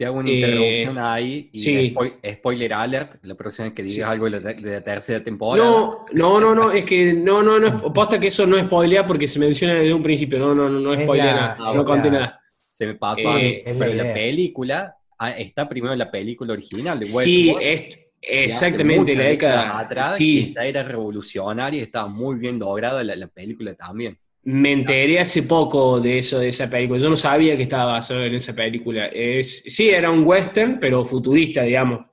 Te 0.00 0.06
hago 0.06 0.16
una 0.16 0.30
interrupción 0.30 0.96
eh, 0.96 1.00
ahí 1.02 1.50
y 1.52 1.94
spoiler 2.32 2.72
alert, 2.72 3.16
la 3.20 3.34
próxima 3.34 3.66
vez 3.66 3.74
que 3.74 3.82
digas 3.82 4.08
algo 4.08 4.30
de 4.30 4.40
la, 4.40 4.80
tercera 4.80 5.22
temporada. 5.22 5.68
No, 5.68 6.06
no, 6.10 6.40
no, 6.40 6.54
no, 6.54 6.72
es 6.72 6.86
que 6.86 7.12
no, 7.12 7.42
no, 7.42 7.60
no, 7.60 7.92
posta 7.92 8.18
que 8.18 8.28
eso 8.28 8.46
no 8.46 8.56
es 8.56 8.64
spoilea 8.64 9.06
porque 9.06 9.28
se 9.28 9.38
menciona 9.38 9.74
desde 9.74 9.92
un 9.92 10.02
principio, 10.02 10.38
no, 10.38 10.54
no, 10.54 10.70
no, 10.70 10.80
no 10.80 10.94
es 10.94 11.06
nada, 11.06 11.54
no 11.74 11.84
conté 11.84 12.10
nada. 12.10 12.40
Se 12.56 12.86
me 12.86 12.94
pasó 12.94 13.28
a 13.28 13.34
mí, 13.34 13.42
eh, 13.42 13.76
pero 13.78 13.92
la 13.92 14.14
película, 14.14 14.96
ah, 15.18 15.32
está 15.32 15.68
primero 15.68 15.94
la 15.94 16.10
película 16.10 16.54
original 16.54 16.98
de 16.98 17.04
Westworld. 17.04 17.22
Sí, 17.26 17.54
es, 17.60 17.98
exactamente, 18.22 19.14
la 19.14 19.24
década 19.24 19.78
atrás, 19.80 20.16
sí. 20.16 20.44
esa 20.46 20.64
era 20.64 20.82
revolucionaria 20.82 21.78
y 21.78 21.82
estaba 21.82 22.08
muy 22.08 22.36
bien 22.36 22.58
lograda 22.58 23.04
la 23.04 23.26
película 23.26 23.74
también. 23.74 24.18
Me 24.42 24.72
enteré 24.72 25.20
hace 25.20 25.42
poco 25.42 26.00
de 26.00 26.18
eso, 26.18 26.38
de 26.38 26.48
esa 26.48 26.68
película. 26.70 26.98
Yo 26.98 27.10
no 27.10 27.16
sabía 27.16 27.56
que 27.56 27.64
estaba 27.64 27.92
basado 27.92 28.24
en 28.24 28.34
esa 28.34 28.54
película. 28.54 29.06
Es, 29.06 29.62
sí, 29.66 29.90
era 29.90 30.10
un 30.10 30.24
western, 30.24 30.78
pero 30.80 31.04
futurista, 31.04 31.62
digamos. 31.62 32.06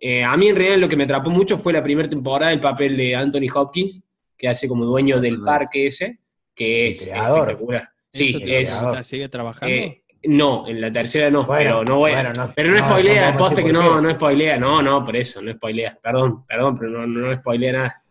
Eh, 0.00 0.22
a 0.22 0.36
mí 0.36 0.48
en 0.48 0.56
realidad 0.56 0.78
lo 0.78 0.88
que 0.88 0.96
me 0.96 1.04
atrapó 1.04 1.30
mucho 1.30 1.58
fue 1.58 1.72
la 1.72 1.82
primera 1.82 2.08
temporada, 2.08 2.52
el 2.52 2.60
papel 2.60 2.96
de 2.96 3.14
Anthony 3.14 3.48
Hopkins, 3.54 4.02
que 4.36 4.48
hace 4.48 4.68
como 4.68 4.84
dueño 4.84 5.20
del 5.20 5.40
parque 5.40 5.86
ese, 5.86 6.18
que 6.54 6.88
es 6.88 7.08
espectacular. 7.08 7.88
Sí, 8.08 8.40
es, 8.44 8.80
¿Sigue 9.02 9.28
trabajando? 9.28 9.74
Eh, 9.74 10.04
no, 10.24 10.66
en 10.66 10.80
la 10.80 10.92
tercera 10.92 11.30
no, 11.30 11.46
pero 11.46 11.84
no 11.84 11.98
voy 11.98 12.12
Pero 12.54 12.72
no, 12.72 12.78
spoilea, 12.78 13.32
no, 13.32 13.38
poste 13.38 13.64
que 13.64 13.72
no, 13.72 14.00
no 14.00 14.10
spoilea, 14.10 14.58
no, 14.58 14.82
no, 14.82 15.04
por 15.04 15.16
eso, 15.16 15.40
no 15.40 15.52
spoilea. 15.52 15.98
Perdón, 16.02 16.44
perdón, 16.46 16.76
pero 16.76 16.90
no, 16.90 17.06
no 17.06 17.34
spoilea 17.34 17.72
nada. 17.72 18.02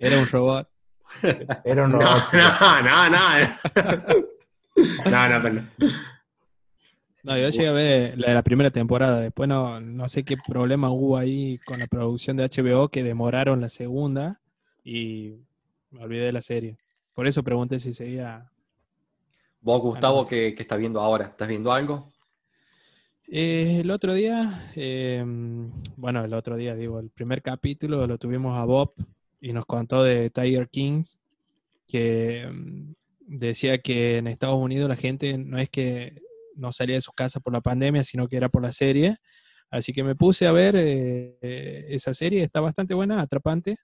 Era 0.00 0.18
un 0.18 0.26
robot. 0.26 0.71
Era 1.64 1.84
un 1.84 1.92
robot. 1.92 2.22
No, 2.32 2.82
no, 2.82 3.10
no. 3.10 3.18
No, 5.10 5.28
no, 5.28 5.42
pero 5.42 5.62
no. 7.22 7.36
yo 7.36 7.48
llegué 7.50 7.68
a 7.68 7.72
ver 7.72 8.18
la 8.18 8.28
de 8.28 8.34
la 8.34 8.42
primera 8.42 8.70
temporada, 8.70 9.20
después 9.20 9.48
no, 9.48 9.80
no 9.80 10.08
sé 10.08 10.24
qué 10.24 10.36
problema 10.36 10.90
hubo 10.90 11.16
ahí 11.16 11.58
con 11.58 11.78
la 11.78 11.86
producción 11.86 12.36
de 12.36 12.48
HBO 12.48 12.88
que 12.88 13.02
demoraron 13.02 13.60
la 13.60 13.68
segunda 13.68 14.40
y 14.84 15.34
me 15.90 16.02
olvidé 16.02 16.26
de 16.26 16.32
la 16.32 16.42
serie. 16.42 16.76
Por 17.14 17.26
eso 17.26 17.42
pregunté 17.42 17.78
si 17.78 17.92
seguía. 17.92 18.50
¿Vos, 19.60 19.80
Gustavo, 19.80 20.26
qué, 20.26 20.54
qué 20.56 20.62
estás 20.62 20.78
viendo 20.78 21.00
ahora? 21.00 21.26
¿Estás 21.26 21.48
viendo 21.48 21.70
algo? 21.70 22.10
Eh, 23.28 23.78
el 23.80 23.90
otro 23.90 24.14
día, 24.14 24.70
eh, 24.74 25.24
bueno, 25.96 26.24
el 26.24 26.34
otro 26.34 26.56
día, 26.56 26.74
digo, 26.74 26.98
el 26.98 27.08
primer 27.10 27.40
capítulo 27.40 28.06
lo 28.06 28.18
tuvimos 28.18 28.58
a 28.58 28.64
Bob 28.64 28.92
y 29.42 29.52
nos 29.52 29.66
contó 29.66 30.04
de 30.04 30.30
Tiger 30.30 30.68
Kings, 30.68 31.18
que 31.86 32.48
mm, 32.50 32.92
decía 33.26 33.78
que 33.78 34.18
en 34.18 34.28
Estados 34.28 34.56
Unidos 34.56 34.88
la 34.88 34.96
gente 34.96 35.36
no 35.36 35.58
es 35.58 35.68
que 35.68 36.22
no 36.54 36.70
salía 36.70 36.94
de 36.94 37.00
sus 37.00 37.14
casas 37.14 37.42
por 37.42 37.52
la 37.52 37.60
pandemia, 37.60 38.04
sino 38.04 38.28
que 38.28 38.36
era 38.36 38.48
por 38.48 38.62
la 38.62 38.70
serie. 38.70 39.16
Así 39.68 39.92
que 39.92 40.04
me 40.04 40.14
puse 40.14 40.46
a 40.46 40.52
ver 40.52 40.76
eh, 40.76 41.38
eh, 41.42 41.86
esa 41.88 42.14
serie, 42.14 42.42
está 42.42 42.60
bastante 42.60 42.94
buena, 42.94 43.20
atrapante. 43.20 43.76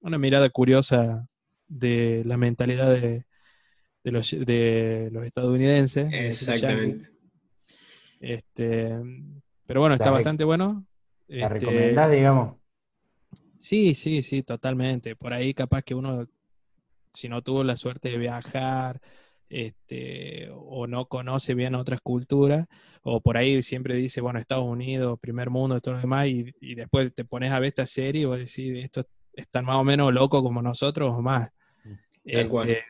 Una 0.00 0.18
mirada 0.18 0.50
curiosa 0.50 1.28
de 1.68 2.22
la 2.26 2.36
mentalidad 2.36 2.90
de, 2.92 3.24
los, 4.02 4.30
de 4.32 5.10
los 5.12 5.24
estadounidenses. 5.24 6.08
Exactamente. 6.12 7.08
Este, 8.18 8.98
pero 9.64 9.80
bueno, 9.80 9.94
está 9.94 10.10
bastante 10.10 10.42
bueno. 10.42 10.84
¿La 11.28 11.46
este, 11.46 11.60
recomendás, 11.60 12.10
digamos? 12.10 12.61
Sí, 13.62 13.94
sí, 13.94 14.24
sí, 14.24 14.42
totalmente. 14.42 15.14
Por 15.14 15.32
ahí 15.32 15.54
capaz 15.54 15.82
que 15.82 15.94
uno, 15.94 16.26
si 17.12 17.28
no 17.28 17.42
tuvo 17.42 17.62
la 17.62 17.76
suerte 17.76 18.10
de 18.10 18.18
viajar, 18.18 19.00
este, 19.48 20.50
o 20.52 20.88
no 20.88 21.06
conoce 21.06 21.54
bien 21.54 21.76
otras 21.76 22.00
culturas, 22.00 22.66
o 23.02 23.20
por 23.20 23.36
ahí 23.36 23.62
siempre 23.62 23.94
dice, 23.94 24.20
bueno, 24.20 24.40
Estados 24.40 24.64
Unidos, 24.64 25.16
primer 25.20 25.48
mundo, 25.48 25.80
todo 25.80 25.94
lo 25.94 26.00
demás, 26.00 26.26
y, 26.26 26.52
y 26.60 26.74
después 26.74 27.14
te 27.14 27.24
pones 27.24 27.52
a 27.52 27.60
ver 27.60 27.68
esta 27.68 27.86
serie 27.86 28.22
y 28.22 28.24
vos 28.24 28.36
decís, 28.36 28.84
esto 28.84 29.06
están 29.32 29.64
más 29.64 29.76
o 29.76 29.84
menos 29.84 30.12
locos 30.12 30.42
como 30.42 30.60
nosotros 30.60 31.16
o 31.16 31.22
más. 31.22 31.48
Cual. 32.50 32.68
Este, 32.68 32.84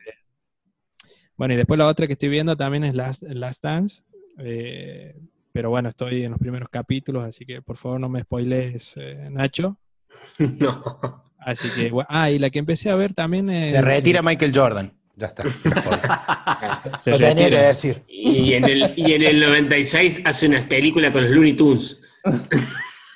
bueno, 1.37 1.53
y 1.53 1.57
después 1.57 1.77
la 1.77 1.85
otra 1.85 2.07
que 2.07 2.13
estoy 2.13 2.29
viendo 2.29 2.57
también 2.57 2.83
es 2.83 2.95
Last, 2.95 3.21
Last 3.21 3.63
Dance. 3.63 4.01
eh, 4.39 5.15
pero 5.51 5.69
bueno, 5.69 5.89
estoy 5.89 6.23
en 6.23 6.31
los 6.31 6.39
primeros 6.39 6.67
capítulos, 6.69 7.25
así 7.25 7.45
que 7.45 7.61
por 7.61 7.77
favor 7.77 7.99
no 7.99 8.09
me 8.09 8.21
spoiles, 8.21 8.95
eh, 8.97 9.27
Nacho. 9.29 9.77
No. 10.59 11.23
Así 11.39 11.69
que, 11.69 11.91
bueno, 11.91 12.07
ah, 12.09 12.31
y 12.31 12.39
la 12.39 12.49
que 12.49 12.59
empecé 12.59 12.89
a 12.89 12.95
ver 12.95 13.13
también 13.13 13.49
es. 13.49 13.71
Se 13.71 13.81
retira 13.81 14.21
Michael 14.21 14.53
Jordan. 14.55 14.93
Ya 15.15 15.27
está. 15.27 15.43
Se 16.97 17.11
Lo 17.11 17.19
tenía 17.19 17.49
que 17.49 17.57
decir. 17.57 18.03
Y 18.07 18.53
en, 18.53 18.63
el, 18.63 18.93
y 18.95 19.13
en 19.13 19.23
el 19.23 19.39
96 19.39 20.21
hace 20.25 20.47
unas 20.47 20.65
películas 20.65 21.11
con 21.11 21.23
los 21.23 21.31
Looney 21.31 21.53
Tunes. 21.53 21.99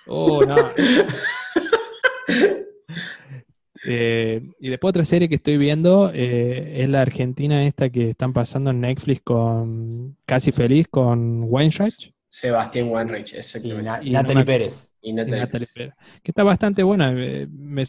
Oh, 0.08 0.44
no. 0.44 0.72
Eh, 3.90 4.42
y 4.60 4.68
después 4.68 4.90
otra 4.90 5.06
serie 5.06 5.30
que 5.30 5.36
estoy 5.36 5.56
viendo 5.56 6.12
eh, 6.14 6.82
es 6.82 6.90
la 6.90 7.00
argentina 7.02 7.66
esta 7.66 7.90
que 7.90 8.10
están 8.10 8.34
pasando 8.34 8.72
en 8.72 8.82
Netflix 8.82 9.22
con 9.22 10.18
Casi 10.26 10.52
Feliz 10.52 10.90
con 10.90 11.46
Weinreich 11.46 12.14
Sebastián 12.40 12.90
Wanreich, 12.90 13.34
Y, 13.34 13.38
exactamente. 13.38 13.84
Na- 13.84 14.00
Y 14.04 14.12
Natalie 14.12 14.46
Pérez. 14.46 14.92
Y 15.02 15.10
y 15.12 15.14
Natalie 15.14 15.48
Pérez. 15.48 15.74
Pérez, 15.74 15.94
que 16.24 16.32
está 16.32 16.44
bastante 16.44 16.84
buena. 16.84 17.12
eh, 17.16 17.48
me- 17.50 17.84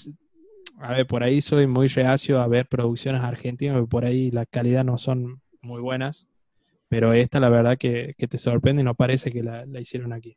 a 0.80 0.92
ver, 0.94 1.06
por 1.06 1.22
ahí 1.22 1.40
soy 1.40 1.66
muy 1.66 1.88
reacio 1.88 2.40
a 2.40 2.46
ver 2.48 2.66
producciones 2.68 3.22
argentinas, 3.22 3.76
porque 3.76 3.90
por 3.90 4.04
ahí 4.06 4.30
la 4.30 4.46
calidad 4.46 4.84
no 4.84 4.96
son 4.96 5.42
muy 5.62 5.80
buenas, 5.82 6.26
pero 6.88 7.12
esta 7.14 7.40
la 7.40 7.50
verdad 7.50 7.78
que, 7.78 8.14
que 8.18 8.28
te 8.28 8.38
sorprende 8.38 8.82
y 8.82 8.84
no 8.86 8.94
parece 8.94 9.32
que 9.32 9.42
la, 9.42 9.66
la 9.66 9.80
hicieron 9.80 10.12
aquí. 10.14 10.36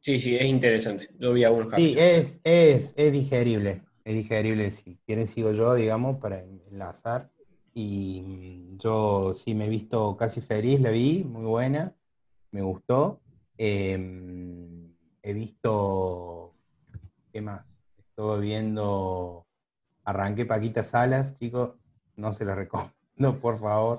Sí, 0.00 0.20
sí, 0.20 0.36
es 0.36 0.46
interesante. 0.46 1.08
Yo 1.18 1.32
vi 1.32 1.44
algunos 1.44 1.68
Sí, 1.74 1.94
capítulos. 1.94 2.04
es, 2.04 2.40
es, 2.44 2.94
es 2.96 3.12
digerible. 3.12 3.82
Es 4.04 4.14
digerible. 4.14 4.70
Si 4.70 4.96
quieren, 5.04 5.26
sigo 5.26 5.52
yo, 5.52 5.74
digamos, 5.74 6.18
para 6.18 6.40
enlazar. 6.40 7.32
Y 7.74 8.22
mm, 8.22 8.78
yo 8.78 9.34
sí 9.34 9.54
me 9.54 9.66
he 9.66 9.68
visto 9.68 10.16
casi 10.16 10.40
feliz, 10.40 10.80
la 10.80 10.90
vi, 10.90 11.24
muy 11.24 11.44
buena. 11.44 11.95
Me 12.56 12.62
gustó. 12.62 13.20
Em, 13.58 14.94
he 15.22 15.34
visto. 15.34 16.54
¿Qué 17.30 17.42
más? 17.42 17.78
Estuve 17.98 18.40
viendo. 18.40 19.46
Arranqué 20.04 20.46
Paquita 20.46 20.82
Salas, 20.82 21.38
chicos. 21.38 21.74
No 22.16 22.32
se 22.32 22.46
lo 22.46 22.54
recomiendo, 22.54 23.36
por 23.42 23.58
favor. 23.58 23.98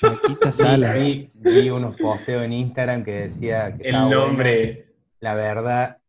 Paquita 0.00 0.52
Salas. 0.52 0.94
vi- 0.94 1.32
vi 1.34 1.68
unos 1.70 1.96
posteos 1.96 2.44
en 2.44 2.52
Instagram 2.52 3.02
que 3.02 3.12
decía 3.22 3.76
que 3.76 3.82
El 3.82 3.86
estaba 3.88 4.06
buena. 4.06 4.24
nombre. 4.26 4.94
La 5.18 5.34
verdad, 5.34 6.00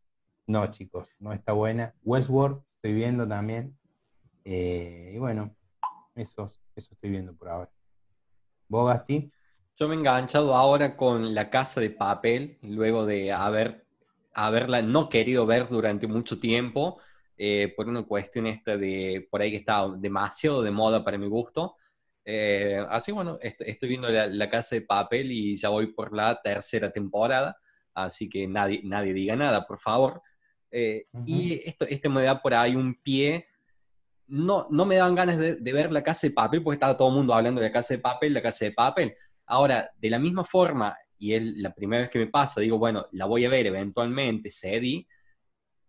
no, 0.46 0.64
chicos, 0.68 1.16
no 1.18 1.32
está 1.32 1.52
buena. 1.52 1.96
Westworld 2.04 2.62
estoy 2.76 2.92
viendo 2.92 3.26
también. 3.26 3.76
Eh, 4.44 5.14
y 5.16 5.18
bueno, 5.18 5.52
eso, 6.14 6.48
eso 6.76 6.94
estoy 6.94 7.10
viendo 7.10 7.34
por 7.34 7.48
ahora. 7.48 7.72
¿Vos, 8.68 8.88
Gasti? 8.88 9.32
Yo 9.78 9.86
me 9.88 9.94
he 9.94 9.98
enganchado 9.98 10.54
ahora 10.56 10.96
con 10.96 11.34
La 11.34 11.50
Casa 11.50 11.80
de 11.80 11.90
Papel, 11.90 12.58
luego 12.62 13.06
de 13.06 13.32
haber, 13.32 13.84
haberla 14.34 14.82
no 14.82 15.08
querido 15.08 15.46
ver 15.46 15.68
durante 15.68 16.06
mucho 16.08 16.40
tiempo, 16.40 16.98
eh, 17.36 17.72
por 17.76 17.88
una 17.88 18.02
cuestión 18.02 18.46
esta 18.48 18.76
de, 18.76 19.28
por 19.30 19.40
ahí 19.40 19.52
que 19.52 19.58
estaba 19.58 19.94
demasiado 19.96 20.62
de 20.62 20.72
moda 20.72 21.04
para 21.04 21.16
mi 21.18 21.28
gusto. 21.28 21.76
Eh, 22.24 22.84
así 22.90 23.12
bueno, 23.12 23.38
est- 23.40 23.60
estoy 23.62 23.88
viendo 23.90 24.08
la, 24.10 24.26
La 24.26 24.50
Casa 24.50 24.74
de 24.74 24.82
Papel 24.82 25.30
y 25.30 25.54
ya 25.56 25.68
voy 25.68 25.86
por 25.92 26.12
la 26.14 26.40
tercera 26.42 26.90
temporada, 26.90 27.56
así 27.94 28.28
que 28.28 28.48
nadie, 28.48 28.80
nadie 28.84 29.12
diga 29.14 29.36
nada, 29.36 29.64
por 29.66 29.78
favor. 29.78 30.20
Eh, 30.70 31.06
Y 31.24 31.54
esto, 31.64 31.86
este 31.88 32.08
me 32.08 32.22
da 32.24 32.42
por 32.42 32.52
ahí 32.54 32.74
un 32.76 33.00
pie. 33.00 33.46
No, 34.26 34.66
no 34.70 34.84
me 34.84 34.96
daban 34.96 35.14
ganas 35.14 35.38
de, 35.38 35.56
de 35.56 35.72
ver 35.72 35.90
La 35.90 36.02
Casa 36.02 36.26
de 36.26 36.34
Papel 36.34 36.62
porque 36.62 36.74
estaba 36.74 36.96
todo 36.96 37.08
el 37.08 37.14
mundo 37.14 37.32
hablando 37.34 37.60
de 37.60 37.68
La 37.68 37.72
Casa 37.72 37.94
de 37.94 38.00
Papel, 38.00 38.34
La 38.34 38.42
Casa 38.42 38.64
de 38.66 38.72
Papel. 38.72 39.14
Ahora, 39.48 39.90
de 39.98 40.10
la 40.10 40.18
misma 40.18 40.44
forma, 40.44 40.96
y 41.18 41.34
es 41.34 41.44
la 41.56 41.74
primera 41.74 42.02
vez 42.02 42.10
que 42.10 42.18
me 42.18 42.28
pasa, 42.28 42.60
digo, 42.60 42.78
bueno, 42.78 43.06
la 43.12 43.26
voy 43.26 43.44
a 43.44 43.48
ver 43.50 43.66
eventualmente, 43.66 44.50
cedí. 44.50 45.06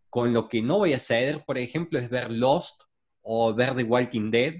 Con 0.09 0.33
lo 0.33 0.47
que 0.49 0.61
no 0.61 0.77
voy 0.79 0.93
a 0.93 0.99
ceder, 0.99 1.43
por 1.45 1.57
ejemplo, 1.57 1.99
es 1.99 2.09
ver 2.09 2.31
Lost 2.31 2.81
o 3.21 3.53
ver 3.53 3.75
The 3.75 3.83
Walking 3.83 4.31
Dead, 4.31 4.55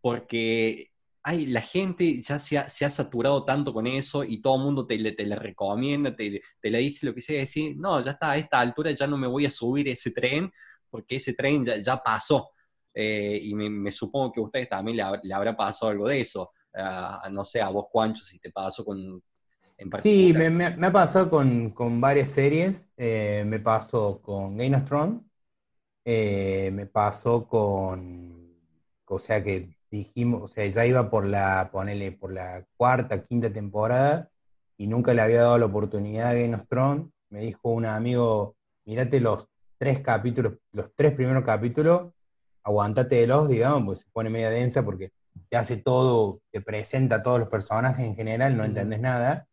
porque 0.00 0.90
ay, 1.22 1.46
la 1.46 1.60
gente 1.60 2.22
ya 2.22 2.38
se 2.38 2.56
ha, 2.58 2.68
se 2.68 2.84
ha 2.84 2.90
saturado 2.90 3.44
tanto 3.44 3.72
con 3.74 3.86
eso 3.86 4.22
y 4.24 4.40
todo 4.40 4.56
el 4.56 4.62
mundo 4.62 4.86
te, 4.86 5.12
te 5.12 5.26
la 5.26 5.36
recomienda, 5.36 6.14
te, 6.14 6.40
te 6.60 6.70
dice 6.70 7.04
lo 7.06 7.14
que 7.14 7.20
sea, 7.20 7.38
decir, 7.40 7.76
no, 7.76 8.00
ya 8.00 8.12
está, 8.12 8.30
a 8.32 8.36
esta 8.38 8.60
altura 8.60 8.92
ya 8.92 9.06
no 9.08 9.16
me 9.18 9.26
voy 9.26 9.44
a 9.46 9.50
subir 9.50 9.88
ese 9.88 10.12
tren, 10.12 10.50
porque 10.88 11.16
ese 11.16 11.34
tren 11.34 11.64
ya, 11.64 11.76
ya 11.78 11.96
pasó. 12.02 12.50
Eh, 12.94 13.40
y 13.42 13.54
me, 13.54 13.68
me 13.68 13.92
supongo 13.92 14.32
que 14.32 14.40
a 14.40 14.44
ustedes 14.44 14.68
también 14.68 14.96
le, 14.98 15.02
hab- 15.04 15.20
le 15.22 15.34
habrá 15.34 15.54
pasado 15.56 15.90
algo 15.92 16.08
de 16.08 16.20
eso. 16.20 16.52
No 17.30 17.44
sé, 17.44 17.60
a 17.62 17.68
vos, 17.70 17.86
Juancho, 17.90 18.24
si 18.24 18.38
te 18.38 18.50
pasó 18.50 18.84
con... 18.84 19.22
En 19.78 19.90
Sí, 20.00 20.32
me, 20.34 20.50
me- 20.50 20.76
me 20.76 20.86
ha 20.88 20.92
pasado 20.92 21.30
con, 21.30 21.70
con 21.70 22.00
varias 22.00 22.30
series. 22.30 22.88
Eh, 22.96 23.44
me 23.46 23.58
pasó 23.60 24.20
con 24.22 24.56
Game 24.56 24.76
of 24.76 24.84
Thrones. 24.84 25.20
eh, 26.04 26.70
me 26.72 26.86
pasó 26.86 27.46
con. 27.48 28.36
O 29.06 29.18
sea 29.18 29.42
que 29.42 29.70
dijimos, 29.90 30.42
o 30.42 30.48
sea, 30.48 30.66
ya 30.66 30.86
iba 30.86 31.10
por 31.10 31.24
la, 31.26 31.70
ponele, 31.72 32.12
por 32.12 32.32
la 32.32 32.64
cuarta, 32.76 33.24
quinta 33.24 33.52
temporada 33.52 34.30
y 34.76 34.86
nunca 34.88 35.14
le 35.14 35.22
había 35.22 35.42
dado 35.42 35.58
la 35.58 35.66
oportunidad 35.66 36.28
a 36.30 36.34
Game 36.34 36.54
of 36.54 36.66
Thrones. 36.68 37.08
Me 37.30 37.40
dijo 37.40 37.70
un 37.70 37.86
amigo, 37.86 38.56
mírate 38.84 39.20
los 39.20 39.48
tres 39.78 40.00
capítulos, 40.00 40.54
los 40.72 40.94
tres 40.94 41.12
primeros 41.12 41.44
capítulos, 41.44 42.12
aguántate 42.64 43.26
digamos, 43.48 43.84
pues 43.84 44.00
se 44.00 44.06
pone 44.12 44.30
media 44.30 44.50
densa 44.50 44.84
porque 44.84 45.12
te 45.56 45.60
hace 45.60 45.76
todo, 45.78 46.42
te 46.50 46.60
presenta 46.60 47.16
a 47.16 47.22
todos 47.22 47.38
los 47.38 47.48
personajes 47.48 48.04
en 48.04 48.14
general, 48.14 48.54
no 48.54 48.62
Ujú. 48.62 48.68
entendés 48.72 49.00
nada. 49.00 49.48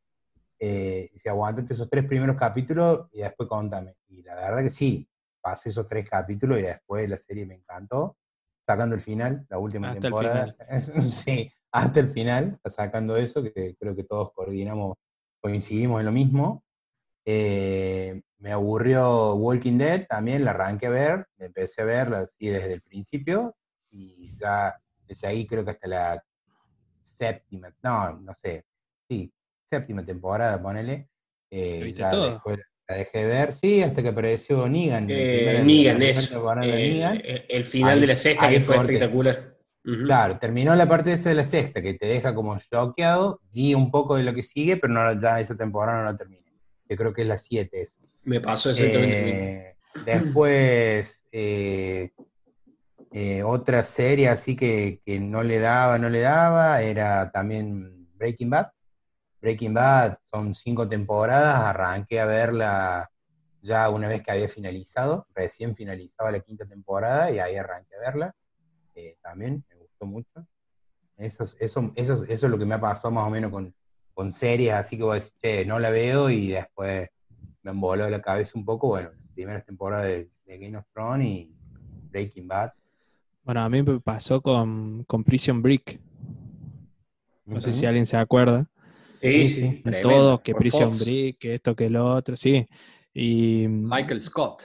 Eh, 0.59 1.09
dice, 1.13 1.30
aguántate 1.30 1.73
esos 1.73 1.89
tres 1.89 2.05
primeros 2.05 2.35
capítulos 2.35 3.07
y 3.13 3.19
después 3.19 3.47
contame. 3.47 3.95
Y 4.09 4.21
la 4.21 4.35
verdad 4.35 4.63
que 4.63 4.69
sí, 4.69 5.07
pasé 5.39 5.69
esos 5.69 5.88
tres 5.88 6.09
capítulos 6.09 6.59
y 6.59 6.63
después 6.63 7.09
la 7.09 7.15
serie 7.15 7.45
me 7.45 7.55
encantó, 7.55 8.17
sacando 8.65 8.95
el 8.95 9.01
final, 9.01 9.45
la 9.49 9.57
última 9.59 9.88
Hasta 9.88 10.01
temporada. 10.01 10.55
sí, 11.09 11.49
hasta 11.71 11.99
el 12.01 12.09
final, 12.11 12.59
sacando 12.65 13.15
eso, 13.15 13.41
que 13.41 13.77
creo 13.80 13.95
que 13.95 14.03
todos 14.03 14.34
coordinamos, 14.34 14.97
coincidimos 15.39 16.01
en 16.01 16.05
lo 16.05 16.11
mismo. 16.11 16.65
Eh, 17.25 18.21
me 18.39 18.51
aburrió 18.51 19.35
Walking 19.35 19.77
Dead, 19.77 20.05
también 20.05 20.43
la 20.43 20.51
arranqué 20.51 20.88
a 20.88 20.89
ver, 20.89 21.27
empecé 21.38 21.81
a 21.81 21.85
verla 21.85 22.19
así 22.19 22.49
desde 22.49 22.73
el 22.73 22.81
principio 22.81 23.55
y 23.89 24.35
ya 24.38 24.82
desde 25.07 25.27
ahí 25.27 25.45
creo 25.45 25.63
que 25.63 25.71
hasta 25.71 25.88
la 25.88 26.23
séptima, 27.03 27.73
no, 27.84 28.19
no 28.19 28.34
sé, 28.34 28.65
sí, 29.09 29.31
séptima 29.63 30.05
temporada, 30.05 30.61
ponele. 30.61 31.09
eh, 31.51 31.77
¿Lo 31.80 31.85
viste 31.85 32.01
ya 32.01 32.11
todo? 32.11 32.31
después 32.31 32.59
la 32.88 32.95
dejé 32.97 33.17
de 33.19 33.25
ver, 33.25 33.53
sí, 33.53 33.81
hasta 33.81 34.01
que 34.03 34.09
apareció 34.09 34.67
Negan. 34.67 35.07
Eh, 35.09 35.61
Negan, 35.65 36.01
eso. 36.03 36.53
de 36.55 36.67
Eh, 36.69 36.93
Negan. 36.93 37.21
el, 37.47 37.65
final 37.65 37.91
Ahí- 37.95 37.99
de 38.01 38.07
la 38.07 38.15
sexta 38.15 38.49
que 38.49 38.59
fue 38.59 38.75
corté. 38.75 38.93
espectacular. 38.93 39.57
Claro, 40.05 40.38
terminó 40.39 40.73
la 40.75 40.88
parte 40.88 41.11
esa 41.11 41.27
de 41.30 41.35
la 41.35 41.43
sexta, 41.43 41.81
que 41.81 41.93
te 41.93 42.07
deja 42.07 42.34
como 42.34 42.57
choqueado, 42.57 43.41
vi 43.51 43.73
un 43.73 43.91
poco 43.91 44.15
de 44.15 44.23
lo 44.23 44.34
que 44.34 44.41
sigue, 44.41 44.77
pero 44.77 44.93
no, 44.93 45.19
ya 45.19 45.39
esa 45.41 45.57
temporada 45.57 45.99
no 45.99 46.05
la 46.05 46.15
terminé. 46.15 46.41
Yo 46.89 46.95
creo 46.95 47.13
que 47.13 47.21
es 47.23 47.27
la 47.27 47.38
7 47.38 47.81
esa. 47.81 48.01
Me 48.23 48.39
pasó. 48.39 48.71
Eh, 48.77 49.75
después, 50.05 51.25
eh, 51.34 52.11
eh, 53.14 53.44
otra 53.44 53.84
serie 53.84 54.30
así 54.30 54.56
que, 54.56 55.02
que 55.06 55.19
no 55.19 55.44
le 55.44 55.60
daba, 55.60 55.98
no 55.99 56.10
le 56.10 56.22
daba, 56.22 56.81
era 56.81 57.31
también 57.31 58.10
Breaking 58.15 58.49
Bad. 58.49 58.72
Breaking 59.41 59.73
Bad 59.73 60.18
son 60.23 60.56
cinco 60.56 60.88
temporadas, 60.90 61.60
arranqué 61.60 62.19
a 62.22 62.26
verla 62.26 63.10
ya 63.61 63.90
una 63.90 64.07
vez 64.07 64.22
que 64.23 64.31
había 64.31 64.48
finalizado, 64.49 65.27
recién 65.35 65.76
finalizaba 65.76 66.31
la 66.31 66.40
quinta 66.41 66.65
temporada 66.65 67.31
y 67.31 67.40
ahí 67.40 67.56
arranqué 67.56 67.95
a 67.95 67.99
verla. 67.99 68.35
Eh, 68.95 69.18
también 69.22 69.65
me 69.69 69.76
gustó 69.77 70.06
mucho. 70.06 70.48
Eso, 71.18 71.44
es- 71.44 71.56
eso, 71.60 71.91
eso, 71.95 72.14
es- 72.23 72.30
eso 72.30 72.45
es 72.48 72.52
lo 72.52 72.57
que 72.57 72.65
me 72.65 72.76
ha 72.76 72.81
pasado 72.81 73.11
más 73.14 73.27
o 73.27 73.30
menos 73.30 73.52
con, 73.52 73.73
con 74.14 74.31
series, 74.31 74.73
así 74.73 74.98
que 74.98 75.22
che, 75.41 75.65
no 75.65 75.80
la 75.80 75.90
veo 75.90 76.30
y 76.30 76.49
después 76.52 77.10
me 77.64 77.72
emboló 77.72 78.10
la 78.10 78.22
cabeza 78.22 78.53
un 78.57 78.65
poco, 78.65 78.90
bueno, 78.90 79.11
primeras 79.34 79.65
temporadas 79.65 80.06
de, 80.07 80.30
de 80.45 80.57
Game 80.57 80.77
of 80.77 80.85
Thrones 80.94 81.27
y 81.27 81.56
Breaking 82.11 82.48
Bad. 82.48 82.72
Bueno, 83.43 83.61
a 83.61 83.69
mí 83.69 83.83
me 83.83 83.99
pasó 83.99 84.41
con, 84.41 85.03
con 85.05 85.23
Prison 85.23 85.61
Break. 85.61 85.99
No 87.45 87.59
sé 87.59 87.73
si 87.73 87.85
alguien 87.85 88.05
se 88.05 88.15
acuerda. 88.15 88.69
Sí, 89.21 89.47
sí, 89.47 89.81
tremendo. 89.83 90.09
Todos, 90.09 90.41
que 90.41 90.53
Prison 90.55 90.93
Fox. 90.93 91.05
Break, 91.05 91.37
que 91.39 91.53
esto, 91.55 91.75
que 91.75 91.89
lo 91.89 92.13
otro, 92.13 92.35
sí. 92.35 92.65
Y 93.13 93.67
Michael 93.67 94.21
Scott. 94.21 94.63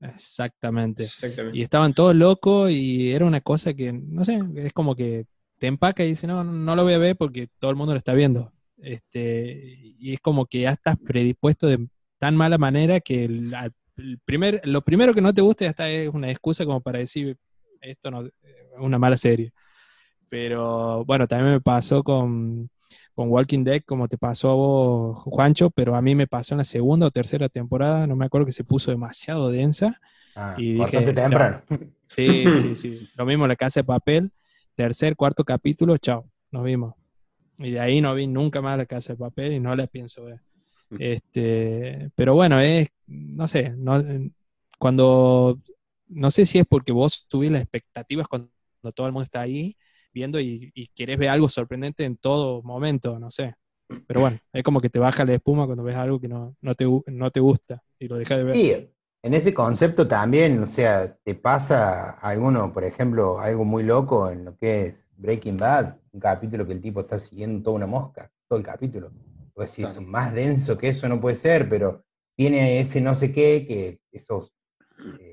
Exactamente. 0.00 1.02
Exactamente. 1.02 1.58
Y 1.58 1.62
estaban 1.62 1.92
todos 1.92 2.14
locos 2.14 2.70
y 2.70 3.12
era 3.12 3.24
una 3.24 3.40
cosa 3.40 3.74
que, 3.74 3.92
no 3.92 4.24
sé, 4.24 4.40
es 4.56 4.72
como 4.72 4.94
que 4.94 5.26
te 5.58 5.66
empaca 5.66 6.04
y 6.04 6.08
dice, 6.08 6.26
no, 6.26 6.44
no 6.44 6.76
lo 6.76 6.84
voy 6.84 6.94
a 6.94 6.98
ver 6.98 7.16
porque 7.16 7.48
todo 7.58 7.70
el 7.70 7.76
mundo 7.76 7.92
lo 7.92 7.98
está 7.98 8.14
viendo. 8.14 8.52
Este, 8.78 9.94
y 9.98 10.12
es 10.12 10.20
como 10.20 10.46
que 10.46 10.60
ya 10.60 10.70
estás 10.70 10.96
predispuesto 10.98 11.66
de 11.66 11.88
tan 12.18 12.36
mala 12.36 12.58
manera 12.58 13.00
que 13.00 13.24
el 13.24 14.20
primer, 14.24 14.60
lo 14.64 14.82
primero 14.82 15.12
que 15.12 15.20
no 15.20 15.34
te 15.34 15.40
gusta 15.40 15.64
ya 15.64 15.70
está 15.70 15.90
es 15.90 16.08
una 16.08 16.30
excusa 16.30 16.64
como 16.64 16.80
para 16.80 17.00
decir, 17.00 17.36
esto 17.80 18.10
no 18.10 18.26
es 18.26 18.32
una 18.78 18.98
mala 18.98 19.16
serie. 19.16 19.52
Pero 20.28 21.04
bueno, 21.04 21.26
también 21.26 21.52
me 21.54 21.60
pasó 21.60 22.02
con, 22.02 22.70
con 23.14 23.30
Walking 23.30 23.64
Dead, 23.64 23.82
como 23.84 24.08
te 24.08 24.18
pasó 24.18 24.50
a 24.50 24.54
vos, 24.54 25.18
Juancho, 25.24 25.70
pero 25.70 25.96
a 25.96 26.02
mí 26.02 26.14
me 26.14 26.26
pasó 26.26 26.54
en 26.54 26.58
la 26.58 26.64
segunda 26.64 27.06
o 27.06 27.10
tercera 27.10 27.48
temporada, 27.48 28.06
no 28.06 28.14
me 28.14 28.26
acuerdo 28.26 28.46
que 28.46 28.52
se 28.52 28.64
puso 28.64 28.90
demasiado 28.90 29.50
densa. 29.50 30.00
Ah, 30.36 30.54
Y 30.58 30.72
dije, 30.72 30.82
bastante 30.82 31.12
temprano. 31.12 31.62
Sí, 32.08 32.44
sí, 32.60 32.76
sí. 32.76 33.08
Lo 33.16 33.26
mismo 33.26 33.46
La 33.46 33.56
Casa 33.56 33.80
de 33.80 33.84
Papel, 33.84 34.32
tercer, 34.74 35.16
cuarto 35.16 35.44
capítulo, 35.44 35.96
chao, 35.98 36.30
nos 36.50 36.64
vimos. 36.64 36.94
Y 37.58 37.72
de 37.72 37.80
ahí 37.80 38.00
no 38.00 38.14
vi 38.14 38.26
nunca 38.26 38.60
más 38.60 38.78
La 38.78 38.86
Casa 38.86 39.14
de 39.14 39.18
Papel 39.18 39.52
y 39.54 39.60
no 39.60 39.74
la 39.74 39.86
pienso 39.86 40.24
ver. 40.24 40.40
Este, 40.98 42.10
pero 42.14 42.34
bueno, 42.34 42.60
es, 42.60 42.88
no 43.06 43.46
sé, 43.46 43.70
no, 43.76 44.02
cuando, 44.78 45.58
no 46.08 46.30
sé 46.30 46.46
si 46.46 46.58
es 46.58 46.66
porque 46.66 46.92
vos 46.92 47.26
subís 47.30 47.50
las 47.50 47.62
expectativas 47.62 48.28
cuando 48.28 48.50
todo 48.94 49.06
el 49.06 49.12
mundo 49.12 49.24
está 49.24 49.40
ahí 49.42 49.76
viendo 50.12 50.40
y, 50.40 50.70
y 50.74 50.88
querés 50.88 51.18
ver 51.18 51.28
algo 51.30 51.48
sorprendente 51.48 52.04
en 52.04 52.16
todo 52.16 52.62
momento, 52.62 53.18
no 53.18 53.30
sé. 53.30 53.54
Pero 54.06 54.20
bueno, 54.20 54.38
es 54.52 54.62
como 54.62 54.80
que 54.80 54.90
te 54.90 54.98
baja 54.98 55.24
la 55.24 55.34
espuma 55.34 55.66
cuando 55.66 55.84
ves 55.84 55.96
algo 55.96 56.20
que 56.20 56.28
no, 56.28 56.56
no, 56.60 56.74
te, 56.74 56.86
no 57.06 57.30
te 57.30 57.40
gusta 57.40 57.82
y 57.98 58.08
lo 58.08 58.16
dejas 58.16 58.38
de 58.38 58.44
ver. 58.44 58.54
Sí, 58.54 58.90
en 59.22 59.34
ese 59.34 59.52
concepto 59.52 60.08
también, 60.08 60.62
o 60.62 60.66
sea, 60.66 61.14
te 61.16 61.34
pasa 61.34 62.10
alguno, 62.10 62.72
por 62.72 62.84
ejemplo, 62.84 63.38
algo 63.40 63.64
muy 63.64 63.82
loco 63.82 64.30
en 64.30 64.44
lo 64.44 64.56
que 64.56 64.82
es 64.86 65.10
Breaking 65.16 65.56
Bad, 65.58 65.96
un 66.12 66.20
capítulo 66.20 66.66
que 66.66 66.72
el 66.72 66.80
tipo 66.80 67.00
está 67.00 67.18
siguiendo 67.18 67.62
toda 67.62 67.76
una 67.76 67.86
mosca, 67.86 68.30
todo 68.48 68.58
el 68.58 68.64
capítulo. 68.64 69.12
Pues 69.54 69.70
si 69.70 69.82
es 69.82 70.00
más 70.00 70.32
denso 70.32 70.78
que 70.78 70.88
eso 70.88 71.08
no 71.08 71.20
puede 71.20 71.36
ser, 71.36 71.68
pero 71.68 72.04
tiene 72.36 72.80
ese 72.80 73.00
no 73.00 73.14
sé 73.14 73.32
qué, 73.32 73.66
que 73.66 74.00
esos 74.12 74.54
eh, 75.18 75.27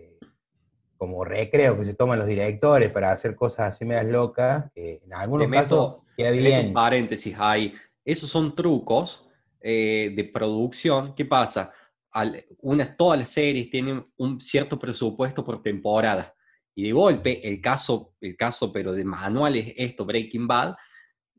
como 0.98 1.24
recreo 1.26 1.78
que 1.78 1.86
se 1.86 1.94
toman 1.94 2.20
los 2.20 2.28
directores 2.28 2.90
para 2.92 3.12
hacer 3.12 3.36
cosas 3.36 3.68
así 3.74 3.86
medias 3.86 4.06
locas, 4.06 4.72
que 4.74 5.02
en 5.04 5.14
algunos 5.14 5.48
meto- 5.48 5.62
casos 5.62 5.96
queda 6.18 6.32
meto 6.32 6.38
un 6.44 6.44
bien. 6.46 6.74
paréntesis 6.74 7.36
ahí. 7.38 7.74
Esos 8.04 8.30
son 8.30 8.56
trucos 8.56 9.28
eh, 9.62 10.14
de 10.16 10.24
producción. 10.26 11.14
¿Qué 11.16 11.26
pasa? 11.26 11.72
Al- 12.12 12.46
unas, 12.62 12.96
todas 12.96 13.20
las 13.20 13.30
series 13.30 13.70
tienen 13.70 14.06
un 14.18 14.40
cierto 14.40 14.78
presupuesto 14.80 15.44
por 15.44 15.62
temporada. 15.62 16.34
Y 16.76 16.84
de 16.84 16.92
golpe, 16.92 17.48
el 17.48 17.62
caso, 17.62 18.14
el 18.22 18.36
caso 18.36 18.72
pero 18.72 18.92
de 18.94 19.04
manual 19.06 19.56
es 19.56 19.74
esto, 19.78 20.06
Breaking 20.06 20.48
Bad, 20.48 20.76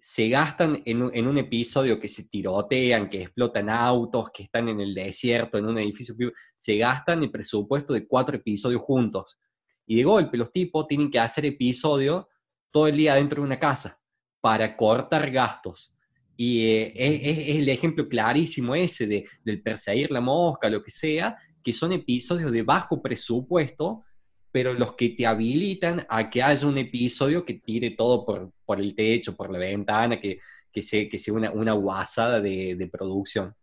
se 0.00 0.28
gastan 0.28 0.82
en, 0.84 1.10
en 1.12 1.26
un 1.26 1.36
episodio 1.38 1.98
que 1.98 2.08
se 2.08 2.28
tirotean, 2.28 3.08
que 3.10 3.22
explotan 3.22 3.68
autos, 3.68 4.30
que 4.32 4.44
están 4.44 4.68
en 4.68 4.80
el 4.80 4.94
desierto, 4.94 5.58
en 5.58 5.66
un 5.66 5.78
edificio, 5.78 6.14
se 6.54 6.78
gastan 6.78 7.22
el 7.22 7.30
presupuesto 7.30 7.92
de 7.92 8.06
cuatro 8.06 8.36
episodios 8.36 8.80
juntos. 8.82 9.38
Y 9.86 9.96
de 9.96 10.04
golpe 10.04 10.36
los 10.36 10.52
tipos 10.52 10.86
tienen 10.86 11.10
que 11.10 11.18
hacer 11.18 11.44
episodios 11.44 12.24
todo 12.70 12.88
el 12.88 12.96
día 12.96 13.14
dentro 13.14 13.40
de 13.42 13.46
una 13.46 13.58
casa 13.58 13.98
para 14.40 14.76
cortar 14.76 15.30
gastos. 15.30 15.96
Y 16.36 16.64
eh, 16.66 16.92
es, 16.94 17.56
el 17.56 17.68
ejemplo 17.68 18.08
clarísimo 18.08 18.74
ese 18.74 19.06
de, 19.06 19.26
del 19.44 19.62
perseguir 19.62 20.10
la 20.10 20.20
mosca, 20.20 20.68
lo 20.68 20.82
que 20.82 20.90
sea, 20.90 21.36
que 21.62 21.72
son 21.72 21.92
episodios 21.92 22.52
de 22.52 22.62
bajo 22.62 23.00
presupuesto, 23.00 24.04
pero 24.52 24.74
los 24.74 24.94
que 24.94 25.10
te 25.10 25.26
habilitan 25.26 26.06
a 26.08 26.28
que 26.30 26.42
haya 26.42 26.66
un 26.66 26.78
episodio 26.78 27.44
que 27.44 27.54
tire 27.54 27.90
todo 27.90 28.24
por, 28.24 28.52
por 28.64 28.80
el 28.80 28.94
techo, 28.94 29.36
por 29.36 29.50
la 29.50 29.58
ventana, 29.58 30.20
que, 30.20 30.38
que, 30.72 30.82
sea, 30.82 31.08
que 31.08 31.18
sea 31.18 31.34
una, 31.34 31.50
una 31.50 31.72
guasada 31.72 32.40
de, 32.40 32.74
de 32.76 32.86
producción. 32.88 33.54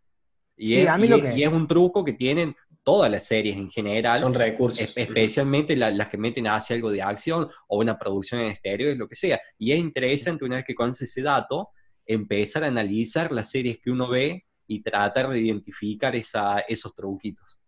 Y, 0.56 0.68
Sí, 0.68 0.76
es, 0.78 0.88
a 0.88 0.98
mí 0.98 1.06
y 1.08 1.20
que- 1.20 1.36
y 1.36 1.42
es 1.42 1.52
un 1.52 1.66
truco 1.66 2.04
que 2.04 2.12
tienen 2.12 2.54
todas 2.84 3.10
las 3.10 3.24
series 3.26 3.56
en 3.56 3.70
general. 3.70 4.20
Son 4.20 4.34
recursos. 4.34 4.78
Es- 4.80 4.92
especialmente 4.96 5.74
la- 5.74 5.90
las 5.90 6.08
que 6.08 6.18
meten 6.18 6.46
hacia 6.46 6.76
algo 6.76 6.90
de 6.90 7.02
acción 7.02 7.48
o 7.66 7.78
una 7.78 7.98
producción 7.98 8.42
en 8.42 8.50
estéreo, 8.50 8.94
lo 8.94 9.08
que 9.08 9.14
sea. 9.16 9.40
Y 9.58 9.72
es 9.72 9.78
interesante, 9.80 10.44
una 10.44 10.56
vez 10.56 10.64
que 10.66 10.74
conoces 10.74 11.08
ese 11.10 11.22
dato, 11.22 11.70
empezar 12.06 12.62
a 12.64 12.68
analizar 12.68 13.32
las 13.32 13.50
series 13.50 13.78
que 13.80 13.90
uno 13.90 14.08
ve 14.08 14.44
y 14.66 14.82
tratar 14.82 15.30
de 15.30 15.40
identificar 15.40 16.14
esa, 16.14 16.60
esos 16.60 16.94
truquitos. 16.94 17.58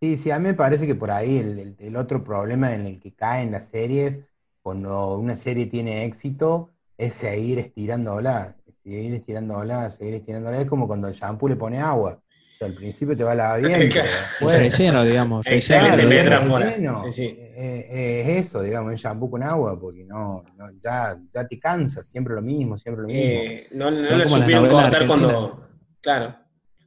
Sí, 0.00 0.16
sí, 0.16 0.30
a 0.30 0.38
mí 0.38 0.48
me 0.48 0.54
parece 0.54 0.86
que 0.86 0.94
por 0.94 1.10
ahí 1.10 1.38
el, 1.38 1.58
el- 1.58 1.76
el 1.78 1.96
otro 1.96 2.22
problema 2.22 2.74
en 2.74 2.86
el 2.86 3.00
que 3.00 3.14
caen 3.14 3.52
las 3.52 3.68
series, 3.68 4.20
cuando 4.60 5.16
una 5.16 5.36
serie 5.36 5.66
tiene 5.66 6.04
éxito, 6.04 6.72
es 6.98 7.14
seguir 7.14 7.58
estirándola, 7.58 8.56
seguir 8.82 9.14
estirándola, 9.14 9.90
seguir 9.90 10.14
estirándola. 10.14 10.60
Es 10.60 10.66
como 10.68 10.86
cuando 10.86 11.08
el 11.08 11.14
shampoo 11.14 11.48
le 11.48 11.56
pone 11.56 11.78
agua. 11.80 12.20
Al 12.64 12.74
principio 12.74 13.16
te 13.16 13.24
va 13.24 13.32
a 13.32 13.34
lavar 13.34 13.60
bien, 13.62 13.80
después... 13.88 14.76
relleno, 14.78 15.04
digamos. 15.04 15.46
Exacto, 15.46 15.96
relleno, 15.96 16.08
relleno. 16.10 16.36
afuera. 16.36 16.70
relleno, 16.70 17.02
Sí, 17.04 17.10
sí. 17.12 17.24
eh, 17.38 17.86
eh, 17.90 18.20
es 18.22 18.46
eso, 18.46 18.62
digamos, 18.62 18.92
el 18.92 18.98
shampoo 18.98 19.30
con 19.30 19.42
agua, 19.42 19.78
porque 19.78 20.04
no, 20.04 20.44
no, 20.56 20.66
ya, 20.82 21.16
ya 21.32 21.46
te 21.46 21.58
cansa, 21.58 22.02
siempre 22.02 22.34
lo 22.34 22.42
mismo, 22.42 22.76
siempre 22.76 23.02
lo 23.02 23.08
mismo. 23.08 23.22
Eh, 23.42 23.68
no 23.72 23.90
no 23.90 24.16
le 24.16 24.26
supieron 24.26 24.68
cortar 24.68 25.06
cuando. 25.06 25.68
Claro, 26.00 26.36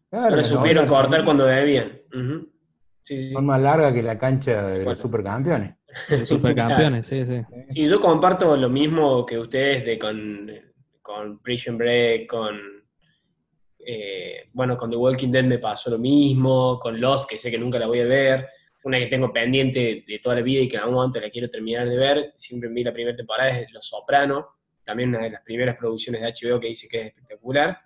Claro, 0.10 0.30
no 0.32 0.36
le 0.38 0.44
supieron 0.44 0.86
cortar 0.88 1.20
son- 1.20 1.26
cuando 1.26 1.46
debían. 1.46 1.92
Sí, 3.04 3.18
sí, 3.18 3.28
sí. 3.28 3.32
Son 3.34 3.46
más 3.46 3.62
largas 3.62 3.94
que 3.94 4.04
la 4.04 4.18
cancha 4.18 4.64
de 4.64 4.74
Bueno. 4.78 4.90
los 4.92 5.00
supercampeones. 5.00 5.76
De 6.10 6.26
supercampeones, 6.26 7.06
sí, 7.08 7.26
sí. 7.26 7.42
Sí, 7.70 7.88
yo 7.88 8.00
comparto 8.02 8.56
lo 8.58 8.70
mismo 8.70 9.26
que 9.26 9.40
ustedes 9.40 9.86
de 9.86 9.98
con, 9.98 10.50
con 11.02 11.40
Prison 11.40 11.78
Break, 11.78 12.28
con 12.28 12.56
eh, 13.90 14.50
bueno, 14.52 14.76
con 14.76 14.90
The 14.90 14.98
Walking 14.98 15.30
Dead 15.32 15.46
me 15.46 15.60
pasó 15.60 15.90
lo 15.90 15.98
mismo, 15.98 16.78
con 16.78 17.00
Lost, 17.00 17.30
que 17.30 17.38
sé 17.38 17.50
que 17.50 17.58
nunca 17.58 17.80
la 17.80 17.88
voy 17.88 18.02
a 18.02 18.06
ver, 18.06 18.46
una 18.84 19.00
que 19.00 19.08
tengo 19.08 19.32
pendiente 19.32 20.04
de 20.06 20.20
toda 20.20 20.36
la 20.36 20.42
vida 20.42 20.62
y 20.62 20.68
que 20.68 20.76
en 20.76 20.82
algún 20.82 20.96
momento 20.96 21.22
la 21.22 21.30
quiero 21.30 21.50
terminar 21.50 21.88
de 21.88 21.96
ver, 21.96 22.34
siempre 22.36 22.68
vi 22.68 22.84
la 22.84 22.92
primera 22.92 23.16
temporada 23.16 23.58
es 23.58 23.72
Los 23.72 23.88
Soprano, 23.88 24.46
también 24.84 25.08
una 25.10 25.20
de 25.20 25.30
las 25.30 25.42
primeras 25.42 25.78
producciones 25.78 26.22
de 26.22 26.28
HBO 26.28 26.60
que 26.60 26.68
dice 26.68 26.90
que 26.90 27.00
es 27.00 27.06
espectacular. 27.08 27.78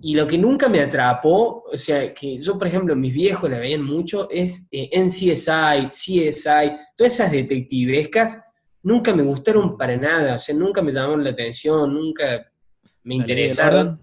Y 0.00 0.14
lo 0.14 0.26
que 0.26 0.38
nunca 0.38 0.70
me 0.70 0.80
atrapó, 0.80 1.64
o 1.70 1.76
sea, 1.76 2.14
que 2.14 2.38
yo, 2.38 2.56
por 2.56 2.68
ejemplo, 2.68 2.96
mis 2.96 3.12
viejos 3.12 3.50
la 3.50 3.58
veían 3.58 3.82
mucho, 3.84 4.26
es 4.30 4.68
eh, 4.72 4.88
NCSI, 4.98 5.90
CSI, 5.90 6.76
todas 6.96 7.12
esas 7.12 7.30
detectivescas, 7.30 8.42
nunca 8.82 9.14
me 9.14 9.22
gustaron 9.22 9.76
para 9.76 9.98
nada, 9.98 10.36
o 10.36 10.38
sea, 10.38 10.54
nunca 10.54 10.80
me 10.80 10.92
llamaron 10.92 11.22
la 11.22 11.30
atención, 11.30 11.92
nunca 11.92 12.50
me 13.02 13.16
interesaron. 13.16 14.00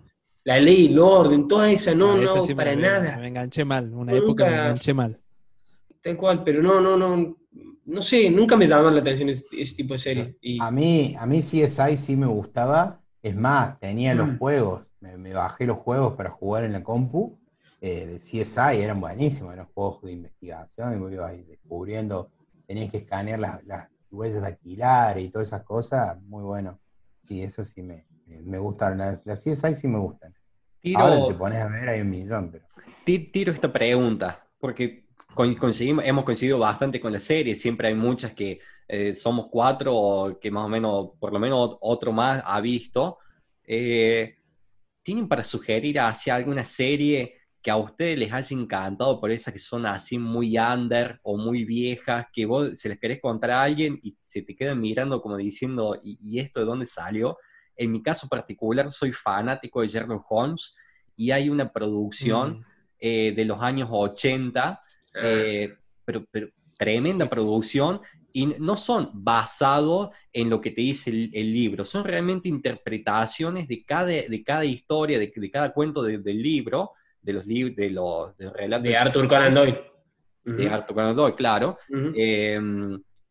La 0.47 0.61
ley 0.61 0.85
y 0.85 0.87
el 0.93 0.99
orden, 0.99 1.45
toda 1.45 1.69
esa, 1.69 1.93
no, 1.93 2.13
Ah, 2.13 2.23
esa 2.23 2.35
no, 2.35 2.41
sí 2.43 2.49
me- 2.49 2.55
para 2.55 2.73
me, 2.73 2.81
nada. 2.81 3.17
Me 3.19 3.27
enganché 3.27 3.65
mal. 3.65 3.93
Una 3.93 4.13
Nunca- 4.13 4.23
época 4.25 4.45
me 4.45 4.51
enganché 4.55 4.93
mal. 4.93 5.19
Tal 6.01 6.15
cual, 6.15 6.41
pero 6.45 6.63
no, 6.63 6.79
no, 6.79 6.95
no, 6.95 7.35
no 7.85 8.01
sé, 8.01 8.29
nunca 8.29 8.55
me 8.55 8.65
llamaron 8.65 8.95
la 8.95 9.01
atención 9.01 9.27
ese, 9.27 9.43
ese 9.51 9.75
tipo 9.75 9.93
de 9.93 9.99
series. 9.99 10.35
Y, 10.41 10.57
A 10.61 10.71
mí, 10.71 11.13
a 11.19 11.25
mí 11.25 11.41
CSI 11.41 11.97
sí 11.97 12.15
me 12.15 12.27
gustaba. 12.27 13.01
Es 13.21 13.35
más, 13.35 13.77
tenía 13.79 14.15
los 14.15 14.29
Mm. 14.29 14.37
juegos. 14.37 14.85
Me, 15.01 15.17
me 15.17 15.33
bajé 15.33 15.65
los 15.65 15.77
juegos 15.79 16.13
para 16.13 16.29
jugar 16.29 16.63
en 16.63 16.71
la 16.73 16.81
compu. 16.83 17.37
eh, 17.81 18.07
de 18.07 18.17
CSI 18.19 18.81
eran 18.81 18.99
buenísimos, 18.99 19.53
eran 19.53 19.67
juegos 19.67 20.01
de 20.01 20.11
investigación. 20.13 20.93
Y 20.93 20.95
me 20.97 21.13
iba 21.13 21.27
ahí 21.27 21.43
descubriendo. 21.43 22.31
Tenías 22.65 22.89
que 22.89 22.97
escanear 22.99 23.37
las, 23.39 23.63
las 23.65 23.87
huellas 24.09 24.41
dactilares 24.41 25.23
y 25.25 25.29
todas 25.29 25.49
esas 25.49 25.61
cosas. 25.63 26.19
Muy 26.23 26.43
bueno. 26.43 26.79
Y 27.29 27.41
eso 27.41 27.63
sí 27.65 27.83
me, 27.83 28.07
me- 28.25 28.41
me 28.41 28.57
gustaron. 28.57 28.97
Las, 28.97 29.23
las 29.27 29.43
CSI 29.43 29.75
sí 29.75 29.87
me 29.87 29.99
gustan. 29.99 30.33
Tiro, 30.87 31.03
Ahora 31.03 31.27
te 31.27 31.33
pones 31.33 31.61
a 31.61 31.67
ver, 31.67 31.89
hay 31.89 32.01
un 32.01 32.09
millón, 32.09 32.51
pero. 32.51 32.65
ti- 33.05 33.19
tiro 33.31 33.51
esta 33.51 33.71
pregunta, 33.71 34.47
porque 34.59 35.05
co- 35.33 35.55
coincidimos, 35.57 36.03
hemos 36.05 36.23
coincidido 36.25 36.59
bastante 36.59 36.99
con 36.99 37.11
la 37.11 37.19
serie, 37.19 37.55
siempre 37.55 37.87
hay 37.89 37.95
muchas 37.95 38.33
que 38.33 38.59
eh, 38.87 39.13
somos 39.15 39.47
cuatro 39.51 39.93
o 39.95 40.39
que 40.39 40.49
más 40.51 40.65
o 40.65 40.69
menos, 40.69 41.09
por 41.19 41.33
lo 41.33 41.39
menos 41.39 41.77
otro 41.81 42.11
más 42.11 42.41
ha 42.45 42.61
visto. 42.61 43.17
Eh, 43.63 44.35
¿Tienen 45.03 45.27
para 45.27 45.43
sugerir 45.43 45.99
hacia 45.99 46.35
alguna 46.35 46.65
serie 46.65 47.35
que 47.61 47.71
a 47.71 47.77
ustedes 47.77 48.17
les 48.17 48.31
haya 48.33 48.55
encantado, 48.57 49.19
por 49.19 49.31
esas 49.31 49.53
que 49.53 49.59
son 49.59 49.85
así 49.85 50.17
muy 50.19 50.57
under 50.57 51.19
o 51.23 51.37
muy 51.37 51.65
viejas, 51.65 52.27
que 52.33 52.45
vos 52.45 52.77
se 52.79 52.89
les 52.89 52.99
querés 52.99 53.19
contar 53.21 53.51
a 53.51 53.63
alguien 53.63 53.99
y 54.03 54.17
se 54.21 54.41
te 54.43 54.55
quedan 54.55 54.79
mirando 54.81 55.21
como 55.21 55.37
diciendo, 55.37 55.97
¿y, 56.03 56.17
y 56.21 56.39
esto 56.39 56.59
de 56.61 56.65
dónde 56.65 56.85
salió? 56.85 57.37
En 57.77 57.91
mi 57.91 58.01
caso 58.01 58.27
particular, 58.27 58.89
soy 58.91 59.11
fanático 59.11 59.81
de 59.81 59.87
Sherlock 59.87 60.25
Holmes 60.29 60.75
y 61.15 61.31
hay 61.31 61.49
una 61.49 61.71
producción 61.71 62.59
Mm. 62.59 62.65
eh, 62.99 63.33
de 63.35 63.45
los 63.45 63.61
años 63.61 63.89
80, 63.91 64.81
eh, 65.21 65.75
pero, 66.03 66.25
pero 66.31 66.47
tremenda 66.77 67.27
producción, 67.27 68.01
y 68.33 68.45
no 68.59 68.75
son 68.77 69.09
basados 69.13 70.09
en 70.33 70.49
lo 70.49 70.61
que 70.61 70.71
te 70.71 70.81
dice 70.81 71.09
el, 71.09 71.31
el 71.33 71.51
libro, 71.53 71.83
son 71.85 72.03
realmente 72.03 72.47
interpretaciones 72.49 73.67
de 73.67 73.83
cada, 73.83 74.05
de 74.07 74.43
cada 74.43 74.63
historia, 74.65 75.17
de, 75.19 75.31
de 75.35 75.51
cada 75.51 75.73
cuento 75.73 76.03
de- 76.03 76.19
del 76.19 76.41
libro, 76.41 76.91
de 77.21 77.33
los 77.33 77.45
libros, 77.47 77.75
de 77.75 77.89
los 77.89 78.37
de 78.37 78.45
los 78.45 78.53
relatos. 78.53 78.83
de 78.87 78.95
Arthur 78.97 79.27
Conan 79.27 79.53
Doyle. 79.53 79.81
de 80.43 80.69
Arthur 80.69 80.95
Conan 80.95 81.15
Doyle, 81.15 81.35
claro. 81.35 81.77
Eh, 82.15 82.59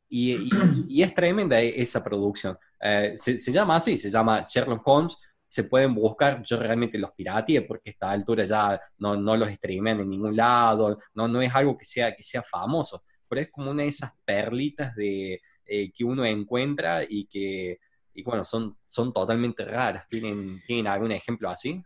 y, 0.08 1.02
es 1.02 1.14
tremenda 1.14 1.60
e- 1.60 1.80
esa 1.82 2.02
producción. 2.02 2.56
Eh, 2.80 3.12
se, 3.16 3.38
se 3.40 3.52
llama 3.52 3.76
así, 3.76 3.98
se 3.98 4.10
llama 4.10 4.46
Sherlock 4.48 4.86
Holmes. 4.86 5.18
Se 5.46 5.64
pueden 5.64 5.94
buscar, 5.94 6.42
yo 6.42 6.58
realmente 6.58 6.98
los 6.98 7.12
pirateé 7.12 7.62
porque 7.62 7.90
a 7.90 7.92
esta 7.92 8.10
altura 8.10 8.44
ya 8.44 8.80
no, 8.98 9.16
no 9.16 9.36
los 9.36 9.48
streamean 9.48 10.00
en 10.00 10.10
ningún 10.10 10.36
lado, 10.36 10.98
no, 11.14 11.28
no 11.28 11.40
es 11.40 11.54
algo 11.54 11.78
que 11.78 11.84
sea, 11.84 12.14
que 12.14 12.22
sea 12.24 12.42
famoso, 12.42 13.04
pero 13.28 13.42
es 13.42 13.50
como 13.50 13.70
una 13.70 13.84
de 13.84 13.88
esas 13.88 14.12
perlitas 14.24 14.94
de, 14.96 15.40
eh, 15.64 15.92
que 15.92 16.04
uno 16.04 16.24
encuentra 16.24 17.04
y 17.08 17.26
que, 17.26 17.78
y 18.14 18.22
bueno, 18.22 18.44
son, 18.44 18.76
son 18.86 19.12
totalmente 19.12 19.64
raras. 19.64 20.06
¿Tienen, 20.08 20.62
¿Tienen 20.66 20.86
algún 20.86 21.12
ejemplo 21.12 21.48
así? 21.48 21.82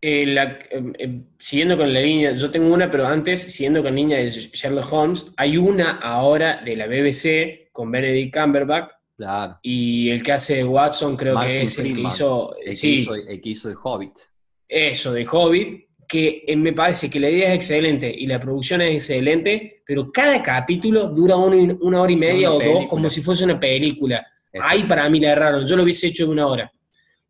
Eh, 0.00 0.26
la- 0.26 0.58
eh, 0.70 0.82
eh, 0.98 1.20
siguiendo 1.40 1.76
con 1.76 1.92
la 1.92 2.00
línea, 2.00 2.32
yo 2.32 2.50
tengo 2.50 2.72
una, 2.72 2.88
pero 2.88 3.06
antes, 3.06 3.42
siguiendo 3.42 3.82
con 3.82 3.92
la 3.92 3.96
línea 3.96 4.18
de 4.18 4.30
Sherlock 4.30 4.92
Holmes, 4.92 5.26
hay 5.36 5.56
una 5.56 5.98
ahora 5.98 6.60
de 6.64 6.76
la 6.76 6.86
BBC 6.86 7.68
con 7.72 7.90
Benedict 7.90 8.32
Cumberbatch 8.36 8.90
Claro. 9.16 9.58
y 9.62 10.10
el 10.10 10.22
que 10.22 10.32
hace 10.32 10.56
de 10.58 10.64
Watson 10.64 11.16
creo 11.16 11.34
Martin 11.34 11.52
que 11.58 11.62
es 11.64 11.78
el 11.78 11.94
que 11.94 12.00
hizo, 12.02 12.56
El, 12.58 12.64
que 12.66 12.72
sí, 12.72 12.94
hizo, 13.00 13.14
el 13.16 13.40
que 13.40 13.48
hizo 13.48 13.68
The 13.68 13.74
Hobbit. 13.82 14.12
eso, 14.68 15.12
de 15.12 15.26
Hobbit, 15.26 15.88
que 16.06 16.44
eh, 16.46 16.56
me 16.56 16.72
parece 16.72 17.10
que 17.10 17.18
la 17.18 17.28
idea 17.28 17.48
es 17.48 17.56
excelente 17.56 18.14
y 18.16 18.28
la 18.28 18.38
producción 18.40 18.80
es 18.82 18.92
excelente, 18.94 19.82
pero 19.84 20.12
cada 20.12 20.40
capítulo 20.44 21.08
dura 21.08 21.34
una, 21.36 21.74
una 21.80 22.00
hora 22.02 22.12
y 22.12 22.16
media 22.16 22.52
Una 22.52 22.64
o 22.66 22.72
dos 22.74 22.86
como 22.86 23.10
si 23.10 23.20
fuese 23.20 23.42
una 23.42 23.58
película. 23.58 24.24
Ahí 24.62 24.84
para 24.84 25.08
mí 25.10 25.18
la 25.18 25.32
erraron, 25.32 25.66
yo 25.66 25.74
lo 25.76 25.82
hubiese 25.82 26.06
hecho 26.06 26.22
en 26.24 26.30
una 26.30 26.46
hora. 26.46 26.72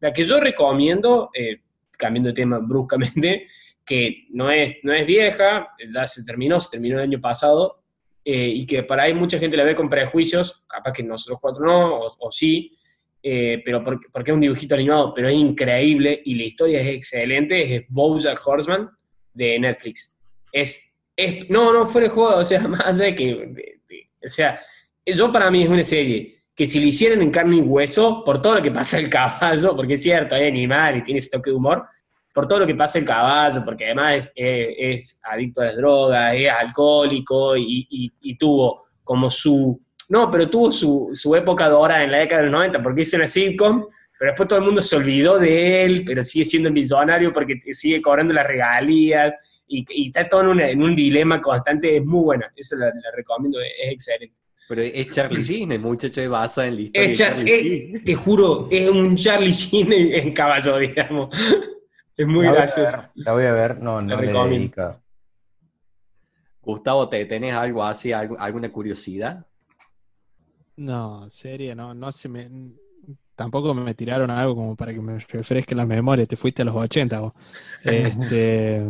La 0.00 0.12
que 0.12 0.22
yo 0.22 0.38
recomiendo, 0.38 1.30
eh, 1.34 1.60
cambiando 1.98 2.28
de 2.28 2.34
tema 2.34 2.58
bruscamente, 2.58 3.46
que 3.84 4.26
no 4.30 4.50
es, 4.50 4.78
no 4.82 4.92
es 4.94 5.06
vieja, 5.06 5.68
ya 5.92 6.06
se 6.06 6.24
terminó, 6.24 6.58
se 6.60 6.70
terminó 6.70 6.96
el 6.96 7.04
año 7.04 7.20
pasado, 7.20 7.82
eh, 8.24 8.48
y 8.48 8.66
que 8.66 8.82
para 8.82 9.04
ahí 9.04 9.14
mucha 9.14 9.38
gente 9.38 9.56
la 9.56 9.64
ve 9.64 9.74
con 9.74 9.88
prejuicios, 9.88 10.62
capaz 10.66 10.92
que 10.92 11.02
nosotros 11.02 11.38
cuatro 11.40 11.64
no, 11.64 11.96
o, 12.00 12.16
o 12.18 12.30
sí, 12.30 12.76
eh, 13.22 13.60
pero 13.64 13.82
porque, 13.82 14.06
porque 14.12 14.30
es 14.30 14.34
un 14.34 14.40
dibujito 14.40 14.74
animado, 14.74 15.12
pero 15.14 15.28
es 15.28 15.34
increíble 15.34 16.20
y 16.24 16.34
la 16.34 16.44
historia 16.44 16.80
es 16.80 16.88
excelente, 16.88 17.74
es 17.74 17.84
Bojack 17.88 18.40
Horseman 18.46 18.90
de 19.34 19.58
Netflix. 19.58 20.14
Es, 20.52 20.94
es 21.16 21.48
no, 21.50 21.72
no, 21.72 21.86
fuera 21.86 22.08
de 22.08 22.14
juego, 22.14 22.36
o 22.36 22.44
sea, 22.44 22.60
más 22.68 22.96
de 22.98 23.14
que, 23.14 23.26
de- 23.34 23.80
de- 23.88 24.10
o 24.24 24.28
sea, 24.28 24.60
yo 25.06 25.32
para 25.32 25.50
mí 25.50 25.62
es 25.62 25.68
una 25.68 25.82
serie 25.82 26.37
que 26.58 26.66
si 26.66 26.80
le 26.80 26.88
hicieran 26.88 27.22
en 27.22 27.30
carne 27.30 27.58
y 27.58 27.60
hueso, 27.60 28.24
por 28.24 28.42
todo 28.42 28.56
lo 28.56 28.62
que 28.62 28.72
pasa 28.72 28.98
el 28.98 29.08
caballo, 29.08 29.76
porque 29.76 29.94
es 29.94 30.02
cierto, 30.02 30.34
es 30.34 30.48
animal 30.48 30.96
y 30.96 31.04
tiene 31.04 31.18
ese 31.18 31.30
toque 31.30 31.50
de 31.50 31.56
humor, 31.56 31.84
por 32.34 32.48
todo 32.48 32.58
lo 32.58 32.66
que 32.66 32.74
pasa 32.74 32.98
el 32.98 33.04
caballo, 33.04 33.64
porque 33.64 33.84
además 33.84 34.32
es, 34.34 34.74
es- 34.76 35.20
adicto 35.22 35.60
a 35.60 35.66
las 35.66 35.76
drogas, 35.76 36.34
es 36.34 36.50
alcohólico 36.50 37.56
y, 37.56 37.86
y- 38.20 38.36
tuvo 38.36 38.86
como 39.04 39.30
su... 39.30 39.80
No, 40.08 40.28
pero 40.32 40.50
tuvo 40.50 40.72
su, 40.72 41.10
su 41.12 41.36
época 41.36 41.68
dorada 41.68 42.02
en 42.02 42.10
la 42.10 42.18
década 42.18 42.42
del 42.42 42.50
90 42.50 42.82
porque 42.82 43.02
hizo 43.02 43.16
una 43.16 43.28
sitcom, 43.28 43.84
pero 44.18 44.32
después 44.32 44.48
todo 44.48 44.58
el 44.58 44.64
mundo 44.64 44.82
se 44.82 44.96
olvidó 44.96 45.38
de 45.38 45.84
él, 45.84 46.02
pero 46.04 46.24
sigue 46.24 46.44
siendo 46.44 46.72
millonario 46.72 47.32
porque 47.32 47.56
sigue 47.72 48.02
cobrando 48.02 48.34
las 48.34 48.46
regalías 48.48 49.32
y, 49.68 49.84
está 50.08 50.28
todo 50.28 50.50
en, 50.60 50.82
un 50.82 50.96
dilema 50.96 51.40
constante, 51.40 51.98
es 51.98 52.04
muy 52.04 52.24
buena, 52.24 52.52
esa 52.56 52.74
la, 52.76 52.86
la 52.86 53.10
recomiendo, 53.14 53.60
es 53.60 53.92
excelente. 53.92 54.34
Pero 54.68 54.82
es 54.82 55.08
Charlie 55.08 55.42
Sheen, 55.42 55.72
el 55.72 55.80
muchacho 55.80 56.20
de 56.20 56.28
basa 56.28 56.66
en 56.66 56.76
la 56.76 56.90
Es 56.92 57.18
Char- 57.18 57.30
Charlie 57.30 57.50
es- 57.52 57.62
Sheen. 57.62 58.04
te 58.04 58.14
juro, 58.14 58.68
es 58.70 58.88
un 58.88 59.16
Charlie 59.16 59.50
Sheen 59.52 59.92
en, 59.92 60.12
en 60.12 60.32
caballo, 60.34 60.76
digamos. 60.78 61.30
Es 62.16 62.26
muy 62.26 62.44
la 62.46 62.52
gracioso. 62.52 62.98
ver, 62.98 63.06
La 63.14 63.32
voy 63.32 63.44
a 63.44 63.52
ver, 63.52 63.80
no, 63.80 64.00
no 64.02 64.08
le 64.20 64.26
recomiendo. 64.26 64.48
dedico. 64.82 65.02
Gustavo, 66.60 67.08
¿te 67.08 67.24
tenés 67.24 67.54
algo 67.54 67.82
así, 67.82 68.12
algo- 68.12 68.38
alguna 68.38 68.70
curiosidad? 68.70 69.46
No, 70.76 71.28
serie, 71.30 71.74
no, 71.74 71.94
no 71.94 72.12
se 72.12 72.28
me. 72.28 72.48
Tampoco 73.34 73.72
me 73.72 73.94
tiraron 73.94 74.30
algo 74.30 74.54
como 74.56 74.76
para 74.76 74.92
que 74.92 75.00
me 75.00 75.18
refresque 75.18 75.74
la 75.74 75.86
memoria. 75.86 76.26
Te 76.26 76.36
fuiste 76.36 76.62
a 76.62 76.64
los 76.66 76.74
80 76.76 77.20
vos. 77.20 77.32
Este, 77.84 78.82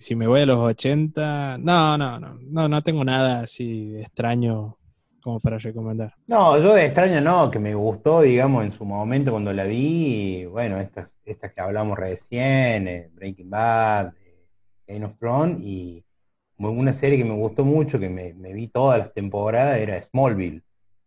si 0.00 0.16
me 0.16 0.26
voy 0.26 0.40
a 0.40 0.46
los 0.46 0.58
80, 0.58 1.58
no, 1.58 1.98
no, 1.98 2.18
no, 2.18 2.38
no, 2.40 2.68
no 2.70 2.82
tengo 2.82 3.04
nada 3.04 3.40
así 3.40 3.96
extraño 3.98 4.78
como 5.22 5.38
para 5.40 5.58
recomendar. 5.58 6.14
No, 6.26 6.58
yo 6.58 6.74
de 6.74 6.86
extraño 6.86 7.20
no, 7.20 7.50
que 7.50 7.58
me 7.58 7.74
gustó, 7.74 8.22
digamos, 8.22 8.64
en 8.64 8.72
su 8.72 8.86
momento 8.86 9.30
cuando 9.30 9.52
la 9.52 9.64
vi, 9.64 10.38
y, 10.40 10.44
bueno, 10.46 10.80
estas, 10.80 11.20
estas 11.26 11.52
que 11.52 11.60
hablamos 11.60 11.98
recién, 11.98 12.88
eh, 12.88 13.10
Breaking 13.12 13.50
Bad, 13.50 14.14
eh, 14.24 14.46
Game 14.88 15.04
of 15.04 15.18
Thrones, 15.18 15.60
y 15.60 16.02
una 16.56 16.94
serie 16.94 17.18
que 17.18 17.24
me 17.24 17.34
gustó 17.34 17.66
mucho, 17.66 17.98
que 17.98 18.08
me, 18.08 18.32
me 18.32 18.54
vi 18.54 18.68
todas 18.68 18.98
las 18.98 19.12
temporadas, 19.12 19.78
era 19.78 20.02
Smallville, 20.02 20.62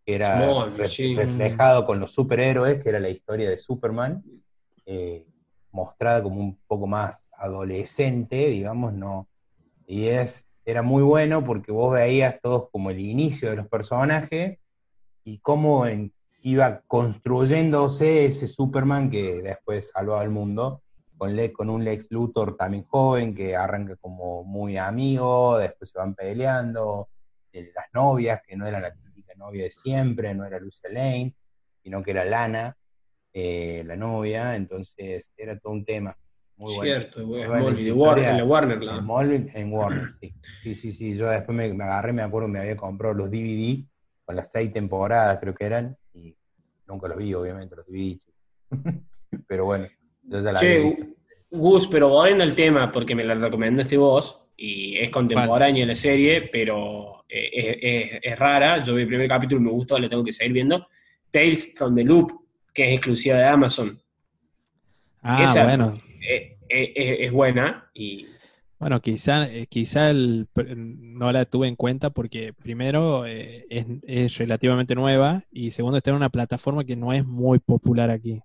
que 0.06 0.14
era 0.14 0.36
Smallville, 0.52 0.78
re- 0.84 0.88
sí. 0.88 1.16
reflejado 1.16 1.84
con 1.84 1.98
los 1.98 2.12
superhéroes, 2.12 2.80
que 2.80 2.90
era 2.90 3.00
la 3.00 3.08
historia 3.08 3.50
de 3.50 3.58
Superman, 3.58 4.22
eh, 4.86 5.26
mostrada 5.74 6.22
como 6.22 6.40
un 6.40 6.56
poco 6.68 6.86
más 6.86 7.28
adolescente, 7.36 8.48
digamos, 8.48 8.94
no. 8.94 9.28
Y 9.86 10.06
es, 10.06 10.46
era 10.64 10.82
muy 10.82 11.02
bueno 11.02 11.44
porque 11.44 11.72
vos 11.72 11.92
veías 11.92 12.40
todos 12.40 12.70
como 12.70 12.90
el 12.90 13.00
inicio 13.00 13.50
de 13.50 13.56
los 13.56 13.66
personajes 13.66 14.58
y 15.24 15.38
cómo 15.38 15.84
iba 16.42 16.80
construyéndose 16.86 18.26
ese 18.26 18.46
Superman 18.46 19.10
que 19.10 19.42
después 19.42 19.90
salvaba 19.92 20.20
al 20.20 20.30
mundo, 20.30 20.82
con, 21.18 21.70
un 21.70 21.84
Lex 21.84 22.10
Luthor 22.10 22.56
también 22.56 22.84
joven 22.84 23.34
que 23.34 23.56
arranca 23.56 23.96
como 23.96 24.44
muy 24.44 24.76
amigo, 24.76 25.58
después 25.58 25.90
se 25.90 25.98
van 25.98 26.14
peleando, 26.14 27.08
las 27.52 27.86
novias, 27.92 28.40
que 28.46 28.56
no 28.56 28.66
era 28.66 28.78
la 28.78 28.94
típica 28.94 29.34
novia 29.34 29.64
de 29.64 29.70
siempre, 29.70 30.34
no 30.34 30.44
era 30.44 30.58
Lucia 30.60 30.88
Lane, 30.90 31.34
sino 31.82 32.02
que 32.02 32.12
era 32.12 32.24
Lana, 32.24 32.76
eh, 33.34 33.82
la 33.84 33.96
novia, 33.96 34.56
entonces 34.56 35.32
era 35.36 35.58
todo 35.58 35.72
un 35.72 35.84
tema. 35.84 36.16
Muy 36.56 36.72
bueno. 36.74 36.92
Cierto, 36.92 37.18
Muy 37.26 37.38
bueno, 37.38 37.46
Smallville, 37.58 37.74
esa 37.80 37.84
de 37.84 37.92
Warner, 37.92 38.36
la 38.36 38.44
Warner, 38.44 38.82
la- 38.82 38.96
En 38.96 39.50
en 39.54 39.72
Warner, 39.72 40.08
sí. 40.20 40.34
Sí, 40.62 40.74
sí, 40.76 40.92
sí. 40.92 41.16
Yo 41.16 41.28
después 41.28 41.54
me, 41.56 41.74
me 41.74 41.84
agarré, 41.84 42.12
me 42.12 42.22
acuerdo, 42.22 42.48
me 42.48 42.60
había 42.60 42.76
comprado 42.76 43.12
los 43.12 43.30
DVD 43.30 43.84
con 44.24 44.36
las 44.36 44.50
seis 44.50 44.72
temporadas, 44.72 45.38
creo 45.40 45.54
que 45.54 45.64
eran, 45.66 45.96
y 46.14 46.34
nunca 46.86 47.08
los 47.08 47.18
vi, 47.18 47.34
obviamente, 47.34 47.74
los 47.76 47.84
DVD. 47.86 48.18
Pero 49.48 49.64
bueno, 49.66 49.88
yo 50.22 50.40
ya 50.40 50.52
la 50.52 50.60
Che, 50.60 50.76
había 50.78 50.90
visto. 50.90 51.06
Gus, 51.50 51.86
pero 51.86 52.08
volviendo 52.08 52.42
al 52.42 52.54
tema, 52.54 52.90
porque 52.90 53.14
me 53.14 53.22
la 53.24 53.34
recomendaste 53.34 53.96
vos, 53.96 54.40
y 54.56 54.96
es 54.98 55.10
contemporánea 55.10 55.84
la 55.86 55.94
serie, 55.94 56.48
pero 56.50 57.24
eh, 57.28 57.50
es, 57.52 57.76
es- 58.12 58.20
es 58.22 58.38
rara. 58.38 58.82
Yo 58.82 58.94
vi 58.94 59.02
el 59.02 59.08
primer 59.08 59.28
capítulo 59.28 59.60
y 59.60 59.64
me 59.64 59.70
gustó, 59.70 59.98
la 59.98 60.08
tengo 60.08 60.24
que 60.24 60.32
seguir 60.32 60.52
viendo. 60.52 60.86
Tales 61.30 61.72
from 61.76 61.94
the 61.94 62.04
Loop, 62.04 62.30
que 62.74 62.84
es 62.84 62.90
exclusiva 62.98 63.36
de 63.38 63.44
Amazon. 63.44 63.98
Ah, 65.22 65.44
Esa- 65.44 65.64
bueno. 65.64 66.00
Eh, 66.28 66.58
eh, 66.68 66.92
es, 66.94 67.20
es 67.26 67.32
buena 67.32 67.88
y 67.94 68.26
Bueno, 68.78 69.00
quizá, 69.00 69.46
eh, 69.50 69.66
quizá 69.68 70.10
el- 70.10 70.48
no 70.76 71.32
la 71.32 71.44
tuve 71.46 71.68
en 71.68 71.76
cuenta 71.76 72.10
porque 72.10 72.52
primero 72.52 73.24
eh, 73.24 73.64
es, 73.70 73.86
es 74.02 74.36
relativamente 74.38 74.94
nueva 74.94 75.44
y 75.50 75.70
segundo 75.70 75.96
está 75.98 76.10
en 76.10 76.16
una 76.16 76.28
plataforma 76.28 76.84
que 76.84 76.96
no 76.96 77.12
es 77.12 77.24
muy 77.24 77.58
popular 77.60 78.10
aquí. 78.10 78.40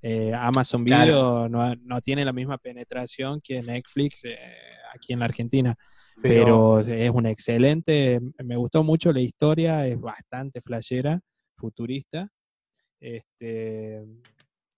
Eh, 0.00 0.32
Amazon 0.34 0.84
Claro. 0.84 1.04
Video 1.04 1.48
no, 1.48 1.74
no 1.82 2.00
tiene 2.00 2.24
la 2.24 2.32
misma 2.32 2.56
penetración 2.58 3.40
que 3.42 3.62
Netflix 3.62 4.24
eh, 4.24 4.38
aquí 4.94 5.12
en 5.12 5.18
la 5.18 5.24
Argentina, 5.26 5.74
pero, 6.22 6.80
es 6.80 7.10
una 7.10 7.30
excelente, 7.30 8.20
me 8.44 8.56
gustó 8.56 8.84
mucho 8.84 9.12
la 9.12 9.20
historia, 9.20 9.86
es 9.86 10.00
bastante 10.00 10.60
flashera, 10.60 11.20
futurista. 11.56 12.28
Este, 13.08 14.02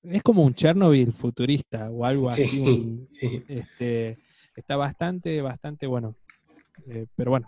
es 0.02 0.20
como 0.24 0.42
un 0.42 0.52
Chernobyl 0.52 1.12
futurista 1.12 1.88
o 1.92 2.04
algo 2.04 2.28
así, 2.28 2.44
Sí, 2.48 2.58
un- 2.60 3.08
sí. 3.20 3.44
este, 3.46 4.18
está 4.56 4.76
bastante, 4.76 5.40
bastante 5.42 5.86
bueno. 5.86 6.16
Eh, 6.88 7.06
pero 7.14 7.30
bueno, 7.30 7.46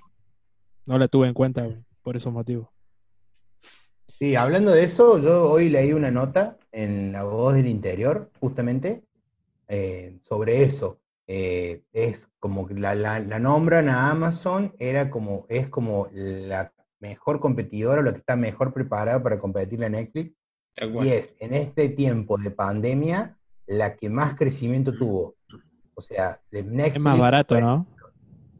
no 0.86 0.96
la 0.96 1.08
tuve 1.08 1.26
en 1.26 1.34
cuenta 1.34 1.68
por 2.00 2.14
esos 2.16 2.32
motivos. 2.32 2.68
Sí, 4.06 4.36
hablando 4.36 4.70
de 4.70 4.84
eso, 4.84 5.18
yo 5.18 5.50
hoy 5.50 5.68
leí 5.68 5.92
una 5.92 6.12
nota 6.12 6.56
en 6.70 7.10
La 7.10 7.24
Voz 7.24 7.54
del 7.54 7.66
Interior, 7.66 8.30
justamente, 8.38 9.02
eh, 9.66 10.16
sobre 10.22 10.62
eso. 10.62 11.00
Eh, 11.26 11.82
es 11.92 12.30
como 12.38 12.68
que 12.68 12.74
la, 12.74 12.94
la- 12.94 13.18
la 13.18 13.40
nombran 13.40 13.88
a 13.88 14.10
Amazon, 14.12 14.76
era 14.78 15.10
como, 15.10 15.44
es 15.48 15.68
como 15.68 16.08
la 16.12 16.72
mejor 17.00 17.40
competidora, 17.40 18.00
la 18.00 18.12
que 18.12 18.18
está 18.18 18.36
mejor 18.36 18.72
preparada 18.72 19.20
para 19.20 19.40
competirle 19.40 19.86
a 19.86 19.90
Netflix. 19.90 20.37
Y 21.02 21.08
es, 21.08 21.36
en 21.40 21.54
este 21.54 21.88
tiempo 21.88 22.38
de 22.38 22.50
pandemia, 22.50 23.36
la 23.66 23.96
que 23.96 24.08
más 24.08 24.34
crecimiento 24.34 24.92
tuvo. 24.94 25.34
O 25.94 26.00
sea, 26.00 26.40
de 26.50 26.62
Netflix. 26.62 26.96
Es 26.96 27.02
más 27.02 27.18
barato, 27.18 27.54
fue- 27.54 27.62
¿no? 27.62 27.86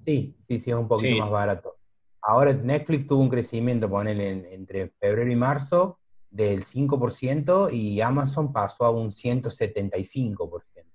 Sí, 0.05 0.35
sí, 0.49 0.59
sí, 0.59 0.71
es 0.71 0.77
un 0.77 0.89
poquito 0.89 1.15
Sí. 1.15 1.21
más 1.21 1.31
barato. 1.31 1.77
Ahora 2.23 2.53
Netflix 2.53 3.07
tuvo 3.07 3.23
un 3.23 3.29
crecimiento, 3.29 3.89
ponele, 3.89 4.31
en- 4.31 4.45
entre 4.47 4.89
febrero 5.01 5.31
y 5.31 5.37
marzo 5.37 5.99
del 6.31 6.65
5% 6.65 7.71
y 7.71 8.01
Amazon 8.01 8.53
pasó 8.53 8.85
a 8.85 8.91
un 8.91 9.11
175%. 9.13 10.89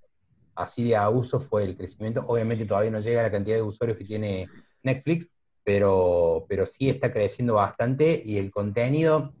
Así 0.54 0.84
de 0.84 0.96
abuso 0.96 1.40
fue 1.40 1.64
el 1.64 1.76
crecimiento. 1.76 2.24
Obviamente 2.28 2.66
todavía 2.66 2.90
no 2.90 3.00
llega 3.00 3.20
a 3.20 3.24
la 3.24 3.30
cantidad 3.32 3.56
de 3.56 3.62
usuarios 3.62 3.98
que 3.98 4.04
tiene 4.04 4.48
Netflix, 4.82 5.32
pero, 5.64 6.44
pero 6.48 6.66
sí 6.66 6.88
está 6.90 7.12
creciendo 7.12 7.54
bastante 7.54 8.20
y 8.24 8.36
el 8.38 8.50
contenido, 8.52 9.32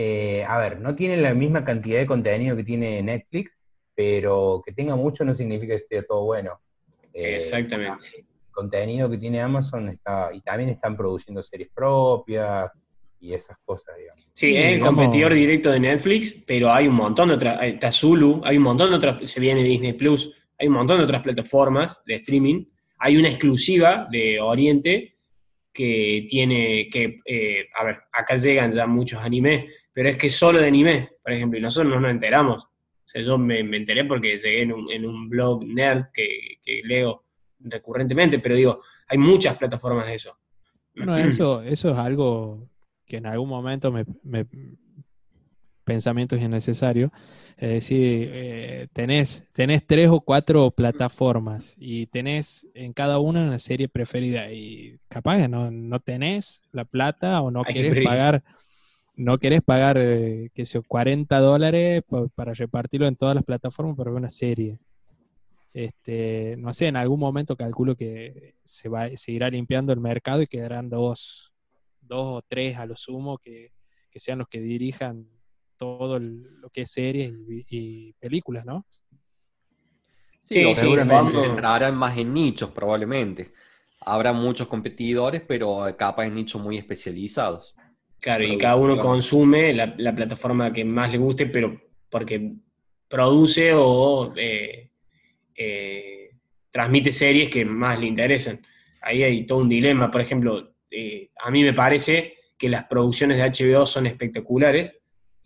eh, 0.00 0.44
a 0.46 0.58
ver, 0.58 0.78
no 0.78 0.94
tiene 0.94 1.16
la 1.16 1.34
misma 1.34 1.64
cantidad 1.64 1.98
de 1.98 2.06
contenido 2.06 2.54
que 2.54 2.62
tiene 2.62 3.02
Netflix, 3.02 3.60
pero 3.96 4.62
que 4.64 4.72
tenga 4.72 4.94
mucho 4.94 5.24
no 5.24 5.34
significa 5.34 5.72
que 5.72 5.74
esté 5.74 6.04
todo 6.04 6.24
bueno. 6.24 6.60
Eh, 7.12 7.34
Exactamente. 7.34 8.06
El 8.16 8.24
contenido 8.52 9.10
que 9.10 9.18
tiene 9.18 9.40
Amazon 9.40 9.88
está, 9.88 10.30
y 10.32 10.40
también 10.40 10.70
están 10.70 10.96
produciendo 10.96 11.42
series 11.42 11.70
propias 11.74 12.70
y 13.18 13.32
esas 13.32 13.56
cosas, 13.64 13.96
digamos. 13.96 14.24
Sí, 14.34 14.56
es 14.56 14.74
el 14.74 14.80
competidor 14.80 15.34
directo 15.34 15.72
de 15.72 15.80
Netflix, 15.80 16.44
pero 16.46 16.70
hay 16.70 16.86
un 16.86 16.94
montón 16.94 17.30
de 17.30 17.34
otras, 17.34 17.58
está 17.62 17.90
Zulu, 17.90 18.40
hay 18.44 18.56
un 18.56 18.62
montón 18.62 18.90
de 18.90 18.96
otras, 18.98 19.28
se 19.28 19.40
viene 19.40 19.64
Disney 19.64 19.94
Plus, 19.94 20.32
hay 20.56 20.68
un 20.68 20.74
montón 20.74 20.98
de 20.98 21.04
otras 21.04 21.24
plataformas 21.24 21.98
de 22.06 22.14
streaming. 22.14 22.66
Hay 22.98 23.16
una 23.16 23.30
exclusiva 23.30 24.06
de 24.12 24.40
Oriente 24.40 25.17
que 25.78 26.26
tiene, 26.28 26.88
que, 26.90 27.20
eh, 27.24 27.68
a 27.72 27.84
ver, 27.84 28.00
acá 28.12 28.34
llegan 28.34 28.72
ya 28.72 28.84
muchos 28.84 29.22
animes, 29.22 29.72
pero 29.92 30.08
es 30.08 30.16
que 30.16 30.28
solo 30.28 30.58
de 30.58 30.66
anime, 30.66 31.10
por 31.22 31.32
ejemplo, 31.32 31.56
y 31.56 31.62
nosotros 31.62 31.94
no 31.94 32.00
nos 32.00 32.10
enteramos. 32.10 32.64
O 32.64 33.04
sea, 33.04 33.22
yo 33.22 33.38
me, 33.38 33.60
enteré 33.60 34.04
porque 34.04 34.36
llegué 34.36 34.62
en 34.62 34.72
un, 34.72 34.90
en 34.90 35.06
un 35.06 35.28
blog 35.28 35.64
nerd 35.64 36.06
que, 36.12 36.58
que, 36.64 36.80
leo 36.82 37.26
recurrentemente, 37.60 38.40
pero 38.40 38.56
digo, 38.56 38.82
hay 39.06 39.18
muchas 39.18 39.56
plataformas 39.56 40.08
de 40.08 40.14
eso. 40.16 40.36
Bueno, 40.96 41.16
eso, 41.16 41.62
eso 41.62 41.90
es 41.92 41.96
algo 41.96 42.68
que 43.06 43.18
en 43.18 43.26
algún 43.26 43.48
momento 43.48 43.92
me, 43.92 44.04
me 44.24 44.46
pensamiento 45.84 46.34
es 46.34 46.42
innecesario, 46.42 47.12
es 47.58 47.70
decir, 47.70 48.30
eh, 48.32 48.88
tenés, 48.92 49.44
tenés 49.52 49.86
tres 49.86 50.08
o 50.10 50.20
cuatro 50.20 50.70
plataformas 50.70 51.74
y 51.78 52.06
tenés 52.06 52.66
en 52.74 52.92
cada 52.92 53.18
una 53.18 53.42
una 53.42 53.58
serie 53.58 53.88
preferida 53.88 54.50
y 54.52 54.98
capaz 55.08 55.38
que 55.38 55.48
no, 55.48 55.70
no 55.70 56.00
tenés 56.00 56.62
la 56.72 56.84
plata 56.84 57.42
o 57.42 57.50
no 57.50 57.64
querés 57.64 58.04
pagar 58.04 58.42
no 59.18 59.38
querés 59.38 59.62
pagar, 59.62 59.98
eh, 59.98 60.50
qué 60.54 60.64
sé 60.64 60.80
40 60.80 61.40
dólares 61.40 62.04
para 62.36 62.54
repartirlo 62.54 63.08
en 63.08 63.16
todas 63.16 63.34
las 63.34 63.44
plataformas 63.44 63.96
para 63.96 64.10
ver 64.10 64.18
una 64.18 64.30
serie. 64.30 64.78
Este, 65.74 66.54
no 66.56 66.72
sé, 66.72 66.86
en 66.86 66.96
algún 66.96 67.18
momento 67.18 67.56
calculo 67.56 67.96
que 67.96 68.54
se 68.62 68.88
va, 68.88 69.08
se 69.16 69.32
irá 69.32 69.50
limpiando 69.50 69.92
el 69.92 69.98
mercado 70.00 70.40
y 70.40 70.46
quedarán 70.46 70.88
dos, 70.88 71.52
dos 72.00 72.38
o 72.38 72.42
tres 72.46 72.76
a 72.76 72.86
lo 72.86 72.94
sumo 72.94 73.38
que, 73.38 73.72
que 74.08 74.20
sean 74.20 74.38
los 74.38 74.46
que 74.46 74.60
dirijan 74.60 75.26
todo 75.78 76.18
lo 76.18 76.68
que 76.70 76.82
es 76.82 76.90
series 76.90 77.32
y, 77.48 78.12
películas, 78.14 78.66
¿no? 78.66 78.84
Sí, 80.42 80.74
seguramente 80.74 81.32
se 81.32 81.44
entrarán 81.44 81.96
más 81.96 82.16
en 82.18 82.34
nichos 82.34 82.70
probablemente. 82.70 83.52
Habrá 84.00 84.32
muchos 84.32 84.68
competidores, 84.68 85.42
pero 85.46 85.86
capas 85.96 86.26
en 86.26 86.34
nichos 86.34 86.60
muy 86.60 86.76
especializados. 86.76 87.74
Claro, 88.20 88.44
y 88.44 88.58
cada 88.58 88.76
uno 88.76 88.98
consume 88.98 89.72
la, 89.72 90.14
plataforma 90.14 90.72
que 90.72 90.84
más 90.84 91.10
le 91.10 91.18
guste, 91.18 91.46
pero 91.46 91.80
porque 92.10 92.54
produce 93.08 93.72
o 93.74 94.32
eh, 94.36 94.90
eh, 95.54 96.30
transmite 96.70 97.12
series 97.12 97.48
que 97.48 97.64
más 97.64 97.98
le 97.98 98.06
interesan. 98.06 98.60
Ahí 99.02 99.22
hay 99.22 99.46
todo 99.46 99.58
un 99.58 99.68
dilema. 99.68 100.10
Por 100.10 100.20
ejemplo, 100.20 100.74
eh, 100.90 101.30
a 101.42 101.50
mí 101.50 101.62
me 101.62 101.72
parece 101.72 102.38
que 102.56 102.68
las 102.68 102.84
producciones 102.84 103.38
de 103.38 103.44
HBO 103.44 103.86
son 103.86 104.06
espectaculares, 104.06 104.92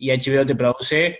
y 0.03 0.11
HBO 0.11 0.45
te 0.45 0.53
produce 0.53 1.17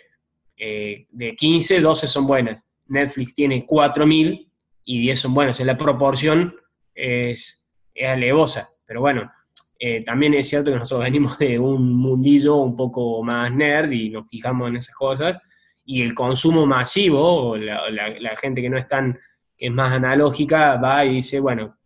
eh, 0.58 1.08
de 1.10 1.36
15, 1.38 1.80
12 1.80 2.06
son 2.06 2.28
buenas. 2.28 2.66
Netflix 2.88 3.34
tiene 3.34 3.66
4.000 3.66 4.52
y 4.84 5.00
10 5.00 5.20
son 5.20 5.34
buenas. 5.34 5.58
En 5.62 5.68
la 5.68 5.78
proporción 5.78 6.54
es, 6.94 7.66
es 7.94 8.10
alevosa. 8.10 8.68
Pero 8.86 9.00
bueno, 9.00 9.32
eh, 9.80 10.04
también 10.04 10.34
es 10.34 10.50
cierto 10.50 10.70
que 10.70 10.80
nosotros 10.80 11.06
venimos 11.06 11.40
de 11.40 11.58
un 11.58 11.94
mundillo 11.94 12.58
un 12.58 12.76
poco 12.76 13.24
más 13.24 13.54
nerd 13.54 13.90
y 13.92 14.10
nos 14.10 14.28
fijamos 14.28 14.68
en 14.68 14.76
esas 14.76 14.94
cosas. 14.94 15.38
Y 15.86 16.02
el 16.02 16.14
consumo 16.14 16.66
masivo, 16.66 17.56
la, 17.56 17.90
la, 17.90 18.36
gente 18.36 18.62
que 18.62 18.70
no 18.70 18.78
es 18.78 18.88
tan, 18.90 19.18
que 19.58 19.68
es 19.68 19.72
más 19.72 19.94
analógica, 19.94 20.76
va 20.76 21.06
y 21.06 21.16
dice, 21.16 21.40
bueno, 21.40 21.78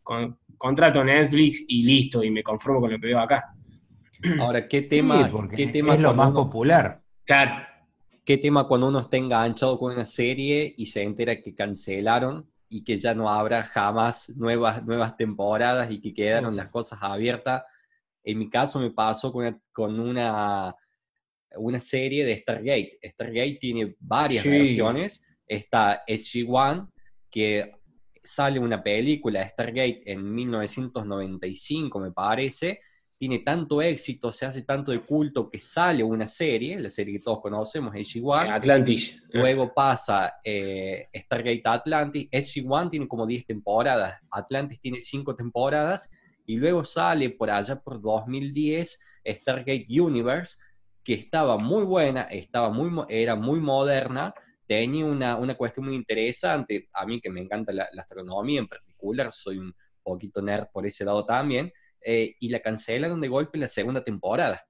contrato 0.57 1.03
Netflix 1.03 1.63
y 1.67 1.83
listo, 1.83 2.23
y 2.23 2.31
me 2.31 2.41
conformo 2.41 2.81
con 2.81 2.91
lo 2.91 2.99
que 2.99 3.07
veo 3.07 3.19
acá. 3.19 3.53
Ahora, 4.39 4.67
¿qué 4.67 4.81
tema, 4.81 5.31
¿qué 5.55 5.67
tema 5.67 5.93
es 5.93 6.01
lo 6.01 6.13
más 6.13 6.31
popular? 6.31 7.01
Claro. 7.23 7.65
¿Qué 8.23 8.37
tema 8.37 8.67
cuando 8.67 8.87
uno 8.87 8.99
esté 8.99 9.17
enganchado 9.17 9.79
con 9.79 9.93
una 9.93 10.05
serie 10.05 10.73
y 10.77 10.87
se 10.87 11.03
entera 11.03 11.41
que 11.41 11.55
cancelaron 11.55 12.49
y 12.67 12.83
que 12.83 12.97
ya 12.97 13.13
no 13.13 13.29
habrá 13.29 13.63
jamás 13.63 14.35
nuevas, 14.35 14.85
nuevas 14.85 15.15
temporadas 15.15 15.89
y 15.91 16.01
que 16.01 16.13
quedaron 16.13 16.55
las 16.55 16.67
cosas 16.67 16.99
abiertas? 17.01 17.63
En 18.23 18.39
mi 18.39 18.49
caso 18.49 18.79
me 18.79 18.91
pasó 18.91 19.31
con 19.31 19.45
una, 19.45 19.59
con 19.71 19.99
una, 19.99 20.75
una 21.55 21.79
serie 21.79 22.25
de 22.25 22.35
Stargate. 22.35 22.99
Stargate 23.01 23.57
tiene 23.61 23.95
varias 23.99 24.43
versiones. 24.43 25.25
Está 25.47 26.03
SG-1, 26.05 26.91
que 27.29 27.71
sale 28.27 28.59
una 28.59 28.83
película 28.83 29.39
de 29.39 29.49
Stargate 29.49 30.01
en 30.05 30.35
1995, 30.35 31.99
me 31.99 32.11
parece, 32.11 32.81
tiene 33.17 33.39
tanto 33.39 33.81
éxito, 33.81 34.31
se 34.31 34.45
hace 34.45 34.61
tanto 34.61 34.91
de 34.91 34.99
culto 34.99 35.49
que 35.49 35.59
sale 35.59 36.03
una 36.03 36.27
serie, 36.27 36.79
la 36.79 36.89
serie 36.89 37.13
que 37.13 37.23
todos 37.23 37.41
conocemos, 37.41 37.93
SG-1. 37.95 38.51
Atlantis. 38.51 39.23
Luego 39.31 39.73
pasa 39.73 40.35
eh, 40.43 41.09
Stargate 41.15 41.63
Atlantis. 41.65 42.29
SG-1 42.31 42.91
tiene 42.91 43.07
como 43.07 43.25
10 43.25 43.47
temporadas, 43.47 44.15
Atlantis 44.29 44.79
tiene 44.79 45.01
5 45.01 45.35
temporadas, 45.35 46.11
y 46.45 46.57
luego 46.57 46.85
sale 46.85 47.31
por 47.31 47.49
allá 47.49 47.79
por 47.79 47.99
2010 47.99 48.99
Stargate 49.25 49.87
Universe, 49.89 50.57
que 51.03 51.15
estaba 51.15 51.57
muy 51.57 51.85
buena, 51.85 52.23
estaba 52.23 52.69
muy, 52.69 53.03
era 53.09 53.35
muy 53.35 53.59
moderna, 53.59 54.33
tenía 54.67 55.05
una, 55.05 55.37
una 55.37 55.55
cuestión 55.55 55.87
muy 55.87 55.95
interesante. 55.95 56.87
A 56.93 57.05
mí 57.05 57.19
que 57.19 57.31
me 57.31 57.41
encanta 57.41 57.73
la 57.73 57.89
astronomía 57.97 58.59
en 58.59 58.67
particular, 58.67 59.33
soy 59.33 59.57
un 59.57 59.73
poquito 60.03 60.39
nerd 60.41 60.67
por 60.71 60.85
ese 60.85 61.03
lado 61.03 61.25
también 61.25 61.73
eh, 62.09 62.37
y 62.39 62.47
la 62.47 62.61
cancelaron 62.61 63.19
de 63.19 63.27
golpe 63.27 63.57
en 63.57 63.61
la 63.63 63.67
segunda 63.67 64.01
temporada. 64.01 64.65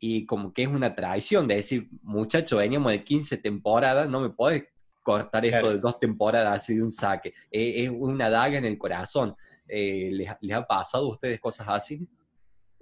Y 0.00 0.26
como 0.26 0.52
que 0.52 0.64
es 0.64 0.68
una 0.68 0.92
traición 0.92 1.46
de 1.46 1.54
decir, 1.54 1.86
muchacho, 2.02 2.56
veníamos 2.56 2.90
de 2.90 3.04
15 3.04 3.38
temporadas, 3.38 4.08
no 4.08 4.20
me 4.20 4.30
puedes 4.30 4.64
cortar 5.00 5.46
esto 5.46 5.70
de 5.70 5.78
dos 5.78 6.00
temporadas 6.00 6.52
así 6.52 6.74
de 6.74 6.82
un 6.82 6.90
saque. 6.90 7.32
es 7.48 7.88
una 7.90 8.28
daga 8.28 8.58
en 8.58 8.64
el 8.64 8.76
corazón. 8.76 9.36
Eh, 9.68 10.10
¿les, 10.12 10.52
ha 10.52 10.66
pasado 10.66 11.06
a 11.06 11.10
ustedes 11.10 11.38
cosas 11.38 11.68
así? 11.68 12.08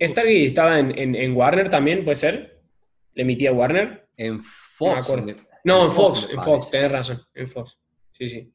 Stargate 0.00 0.46
estaba 0.46 0.78
en, 0.78 1.14
en, 1.14 1.36
Warner 1.36 1.68
también, 1.68 2.02
¿puede 2.02 2.16
ser? 2.16 2.62
¿Le 3.12 3.24
emitía 3.24 3.52
Warner? 3.52 4.08
En 4.16 4.40
Fox. 4.40 5.12
No, 5.64 5.84
en 5.84 5.92
Fox, 5.92 6.28
en 6.32 6.42
Fox, 6.42 6.70
tenés 6.70 6.92
razón, 6.92 7.22
en 7.34 7.46
Fox. 7.46 7.76
Sí, 8.16 8.28
sí. 8.30 8.54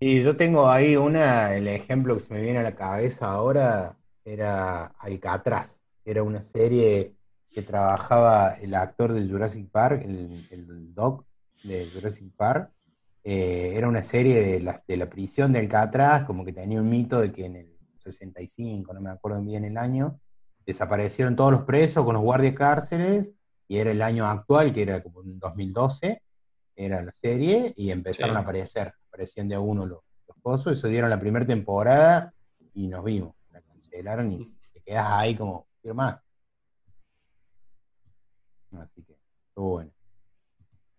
Y 0.00 0.22
yo 0.22 0.36
tengo 0.36 0.68
ahí 0.68 0.96
una, 0.96 1.56
el 1.56 1.66
ejemplo 1.66 2.14
que 2.14 2.20
se 2.20 2.34
me 2.34 2.42
viene 2.42 2.58
a 2.58 2.62
la 2.62 2.76
cabeza 2.76 3.32
ahora, 3.32 3.96
era 4.32 4.86
Alcatraz. 4.98 5.80
Era 6.04 6.22
una 6.22 6.42
serie 6.42 7.14
que 7.50 7.62
trabajaba 7.62 8.54
el 8.54 8.74
actor 8.74 9.12
de 9.12 9.28
Jurassic 9.28 9.68
Park, 9.70 10.02
el, 10.04 10.46
el 10.50 10.94
Doc 10.94 11.24
de 11.64 11.88
Jurassic 11.92 12.32
Park. 12.36 12.70
Eh, 13.22 13.72
era 13.74 13.88
una 13.88 14.02
serie 14.02 14.40
de 14.40 14.60
la, 14.60 14.80
de 14.86 14.96
la 14.96 15.10
prisión 15.10 15.52
de 15.52 15.58
Alcatraz, 15.58 16.24
como 16.24 16.44
que 16.44 16.52
tenía 16.52 16.80
un 16.80 16.88
mito 16.88 17.20
de 17.20 17.32
que 17.32 17.44
en 17.46 17.56
el 17.56 17.76
65, 17.98 18.94
no 18.94 19.00
me 19.00 19.10
acuerdo 19.10 19.42
bien 19.42 19.64
el 19.64 19.76
año, 19.76 20.18
desaparecieron 20.64 21.36
todos 21.36 21.52
los 21.52 21.62
presos 21.62 22.04
con 22.04 22.14
los 22.14 22.22
guardias 22.22 22.54
cárceles, 22.54 23.32
y 23.68 23.76
era 23.76 23.90
el 23.90 24.00
año 24.00 24.26
actual, 24.26 24.72
que 24.72 24.82
era 24.82 25.02
como 25.02 25.22
en 25.22 25.38
2012, 25.38 26.22
era 26.76 27.02
la 27.02 27.12
serie, 27.12 27.74
y 27.76 27.90
empezaron 27.90 28.36
a 28.36 28.40
aparecer, 28.40 28.94
aparecían 29.08 29.48
de 29.48 29.56
a 29.56 29.60
uno 29.60 29.84
los, 29.84 30.00
los 30.26 30.36
pozos, 30.38 30.78
eso 30.78 30.88
dieron 30.88 31.10
la 31.10 31.20
primera 31.20 31.44
temporada 31.44 32.32
y 32.72 32.88
nos 32.88 33.04
vimos 33.04 33.34
cancelaron 33.90 34.32
y 34.32 34.44
te 34.72 34.80
quedas 34.82 35.06
ahí 35.10 35.34
como, 35.34 35.66
quiero 35.80 35.94
más. 35.94 36.16
Así 38.72 39.02
que, 39.02 39.16
estuvo 39.48 39.70
bueno. 39.70 39.90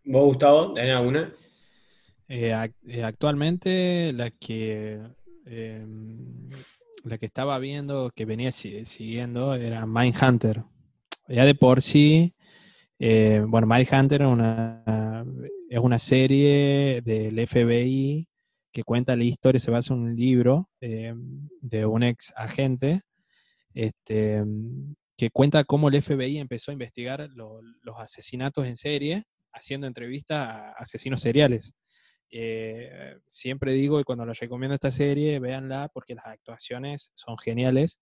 ¿Vos, 0.03 0.25
Gustavo, 0.25 0.73
tenés 0.73 0.95
alguna? 0.95 1.31
Eh, 2.27 2.53
eh, 2.87 3.03
actualmente 3.03 4.11
la 4.13 4.31
que 4.31 4.99
em, 5.45 6.49
la 7.03 7.17
que 7.17 7.25
estaba 7.25 7.57
viendo, 7.59 8.11
que 8.11 8.25
venía 8.25 8.51
siguiendo, 8.51 9.55
era 9.55 9.85
Mindhunter. 9.85 10.63
Ya 11.27 11.45
de 11.45 11.55
por 11.55 11.81
sí, 11.81 12.35
eh, 12.99 13.43
bueno, 13.47 13.67
Mindhunter 13.67 14.21
es 14.21 14.27
una, 14.27 15.25
es 15.69 15.79
una 15.79 15.97
serie 15.97 17.01
del 17.03 17.39
FBI 17.47 18.27
que 18.71 18.83
cuenta 18.83 19.15
la 19.15 19.23
historia, 19.23 19.59
se 19.59 19.71
basa 19.71 19.93
en 19.93 19.99
un 20.01 20.15
libro 20.15 20.69
eh, 20.79 21.13
de 21.61 21.85
un 21.85 22.03
ex 22.03 22.33
agente 22.35 23.01
este, 23.73 24.43
que 25.17 25.29
cuenta 25.29 25.63
cómo 25.63 25.89
el 25.89 26.01
FBI 26.01 26.37
empezó 26.37 26.71
a 26.71 26.73
investigar 26.73 27.29
los 27.31 27.97
asesinatos 27.97 28.65
en 28.67 28.77
serie 28.77 29.25
haciendo 29.53 29.87
entrevistas 29.87 30.47
a 30.47 30.71
asesinos 30.71 31.21
seriales. 31.21 31.73
Eh, 32.31 33.17
siempre 33.27 33.73
digo, 33.73 33.99
y 33.99 34.03
cuando 34.03 34.25
les 34.25 34.39
recomiendo 34.39 34.75
esta 34.75 34.91
serie, 34.91 35.39
véanla 35.39 35.89
porque 35.93 36.15
las 36.15 36.25
actuaciones 36.25 37.11
son 37.13 37.37
geniales. 37.37 37.99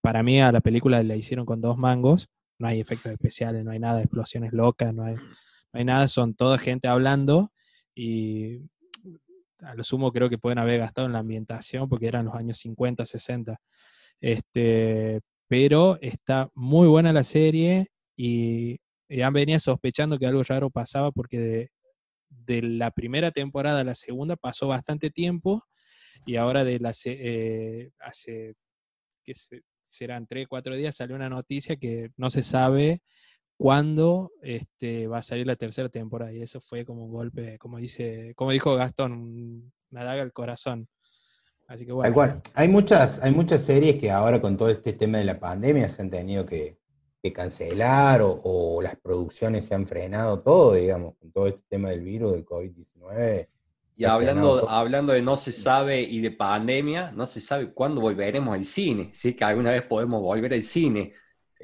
Para 0.00 0.22
mí 0.22 0.40
a 0.40 0.50
la 0.52 0.60
película 0.60 1.02
la 1.02 1.16
hicieron 1.16 1.44
con 1.44 1.60
dos 1.60 1.76
mangos, 1.76 2.28
no 2.58 2.68
hay 2.68 2.80
efectos 2.80 3.12
especiales, 3.12 3.64
no 3.64 3.72
hay 3.72 3.78
nada 3.78 4.00
explosiones 4.00 4.52
locas, 4.52 4.94
no 4.94 5.04
hay, 5.04 5.14
no 5.14 5.22
hay 5.72 5.84
nada, 5.84 6.08
son 6.08 6.34
toda 6.34 6.58
gente 6.58 6.88
hablando 6.88 7.52
y 7.94 8.62
a 9.66 9.74
lo 9.74 9.84
sumo 9.84 10.12
creo 10.12 10.28
que 10.28 10.38
pueden 10.38 10.58
haber 10.58 10.80
gastado 10.80 11.06
en 11.06 11.12
la 11.12 11.18
ambientación 11.20 11.88
porque 11.88 12.06
eran 12.06 12.26
los 12.26 12.34
años 12.34 12.58
50, 12.58 13.04
60. 13.04 13.60
Este, 14.20 15.20
pero 15.48 15.98
está 16.00 16.50
muy 16.54 16.88
buena 16.88 17.12
la 17.12 17.24
serie 17.24 17.88
y 18.16 18.78
ya 19.08 19.30
venía 19.30 19.60
sospechando 19.60 20.18
que 20.18 20.26
algo 20.26 20.42
raro 20.42 20.70
pasaba 20.70 21.10
porque 21.12 21.68
de, 22.28 22.62
la 22.62 22.90
primera 22.90 23.30
temporada 23.30 23.80
a 23.80 23.84
la 23.84 23.94
segunda 23.94 24.36
pasó 24.36 24.68
bastante 24.68 25.10
tiempo 25.10 25.64
y 26.24 26.36
ahora 26.36 26.64
de 26.64 26.78
la, 26.80 26.92
eh, 27.04 27.90
hace, 28.00 28.54
que 29.22 29.34
se- 29.34 29.62
serán 29.84 30.26
tres, 30.26 30.46
cuatro 30.48 30.74
días, 30.76 30.96
salió 30.96 31.14
una 31.16 31.28
noticia 31.28 31.76
que 31.76 32.10
no 32.16 32.30
se 32.30 32.42
sabe 32.42 33.02
cuándo 33.56 34.32
este, 34.42 35.06
va 35.08 35.18
a 35.18 35.22
salir 35.22 35.46
la 35.46 35.56
tercera 35.56 35.88
temporada 35.88 36.32
y 36.32 36.42
eso 36.42 36.60
fue 36.60 36.84
como 36.84 37.04
un 37.06 37.12
golpe, 37.12 37.58
como 37.58 37.78
dice, 37.78 38.32
como 38.36 38.50
dijo 38.52 38.74
Gastón, 38.76 39.12
un- 39.12 39.72
una 39.90 40.04
daga 40.04 40.22
al 40.22 40.32
corazón. 40.32 40.88
Así 41.68 41.86
que 41.86 41.92
bueno, 41.92 42.14
cual. 42.14 42.40
Hay 42.54 42.68
muchas, 42.68 43.22
hay 43.22 43.32
muchas 43.32 43.62
series 43.64 44.00
que 44.00 44.10
ahora 44.10 44.40
con 44.40 44.56
todo 44.56 44.68
este 44.68 44.92
tema 44.92 45.18
de 45.18 45.24
la 45.24 45.38
pandemia 45.40 45.88
se 45.88 46.02
han 46.02 46.10
tenido 46.10 46.44
que, 46.46 46.78
que 47.22 47.32
cancelar 47.32 48.22
o, 48.22 48.40
o 48.44 48.82
las 48.82 48.96
producciones 48.96 49.66
se 49.66 49.74
han 49.74 49.86
frenado 49.86 50.40
todo, 50.42 50.74
digamos, 50.74 51.14
con 51.18 51.32
todo 51.32 51.46
este 51.48 51.62
tema 51.68 51.90
del 51.90 52.02
virus, 52.02 52.32
del 52.32 52.44
COVID-19. 52.44 53.48
Y 53.96 54.04
hablando, 54.04 54.68
hablando 54.68 55.12
de 55.14 55.22
no 55.22 55.36
se 55.38 55.52
sabe 55.52 56.02
y 56.02 56.20
de 56.20 56.30
pandemia, 56.30 57.12
no 57.12 57.26
se 57.26 57.40
sabe 57.40 57.72
cuándo 57.72 58.00
volveremos 58.02 58.54
al 58.54 58.64
cine, 58.64 59.10
si 59.14 59.30
es 59.30 59.36
que 59.36 59.44
alguna 59.44 59.70
vez 59.70 59.82
podemos 59.82 60.20
volver 60.20 60.52
al 60.52 60.62
cine. 60.62 61.14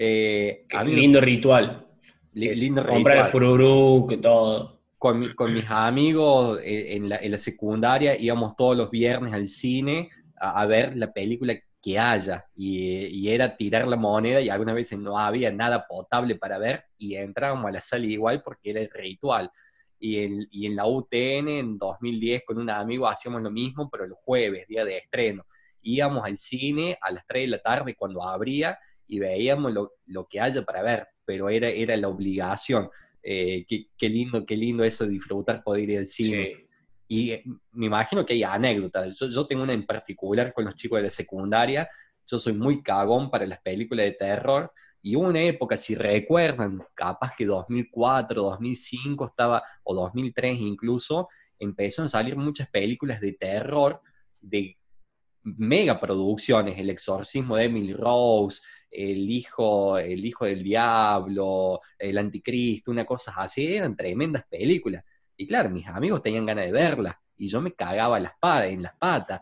Eh, 0.04 0.66
a 0.72 0.82
mí 0.84 0.92
me- 0.92 1.00
lindo 1.00 1.20
ritual. 1.20 1.86
li- 2.34 2.48
Es 2.48 2.58
lindo 2.58 2.84
comprar 2.84 3.16
el 3.18 3.24
ritual. 3.26 3.30
pururú, 3.30 4.06
que 4.08 4.16
todo. 4.16 4.80
Con, 4.98 5.32
con 5.34 5.52
mis 5.54 5.68
amigos 5.70 6.60
eh, 6.62 6.96
en 6.96 7.08
la, 7.08 7.16
en 7.16 7.30
la 7.32 7.38
secundaria 7.38 8.16
íbamos 8.18 8.54
todos 8.56 8.76
los 8.76 8.90
viernes 8.90 9.32
al 9.32 9.46
cine 9.48 10.10
a, 10.40 10.60
a 10.62 10.66
ver 10.66 10.96
la 10.96 11.12
película 11.12 11.54
que 11.80 11.98
haya 11.98 12.44
y, 12.54 13.06
y 13.06 13.28
era 13.28 13.56
tirar 13.56 13.86
la 13.88 13.96
moneda 13.96 14.40
y 14.40 14.48
algunas 14.48 14.74
veces 14.76 14.98
no 15.00 15.18
había 15.18 15.50
nada 15.52 15.84
potable 15.88 16.36
para 16.36 16.58
ver 16.58 16.84
y 16.96 17.14
entrábamos 17.16 17.66
a 17.66 17.72
la 17.72 17.80
sala 17.80 18.06
igual 18.06 18.42
porque 18.44 18.70
era 18.70 18.80
el 18.80 18.90
ritual. 18.92 19.50
Y 19.98 20.18
en, 20.18 20.48
y 20.50 20.66
en 20.66 20.74
la 20.76 20.86
UTN 20.86 21.48
en 21.48 21.78
2010 21.78 22.42
con 22.44 22.58
un 22.58 22.70
amigo 22.70 23.06
hacíamos 23.08 23.40
lo 23.42 23.50
mismo, 23.52 23.88
pero 23.90 24.04
el 24.04 24.12
jueves, 24.12 24.66
día 24.66 24.84
de 24.84 24.96
estreno. 24.98 25.44
Íbamos 25.80 26.24
al 26.24 26.36
cine 26.36 26.96
a 27.00 27.10
las 27.12 27.24
3 27.26 27.44
de 27.44 27.50
la 27.50 27.58
tarde 27.58 27.94
cuando 27.96 28.22
abría 28.22 28.76
y 29.12 29.18
veíamos 29.18 29.74
lo, 29.74 29.92
lo 30.06 30.26
que 30.26 30.40
haya 30.40 30.62
para 30.62 30.82
ver, 30.82 31.06
pero 31.26 31.50
era, 31.50 31.68
era 31.68 31.94
la 31.98 32.08
obligación. 32.08 32.88
Eh, 33.22 33.66
qué, 33.68 33.88
qué 33.98 34.08
lindo, 34.08 34.46
qué 34.46 34.56
lindo 34.56 34.84
eso 34.84 35.04
de 35.04 35.10
disfrutar 35.10 35.62
poder 35.62 35.90
ir 35.90 35.98
al 35.98 36.06
cine. 36.06 36.54
Sí. 36.56 36.72
Y 37.08 37.30
eh, 37.32 37.44
me 37.72 37.86
imagino 37.86 38.24
que 38.24 38.32
hay 38.32 38.42
anécdotas. 38.42 39.18
Yo, 39.18 39.28
yo 39.28 39.46
tengo 39.46 39.64
una 39.64 39.74
en 39.74 39.84
particular 39.84 40.54
con 40.54 40.64
los 40.64 40.74
chicos 40.76 40.96
de 40.96 41.02
la 41.02 41.10
secundaria. 41.10 41.90
Yo 42.26 42.38
soy 42.38 42.54
muy 42.54 42.82
cagón 42.82 43.30
para 43.30 43.46
las 43.46 43.60
películas 43.60 44.06
de 44.06 44.12
terror. 44.12 44.72
Y 45.02 45.14
una 45.14 45.42
época, 45.42 45.76
si 45.76 45.94
recuerdan, 45.94 46.82
capaz 46.94 47.36
que 47.36 47.44
2004, 47.44 48.40
2005 48.40 49.26
estaba, 49.26 49.62
o 49.82 49.94
2003 49.94 50.58
incluso, 50.58 51.28
empezaron 51.58 52.06
a 52.06 52.08
salir 52.08 52.34
muchas 52.34 52.70
películas 52.70 53.20
de 53.20 53.34
terror 53.34 54.00
de 54.40 54.78
mega 55.42 56.00
producciones. 56.00 56.78
El 56.78 56.88
exorcismo 56.88 57.56
de 57.56 57.64
Emily 57.64 57.92
Rose, 57.92 58.62
el 58.92 59.30
hijo, 59.30 59.98
el 59.98 60.24
hijo 60.24 60.44
del 60.44 60.62
diablo, 60.62 61.80
el 61.98 62.18
anticristo, 62.18 62.90
una 62.90 63.06
cosa 63.06 63.32
así. 63.36 63.74
Eran 63.76 63.96
tremendas 63.96 64.44
películas. 64.44 65.02
Y 65.36 65.46
claro, 65.46 65.70
mis 65.70 65.86
amigos 65.88 66.22
tenían 66.22 66.46
ganas 66.46 66.66
de 66.66 66.72
verla 66.72 67.20
y 67.36 67.48
yo 67.48 67.60
me 67.60 67.72
cagaba 67.72 68.20
las 68.20 68.34
patas, 68.38 68.70
en 68.70 68.82
las 68.82 68.94
patas. 68.96 69.40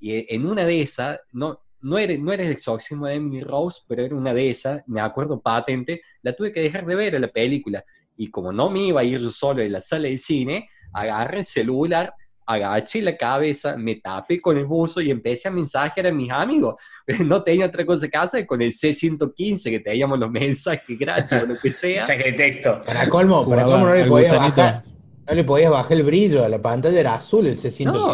Y 0.00 0.12
eh, 0.12 0.26
en 0.30 0.46
una 0.46 0.64
de 0.64 0.80
esas, 0.80 1.20
no, 1.32 1.60
no, 1.80 1.98
era, 1.98 2.16
no 2.16 2.32
era 2.32 2.44
el 2.44 2.52
exorcismo 2.52 3.06
de 3.06 3.14
Emily 3.14 3.42
Rose, 3.42 3.82
pero 3.88 4.02
era 4.04 4.14
una 4.14 4.32
de 4.32 4.48
esas, 4.48 4.82
me 4.86 5.00
acuerdo 5.00 5.40
patente, 5.40 6.02
la 6.22 6.32
tuve 6.32 6.52
que 6.52 6.60
dejar 6.60 6.86
de 6.86 6.94
ver 6.94 7.16
a 7.16 7.18
la 7.18 7.28
película. 7.28 7.84
Y 8.16 8.30
como 8.30 8.52
no 8.52 8.70
me 8.70 8.86
iba 8.86 9.00
a 9.00 9.04
ir 9.04 9.20
yo 9.20 9.30
solo 9.30 9.62
en 9.62 9.72
la 9.72 9.80
sala 9.80 10.08
de 10.08 10.16
cine, 10.16 10.68
agarré 10.92 11.38
el 11.38 11.44
celular, 11.44 12.14
agaché 12.46 13.00
la 13.02 13.16
cabeza, 13.16 13.76
me 13.76 13.96
tapé 13.96 14.40
con 14.40 14.56
el 14.56 14.66
buzo 14.66 15.00
y 15.00 15.10
empecé 15.10 15.48
a 15.48 15.50
mensajear 15.50 16.06
a 16.06 16.12
mis 16.12 16.30
amigos. 16.30 16.80
No 17.26 17.42
tenía 17.42 17.66
otra 17.66 17.84
cosa 17.84 18.08
que 18.08 18.16
hacer 18.16 18.46
con 18.46 18.62
el 18.62 18.70
C115, 18.72 19.70
que 19.70 19.80
teníamos 19.80 20.18
los 20.18 20.30
mensajes 20.30 20.98
gratis 20.98 21.42
o 21.42 21.46
lo 21.46 21.58
que 21.58 21.70
sea. 21.70 22.00
Mensaje 22.06 22.22
de 22.22 22.32
texto. 22.32 22.82
Para 22.86 23.08
colmo, 23.08 23.48
para 23.48 23.64
colmo 23.64 23.86
no 23.86 23.94
le 23.94 24.04
podías 24.04 24.36
bajar, 24.38 24.84
no 25.26 25.34
le 25.34 25.44
podías 25.44 25.70
bajar 25.70 25.92
el 25.92 26.02
brillo 26.04 26.44
a 26.44 26.48
la 26.48 26.62
pantalla, 26.62 26.98
era 26.98 27.14
azul 27.14 27.46
el 27.46 27.56
C115. 27.56 27.84
No, 27.84 28.06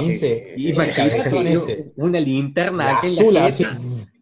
Imagínate 0.56 1.92
una 1.96 2.20
linterna 2.20 2.90
en 2.90 2.96
azul 2.96 3.34
la 3.34 3.46
así. 3.46 3.66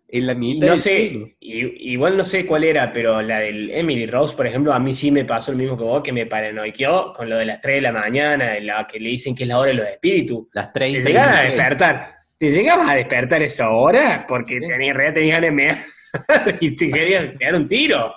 En 0.08 0.26
la 0.26 0.32
Y 0.32 0.36
mitad 0.36 0.66
no 0.66 0.72
del 0.72 0.78
sé, 0.80 1.36
i- 1.40 1.92
igual 1.92 2.16
no 2.16 2.24
sé 2.24 2.46
cuál 2.46 2.64
era, 2.64 2.92
pero 2.92 3.20
la 3.22 3.40
del 3.40 3.70
Emily 3.70 4.06
Rose, 4.06 4.36
por 4.36 4.46
ejemplo, 4.46 4.72
a 4.72 4.78
mí 4.78 4.92
sí 4.94 5.10
me 5.10 5.24
pasó 5.24 5.52
lo 5.52 5.58
mismo 5.58 5.76
que 5.76 5.82
vos, 5.84 6.02
que 6.02 6.12
me 6.12 6.26
paranoiqueó 6.26 7.12
con 7.12 7.28
lo 7.28 7.36
de 7.38 7.44
las 7.46 7.60
3 7.60 7.76
de 7.76 7.80
la 7.82 7.92
mañana, 7.92 8.56
en 8.56 8.66
la 8.66 8.86
que 8.86 9.00
le 9.00 9.08
dicen 9.10 9.34
que 9.34 9.42
es 9.44 9.48
la 9.48 9.58
hora 9.58 9.70
de 9.70 9.76
los 9.78 9.88
espíritus. 9.88 10.46
Las 10.52 10.72
¿Te 10.72 10.80
30 10.80 11.08
llegabas 11.08 11.40
a 11.40 11.44
y 11.46 11.52
despertar? 11.52 12.14
¿Te 12.38 12.50
llegabas 12.50 12.88
a 12.90 12.94
despertar 12.94 13.42
esa 13.42 13.70
hora? 13.70 14.24
Porque 14.28 14.54
Sí. 14.54 14.60
tenías, 14.60 14.90
en 14.90 14.94
realidad 14.94 15.14
tenías 15.14 15.36
ganas 15.40 15.50
de 15.50 15.56
mear 15.56 15.78
y 16.60 16.76
te 16.76 16.90
querían 16.90 17.32
pegar 17.32 17.54
un 17.56 17.66
tiro. 17.68 18.14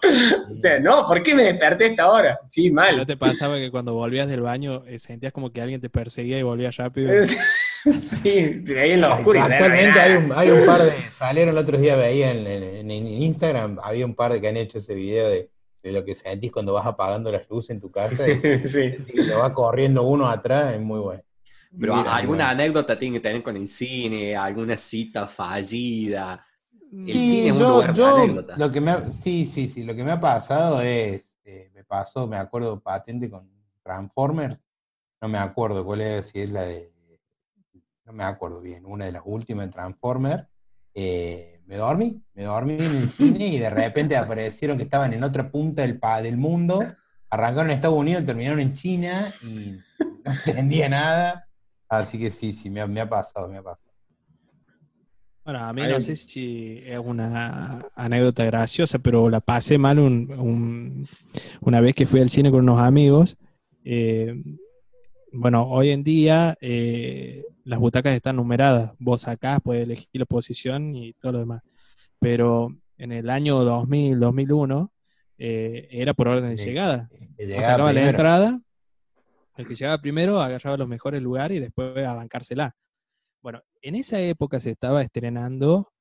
O 0.52 0.56
sea, 0.56 0.80
no, 0.80 1.06
¿por 1.08 1.24
qué 1.24 1.34
me 1.34 1.44
desperté 1.44 1.86
a 1.86 1.88
esta 1.88 2.10
hora? 2.10 2.40
Sí, 2.46 2.70
¿no 2.70 2.76
mal. 2.76 3.06
te 3.08 3.18
pasaba 3.18 3.58
que 3.58 3.72
cuando 3.72 3.94
volvías 3.94 4.28
del 4.30 4.42
baño 4.42 4.84
eh, 4.88 5.00
sentías 5.00 5.34
como 5.34 5.52
que 5.52 5.62
alguien 5.62 5.82
te 5.82 5.90
perseguía 5.90 6.38
y 6.38 6.44
volvías 6.44 6.76
rápido? 6.78 7.12
Sí, 8.00 8.32
de 8.64 8.80
ahí 8.80 8.92
en 8.92 9.02
la 9.02 9.14
oscuridad. 9.16 9.52
Actualmente 9.52 10.00
hay 10.00 10.16
un, 10.18 10.32
hay 10.34 10.50
un 10.52 10.66
par 10.66 10.84
de, 10.84 10.92
salieron 11.12 11.54
el 11.56 11.60
otro 11.64 11.78
día, 11.78 11.96
veía 11.96 12.32
en, 12.32 12.46
en- 12.48 12.92
en 12.92 13.08
Instagram, 13.08 13.80
había 13.82 14.06
un 14.06 14.16
par 14.16 14.34
de 14.34 14.42
que 14.42 14.48
han 14.50 14.58
hecho 14.58 14.78
ese 14.80 14.94
video 14.96 15.30
de, 15.30 15.50
de 15.84 15.92
lo 15.92 16.04
que 16.04 16.14
sentís 16.16 16.52
cuando 16.52 16.74
vas 16.74 16.86
apagando 16.86 17.32
las 17.32 17.50
luces 17.50 17.70
en 17.72 17.80
tu 17.82 17.90
casa 17.92 18.28
y, 18.28 18.42
Sí. 18.68 18.94
y 19.14 19.24
lo 19.24 19.40
va 19.40 19.54
corriendo 19.54 20.04
uno 20.04 20.28
atrás, 20.28 20.74
es 20.74 20.82
muy 20.82 21.00
bueno. 21.00 21.22
Pero 21.80 21.96
Mira, 21.98 22.16
alguna 22.16 22.46
bueno. 22.46 22.62
anécdota 22.62 22.98
tiene 22.98 23.18
que 23.18 23.22
tener 23.22 23.44
con 23.44 23.56
el 23.56 23.68
cine, 23.68 24.36
alguna 24.36 24.76
cita 24.76 25.28
fallida. 25.28 26.44
El 26.92 27.04
Sí, 27.04 27.14
cine 27.30 27.48
es 27.50 27.54
un 27.54 27.60
yo, 27.60 27.82
de 27.84 27.94
yo 27.94 28.08
anécdotas. 28.08 28.58
lo 28.58 28.72
que 28.72 28.82
me 28.82 28.92
ha, 28.92 29.06
sí, 29.12 29.46
sí, 29.46 29.68
sí, 29.68 29.84
lo 29.84 29.94
que 29.96 30.04
me 30.04 30.12
ha 30.12 30.20
pasado 30.20 30.82
es, 30.82 31.38
eh, 31.46 31.70
me 31.76 31.84
pasó, 31.84 32.26
me 32.28 32.38
acuerdo 32.38 32.80
patente 32.80 33.30
con 33.30 33.48
Transformers, 33.84 34.64
no 35.22 35.28
me 35.28 35.38
acuerdo 35.38 35.86
cuál 35.86 36.02
es, 36.02 36.28
si 36.30 36.42
es 36.42 36.50
la 36.50 36.64
de, 36.64 36.92
no 38.10 38.14
me 38.14 38.24
acuerdo 38.24 38.60
bien, 38.60 38.86
una 38.88 39.06
de 39.06 39.12
las 39.12 39.22
últimas 39.24 39.68
de 39.68 39.72
Transformers, 39.72 40.48
eh, 40.96 41.62
me 41.68 41.76
dormí, 41.76 42.24
me 42.34 42.44
dormí 42.44 42.74
en 42.74 42.82
el 42.82 43.08
cine 43.08 43.46
y 43.48 43.60
de 43.60 43.70
repente 43.70 44.18
aparecieron 44.18 44.78
que 44.78 44.84
estaban 44.84 45.14
en 45.14 45.24
otra 45.24 45.52
punta 45.52 45.84
del, 45.84 46.00
del 46.24 46.38
mundo, 46.38 46.84
arrancaron 47.30 47.70
en 47.70 47.76
Estados 47.76 47.96
Unidos, 48.00 48.26
terminaron 48.26 48.60
en 48.60 48.74
China 48.74 49.32
y 49.44 49.76
no 50.26 50.32
entendía 50.48 50.90
nada, 50.90 51.48
así 51.88 52.18
que 52.18 52.32
sí, 52.32 52.52
sí, 52.52 52.72
me 52.72 52.82
ha, 52.82 52.88
me 52.88 53.00
ha 53.00 53.08
pasado, 53.08 53.48
me 53.48 53.58
ha 53.58 53.62
pasado. 53.64 53.92
Bueno, 55.46 55.60
a 55.66 55.72
mí 55.74 55.82
no 55.84 56.00
sé 56.00 56.16
si 56.16 56.82
es 56.86 56.98
una 57.00 57.86
anécdota 57.96 58.44
graciosa, 58.46 58.98
pero 58.98 59.30
la 59.30 59.40
pasé 59.40 59.78
mal 59.78 60.00
un- 60.00 60.32
un- 60.32 61.08
una 61.62 61.80
vez 61.80 61.94
que 61.94 62.08
fui 62.08 62.22
al 62.22 62.30
cine 62.32 62.50
con 62.52 62.62
unos 62.62 62.80
amigos. 62.80 63.38
Eh, 63.84 64.36
bueno, 65.32 65.70
hoy 65.70 65.90
en 65.90 66.04
día 66.04 66.58
eh, 66.62 67.46
las 67.64 67.80
butacas 67.80 68.14
están 68.14 68.36
numeradas. 68.38 68.94
Vos 69.00 69.22
sacás, 69.22 69.60
puedes 69.64 69.84
elegir 69.84 70.08
la 70.14 70.26
posición 70.26 70.96
y 70.96 71.14
todo 71.14 71.34
lo 71.34 71.40
demás. 71.40 71.62
Pero 72.20 72.76
en 72.98 73.12
el 73.12 73.30
año 73.30 73.64
2000, 73.64 74.20
2001, 74.20 74.92
eh, 75.38 75.88
era 75.92 76.14
por 76.14 76.28
orden 76.28 76.50
de 76.52 76.58
Sí. 76.58 76.66
llegada. 76.70 77.10
Vos 77.38 77.66
sacabas 77.66 77.94
la 77.94 78.10
entrada, 78.10 78.60
el 79.58 79.68
que 79.68 79.76
llegaba 79.76 80.02
primero 80.02 80.42
agarraba 80.42 80.78
los 80.78 80.88
mejores 80.88 81.22
lugares 81.22 81.58
y 81.58 81.62
después 81.62 81.98
a 82.06 82.16
bancársela. 82.16 82.76
Bueno, 83.42 83.62
en 83.82 83.96
esa 83.96 84.20
época 84.20 84.60
se 84.60 84.72
estaba 84.72 85.02
estrenando 85.02 85.92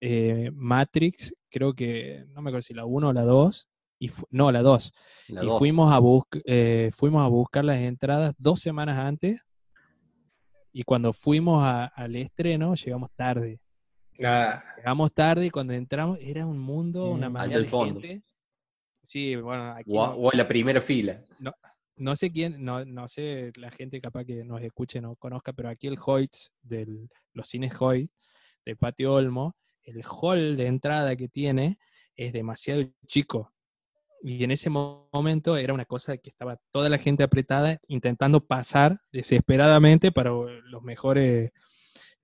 eh, 0.00 0.50
Matrix, 0.54 1.34
creo 1.50 1.74
que, 1.74 2.24
no 2.28 2.42
me 2.42 2.50
acuerdo 2.50 2.62
si 2.62 2.74
la 2.74 2.84
1 2.84 3.08
o 3.08 3.12
la 3.12 3.22
2, 3.22 3.68
y 3.98 4.10
no, 4.30 4.52
la 4.52 4.62
2. 4.62 4.92
La 5.28 5.42
y 5.42 5.46
dos. 5.46 5.58
fuimos 5.58 5.92
a, 5.92 6.00
eh, 6.44 6.90
fuimos 6.92 7.24
a 7.24 7.28
buscar 7.28 7.64
las 7.64 7.78
entradas 7.78 8.34
dos 8.38 8.60
semanas 8.60 8.98
antes, 8.98 9.40
y 10.72 10.82
cuando 10.82 11.12
fuimos 11.12 11.62
a- 11.64 11.86
al 11.86 12.16
estreno 12.16 12.74
llegamos 12.74 13.10
tarde. 13.14 13.60
Ah, 14.22 14.62
Llegamos 14.76 15.12
tarde 15.12 15.46
y 15.46 15.50
cuando 15.50 15.72
entramos 15.74 16.18
era 16.20 16.46
un 16.46 16.58
mundo, 16.58 17.10
una 17.10 17.28
Mm, 17.28 17.36
el 17.56 17.62
de 17.64 17.68
fondo. 17.68 18.00
gente. 18.00 18.22
Sí, 19.02 19.36
bueno, 19.36 19.72
aquí 19.72 19.90
O, 19.94 20.06
no- 20.06 20.16
o 20.16 20.30
la 20.32 20.46
primera 20.48 20.80
fila. 20.80 21.22
no 21.98 22.14
sé 22.14 22.30
quién, 22.30 22.62
no, 22.62 22.84
no 22.84 23.08
sé, 23.08 23.52
la 23.56 23.70
gente 23.70 24.00
capaz 24.02 24.24
que 24.26 24.44
nos 24.44 24.60
escuche 24.60 25.00
no 25.00 25.16
conozca, 25.16 25.54
pero 25.54 25.70
aquí 25.70 25.86
el 25.86 25.96
Hoyts 26.04 26.52
de 26.62 27.08
los 27.32 27.48
cines 27.48 27.72
Hoyt 27.80 28.10
de 28.66 28.76
Patio 28.76 29.14
Olmo, 29.14 29.56
el 29.82 30.02
hall 30.04 30.56
de 30.58 30.66
entrada 30.66 31.16
que 31.16 31.28
tiene 31.28 31.78
es 32.16 32.34
demasiado 32.34 32.82
chico. 33.06 33.50
Y 34.22 34.42
en 34.42 34.50
ese 34.50 34.70
momento 34.70 35.56
era 35.56 35.72
una 35.74 35.84
cosa 35.84 36.16
que 36.16 36.30
estaba 36.30 36.58
toda 36.70 36.88
la 36.88 36.98
gente 36.98 37.22
apretada 37.22 37.78
intentando 37.86 38.44
pasar 38.44 39.00
desesperadamente 39.12 40.12
para 40.12 40.30
los 40.30 40.82
mejores 40.82 41.50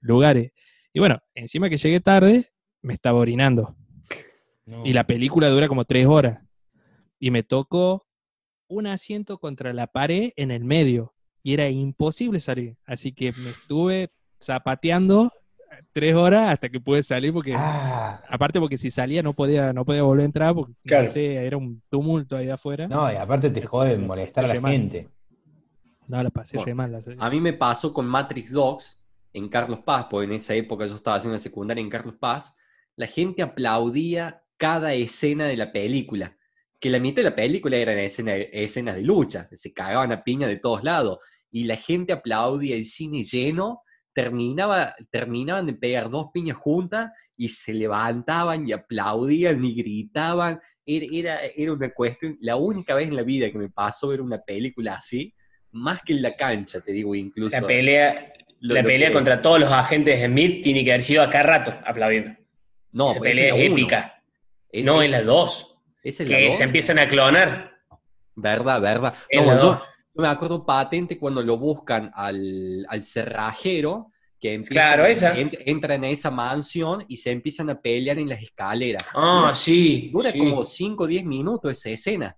lugares. 0.01 0.53
Y 0.93 1.01
bueno, 1.01 1.19
encima 1.35 1.71
que 1.71 1.77
llegué 1.77 2.01
tarde, 2.01 2.47
me 2.83 2.95
estaba 2.95 3.19
orinando. 3.19 3.77
Y 4.85 4.93
la 4.93 5.07
película 5.07 5.49
dura 5.49 5.69
como 5.69 5.85
tres 5.85 6.07
horas. 6.07 6.41
Y 7.19 7.31
me 7.31 7.43
tocó 7.43 8.07
un 8.69 8.87
asiento 8.87 9.39
contra 9.39 9.73
la 9.73 9.87
pared 9.87 10.31
en 10.37 10.51
el 10.51 10.65
medio. 10.65 11.15
Y 11.43 11.55
era 11.55 11.69
imposible 11.69 12.41
salir. 12.41 12.77
Así 12.87 13.13
que 13.13 13.33
me 13.33 13.51
estuve 13.51 14.11
zapateando 14.41 15.31
tres 15.93 16.15
horas 16.15 16.51
hasta 16.51 16.69
que 16.69 16.81
pude 16.81 17.03
salir 17.03 17.33
porque 17.33 17.55
Ah, 17.57 18.23
aparte 18.29 18.59
porque 18.61 18.79
si 18.79 18.91
salía 18.91 19.23
no 19.23 19.33
podía 19.33 19.73
no 19.73 19.85
podía 19.85 20.03
volver 20.03 20.23
a 20.23 20.27
entrar 20.27 20.55
porque 20.55 20.73
Claro. 20.85 21.05
no 21.05 21.11
sé, 21.11 21.35
era 21.47 21.57
un 21.57 21.83
tumulto 21.89 22.37
ahí 22.37 22.49
afuera. 22.51 22.89
no, 22.89 23.11
y 23.13 23.17
aparte 23.17 23.51
te 23.51 23.63
jode 23.63 23.99
molestar 23.99 24.45
a 24.45 24.55
la 24.55 24.69
gente. 24.69 25.09
No, 26.09 26.23
la 26.23 26.31
pasé 26.31 26.57
Bueno, 26.57 26.67
re 26.67 26.75
mal. 26.75 26.93
la- 26.93 27.25
A 27.27 27.31
mí 27.31 27.41
me 27.41 27.53
pasó 27.53 27.93
con 27.93 28.07
Matrix 28.07 28.51
Dogs 28.53 29.05
en 29.33 29.49
Carlos 29.49 29.81
Paz, 29.85 30.07
porque 30.11 30.27
en 30.27 30.33
esa 30.33 30.55
época 30.55 30.87
yo 30.87 30.97
estaba 30.97 31.17
haciendo 31.17 31.35
la 31.37 31.41
secundaria 31.41 31.81
en 31.81 31.89
Carlos 31.89 32.17
Paz. 32.19 32.57
La 32.97 33.07
gente 33.07 33.43
aplaudía 33.43 34.43
cada 34.59 34.93
escena 34.95 35.47
de 35.47 35.57
la 35.57 35.73
película. 35.73 36.37
Que 36.79 36.91
la 36.91 36.99
mitad 36.99 37.23
de 37.23 37.31
la 37.31 37.37
película 37.37 37.77
eran 37.77 37.97
escena- 37.99 38.35
escenas 38.35 38.97
de 38.97 39.03
lucha, 39.03 39.49
se 39.53 39.73
cagaban 39.73 40.13
a 40.13 40.23
piña 40.25 40.47
de 40.49 40.57
todos 40.57 40.83
lados. 40.83 41.19
Y 41.51 41.65
la 41.65 41.77
gente 41.77 42.13
aplaudía 42.13 42.75
el 42.75 42.85
cine 42.85 43.25
lleno, 43.25 43.83
terminaba, 44.13 44.95
terminaban 45.11 45.67
de 45.67 45.75
pegar 45.75 46.11
dos 46.11 46.27
piñas 46.33 46.57
juntas 46.57 47.11
y 47.37 47.49
se 47.49 47.75
levantaban 47.75 48.69
y 48.69 48.73
aplaudían 48.73 49.65
y 49.65 49.75
gritaban. 49.75 50.61
Era, 50.85 51.07
era, 51.13 51.41
era 51.57 51.73
una 51.73 51.91
cuestión, 51.91 52.37
la 52.41 52.57
única 52.57 52.95
vez 52.95 53.09
en 53.09 53.17
la 53.17 53.23
vida 53.23 53.51
que 53.51 53.59
me 53.59 53.69
pasó 53.71 54.09
ver 54.09 54.21
una 54.21 54.39
película 54.41 54.95
así, 54.95 55.33
más 55.71 56.03
que 56.03 56.13
en 56.13 56.23
la 56.23 56.35
cancha, 56.35 56.81
te 56.81 56.93
digo, 56.93 57.15
incluso. 57.15 57.59
La 57.61 57.67
pelea, 57.67 58.33
Lo- 58.61 58.75
la 58.75 58.83
lo 58.83 58.87
pelea 58.89 59.09
que- 59.09 59.15
contra 59.15 59.41
todos 59.41 59.61
los 59.61 59.71
agentes 59.73 60.19
de 60.21 60.27
Smith 60.27 60.63
tiene 60.63 60.85
que 60.85 60.93
haber 60.93 61.03
sido 61.03 61.23
acá 61.23 61.43
rato 61.43 61.75
aplaudiendo. 61.85 62.33
No, 62.93 63.11
Esa 63.11 63.21
pelea 63.21 63.55
es 63.55 63.61
épica. 63.71 64.23
Es- 64.71 64.85
no, 64.85 64.97
esa- 65.01 65.05
es 65.05 65.11
la 65.11 65.23
dos. 65.23 65.77
esa 66.03 66.23
es 66.25 66.29
la 66.29 66.37
Que 66.37 66.45
dos. 66.47 66.57
se 66.57 66.65
empiezan 66.65 66.99
a 66.99 67.07
clonar. 67.09 67.73
Verdad, 68.35 68.81
verdad. 68.81 69.15
No, 69.33 69.61
yo. 69.61 69.83
Yo 70.15 70.23
me 70.23 70.29
acuerdo 70.29 70.65
patente 70.67 71.19
cuando 71.19 71.43
lo 71.43 71.57
buscan 71.59 72.11
al, 72.15 72.85
al 72.89 73.03
cerrajero, 73.03 74.09
que 74.39 74.55
empiezan- 74.55 74.75
Claro, 74.75 75.07
esa. 75.07 75.37
ent- 75.37 75.59
entran 75.67 76.03
a 76.05 76.09
esa 76.09 76.31
mansión 76.31 77.05
y 77.09 77.17
se 77.17 77.31
empiezan 77.31 77.71
a 77.71 77.81
pelear 77.81 78.19
en 78.19 78.29
las 78.29 78.43
escaleras. 78.43 79.05
Ah, 79.15 79.53
sí. 79.57 80.11
Dura 80.13 80.31
sí. 80.33 80.39
como 80.39 80.65
5 80.65 81.05
o 81.05 81.07
10 81.07 81.25
minutos 81.25 81.73
esa 81.73 81.91
escena. 81.91 82.37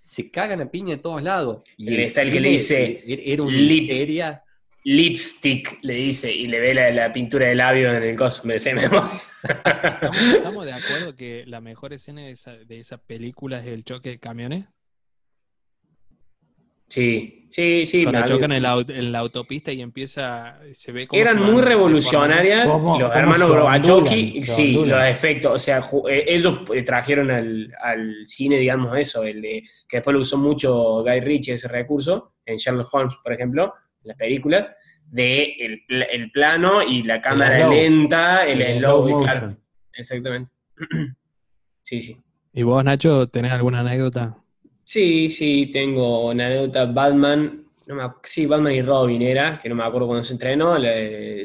Se 0.00 0.30
cagan 0.30 0.60
a 0.62 0.70
piña 0.70 0.96
de 0.96 1.02
todos 1.02 1.22
lados. 1.22 1.62
Y 1.76 1.92
Y 1.94 2.02
está 2.02 2.22
el 2.22 2.32
que 2.32 2.40
le 2.40 2.48
dice, 2.50 3.02
Era, 3.06 3.22
era 3.24 3.42
una 3.44 3.56
"Lip". 3.56 3.82
histeria. 3.82 4.42
Lipstick, 4.82 5.78
le 5.82 5.92
dice, 5.94 6.34
y 6.34 6.46
le 6.46 6.58
ve 6.58 6.72
la, 6.72 6.90
la 6.90 7.12
pintura 7.12 7.46
de 7.48 7.54
labio 7.54 7.94
en 7.94 8.02
el 8.02 8.16
coso. 8.16 8.42
Me 8.46 8.58
se 8.58 8.74
me 8.74 8.84
¿Estamos, 8.84 9.12
estamos 10.34 10.64
de 10.64 10.72
acuerdo 10.72 11.14
que 11.16 11.44
la 11.46 11.60
mejor 11.60 11.92
escena 11.92 12.22
de 12.22 12.30
esa, 12.30 12.52
de 12.56 12.78
esa 12.78 12.96
película 12.98 13.60
es 13.60 13.66
el 13.66 13.84
choque 13.84 14.08
de 14.10 14.18
camiones? 14.18 14.64
Sí, 16.90 17.46
sí, 17.50 17.86
sí. 17.86 18.02
Cuando 18.02 18.24
chocan 18.24 18.50
en 18.52 18.62
la, 18.64 18.74
au- 18.76 18.90
en 18.94 19.12
la 19.12 19.20
autopista 19.20 19.70
y 19.72 19.80
empieza, 19.80 20.58
se 20.72 20.90
ve 20.90 21.06
como 21.06 21.22
Eran 21.22 21.40
muy 21.40 21.62
revolucionarias. 21.62 22.66
¿Cómo- 22.66 22.98
los 22.98 23.08
cómo 23.08 23.14
hermanos 23.20 23.48
se 23.48 23.54
sí, 24.46 24.74
los 24.74 25.04
efectos. 25.04 25.52
O 25.54 25.58
sea, 25.58 25.84
eh, 26.10 26.24
ellos 26.26 26.58
eh, 26.74 26.82
trajeron 26.82 27.30
al, 27.30 27.72
al 27.80 28.26
cine, 28.26 28.56
digamos, 28.58 28.98
eso, 28.98 29.22
el 29.22 29.40
de, 29.40 29.62
que 29.88 29.98
después 29.98 30.14
lo 30.14 30.20
usó 30.20 30.36
mucho 30.36 31.02
Guy 31.04 31.20
Ritchie, 31.20 31.54
ese 31.54 31.68
recurso, 31.68 32.34
en 32.44 32.56
Sherlock 32.56 32.92
Holmes, 32.92 33.14
por 33.22 33.32
ejemplo, 33.32 33.72
en 34.02 34.08
las 34.08 34.16
películas, 34.16 34.68
de 35.06 35.54
el, 35.60 35.84
pla- 35.86 36.04
el 36.06 36.30
plano 36.32 36.82
y 36.82 37.04
la 37.04 37.20
cámara 37.20 37.56
lenta, 37.70 38.46
el, 38.46 38.62
El 38.62 38.78
slow, 38.80 39.06
slow 39.06 39.22
claro, 39.22 39.56
exactamente. 39.92 40.52
sí, 41.82 42.00
sí. 42.00 42.16
¿Y 42.52 42.62
vos, 42.64 42.82
Nacho, 42.82 43.28
tenés 43.28 43.52
alguna 43.52 43.80
anécdota? 43.80 44.36
Sí, 44.92 45.28
sí, 45.30 45.70
tengo 45.72 46.26
una 46.30 46.46
anécdota. 46.46 46.84
Batman, 46.86 47.64
no 47.86 47.94
me, 47.94 48.02
sí, 48.24 48.46
Batman 48.46 48.72
y 48.74 48.82
Robin 48.82 49.22
era, 49.22 49.58
que 49.60 49.68
no 49.68 49.74
me 49.76 49.84
acuerdo 49.84 50.08
cuando 50.08 50.24
se 50.24 50.32
entrenó, 50.32 50.74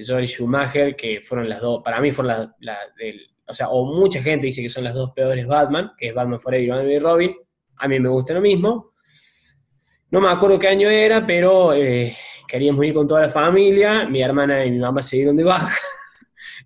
Joel 0.06 0.28
Schumacher, 0.28 0.96
que 0.96 1.22
fueron 1.22 1.48
las 1.50 1.62
dos, 1.62 1.82
para 1.84 2.02
mí 2.02 2.12
fueron 2.12 2.38
las, 2.40 2.50
la- 2.62 2.80
del- 2.98 3.22
o 3.48 3.54
sea, 3.54 3.70
o 3.70 3.86
mucha 3.86 4.22
gente 4.24 4.48
dice 4.48 4.64
que 4.64 4.70
son 4.70 4.84
las 4.84 4.96
dos 4.96 5.12
peores 5.12 5.46
Batman, 5.46 5.92
que 5.98 6.08
es 6.08 6.14
Batman 6.16 6.40
Forever 6.40 6.66
y 6.66 6.70
Batman 6.70 6.92
y 6.92 7.00
Robin, 7.00 7.36
a 7.78 7.88
mí 7.88 8.00
me 8.00 8.10
gusta 8.10 8.34
lo 8.34 8.42
mismo. 8.42 8.94
No 10.12 10.22
me 10.22 10.30
acuerdo 10.30 10.60
qué 10.60 10.68
año 10.68 10.90
era, 10.90 11.26
pero 11.26 11.74
eh, 11.74 12.16
queríamos 12.48 12.86
ir 12.86 12.94
con 12.94 13.08
toda 13.08 13.22
la 13.22 13.30
familia, 13.30 14.08
mi 14.08 14.22
hermana 14.22 14.64
y 14.66 14.72
mi 14.72 14.80
mamá 14.80 15.02
se 15.02 15.18
dieron 15.18 15.36
de 15.36 15.44
baja, 15.44 15.76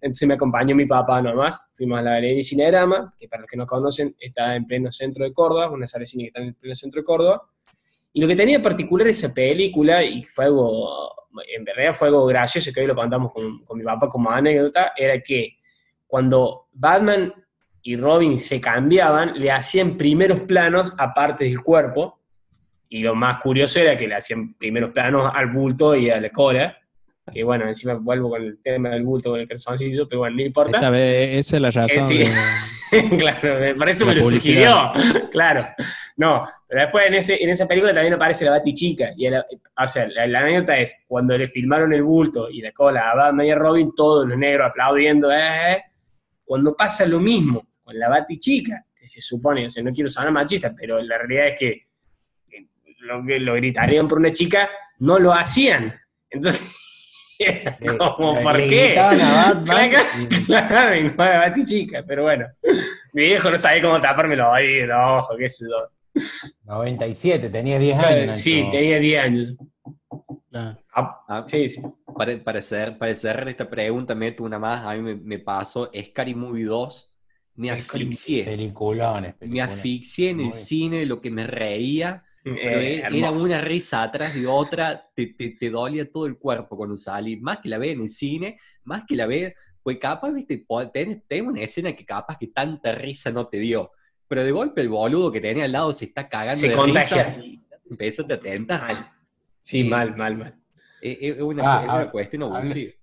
entonces 0.01 0.27
me 0.27 0.35
acompañó 0.35 0.75
mi 0.75 0.85
papá 0.85 1.21
nomás, 1.21 1.69
fuimos 1.73 1.99
a 1.99 2.01
la 2.01 2.11
galería 2.11 2.41
Cinerama, 2.41 3.13
que 3.17 3.27
para 3.27 3.41
los 3.41 3.49
que 3.49 3.57
no 3.57 3.65
conocen 3.65 4.15
está 4.19 4.55
en 4.55 4.65
pleno 4.65 4.91
centro 4.91 5.25
de 5.25 5.33
Córdoba, 5.33 5.69
una 5.69 5.85
sala 5.85 6.01
de 6.01 6.05
cine 6.07 6.23
que 6.23 6.27
está 6.27 6.39
en 6.39 6.47
el 6.47 6.55
pleno 6.55 6.75
centro 6.75 7.01
de 7.01 7.05
Córdoba, 7.05 7.41
y 8.13 8.21
lo 8.21 8.27
que 8.27 8.35
tenía 8.35 8.57
de 8.57 8.63
particular 8.63 9.07
esa 9.07 9.33
película, 9.33 10.03
y 10.03 10.23
fue 10.23 10.45
algo, 10.45 11.11
en 11.55 11.63
verdad 11.63 11.93
fue 11.93 12.07
algo 12.07 12.25
gracioso, 12.25 12.71
que 12.73 12.81
hoy 12.81 12.87
lo 12.87 12.95
contamos 12.95 13.31
con, 13.31 13.63
con 13.63 13.77
mi 13.77 13.83
papá 13.83 14.07
como 14.09 14.31
anécdota, 14.31 14.93
era 14.95 15.19
que 15.21 15.57
cuando 16.07 16.67
Batman 16.71 17.33
y 17.81 17.95
Robin 17.95 18.39
se 18.39 18.59
cambiaban, 18.59 19.33
le 19.39 19.51
hacían 19.51 19.97
primeros 19.97 20.41
planos 20.41 20.93
a 20.97 21.13
partes 21.13 21.49
del 21.49 21.61
cuerpo, 21.61 22.19
y 22.89 22.99
lo 22.99 23.13
más 23.13 23.39
curioso 23.41 23.79
era 23.79 23.95
que 23.95 24.07
le 24.07 24.15
hacían 24.15 24.55
primeros 24.55 24.91
planos 24.91 25.31
al 25.33 25.47
bulto 25.51 25.95
y 25.95 26.09
a 26.09 26.19
la 26.19 26.31
cola, 26.31 26.78
que 27.31 27.43
bueno, 27.43 27.67
encima 27.67 27.93
vuelvo 27.95 28.29
con 28.31 28.43
el 28.43 28.59
tema 28.61 28.89
del 28.89 29.03
bulto, 29.03 29.31
con 29.31 29.39
el 29.39 29.47
calzoncillo, 29.47 30.07
pero 30.07 30.19
bueno, 30.19 30.35
no 30.37 30.41
importa. 30.43 30.77
Esta 30.77 30.89
vez, 30.89 31.37
esa 31.39 31.55
es 31.57 31.61
la 31.61 31.71
razón. 31.71 32.03
sí. 32.03 32.17
de- 32.19 32.29
claro, 33.17 33.59
me- 33.59 33.75
por 33.75 33.87
eso 33.89 34.05
La 34.05 34.11
me 34.11 34.15
lo 34.17 34.23
publicidad. 34.23 34.93
sugirió. 34.93 35.29
claro. 35.31 35.65
No, 36.17 36.45
pero 36.67 36.81
después 36.81 37.07
en, 37.07 37.13
ese, 37.13 37.41
en 37.41 37.49
esa 37.49 37.67
película 37.67 37.93
también 37.93 38.13
aparece 38.15 38.43
la 38.45 38.51
Batichica. 38.51 39.11
Y 39.15 39.27
o 39.27 39.87
sea, 39.87 40.07
la, 40.09 40.27
la 40.27 40.39
anécdota 40.41 40.77
es, 40.77 41.05
cuando 41.07 41.37
le 41.37 41.47
filmaron 41.47 41.93
el 41.93 42.03
bulto 42.03 42.49
y 42.49 42.61
la 42.61 42.71
cola 42.71 43.11
a 43.11 43.15
Batman 43.15 43.45
y 43.45 43.51
a 43.51 43.55
Robin, 43.55 43.93
todos 43.95 44.27
los 44.27 44.37
negros 44.37 44.69
aplaudiendo, 44.69 45.31
"Eh, 45.31 45.37
eh". 45.73 45.83
cuando 46.43 46.75
pasa 46.75 47.05
lo 47.05 47.19
mismo 47.19 47.67
con 47.83 47.97
la 47.97 48.09
Batichica, 48.09 48.85
que 48.97 49.07
se 49.07 49.21
supone, 49.21 49.65
o 49.65 49.69
sea, 49.69 49.81
no 49.83 49.93
quiero 49.93 50.09
sonar 50.09 50.31
machista, 50.31 50.73
pero 50.75 51.01
la 51.01 51.17
realidad 51.19 51.47
es 51.47 51.55
que 51.57 51.69
eh, 52.51 52.65
lo, 52.99 53.23
que 53.25 53.39
lo 53.39 53.53
gritarían 53.53 54.07
por 54.07 54.17
una 54.17 54.31
chica, 54.31 54.69
no 54.97 55.19
lo 55.19 55.31
hacían. 55.33 55.93
Entonces, 56.29 56.61
como, 58.17 58.35
le- 58.35 58.41
¿por 58.43 58.57
le 58.57 58.67
qué? 58.69 58.95
a 58.99 59.53
Batman 59.53 59.89
Claro, 59.89 60.07
y- 60.21 60.45
Claro, 60.45 60.95
y 60.95 61.03
no 61.03 61.13
Batichica, 61.15 62.03
pero 62.05 62.23
bueno. 62.23 62.47
Mi 63.13 63.23
viejo 63.23 63.49
no 63.49 63.57
sabía 63.57 63.81
cómo 63.81 63.99
taparme 64.01 64.35
los 64.35 64.47
oídos, 64.49 64.97
ojo, 64.99 65.35
qué 65.37 65.49
sé 65.49 65.65
yo. 65.69 66.21
97, 66.65 67.49
tenías 67.49 67.79
10 67.79 67.97
años. 67.99 68.27
Nacho. 68.27 68.39
Sí, 68.39 68.67
tenía 68.71 68.99
10 68.99 69.23
años. 69.23 69.55
Ah, 70.53 70.77
Ah, 71.27 71.45
sí, 71.47 71.69
sí. 71.69 71.81
Para, 72.17 72.37
para, 72.43 72.59
hacer, 72.59 72.97
para 72.97 73.15
cerrar 73.15 73.47
esta 73.47 73.69
pregunta, 73.69 74.13
meto 74.15 74.43
una 74.43 74.59
más. 74.59 74.85
A 74.85 74.93
mí 74.95 75.01
me, 75.01 75.15
me 75.15 75.39
pasó 75.39 75.89
Scary 75.97 76.35
Movie 76.35 76.65
2. 76.65 77.05
Me 77.55 77.71
asfixié. 77.71 78.43
Peliculones, 78.43 79.33
Me 79.33 79.39
peliculones. 79.39 79.75
asfixié 79.77 80.29
en 80.31 80.39
el 80.39 80.45
Muy- 80.47 80.53
cine 80.53 80.97
de 80.99 81.05
lo 81.05 81.21
que 81.21 81.29
me 81.31 81.47
reía. 81.47 82.23
Eh, 82.45 83.03
era 83.05 83.31
una 83.31 83.61
risa 83.61 84.01
atrás 84.03 84.33
de 84.33 84.47
otra, 84.47 85.09
te, 85.13 85.27
te, 85.27 85.51
te 85.51 85.69
dolía 85.69 86.09
todo 86.09 86.25
el 86.25 86.37
cuerpo 86.37 86.77
cuando 86.77 86.95
salí. 86.97 87.37
Más 87.37 87.59
que 87.59 87.69
la 87.69 87.77
ve 87.77 87.91
en 87.91 88.01
el 88.01 88.09
cine, 88.09 88.57
más 88.83 89.03
que 89.07 89.15
la 89.15 89.25
ve, 89.25 89.55
pues 89.83 89.97
capaz, 89.97 90.31
viste, 90.31 90.65
tenés, 90.93 91.23
tenés 91.27 91.47
una 91.47 91.61
escena 91.61 91.93
que 91.93 92.05
capaz 92.05 92.37
que 92.37 92.47
tanta 92.47 92.93
risa 92.93 93.31
no 93.31 93.47
te 93.47 93.57
dio. 93.57 93.91
Pero 94.27 94.43
de 94.43 94.51
golpe 94.51 94.81
el 94.81 94.89
boludo 94.89 95.31
que 95.31 95.41
tenía 95.41 95.65
al 95.65 95.71
lado 95.71 95.91
se 95.93 96.05
está 96.05 96.29
cagando 96.29 96.59
Se 96.59 96.69
de 96.69 96.75
contagia. 96.75 97.33
risa 97.35 97.45
y 97.45 97.61
empieza 97.89 98.23
a 98.23 98.39
tentar. 98.39 99.11
Sí, 99.59 99.83
mal, 99.83 100.15
mal, 100.15 100.37
mal. 100.37 100.55
Es, 101.01 101.17
es 101.19 101.41
una, 101.41 101.63
Ah, 101.63 101.79
es 101.81 101.89
una 101.89 101.99
ah, 102.01 102.11
cuestión 102.11 102.43
abusiva. 102.43 102.93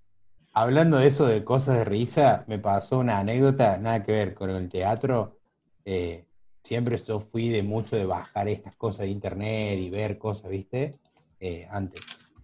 Hablando 0.53 0.99
de 0.99 1.07
eso 1.09 1.27
de 1.27 1.45
cosas 1.45 1.77
de 1.79 1.85
risa, 1.85 2.45
me 2.47 2.59
pasó 2.59 2.99
una 2.99 3.19
anécdota, 3.19 3.77
nada 3.79 4.03
que 4.03 4.13
ver 4.13 4.35
con 4.35 4.51
el 4.51 4.69
teatro. 4.69 5.39
Eh, 5.85 6.26
siempre 6.67 6.99
yo 6.99 7.21
fui 7.21 7.49
de 7.49 7.63
mucho 7.63 7.97
de 7.97 8.05
bajar 8.05 8.49
estas 8.49 8.75
cosas 8.75 9.07
de 9.07 9.11
internet 9.11 9.79
y 9.79 9.89
ver 9.89 10.19
cosas, 10.19 10.51
¿viste? 10.51 10.91
Eh, 11.39 11.67
antes. 11.71 12.01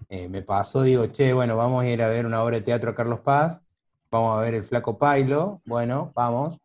Eh, 0.08 0.28
me 0.28 0.42
pasó, 0.42 0.82
digo, 0.82 1.06
che, 1.06 1.32
bueno, 1.32 1.56
vamos 1.56 1.82
a 1.82 1.88
ir 1.88 2.02
a 2.02 2.08
ver 2.08 2.26
una 2.26 2.42
obra 2.42 2.56
de 2.56 2.62
teatro 2.62 2.90
a 2.90 2.94
Carlos 2.94 3.20
Paz, 3.20 3.62
vamos 4.10 4.38
a 4.38 4.42
ver 4.42 4.54
el 4.54 4.62
Flaco 4.62 4.98
Pailo, 4.98 5.60
bueno, 5.64 6.12
vamos. 6.14 6.60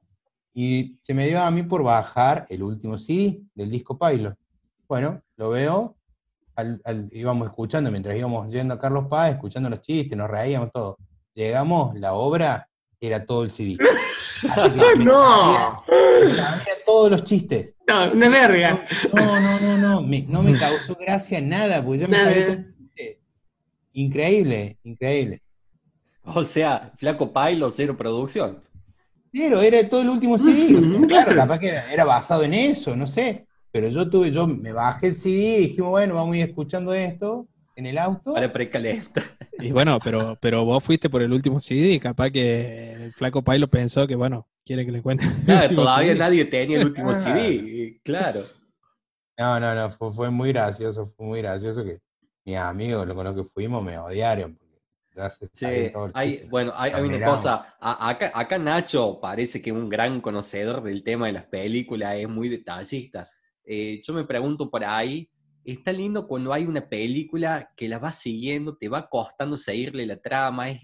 Y 0.54 0.98
se 1.02 1.14
me 1.14 1.28
dio 1.28 1.42
a 1.42 1.50
mí 1.50 1.64
por 1.64 1.82
bajar 1.84 2.46
el 2.50 2.62
último 2.62 2.98
CD 2.98 3.42
del 3.56 3.72
disco 3.72 3.98
Pailo. 3.98 4.36
Bueno, 4.88 5.22
lo 5.38 5.50
veo, 5.50 5.96
íbamos 7.12 7.48
escuchando, 7.48 7.90
mientras 7.90 8.18
íbamos 8.18 8.50
yendo 8.50 8.74
a 8.74 8.80
Carlos 8.80 9.06
Paz, 9.10 9.32
escuchando 9.32 9.70
los 9.70 9.82
chistes, 9.82 10.18
nos 10.18 10.30
reíamos 10.30 10.72
todo. 10.72 10.98
Llegamos, 11.34 11.98
la 12.00 12.14
obra 12.14 12.67
era 13.02 13.26
todo 13.26 13.44
el 13.44 13.52
CD. 13.52 13.78
No. 14.44 14.54
sabía- 14.54 15.84
me 16.22 16.30
sabía 16.30 16.74
todos 16.86 17.10
los 17.10 17.24
chistes. 17.24 17.76
No, 17.88 18.12
una 18.12 18.30
verga. 18.30 18.86
No, 19.12 19.26
no, 19.42 19.60
no, 19.60 19.78
no, 19.80 20.02
me- 20.04 20.26
no 20.28 20.44
me 20.44 20.56
causó 20.60 20.94
gracia 20.94 21.42
nada, 21.42 21.84
porque 21.84 22.02
yo 22.02 22.08
me 22.08 22.18
Nada. 22.18 22.30
sabía 22.32 22.46
chistes. 22.78 23.18
Increíble, 23.94 24.78
increíble. 24.84 25.42
O 26.24 26.44
sea, 26.44 26.92
Flaco 26.98 27.34
Pailo, 27.34 27.72
cero 27.72 27.98
producción. 27.98 28.62
Pero 29.32 29.60
era 29.60 29.88
todo 29.90 30.02
el 30.02 30.10
último 30.10 30.38
CD. 30.38 30.78
o 30.78 30.82
sea, 30.82 30.92
Ujú, 30.92 31.08
claro, 31.08 31.26
claro. 31.32 31.36
capaz 31.42 31.60
que 31.60 31.70
era, 31.70 31.92
era 31.92 32.06
basado 32.06 32.44
en 32.44 32.54
eso, 32.54 32.96
no 32.96 33.08
sé. 33.08 33.48
Pero 33.72 33.88
yo 33.90 34.08
tuve, 34.10 34.32
yo 34.32 34.46
me 34.48 34.72
bajé 34.72 35.08
el 35.08 35.16
CD 35.16 35.58
y 35.58 35.68
dijimos, 35.70 35.90
bueno, 35.90 36.14
vamos 36.16 36.34
a 36.34 36.38
ir 36.38 36.44
escuchando 36.48 36.94
esto 36.94 37.48
en 37.78 37.86
el 37.86 37.98
auto. 37.98 38.34
Para 38.34 38.52
precalentar. 38.52 39.24
Y 39.60 39.72
bueno, 39.72 39.98
pero, 40.04 40.38
pero 40.40 40.64
vos 40.66 40.84
fuiste 40.84 41.10
por 41.10 41.24
el 41.24 41.34
último 41.34 41.60
CD 41.60 41.94
y 41.94 42.00
capaz 42.00 42.30
que 42.30 42.94
el 42.94 43.14
flaco 43.14 43.42
Pailo 43.44 43.68
pensó 43.68 44.06
que, 44.06 44.16
bueno, 44.16 44.48
quiere 44.64 44.86
que 44.86 44.92
le 44.92 45.02
cuente. 45.02 45.26
todavía 45.74 46.10
CD. 46.10 46.20
nadie 46.20 46.46
tenía 46.46 46.80
el 46.80 46.86
último 46.88 47.10
Ah. 47.10 47.16
CD. 47.18 48.00
Claro. 48.04 48.46
No, 49.36 49.60
no, 49.60 49.74
no, 49.74 49.90
fue, 49.90 50.12
fue 50.12 50.30
muy 50.30 50.50
gracioso, 50.52 51.08
fue 51.08 51.26
muy 51.26 51.42
gracioso 51.42 51.84
que 51.84 51.98
mis 52.46 52.56
amigos 52.58 53.12
con 53.12 53.24
los 53.26 53.36
que 53.36 53.44
fuimos 53.44 53.84
me 53.84 53.98
odiaron. 53.98 54.60
Sí, 55.54 55.66
hay, 56.14 56.46
bueno, 56.48 56.72
hay, 56.76 56.92
hay 56.92 57.02
una 57.02 57.26
cosa. 57.26 57.76
a- 57.80 58.10
acá, 58.10 58.32
acá 58.36 58.60
Nacho 58.60 59.20
parece 59.20 59.60
que 59.60 59.72
es 59.72 59.76
un 59.76 59.90
gran 59.90 60.22
conocedor 60.22 60.84
del 60.84 61.04
tema 61.04 61.26
de 61.26 61.32
las 61.34 61.46
películas, 61.46 62.16
es 62.18 62.30
muy 62.30 62.48
detallista. 62.48 63.28
Eh, 63.66 64.00
yo 64.04 64.14
me 64.14 64.24
pregunto 64.26 64.70
por 64.70 64.84
ahí, 64.86 65.28
está 65.74 65.92
lindo 65.92 66.28
cuando 66.28 66.54
hay 66.54 66.66
una 66.66 66.88
película 66.88 67.72
que 67.76 67.90
la 67.90 68.00
vas 68.00 68.20
siguiendo, 68.20 68.78
te 68.78 68.90
va 68.90 69.10
costando 69.10 69.58
seguirle 69.58 70.06
la 70.06 70.20
trama, 70.20 70.70
es, 70.70 70.82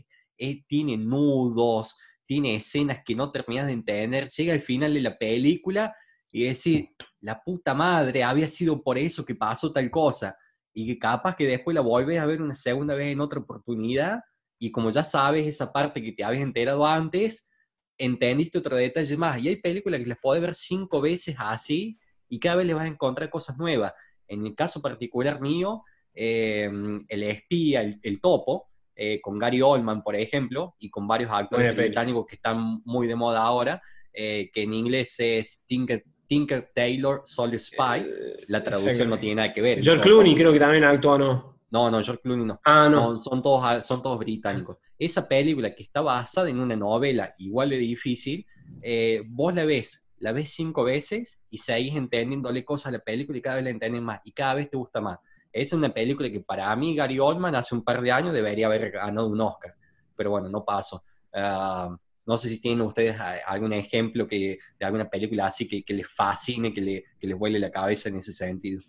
tiene 0.68 0.97
nudos, 0.97 1.97
tiene 2.26 2.55
escenas 2.55 2.99
que 3.05 3.15
no 3.15 3.31
terminas 3.31 3.68
de 3.68 3.73
entender, 3.73 4.30
llega 4.30 4.53
al 4.53 4.61
final 4.61 4.93
de 4.93 5.01
la 5.01 5.18
película 5.18 5.95
y 6.31 6.45
decís, 6.45 6.85
la 7.22 7.41
puta 7.41 7.73
madre, 7.73 8.23
había 8.23 8.49
sido 8.49 8.81
por 8.81 8.97
eso 8.97 9.23
que 9.23 9.35
pasó 9.35 9.72
tal 9.72 9.89
cosa. 9.91 10.35
Y 10.73 10.88
que 10.88 10.97
capaz 10.97 11.35
que 11.35 11.45
después 11.45 11.76
la 11.76 11.81
vuelves 11.81 12.19
a 12.19 12.26
ver 12.26 12.41
una 12.41 12.55
segunda 12.55 12.95
vez 12.95 13.14
en 13.14 13.22
otra 13.22 13.39
oportunidad 13.39 14.19
y 14.60 14.72
como 14.72 14.89
ya 14.89 15.03
sabes 15.03 15.45
esa 15.45 15.72
parte 15.72 16.01
que 16.01 16.14
te 16.14 16.23
habías 16.23 16.41
enterado 16.41 16.85
antes, 16.85 17.51
entendiste 17.97 18.57
otro 18.57 18.76
detalle 18.76 19.15
más. 19.15 19.41
Y 19.43 19.49
hay 19.49 19.57
películas 19.57 19.99
que 19.99 20.07
las 20.07 20.18
podés 20.18 20.41
ver 20.41 20.55
cinco 20.55 21.01
veces 21.01 21.35
así 21.38 21.99
y 22.27 22.39
cada 22.39 22.55
vez 22.55 22.65
le 22.65 22.73
vas 22.73 22.85
a 22.85 22.88
encontrar 22.88 23.30
cosas 23.30 23.57
nuevas. 23.57 23.93
En 24.27 24.45
el 24.45 24.55
caso 24.55 24.81
particular 24.81 25.39
mío, 25.41 25.83
eh, 26.13 26.69
El 27.07 27.23
espía, 27.23 27.81
el, 27.81 27.99
el 28.03 28.21
topo, 28.21 28.67
eh, 28.95 29.19
con 29.21 29.39
Gary 29.39 29.61
Oldman, 29.61 30.03
por 30.03 30.15
ejemplo, 30.15 30.75
y 30.79 30.89
con 30.89 31.07
varios 31.07 31.31
actores 31.31 31.75
británicos 31.75 32.25
que 32.27 32.35
están 32.35 32.81
muy 32.85 33.07
de 33.07 33.15
moda 33.15 33.41
ahora, 33.41 33.81
eh, 34.13 34.51
que 34.53 34.61
en 34.63 34.73
inglés 34.73 35.15
es 35.19 35.65
Tinker, 35.65 36.03
Tinker 36.27 36.71
Taylor 36.73 37.21
Soldier 37.25 37.59
Spy. 37.59 38.05
La 38.47 38.63
traducción 38.63 39.09
no 39.09 39.17
tiene 39.19 39.35
nada 39.35 39.53
que 39.53 39.61
ver. 39.61 39.83
George 39.83 40.01
Clooney 40.03 40.31
son- 40.33 40.37
creo 40.39 40.53
que 40.53 40.59
también 40.59 40.83
actuó, 40.83 41.17
¿no? 41.17 41.53
No, 41.71 41.89
no, 41.89 42.03
George 42.03 42.21
Clooney 42.21 42.45
no. 42.45 42.59
Ah, 42.63 42.87
no. 42.89 43.13
No, 43.13 43.17
son, 43.19 43.41
todos, 43.41 43.61
ah, 43.65 43.81
son 43.81 43.99
todos 44.03 44.19
británicos. 44.19 44.77
Esa 44.99 45.27
película 45.27 45.73
que 45.73 45.81
está 45.81 46.01
basada 46.01 46.47
en 46.49 46.59
una 46.59 46.75
novela 46.75 47.33
igual 47.39 47.71
de 47.71 47.77
difícil, 47.77 48.45
eh, 48.83 49.23
vos 49.27 49.55
la 49.55 49.65
ves, 49.65 50.02
la 50.23 50.31
ves 50.31 50.51
cinco 50.53 50.85
veces 50.85 51.43
y 51.49 51.57
seguís 51.57 51.97
entendiéndole 51.97 52.63
cosas 52.63 52.87
a 52.87 52.91
la 52.91 52.99
película 52.99 53.37
y 53.37 53.41
cada 53.41 53.57
vez 53.57 53.65
la 53.65 53.71
entiendes 53.71 54.01
más 54.01 54.21
y 54.23 54.31
cada 54.31 54.53
vez 54.53 54.69
te 54.69 54.77
gusta 54.77 55.01
más. 55.01 55.19
Es 55.51 55.73
una 55.73 55.93
película 55.93 56.31
que 56.31 56.39
para 56.39 56.73
mí 56.77 56.95
Gary 56.95 57.19
Oldman 57.19 57.53
hace 57.55 57.75
un 57.75 57.83
par 57.83 58.01
de 58.01 58.09
años 58.09 58.33
debería 58.33 58.67
haber 58.67 58.89
ganado 58.89 59.27
un 59.27 59.41
Oscar, 59.41 59.75
pero 60.15 60.29
bueno, 60.29 60.47
no 60.47 60.63
pasó. 60.63 61.03
Ah, 61.33 61.93
no 62.25 62.37
sé 62.37 62.47
si 62.47 62.61
tienen 62.61 62.85
ustedes 62.85 63.17
algún 63.45 63.73
ejemplo 63.73 64.25
que, 64.25 64.59
de 64.79 64.85
alguna 64.85 65.09
película 65.09 65.47
así 65.47 65.67
que, 65.67 65.83
que 65.83 65.93
les 65.93 66.07
fascine, 66.07 66.73
que, 66.73 66.79
le, 66.79 67.03
que 67.19 67.27
les 67.27 67.37
vuele 67.37 67.59
la 67.59 67.69
cabeza 67.69 68.07
en 68.07 68.15
ese 68.15 68.31
sentido. 68.31 68.81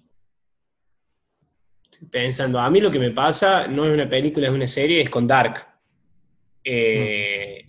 Pensando, 2.13 2.61
a 2.61 2.71
mí 2.71 2.81
lo 2.81 2.93
que 2.93 3.01
me 3.01 3.11
pasa 3.11 3.67
no 3.67 3.87
es 3.87 3.93
una 3.93 4.09
película, 4.09 4.47
es 4.47 4.53
una 4.53 4.69
serie, 4.69 5.01
es 5.01 5.11
con 5.11 5.27
Dark. 5.27 5.67
Eh, 6.63 7.67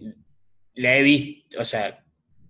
La 0.76 0.98
he 0.98 1.02
visto, 1.02 1.60
o 1.60 1.66
sea, 1.66 2.05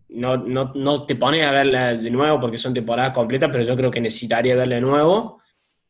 no, 0.10 0.38
no, 0.38 0.72
no 0.76 1.06
te 1.06 1.16
pones 1.16 1.46
a 1.46 1.52
verla 1.52 1.94
de 1.94 2.10
nuevo 2.10 2.40
porque 2.40 2.58
son 2.58 2.74
temporadas 2.74 3.12
completas, 3.12 3.50
pero 3.52 3.64
yo 3.64 3.76
creo 3.76 3.92
que 3.92 4.02
necesitaría 4.02 4.56
verla 4.56 4.76
de 4.76 4.82
nuevo. 4.82 5.42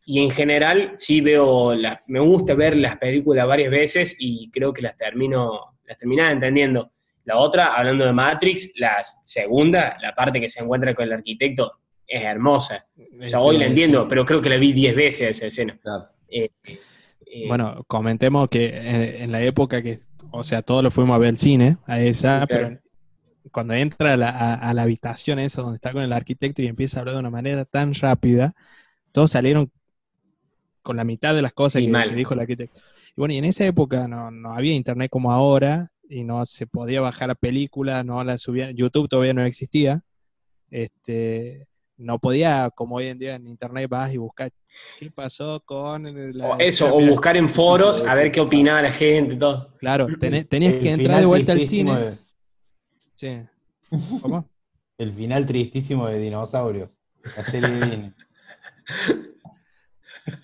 Y 0.06 0.24
en 0.24 0.32
general, 0.32 0.94
sí 0.98 1.22
veo, 1.22 1.74
las, 1.74 2.00
me 2.08 2.20
gusta 2.20 2.54
ver 2.54 2.78
las 2.78 2.98
películas 2.98 3.48
varias 3.48 3.72
veces 3.72 4.16
y 4.20 4.50
creo 4.52 4.72
que 4.72 4.82
las 4.82 4.96
termino, 4.96 5.78
las 5.86 5.98
terminaba 5.98 6.32
entendiendo. 6.32 6.92
La 7.24 7.38
otra, 7.38 7.74
hablando 7.74 8.06
de 8.06 8.14
Matrix, 8.14 8.72
la 8.76 9.04
segunda, 9.04 9.98
la 10.00 10.14
parte 10.14 10.40
que 10.40 10.48
se 10.48 10.62
encuentra 10.62 10.94
con 10.94 11.06
el 11.06 11.14
arquitecto, 11.14 11.80
es 12.08 12.24
hermosa. 12.24 12.86
O 13.20 13.28
sea, 13.28 13.40
hoy 13.40 13.58
la 13.58 13.66
entiendo, 13.66 14.08
pero 14.08 14.24
creo 14.26 14.42
que 14.42 14.50
la 14.50 14.58
vi 14.58 14.74
10 14.74 14.96
veces 14.96 15.30
esa 15.30 15.48
escena. 15.48 15.80
Claro. 15.82 16.06
Eh, 16.30 16.50
eh, 16.66 17.48
Bueno, 17.48 17.84
comentemos 17.88 18.48
que 18.48 18.68
en, 18.78 19.24
en 19.24 19.32
la 19.32 19.42
época 19.42 19.82
que, 19.82 20.00
o 20.30 20.44
sea, 20.44 20.62
todos 20.62 20.84
lo 20.84 20.92
fuimos 20.92 21.16
a 21.16 21.18
ver 21.18 21.30
al 21.30 21.38
cine, 21.38 21.78
a 21.88 22.00
esa, 22.00 22.42
Sí, 22.42 22.48
claro. 22.48 22.68
pero 22.68 22.80
cuando 23.52 23.74
entra 23.74 24.14
a 24.14 24.18
la, 24.18 24.30
a- 24.30 24.54
a 24.56 24.74
la 24.74 24.84
habitación 24.84 25.40
esa 25.40 25.62
donde 25.62 25.78
está 25.78 25.92
con 25.94 26.02
el 26.04 26.14
arquitecto 26.14 26.62
y 26.62 26.68
empieza 26.68 26.98
a 26.98 27.02
hablar 27.02 27.16
de 27.16 27.20
una 27.22 27.30
manera 27.30 27.66
tan 27.66 27.94
rápida, 27.94 28.54
todos 29.12 29.32
salieron 29.32 29.72
con 30.82 30.98
la 30.98 31.04
mitad 31.04 31.34
de 31.34 31.42
las 31.42 31.54
cosas 31.54 31.82
que, 31.82 31.88
que 32.10 32.16
dijo 32.16 32.34
el 32.34 32.40
arquitecto. 32.42 32.80
Y 33.10 33.14
bueno, 33.22 33.34
y 33.34 33.38
en 33.38 33.46
esa 33.46 33.66
época 33.66 34.08
no, 34.08 34.30
no 34.32 34.54
había 34.54 34.74
internet 34.74 35.10
como 35.10 35.32
ahora 35.32 35.92
y 36.10 36.24
no 36.24 36.46
se 36.46 36.68
podía 36.68 37.02
bajar 37.02 37.32
a 37.32 37.36
películas, 37.36 38.06
no 38.06 38.24
la 38.24 38.38
subían, 38.38 38.76
YouTube 38.76 39.10
todavía 39.10 39.34
no 39.34 39.44
existía. 39.46 40.02
Este, 40.70 41.68
no 41.98 42.20
podía, 42.20 42.70
como 42.76 42.96
hoy 42.98 43.08
en 43.08 43.18
día 43.20 43.36
en 43.36 43.48
internet 43.48 43.90
vas 43.90 44.14
y 44.14 44.18
buscas 44.18 44.52
qué 45.00 45.10
pasó 45.10 45.62
con 45.62 46.04
la 46.38 46.48
o 46.48 46.58
eso, 46.60 46.94
o 46.94 47.02
buscar 47.06 47.38
en 47.38 47.48
foros 47.48 48.06
a 48.06 48.14
ver 48.16 48.32
qué 48.32 48.42
opinaba 48.42 48.82
la 48.82 48.92
gente, 48.92 49.36
todo. 49.38 49.74
Claro, 49.78 50.08
tenés- 50.20 50.48
tenías 50.48 50.74
El 50.74 50.80
que 50.82 50.92
entrar 50.92 51.20
de 51.20 51.26
vuelta 51.26 51.54
al 51.54 51.62
cine. 51.62 51.96
de- 51.96 52.25
Sí. 53.16 53.48
¿Cómo? 54.20 54.50
el 54.98 55.12
final 55.14 55.46
tristísimo 55.46 56.08
de 56.08 56.20
Dinosaurios. 56.20 56.90
La 57.34 57.44
serie 57.44 57.72
de 57.72 57.82
Disney. 57.82 58.16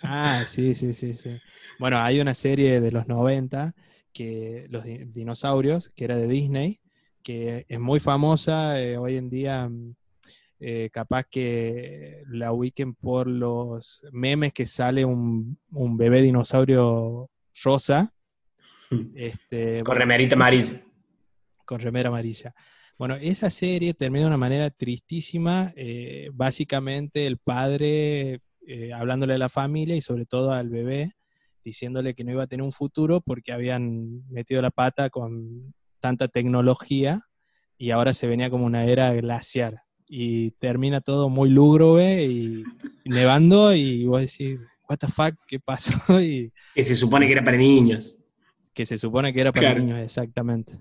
Ah, 0.04 0.44
sí, 0.46 0.74
sí, 0.76 0.94
sí, 0.94 1.14
sí. 1.14 1.42
Bueno, 1.78 2.00
hay 2.00 2.20
una 2.20 2.34
serie 2.34 2.82
de 2.82 2.92
los 2.92 3.08
90 3.08 3.76
que 4.14 4.68
los 4.70 4.84
di- 4.84 5.06
dinosaurios, 5.06 5.92
que 5.96 6.06
era 6.06 6.18
de 6.18 6.28
Disney, 6.28 6.82
que 7.24 7.66
es 7.70 7.80
muy 7.80 8.00
famosa 8.00 8.80
eh, 8.82 8.98
hoy 8.98 9.18
en 9.18 9.30
día. 9.30 9.68
mm, 9.70 9.96
eh, 10.62 10.90
capaz 10.94 11.26
que 11.26 12.24
la 12.30 12.52
ubiquen 12.54 12.96
por 12.96 13.28
los 13.28 14.04
memes 14.14 14.54
que 14.54 14.68
sale 14.68 15.06
un, 15.06 15.58
un 15.72 15.98
bebé 15.98 16.22
dinosaurio 16.22 17.30
rosa. 17.64 18.14
Este, 19.16 19.84
Con 19.84 19.96
bueno, 19.96 20.00
remerita 20.02 20.36
amarilla. 20.36 20.82
Con 21.72 21.80
remera 21.80 22.10
amarilla. 22.10 22.54
Bueno, 22.98 23.16
esa 23.16 23.50
serie 23.50 23.94
termina 23.94 24.24
de 24.24 24.28
una 24.28 24.38
manera 24.38 24.70
tristísima. 24.72 25.72
eh, 25.78 26.30
básicamente 26.34 27.26
el 27.28 27.38
padre 27.38 28.42
eh, 28.68 28.92
hablándole 28.94 29.36
a 29.36 29.38
la 29.38 29.48
familia 29.48 29.96
y 29.96 30.02
sobre 30.02 30.26
todo 30.26 30.52
al 30.52 30.68
bebé, 30.68 31.14
diciéndole 31.64 32.14
que 32.14 32.26
no 32.26 32.32
iba 32.34 32.44
a 32.44 32.48
tener 32.48 32.64
un 32.64 32.74
futuro 32.74 33.22
porque 33.22 33.54
habían 33.54 34.28
metido 34.30 34.62
la 34.62 34.70
pata 34.70 35.10
con 35.10 35.74
tanta 36.02 36.28
tecnología 36.28 37.22
y 37.78 37.92
ahora 37.92 38.14
se 38.14 38.28
venía 38.28 38.50
como 38.50 38.66
una 38.66 38.84
era 38.86 39.14
glaciar. 39.14 39.84
Y 40.08 40.52
termina 40.60 41.00
todo 41.00 41.30
muy 41.30 41.50
lúgubre 41.50 42.26
y, 42.26 42.66
y 43.06 43.10
nevando 43.10 43.74
y 43.74 44.06
vos 44.06 44.20
decís, 44.20 44.60
what 44.90 44.98
the 44.98 45.08
fuck, 45.08 45.36
¿qué 45.48 45.58
pasó? 45.58 45.94
Y 46.22 46.52
Que 46.76 46.84
se 46.84 46.98
supone 46.98 47.28
que 47.28 47.32
era 47.32 47.44
para 47.46 47.56
niños. 47.56 48.18
que 48.74 48.86
se 48.86 48.98
supone 48.98 49.32
que 49.32 49.40
era 49.40 49.52
para 49.54 49.68
Claro. 49.68 49.80
niños, 49.80 50.00
exactamente. 50.00 50.78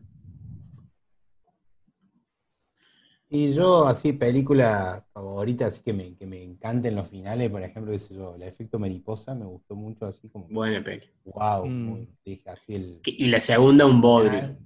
Y 3.32 3.52
yo, 3.54 3.86
así, 3.86 4.12
película 4.12 5.06
favorita, 5.12 5.66
así 5.66 5.82
que 5.84 5.92
me, 5.92 6.16
que 6.16 6.26
me 6.26 6.42
encanten 6.42 6.96
los 6.96 7.06
finales, 7.08 7.48
por 7.48 7.62
ejemplo, 7.62 7.96
sé 7.96 8.12
yo, 8.14 8.34
el 8.34 8.42
efecto 8.42 8.78
mariposa 8.80 9.36
me 9.36 9.44
gustó 9.44 9.76
mucho, 9.76 10.06
así 10.06 10.28
como, 10.28 10.48
Buena 10.48 10.82
peli. 10.82 11.06
wow, 11.24 11.64
Mm. 11.64 11.84
muy- 11.84 12.08
dije 12.24 12.50
así 12.50 12.74
el... 12.74 13.00
Y 13.04 13.28
la 13.28 13.38
segunda, 13.38 13.86
un 13.86 14.00
bodrio. 14.00 14.56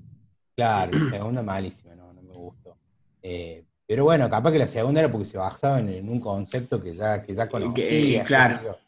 Claro, 0.56 0.92
la 0.92 1.10
segunda 1.10 1.42
malísima, 1.42 1.94
no, 1.94 2.10
no 2.14 2.22
me 2.22 2.32
gustó. 2.32 2.78
Eh, 3.22 3.66
pero 3.86 4.04
bueno, 4.04 4.30
capaz 4.30 4.50
que 4.52 4.58
la 4.58 4.66
segunda 4.66 5.00
era 5.00 5.12
porque 5.12 5.26
se 5.26 5.36
basaba 5.36 5.80
en, 5.80 5.90
en 5.90 6.08
un 6.08 6.20
concepto 6.20 6.82
que 6.82 6.94
ya, 6.94 7.22
que 7.22 7.34
ya 7.34 7.46
conocía. 7.48 7.74
qué 7.74 8.18
sé 8.20 8.24
claro. 8.24 8.78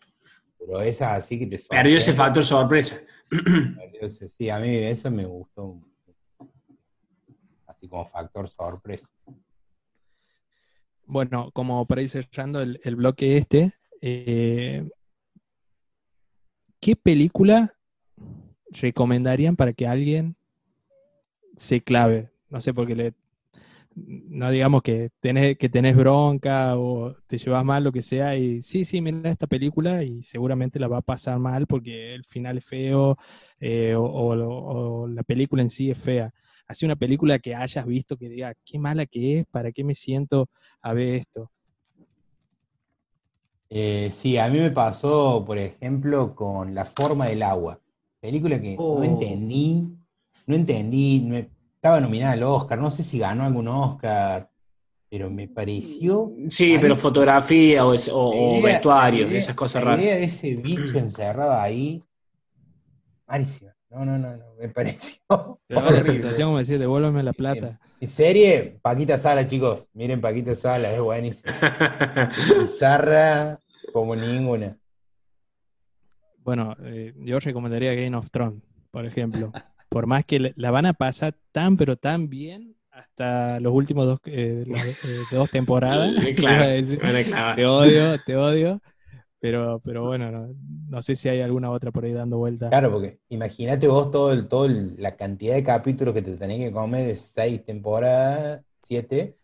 Pero 0.59 0.81
esa 0.81 1.15
así 1.16 1.39
que 1.39 1.47
te 1.47 1.59
Perdió 1.69 1.98
ese 1.98 2.12
sorprende. 2.12 2.16
factor 2.16 2.44
sorpresa. 2.47 2.97
Perdió 3.28 4.01
ese- 4.01 4.27
Sí, 4.28 4.48
a 4.48 4.59
mí 4.59 4.70
esa 4.74 5.11
me 5.11 5.27
gustó. 5.27 5.78
Así 7.66 7.86
como 7.89 8.05
factor 8.07 8.48
sorpresa. 8.48 9.09
Bueno, 11.07 11.51
como 11.53 11.87
para 11.87 12.03
ir 12.03 12.09
cerrando 12.09 12.61
el, 12.61 12.97
bloque 12.97 13.37
este, 13.37 13.73
eh, 14.01 14.89
¿qué 16.81 16.97
película 16.97 17.74
recomendarían 18.70 19.55
para 19.55 19.73
que 19.73 19.87
alguien 19.87 20.37
se 21.57 21.81
clave? 21.81 22.31
No 22.51 22.61
sé, 22.61 22.74
porque 22.74 22.97
le, 22.97 23.15
no 23.95 24.51
digamos 24.51 24.83
que 24.83 25.11
tenés, 25.20 25.57
que 25.57 25.69
tenés 25.69 25.97
bronca 25.97 26.77
o 26.77 27.15
te 27.28 27.39
llevas 27.39 27.65
mal, 27.65 27.85
lo 27.85 27.93
que 27.93 28.03
sea, 28.03 28.37
y 28.37 28.61
sí, 28.61 28.85
sí, 28.85 29.01
mira 29.01 29.31
esta 29.31 29.47
película 29.47 30.03
y 30.03 30.24
seguramente 30.24 30.81
la 30.81 30.89
va 30.89 30.99
a 30.99 31.03
pasar 31.03 31.39
mal 31.39 31.69
porque 31.69 32.15
el 32.15 32.24
final 32.24 32.59
es 32.59 32.65
feo 32.65 33.16
eh, 33.61 33.95
o, 33.95 34.03
o 34.03 35.07
la 35.07 35.23
película 35.23 35.62
en 35.62 35.70
sí 35.70 35.89
es 35.91 35.99
fea. 35.99 36.35
Así 36.69 36.85
una 36.85 36.97
película 36.97 37.39
que 37.39 37.55
hayas 37.55 37.87
visto 37.87 38.17
que 38.17 38.29
diga, 38.29 38.53
qué 38.65 38.79
mala 38.79 39.07
que 39.07 39.41
es, 39.41 39.47
¿para 39.47 39.71
qué 39.71 39.85
me 39.85 39.95
siento 39.95 40.49
a 40.83 40.93
ver 40.93 41.15
esto? 41.15 41.51
Eh, 43.71 44.09
sí, 44.11 44.39
a 44.39 44.49
mí 44.49 44.59
me 44.59 44.71
pasó, 44.71 45.45
por 45.45 45.59
ejemplo, 45.59 46.35
con 46.35 46.75
La 46.75 46.85
forma 46.85 47.27
del 47.27 47.43
agua. 47.43 47.81
Película 48.21 48.61
que 48.61 48.77
no 48.77 48.83
Oh. 48.83 49.03
entendí, 49.05 49.89
no 50.47 50.55
entendí, 50.55 51.21
no- 51.21 51.37
estaba 51.37 52.01
nominada 52.01 52.33
al 52.33 52.43
Oscar, 52.43 52.79
no 52.81 52.91
sé 52.91 53.03
si 53.05 53.19
ganó 53.19 53.45
algún 53.45 53.69
Oscar, 53.69 54.51
pero 55.09 55.31
me 55.31 55.47
pareció. 55.49 56.33
Sí, 56.49 56.77
pero 56.81 56.97
fotografía 56.97 57.85
o, 57.87 57.95
es- 57.95 58.09
o- 58.09 58.29
o 58.29 58.53
La 58.55 58.59
idea- 58.59 58.73
vestuario, 58.73 59.23
la 59.25 59.29
idea- 59.31 59.39
esas 59.39 59.55
cosas 59.55 59.83
la 59.85 59.91
raras. 59.91 60.05
idea 60.05 60.17
de 60.17 60.25
ese 60.25 60.55
bicho 60.57 60.99
encerrado 60.99 61.53
ahí, 61.53 62.03
malísima. 63.27 63.76
No, 63.91 64.05
no, 64.05 64.19
no, 64.19 64.37
no, 64.37 64.45
me 64.59 64.69
pareció. 64.69 65.19
Te 65.69 65.75
da 65.75 65.91
la 65.91 66.03
sensación 66.03 66.49
como 66.49 66.59
decir, 66.59 66.79
devuélveme 66.79 67.23
la 67.23 67.33
plata. 67.33 67.81
Y 68.01 68.07
serie, 68.07 68.79
Paquita 68.83 69.17
Sala, 69.17 69.47
chicos. 69.47 69.89
Miren 69.95 70.21
Paquita 70.21 70.55
Sala, 70.55 70.93
es 70.93 71.01
buenísima. 71.01 71.59
Bizarra 72.61 73.59
como 73.93 74.15
ninguna. 74.15 74.77
Bueno, 76.39 76.77
eh, 76.85 77.15
yo 77.19 77.41
recomendaría 77.41 77.95
Game 77.95 78.17
of 78.17 78.31
Thrones, 78.31 78.63
por 78.91 79.07
ejemplo. 79.07 79.53
Por 79.89 80.07
más 80.07 80.25
que 80.25 80.53
la 80.57 80.71
van 80.71 80.87
a 80.87 80.93
pasar 80.93 81.35
tan, 81.53 81.77
pero 81.77 81.97
tan 81.97 82.29
bien 82.29 82.77
hasta 82.91 83.61
los 83.61 83.75
últimos 83.75 84.07
dos, 84.07 84.21
eh, 84.25 84.65
las, 84.67 84.87
eh, 84.87 85.23
dos 85.31 85.51
temporadas. 85.51 86.15
claro, 86.37 86.87
te 87.57 87.67
odio, 87.67 88.21
te 88.25 88.37
odio. 88.37 88.81
Pero, 89.39 89.81
pero 89.85 90.07
bueno, 90.07 90.31
no, 90.31 90.55
no 90.89 91.03
sé 91.03 91.15
si 91.15 91.29
hay 91.29 91.41
alguna 91.41 91.71
otra 91.71 91.91
por 91.93 92.05
ahí 92.05 92.13
dando 92.13 92.39
vuelta. 92.39 92.69
Claro, 92.71 92.91
porque 92.93 93.21
imagínate 93.29 93.87
vos 93.87 94.11
todo 94.11 94.33
el, 94.33 94.49
todo 94.49 94.65
el- 94.67 94.97
la 95.01 95.17
cantidad 95.17 95.55
de 95.55 95.63
capítulos 95.63 96.15
que 96.15 96.23
te 96.23 96.37
tenés 96.37 96.59
que 96.59 96.73
comer 96.73 97.07
de 97.07 97.15
seis 97.17 97.65
temporadas, 97.65 98.65
siete, 98.83 99.37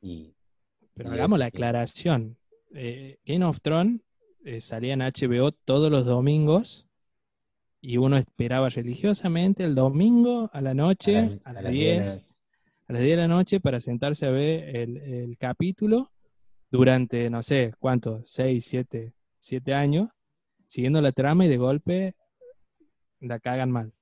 y 0.00 0.34
Pero 0.94 1.10
y 1.10 1.12
hagamos 1.14 1.36
es- 1.36 1.40
la 1.40 1.46
aclaración. 1.46 2.36
Eh, 2.72 3.18
Game 3.26 3.44
of 3.44 3.60
Thrones 3.60 4.02
eh, 4.44 4.60
salía 4.60 4.94
en 4.94 5.02
HBO 5.02 5.52
todos 5.52 5.90
los 5.90 6.06
domingos 6.06 6.86
y 7.80 7.96
uno 7.96 8.16
esperaba 8.16 8.68
religiosamente 8.68 9.64
el 9.64 9.74
domingo 9.74 10.50
a 10.52 10.60
la 10.60 10.74
noche, 10.74 11.18
a 11.18 11.22
a, 11.22 11.26
las- 11.26 11.40
a 11.44 11.52
las 11.54 11.62
las 11.62 11.72
10 11.72 11.88
de 11.88 11.96
la 11.96 12.04
10, 12.04 12.14
noche. 12.16 12.26
a 12.88 12.92
las 12.92 13.02
10 13.02 13.12
de 13.12 13.16
la 13.22 13.28
noche 13.28 13.60
para 13.60 13.80
sentarse 13.80 14.26
a 14.26 14.30
ver 14.30 14.76
el, 14.76 14.96
el 14.98 15.38
capítulo 15.38 16.12
durante, 16.70 17.30
no 17.30 17.42
sé, 17.42 17.74
¿cuánto? 17.78 18.20
6, 18.24 18.64
7, 18.66 19.12
7 19.40 19.74
años, 19.74 20.08
siguiendo 20.66 21.00
la 21.00 21.12
trama 21.12 21.46
y 21.46 21.48
de 21.48 21.56
golpe 21.56 22.14
la 23.20 23.40
cagan 23.40 23.70
mal. 23.70 23.92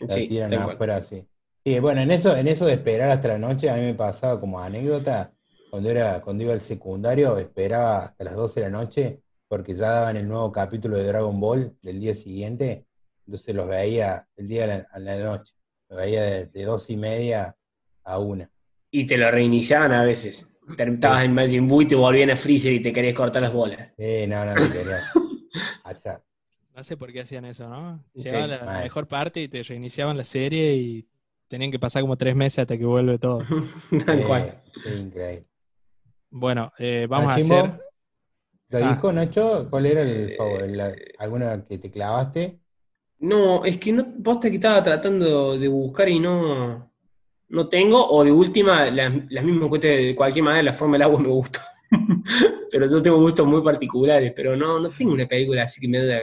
la 0.00 0.14
Sí, 0.14 0.28
tiran 0.28 0.52
afuera 0.54 0.96
así. 0.96 1.28
Y 1.62 1.78
bueno, 1.78 2.00
en 2.00 2.10
eso, 2.10 2.36
en 2.36 2.48
eso 2.48 2.66
de 2.66 2.74
esperar 2.74 3.10
hasta 3.10 3.28
la 3.28 3.38
noche, 3.38 3.70
a 3.70 3.76
mí 3.76 3.82
me 3.82 3.94
pasaba 3.94 4.40
como 4.40 4.60
anécdota, 4.60 5.32
cuando 5.70 5.90
era, 5.90 6.20
cuando 6.20 6.44
iba 6.44 6.52
al 6.52 6.60
secundario, 6.60 7.38
esperaba 7.38 8.04
hasta 8.04 8.24
las 8.24 8.34
12 8.34 8.60
de 8.60 8.66
la 8.70 8.78
noche, 8.78 9.22
porque 9.48 9.74
ya 9.74 9.90
daban 9.90 10.16
el 10.16 10.28
nuevo 10.28 10.52
capítulo 10.52 10.96
de 10.96 11.04
Dragon 11.04 11.38
Ball 11.40 11.76
del 11.82 12.00
día 12.00 12.14
siguiente, 12.14 12.86
entonces 13.26 13.54
los 13.54 13.68
veía 13.68 14.28
el 14.36 14.48
día 14.48 14.64
a 14.64 14.66
la, 14.66 14.88
a 14.90 14.98
la 14.98 15.18
noche, 15.18 15.54
los 15.88 15.98
veía 15.98 16.22
de, 16.22 16.46
de 16.46 16.64
dos 16.64 16.90
y 16.90 16.96
media 16.96 17.56
a 18.04 18.18
una. 18.18 18.50
Y 18.90 19.06
te 19.06 19.16
lo 19.16 19.30
reiniciaban 19.30 19.92
a 19.92 20.04
veces. 20.04 20.46
Te 20.76 20.82
estabas 20.84 21.24
en 21.24 21.34
Majin 21.34 21.68
Buu 21.68 21.82
y 21.82 21.86
te 21.88 21.94
volvían 21.94 22.30
a 22.30 22.36
Freezer 22.36 22.72
y 22.72 22.80
te 22.80 22.92
querías 22.92 23.14
cortar 23.14 23.42
las 23.42 23.52
bolas. 23.52 23.90
Eh, 23.98 24.26
no, 24.26 24.44
no, 24.44 24.54
no 24.54 24.60
quería 24.72 25.00
achar. 25.84 26.22
No 26.74 26.82
sé 26.82 26.96
por 26.96 27.12
qué 27.12 27.20
hacían 27.20 27.44
eso, 27.44 27.68
¿no? 27.68 28.02
Sí, 28.14 28.24
Llegaban 28.24 28.50
la, 28.50 28.64
la 28.64 28.82
mejor 28.82 29.06
parte 29.06 29.40
y 29.42 29.48
te 29.48 29.62
reiniciaban 29.62 30.16
la 30.16 30.24
serie 30.24 30.74
y 30.74 31.06
tenían 31.48 31.70
que 31.70 31.78
pasar 31.78 32.02
como 32.02 32.16
tres 32.16 32.34
meses 32.34 32.60
hasta 32.60 32.76
que 32.76 32.84
vuelve 32.84 33.18
todo. 33.18 33.42
Tal 34.06 34.20
Eh, 34.20 34.24
cual. 34.26 34.62
increíble. 34.84 35.46
Bueno, 36.30 36.72
eh, 36.78 37.06
vamos 37.08 37.28
a 37.28 37.34
hacer. 37.36 37.80
¿Lo 38.70 38.78
Ah. 38.84 38.90
dijo 38.94 39.12
Nacho? 39.12 39.68
¿Cuál 39.70 39.86
era 39.86 40.02
el 40.02 40.30
Eh, 40.32 41.12
alguna 41.18 41.64
que 41.64 41.78
te 41.78 41.90
clavaste? 41.90 42.58
No, 43.20 43.64
es 43.64 43.76
que 43.78 43.92
no, 43.92 44.12
posta 44.22 44.50
que 44.50 44.56
estaba 44.56 44.82
tratando 44.82 45.56
de 45.56 45.68
buscar 45.68 46.08
y 46.08 46.18
no, 46.18 46.92
no 47.48 47.68
tengo, 47.68 48.06
o 48.08 48.24
de 48.24 48.32
última, 48.32 48.90
las, 48.90 49.12
las 49.30 49.44
mismas 49.44 49.68
cuestiones, 49.68 50.04
de 50.04 50.14
cualquier 50.14 50.44
manera, 50.44 50.62
la 50.64 50.72
forma 50.72 50.94
del 50.94 51.02
agua 51.02 51.20
me 51.20 51.28
gustó. 51.28 51.60
pero 52.70 52.86
yo 52.88 53.02
tengo 53.02 53.18
gustos 53.20 53.46
muy 53.46 53.62
particulares, 53.62 54.32
pero 54.34 54.56
no, 54.56 54.78
no 54.80 54.90
tengo 54.90 55.12
una 55.12 55.26
película 55.26 55.62
así 55.64 55.80
que 55.80 55.88
me 55.88 56.04
da 56.04 56.20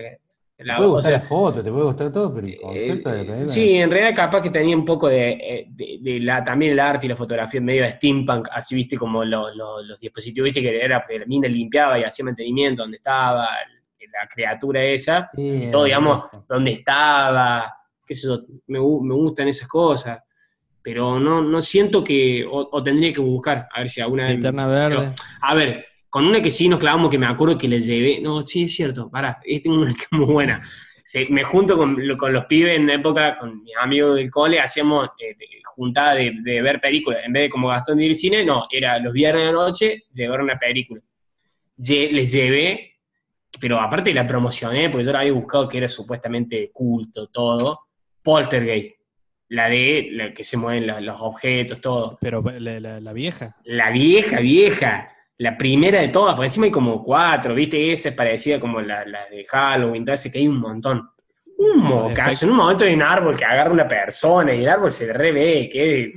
Te 0.66 0.66
la, 0.66 0.76
puede 0.76 0.90
o 0.90 0.94
gustar 0.96 1.02
sea, 1.02 1.14
la 1.14 1.20
foto, 1.22 1.64
te 1.64 1.72
puede 1.72 1.84
gustar 1.86 2.12
todo, 2.12 2.34
pero 2.34 2.48
el 2.48 2.56
concepto 2.56 3.10
de 3.10 3.18
la 3.18 3.22
eh, 3.24 3.26
película. 3.26 3.46
sí, 3.46 3.74
en 3.78 3.92
realidad 3.92 4.16
capaz 4.16 4.42
que 4.42 4.50
tenía 4.50 4.76
un 4.76 4.86
poco 4.86 5.08
de, 5.08 5.32
eh, 5.32 5.66
de- 5.70 6.00
de 6.02 6.20
la, 6.20 6.44
también 6.44 6.74
el 6.74 6.80
arte 6.80 7.06
y 7.06 7.10
la 7.10 7.16
fotografía 7.16 7.62
medio 7.62 7.84
de 7.84 7.92
steampunk, 7.92 8.48
así 8.52 8.76
viste 8.76 8.98
como 8.98 9.24
lo- 9.24 9.54
lo- 9.56 9.82
los 9.84 10.00
dispositivos, 10.00 10.46
viste 10.46 10.62
que 10.62 10.84
era 10.84 11.02
porque 11.02 11.20
la 11.20 11.26
mina 11.26 11.48
limpiaba 11.48 11.98
y 12.00 12.04
hacía 12.04 12.26
mantenimiento 12.26 12.84
donde 12.84 12.98
estaba 12.98 13.50
la 14.14 14.28
criatura 14.28 14.84
esa, 14.84 15.30
Sí, 15.34 15.70
todo, 15.72 15.86
digamos, 15.86 16.24
dónde 16.48 16.72
estaba, 16.72 17.74
qué 18.06 18.14
sé 18.14 18.28
yo, 18.28 18.42
me, 18.68 18.80
me 18.80 19.14
gustan 19.16 19.48
esas 19.48 19.68
cosas, 19.70 20.20
pero 20.84 21.20
no, 21.20 21.42
no 21.42 21.62
siento 21.62 22.04
que, 22.04 22.44
o, 22.46 22.70
o 22.72 22.84
tendría 22.84 23.14
que 23.14 23.22
buscar, 23.22 23.68
a 23.74 23.80
ver 23.80 23.90
si 23.90 24.02
alguna 24.02 24.24
vez... 24.24 24.34
Linterna 24.34 24.68
verde. 24.68 25.10
A 25.42 25.54
ver, 25.56 25.86
con 26.10 26.26
una 26.26 26.42
que 26.42 26.52
sí 26.52 26.68
nos 26.68 26.80
clavamos, 26.80 27.10
que 27.10 27.18
me 27.18 27.26
acuerdo 27.26 27.58
que 27.58 27.68
le 27.68 27.80
llevé, 27.82 28.20
no, 28.22 28.46
sí, 28.46 28.64
es 28.64 28.76
cierto, 28.76 29.10
pará, 29.10 29.40
eh, 29.46 29.62
tengo 29.62 29.82
una 29.82 29.94
que 29.94 30.02
es 30.02 30.12
muy 30.12 30.26
buena. 30.26 30.62
Se- 31.04 31.28
me 31.30 31.44
junto 31.44 31.78
con, 31.78 31.98
con 32.18 32.34
los 32.34 32.46
pibes 32.46 32.76
en 32.78 32.84
una 32.84 32.94
época, 32.96 33.38
con 33.38 33.64
mis 33.64 33.76
amigos 33.78 34.16
del 34.16 34.30
cole, 34.30 34.60
hacíamos 34.60 35.10
eh, 35.20 35.36
juntada 35.66 36.16
de, 36.16 36.34
de 36.44 36.62
ver 36.62 36.80
películas, 36.82 37.22
en 37.26 37.34
vez 37.34 37.44
de 37.44 37.50
como 37.50 37.68
Gastón 37.70 37.98
de 37.98 38.06
ir 38.06 38.12
al 38.12 38.16
cine, 38.16 38.46
no, 38.46 38.66
era 38.70 39.00
los 39.00 39.14
viernes 39.14 39.42
de 39.42 39.46
la 39.48 39.52
noche, 39.54 40.04
llevar 40.14 40.42
una 40.42 40.58
película. 40.60 41.02
Lle- 41.78 42.12
les 42.12 42.32
llevé 42.32 42.88
pero 43.60 43.80
aparte 43.82 44.14
la 44.14 44.26
promocioné, 44.26 44.90
porque 44.90 45.06
yo 45.06 45.12
la 45.12 45.20
había 45.20 45.34
buscado 45.34 45.68
que 45.68 45.78
era 45.78 45.88
supuestamente 45.90 46.72
culto, 46.72 47.28
todo. 47.28 47.82
Poltergeist, 48.24 48.96
la 49.54 49.68
de 49.68 50.08
la 50.12 50.34
que 50.34 50.44
se 50.46 50.56
mueven 50.56 50.88
los, 50.88 51.02
los 51.02 51.18
objetos, 51.20 51.82
todo. 51.82 52.18
Pero 52.22 52.42
la, 52.42 52.80
la- 52.80 53.00
la 53.02 53.14
vieja. 53.14 53.58
La 53.66 53.90
vieja, 53.92 54.40
vieja, 54.40 55.10
la 55.38 55.58
primera 55.58 56.00
de 56.00 56.08
todas, 56.08 56.36
porque 56.36 56.48
encima 56.48 56.68
hay 56.68 56.72
como 56.72 57.04
cuatro, 57.04 57.54
¿viste? 57.54 57.92
Esa 57.92 58.10
es 58.10 58.16
parecida 58.16 58.60
como 58.62 58.80
la, 58.80 59.06
la 59.06 59.26
de 59.30 59.44
Halloween, 59.46 60.08
ese 60.08 60.32
que 60.32 60.40
hay 60.40 60.48
un 60.48 60.60
montón. 60.60 61.10
Un 61.58 61.80
mocazo, 61.84 62.46
en 62.46 62.52
un 62.52 62.58
momento 62.58 62.86
hay 62.86 62.94
un 62.94 63.02
árbol 63.02 63.36
que 63.36 63.44
agarra 63.46 63.72
una 63.72 63.88
persona 63.88 64.54
y 64.56 64.64
el 64.64 64.70
árbol 64.70 64.90
se 64.90 65.12
revé, 65.12 65.70
que 65.70 66.14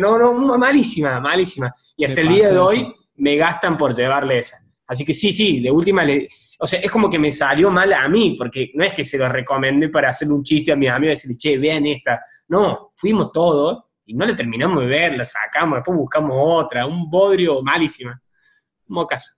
no, 0.00 0.18
no, 0.18 0.58
malísima, 0.58 1.20
malísima. 1.20 1.72
Y 1.96 2.04
hasta 2.04 2.20
el 2.20 2.28
día 2.28 2.50
de 2.50 2.58
hoy 2.58 2.78
eso. 2.78 2.94
me 3.16 3.36
gastan 3.36 3.78
por 3.78 3.94
llevarle 3.94 4.38
esa. 4.38 4.58
Así 4.88 5.04
que 5.04 5.14
sí, 5.14 5.32
sí, 5.32 5.60
de 5.60 5.70
última 5.70 6.02
le... 6.02 6.28
O 6.58 6.66
sea, 6.66 6.80
es 6.80 6.90
como 6.90 7.08
que 7.08 7.18
me 7.18 7.30
salió 7.32 7.70
mal 7.70 7.92
a 7.92 8.06
mí, 8.08 8.34
porque 8.36 8.70
no 8.74 8.84
es 8.84 8.92
que 8.92 9.04
se 9.04 9.16
lo 9.16 9.28
recomendé 9.28 9.88
para 9.88 10.10
hacer 10.10 10.28
un 10.30 10.42
chiste 10.42 10.72
a 10.72 10.76
mis 10.76 10.90
amigos 10.90 11.24
y 11.24 11.28
decirle, 11.28 11.36
che, 11.38 11.58
vean 11.58 11.86
esta. 11.86 12.20
No, 12.50 12.88
fuimos 12.92 13.32
todos 13.32 13.84
y 14.04 14.14
no 14.14 14.26
la 14.26 14.34
terminamos 14.36 14.80
de 14.80 14.86
ver, 14.86 15.16
la 15.16 15.24
sacamos, 15.24 15.76
después 15.78 15.96
buscamos 15.96 16.32
otra, 16.36 16.84
un 16.86 17.08
bodrio 17.08 17.62
malísima. 17.62 18.20
Mocazo. 18.88 19.32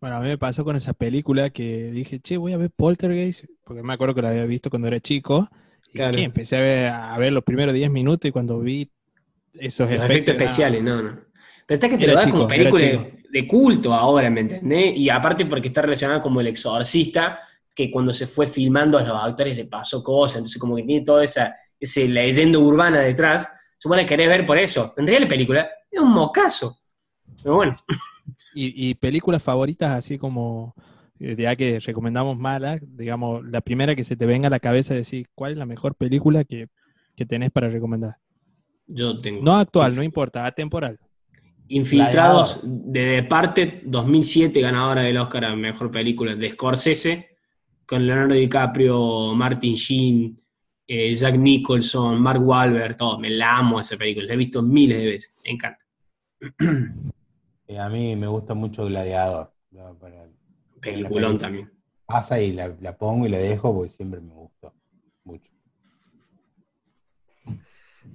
Bueno, 0.00 0.16
a 0.16 0.20
mí 0.20 0.28
me 0.28 0.38
pasó 0.38 0.64
con 0.64 0.74
esa 0.74 0.92
película 0.92 1.50
que 1.50 1.92
dije, 1.92 2.18
che, 2.18 2.36
voy 2.36 2.52
a 2.52 2.56
ver 2.56 2.70
Poltergeist, 2.74 3.44
porque 3.64 3.82
me 3.84 3.92
acuerdo 3.92 4.14
que 4.16 4.22
la 4.22 4.30
había 4.30 4.44
visto 4.46 4.68
cuando 4.70 4.88
era 4.88 4.98
chico. 4.98 5.48
Y 5.94 5.98
Claro. 5.98 6.12
que 6.16 6.24
empecé 6.24 6.56
a 6.56 6.60
ver, 6.60 6.86
a 6.88 7.18
ver 7.18 7.32
los 7.32 7.44
primeros 7.44 7.74
10 7.74 7.90
minutos 7.90 8.28
y 8.28 8.32
cuando 8.32 8.58
vi 8.58 8.90
esos 9.54 9.88
Los 9.90 10.02
efectos. 10.04 10.32
especiales, 10.32 10.82
no, 10.82 11.00
no. 11.02 11.10
Pero 11.66 11.74
está 11.74 11.88
que 11.88 11.98
te 11.98 12.06
lo 12.08 12.14
da 12.14 12.24
chico, 12.24 12.36
como 12.38 12.48
película 12.48 12.82
de, 12.82 13.22
de 13.30 13.46
culto 13.46 13.94
ahora, 13.94 14.28
¿me 14.30 14.40
entendés? 14.40 14.96
Y 14.96 15.08
aparte 15.10 15.46
porque 15.46 15.68
está 15.68 15.82
relacionada 15.82 16.20
como 16.20 16.40
El 16.40 16.48
Exorcista, 16.48 17.38
que 17.74 17.90
cuando 17.90 18.12
se 18.12 18.26
fue 18.26 18.48
filmando 18.48 18.98
a 18.98 19.02
los 19.02 19.22
actores 19.22 19.56
le 19.56 19.66
pasó 19.66 20.02
cosas, 20.02 20.38
entonces 20.38 20.58
como 20.60 20.74
que 20.76 20.82
tiene 20.82 21.04
toda 21.04 21.22
esa, 21.22 21.54
esa 21.82 22.00
leyenda 22.00 22.58
urbana 22.58 23.00
detrás. 23.00 23.48
Supongo 23.78 24.00
que 24.00 24.06
querés 24.06 24.28
ver 24.28 24.46
por 24.46 24.58
eso. 24.58 24.94
En 24.96 25.06
realidad 25.06 25.26
la 25.26 25.28
película 25.28 25.70
es 25.90 26.00
un 26.00 26.12
mocazo. 26.12 26.80
Pero 27.42 27.56
bueno, 27.56 27.76
Y, 28.54 28.90
y 28.90 28.94
películas 28.94 29.42
favoritas 29.42 29.90
así 29.92 30.18
como, 30.18 30.74
eh, 31.18 31.36
ya 31.38 31.56
que 31.56 31.80
recomendamos 31.80 32.38
malas, 32.38 32.80
digamos, 32.82 33.44
la 33.44 33.60
primera 33.60 33.94
que 33.94 34.04
se 34.04 34.16
te 34.16 34.26
venga 34.26 34.48
a 34.48 34.50
la 34.50 34.60
cabeza 34.60 34.94
decir, 34.94 35.26
¿cuál 35.34 35.52
es 35.52 35.58
la 35.58 35.66
mejor 35.66 35.94
película 35.94 36.44
que, 36.44 36.68
que 37.16 37.26
tenés 37.26 37.50
para 37.50 37.68
recomendar? 37.68 38.16
yo 38.86 39.20
tengo. 39.20 39.42
No 39.42 39.54
actual, 39.54 39.94
no 39.94 40.02
importa, 40.02 40.44
atemporal. 40.44 40.98
Infiltrados 41.68 42.60
de 42.62 43.00
Departed 43.00 43.82
2007, 43.84 44.60
ganadora 44.60 45.02
del 45.02 45.16
Oscar 45.16 45.46
a 45.46 45.56
Mejor 45.56 45.90
Película 45.90 46.34
de 46.34 46.50
Scorsese, 46.50 47.30
con 47.86 48.06
Leonardo 48.06 48.34
DiCaprio, 48.34 49.32
Martin 49.34 49.74
Sheen, 49.74 50.41
eh, 50.86 51.14
Jack 51.14 51.36
Nicholson, 51.36 52.20
Mark 52.20 52.40
Wahlberg, 52.46 52.96
todo. 52.96 53.18
Me 53.18 53.30
la 53.30 53.58
amo 53.58 53.80
esa 53.80 53.96
película, 53.96 54.26
la 54.26 54.34
he 54.34 54.36
visto 54.36 54.62
miles 54.62 54.98
de 54.98 55.06
veces, 55.06 55.34
me 55.44 55.50
encanta. 55.50 55.78
Eh, 57.68 57.78
a 57.78 57.88
mí 57.88 58.16
me 58.16 58.26
gusta 58.26 58.52
mucho 58.52 58.84
Gladiador. 58.84 59.50
¿no? 59.70 59.94
Para- 59.94 60.26
Peliculón 60.80 61.38
también. 61.38 61.72
Pasa 62.04 62.38
y 62.38 62.52
la, 62.52 62.74
la 62.80 62.94
pongo 62.98 63.24
y 63.24 63.30
la 63.30 63.38
dejo 63.38 63.72
porque 63.74 63.88
siempre 63.88 64.20
me 64.20 64.34
gustó 64.34 64.74
mucho. 65.24 65.50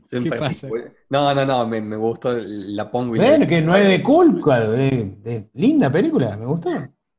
¿Qué 0.10 0.30
pasa? 0.30 0.68
No, 1.10 1.34
no, 1.34 1.46
no, 1.46 1.66
me, 1.66 1.82
me 1.82 1.96
gustó, 1.96 2.32
la 2.38 2.92
pongo 2.92 3.16
y 3.16 3.20
la- 3.20 3.26
Bueno, 3.30 3.48
que 3.48 3.62
no 3.62 3.76
es 3.76 3.88
de 3.88 4.04
culpa, 4.04 4.60
linda 5.54 5.92
película, 5.92 6.38
me 6.38 6.46
gustó. 6.46 6.70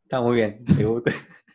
Está 0.04 0.20
muy 0.20 0.36
bien, 0.36 0.64
me 0.76 0.84
gusta. 0.84 1.10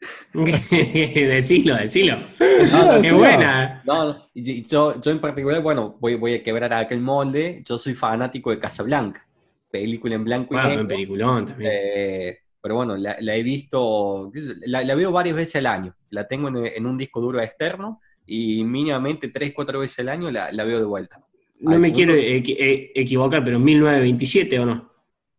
decilo, 0.34 1.76
decilo. 1.76 2.16
Decilo, 2.38 2.88
Qué 2.90 2.96
decilo. 2.96 3.18
buena. 3.18 3.82
No, 3.84 4.26
yo, 4.34 5.00
yo 5.00 5.10
en 5.10 5.20
particular, 5.20 5.62
bueno, 5.62 5.96
voy, 6.00 6.14
voy 6.16 6.34
a 6.34 6.42
quebrar 6.42 6.72
aquel 6.72 7.00
molde. 7.00 7.62
Yo 7.66 7.78
soy 7.78 7.94
fanático 7.94 8.50
de 8.50 8.58
Casablanca, 8.58 9.26
película 9.70 10.14
en 10.14 10.24
blanco 10.24 10.54
y 10.54 10.56
negro. 10.68 10.88
peliculón 10.88 11.46
también. 11.46 11.70
Eh, 11.74 12.38
pero 12.62 12.74
bueno, 12.76 12.96
la, 12.96 13.16
la 13.20 13.34
he 13.36 13.42
visto, 13.42 14.30
la, 14.66 14.82
la 14.82 14.94
veo 14.94 15.10
varias 15.12 15.36
veces 15.36 15.56
al 15.56 15.66
año. 15.66 15.94
La 16.10 16.26
tengo 16.28 16.48
en, 16.48 16.66
en 16.66 16.86
un 16.86 16.98
disco 16.98 17.20
duro 17.20 17.40
externo 17.40 18.00
y 18.26 18.62
mínimamente 18.64 19.28
tres, 19.28 19.52
cuatro 19.54 19.80
veces 19.80 20.00
al 20.00 20.10
año 20.10 20.30
la, 20.30 20.52
la 20.52 20.64
veo 20.64 20.78
de 20.78 20.84
vuelta. 20.84 21.20
No 21.60 21.78
me 21.78 21.88
punto- 21.88 21.96
quiero 21.96 22.14
eh, 22.14 22.92
equivocar, 22.94 23.42
pero 23.44 23.58
1927 23.58 24.58
o 24.60 24.66
no. 24.66 24.89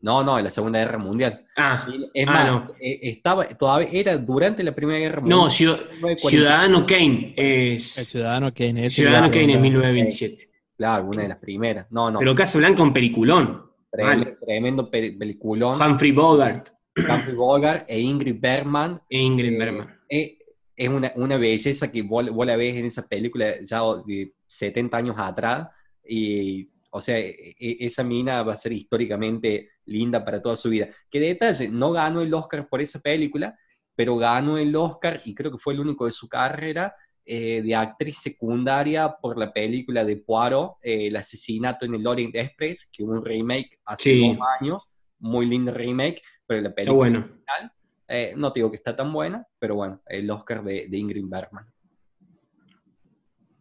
No, 0.01 0.23
no, 0.23 0.37
en 0.37 0.43
la 0.45 0.49
Segunda 0.49 0.79
Guerra 0.79 0.97
Mundial. 0.97 1.45
Ah, 1.55 1.87
Es 2.13 2.27
Ah, 2.27 2.31
más, 2.31 2.47
no. 2.47 2.67
eh, 2.79 2.99
estaba, 3.03 3.45
todavía 3.49 3.89
era 3.91 4.17
durante 4.17 4.63
la 4.63 4.73
Primera 4.73 4.97
Guerra 4.99 5.21
Mundial. 5.21 5.39
no, 5.39 5.45
Ciu- 5.47 5.77
1940. 5.77 6.27
Ciudadano 6.29 6.85
Kane 6.85 7.33
El 7.37 7.73
es. 7.75 7.93
Ciudadano 8.09 8.53
Kane. 8.53 8.85
ese 8.87 8.95
Ciudadano 9.01 9.29
Kane 9.29 9.53
es 9.53 9.59
1927. 9.61 10.49
Claro, 10.77 11.05
una 11.05 11.21
de 11.21 11.27
las 11.27 11.37
primeras. 11.37 11.85
No, 11.91 12.09
no, 12.09 12.19
Pero 12.19 12.33
Casablanca 12.33 12.81
un 12.81 12.91
peliculón. 12.93 13.69
tremendo, 13.91 14.25
mal. 14.25 14.37
tremendo 14.45 14.89
pe- 14.89 15.11
peliculón. 15.11 15.79
Humphrey 15.81 16.11
Bogart 16.11 16.69
Humphrey 16.97 17.35
Bogart 17.35 17.85
e 17.87 17.99
Ingrid 17.99 18.37
Bergman. 18.39 18.99
e 19.09 19.19
Ingrid 19.19 19.53
Eh, 19.53 19.57
Bergman. 19.57 19.99
eh, 20.09 20.37
es 20.75 20.89
una, 20.89 21.11
una 21.15 21.37
belleza 21.37 21.91
que 21.91 22.01
vos, 22.01 22.29
vos 22.31 22.45
la 22.47 22.55
ves 22.55 22.75
en 22.77 22.85
esa 22.85 23.07
película 23.07 23.53
ya 23.63 23.81
de 24.05 24.33
70 24.47 24.97
años 24.97 25.15
atrás. 25.19 25.67
Y, 26.07 26.67
o 26.89 26.99
sea, 26.99 27.17
e- 27.19 27.55
e- 27.59 27.77
esa 27.81 28.03
mina 28.03 28.41
va 28.43 28.53
a 28.53 28.57
ser 28.57 28.71
históricamente 28.73 29.69
linda 29.91 30.23
para 30.23 30.41
toda 30.41 30.55
su 30.55 30.69
vida. 30.69 30.87
Que 31.09 31.19
detalle, 31.19 31.69
no 31.69 31.91
ganó 31.91 32.21
el 32.21 32.33
Oscar 32.33 32.67
por 32.67 32.81
esa 32.81 32.99
película, 32.99 33.57
pero 33.95 34.17
ganó 34.17 34.57
el 34.57 34.75
Oscar, 34.75 35.21
y 35.25 35.35
creo 35.35 35.51
que 35.51 35.57
fue 35.59 35.73
el 35.73 35.81
único 35.81 36.05
de 36.05 36.11
su 36.11 36.27
carrera, 36.27 36.95
eh, 37.23 37.61
de 37.61 37.75
actriz 37.75 38.17
secundaria 38.17 39.15
por 39.21 39.37
la 39.37 39.53
película 39.53 40.03
de 40.03 40.17
Poirot, 40.17 40.77
eh, 40.81 41.07
El 41.07 41.15
asesinato 41.15 41.85
en 41.85 41.93
el 41.95 42.07
Orient 42.07 42.35
Express, 42.35 42.89
que 42.91 43.03
hubo 43.03 43.11
un 43.11 43.23
remake 43.23 43.79
hace 43.85 44.03
Sí. 44.13 44.27
dos 44.35 44.47
años, 44.59 44.89
muy 45.19 45.45
lindo 45.45 45.71
remake, 45.71 46.21
pero 46.47 46.61
la 46.61 46.73
película 46.73 46.97
bueno. 46.97 47.19
original, 47.19 47.71
eh, 48.07 48.33
no 48.35 48.51
te 48.51 48.59
digo 48.59 48.71
que 48.71 48.77
está 48.77 48.95
tan 48.95 49.13
buena, 49.13 49.45
pero 49.59 49.75
bueno, 49.75 50.01
el 50.07 50.29
Oscar 50.31 50.63
de, 50.63 50.87
de 50.89 50.97
Ingrid 50.97 51.25
Bergman. 51.27 51.65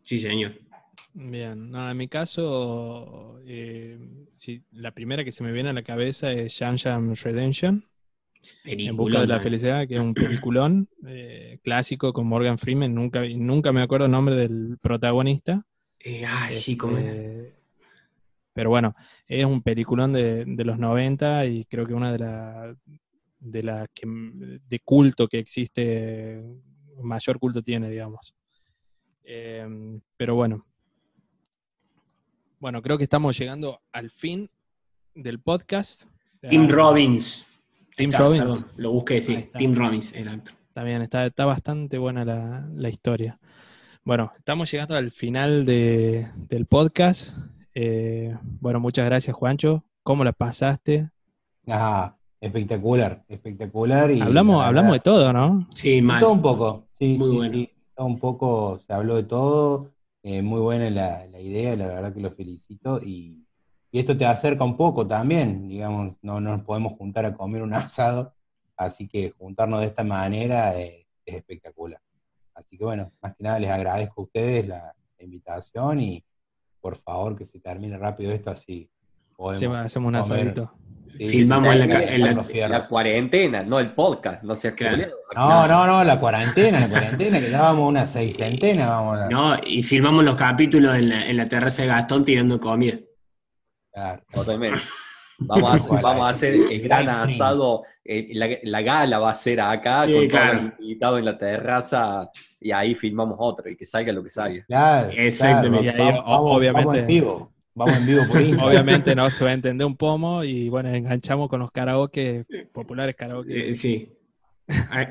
Sí, 0.02 0.18
señor. 0.18 0.58
Bien, 1.12 1.70
no, 1.70 1.90
en 1.90 1.96
mi 1.96 2.08
caso, 2.08 3.40
eh, 3.44 3.98
sí, 4.36 4.62
la 4.70 4.92
primera 4.92 5.24
que 5.24 5.32
se 5.32 5.42
me 5.42 5.52
viene 5.52 5.70
a 5.70 5.72
la 5.72 5.82
cabeza 5.82 6.32
es 6.32 6.52
Sham 6.52 7.14
Redemption, 7.14 7.84
En 8.64 8.96
busca 8.96 9.20
de 9.20 9.26
la 9.26 9.40
felicidad, 9.40 9.88
que 9.88 9.94
es 9.94 10.00
un 10.00 10.14
peliculón 10.14 10.88
eh, 11.06 11.58
clásico 11.64 12.12
con 12.12 12.26
Morgan 12.26 12.58
Freeman, 12.58 12.94
nunca, 12.94 13.24
nunca 13.36 13.72
me 13.72 13.82
acuerdo 13.82 14.06
el 14.06 14.12
nombre 14.12 14.36
del 14.36 14.78
protagonista. 14.80 15.66
Eh, 15.98 16.24
ay, 16.24 16.54
sí, 16.54 16.76
como. 16.76 16.96
Este, 16.96 17.54
Pero 18.52 18.70
bueno, 18.70 18.94
es 19.26 19.44
un 19.44 19.62
peliculón 19.62 20.12
de, 20.12 20.44
de 20.46 20.64
los 20.64 20.78
90 20.78 21.44
y 21.46 21.64
creo 21.64 21.86
que 21.86 21.94
una 21.94 22.12
de 22.12 22.18
las 22.18 22.76
de 23.40 23.62
la 23.62 23.88
que 23.92 24.06
de 24.06 24.80
culto 24.80 25.26
que 25.26 25.38
existe, 25.38 26.42
mayor 27.02 27.38
culto 27.38 27.62
tiene, 27.62 27.88
digamos. 27.88 28.34
Eh, 29.24 29.66
pero 30.16 30.34
bueno. 30.34 30.62
Bueno, 32.60 32.82
creo 32.82 32.98
que 32.98 33.04
estamos 33.04 33.36
llegando 33.38 33.80
al 33.92 34.10
fin 34.10 34.50
del 35.14 35.40
podcast. 35.40 36.04
Tim 36.48 36.68
Robbins. 36.68 37.46
Tim 37.96 38.10
está, 38.10 38.18
Robbins. 38.24 38.42
perdón, 38.44 38.66
lo 38.76 38.92
busqué, 38.92 39.22
sí. 39.22 39.34
Está. 39.34 39.58
Tim 39.58 39.74
Robbins, 39.74 40.14
el 40.14 40.28
actor. 40.28 40.54
También 40.72 41.02
está, 41.02 41.26
está 41.26 41.46
bastante 41.46 41.98
buena 41.98 42.24
la, 42.24 42.68
la 42.74 42.88
historia. 42.88 43.38
Bueno, 44.04 44.32
estamos 44.38 44.70
llegando 44.70 44.94
al 44.94 45.10
final 45.10 45.64
de- 45.64 46.26
del 46.48 46.66
podcast. 46.66 47.36
Eh, 47.74 48.36
bueno, 48.60 48.78
muchas 48.80 49.06
gracias, 49.06 49.34
Juancho. 49.34 49.84
¿Cómo 50.02 50.22
la 50.24 50.32
pasaste? 50.32 51.10
Ah, 51.66 52.16
espectacular, 52.40 53.24
espectacular. 53.28 54.10
Y 54.10 54.20
hablamos, 54.20 54.60
la 54.60 54.68
hablamos 54.68 54.92
de 54.92 55.00
todo, 55.00 55.32
¿no? 55.32 55.66
Sí, 55.74 56.00
mal. 56.00 56.20
Todo 56.20 56.32
un 56.32 56.42
poco, 56.42 56.86
sí, 56.92 57.16
Muy 57.18 57.28
sí, 57.30 57.36
bueno. 57.36 57.54
sí. 57.54 57.70
Todo 57.94 58.06
un 58.06 58.18
poco, 58.18 58.78
se 58.86 58.92
habló 58.92 59.16
de 59.16 59.24
todo. 59.24 59.90
Eh, 60.22 60.42
muy 60.42 60.60
buena 60.60 60.90
la, 60.90 61.26
la 61.26 61.40
idea, 61.40 61.76
la 61.76 61.86
verdad 61.86 62.12
que 62.14 62.20
lo 62.20 62.30
felicito. 62.30 63.00
Y, 63.02 63.46
y 63.90 63.98
esto 63.98 64.16
te 64.16 64.26
acerca 64.26 64.64
un 64.64 64.76
poco 64.76 65.06
también, 65.06 65.68
digamos, 65.68 66.14
no, 66.22 66.40
no 66.40 66.56
nos 66.56 66.62
podemos 66.64 66.92
juntar 66.94 67.24
a 67.26 67.34
comer 67.34 67.62
un 67.62 67.72
asado, 67.74 68.34
así 68.76 69.08
que 69.08 69.30
juntarnos 69.38 69.80
de 69.80 69.86
esta 69.86 70.04
manera 70.04 70.78
es, 70.78 71.06
es 71.24 71.34
espectacular. 71.36 72.00
Así 72.54 72.76
que 72.76 72.84
bueno, 72.84 73.12
más 73.22 73.34
que 73.34 73.44
nada 73.44 73.58
les 73.58 73.70
agradezco 73.70 74.20
a 74.20 74.24
ustedes 74.24 74.68
la, 74.68 74.94
la 75.18 75.24
invitación 75.24 76.00
y 76.00 76.24
por 76.80 76.96
favor 76.96 77.36
que 77.36 77.44
se 77.44 77.60
termine 77.60 77.96
rápido 77.98 78.32
esto 78.32 78.50
así. 78.50 78.88
podemos 79.36 79.56
Hacemos, 79.56 79.76
hacemos 79.78 80.14
un 80.14 80.20
comer. 80.20 80.40
asadito. 80.40 80.72
Filmamos 81.18 81.68
en 81.74 81.78
la 81.78 81.84
en 81.84 82.82
cuarentena, 82.88 83.62
no 83.62 83.78
el 83.78 83.92
podcast, 83.92 84.42
no 84.42 84.54
seas 84.54 84.74
Claro. 84.74 84.96
culiado. 84.96 85.14
No, 85.34 85.66
no, 85.68 85.86
no, 85.86 86.04
la 86.04 86.18
cuarentena, 86.18 86.80
la 86.80 86.88
cuarentena, 86.88 87.40
que 87.40 87.54
a 87.54 87.72
una 87.88 88.06
seisentena, 88.06 88.88
vamos 88.88 89.18
a... 89.18 89.28
No, 89.28 89.56
y 89.66 89.82
filmamos 89.82 90.24
los 90.24 90.34
capítulos 90.36 90.96
en 90.96 91.08
la, 91.10 91.26
en 91.26 91.36
la 91.36 91.46
terraza 91.46 91.82
de 91.82 91.88
Gastón 91.88 92.24
tirando 92.24 92.58
comida. 92.58 92.96
Claro. 93.92 94.22
Totalmente. 94.32 94.80
Vamos 95.38 95.70
a 95.70 95.74
hacer, 95.74 96.02
vamos 96.02 96.26
a 96.26 96.30
hacer 96.30 96.54
el 96.54 96.80
gran 96.82 97.08
asado, 97.08 97.82
eh, 98.04 98.28
la, 98.32 98.48
la 98.62 98.82
gala 98.82 99.18
va 99.18 99.30
a 99.30 99.34
ser 99.34 99.60
acá, 99.60 100.06
Sí, 100.06 100.12
con 100.12 100.26
claro. 100.28 100.50
todos 100.58 100.62
los 100.70 100.80
invitados 100.80 101.18
en 101.18 101.24
la 101.24 101.38
terraza, 101.38 102.30
y 102.60 102.72
ahí 102.72 102.94
filmamos 102.94 103.36
otro, 103.38 103.68
y 103.70 103.76
que 103.76 103.84
salga 103.84 104.12
lo 104.12 104.22
que 104.22 104.30
salga. 104.30 104.64
Claro, 104.66 105.08
Exactamente. 105.12 105.92
claro, 105.92 105.98
Y 105.98 106.00
ahí, 106.02 106.12
vamos, 106.14 106.24
vamos- 106.24 106.56
obviamente- 106.56 106.84
vamos 106.86 106.96
en 107.00 107.06
vivo, 107.06 107.52
vamos 107.74 107.96
en 107.96 108.06
vivo 108.06 108.22
por 108.28 108.40
Instagram. 108.40 108.68
Obviamente 108.68 109.14
no 109.14 109.30
se 109.30 109.44
va 109.44 109.50
a 109.50 109.54
entender 109.54 109.86
un 109.86 109.96
pomo 109.96 110.44
y 110.44 110.68
bueno, 110.68 110.88
enganchamos 110.90 111.48
con 111.48 111.60
los 111.60 111.70
karaoke, 111.70 112.44
populares 112.72 113.14
karaoke. 113.16 113.68
Eh, 113.68 113.72
sí. 113.72 114.08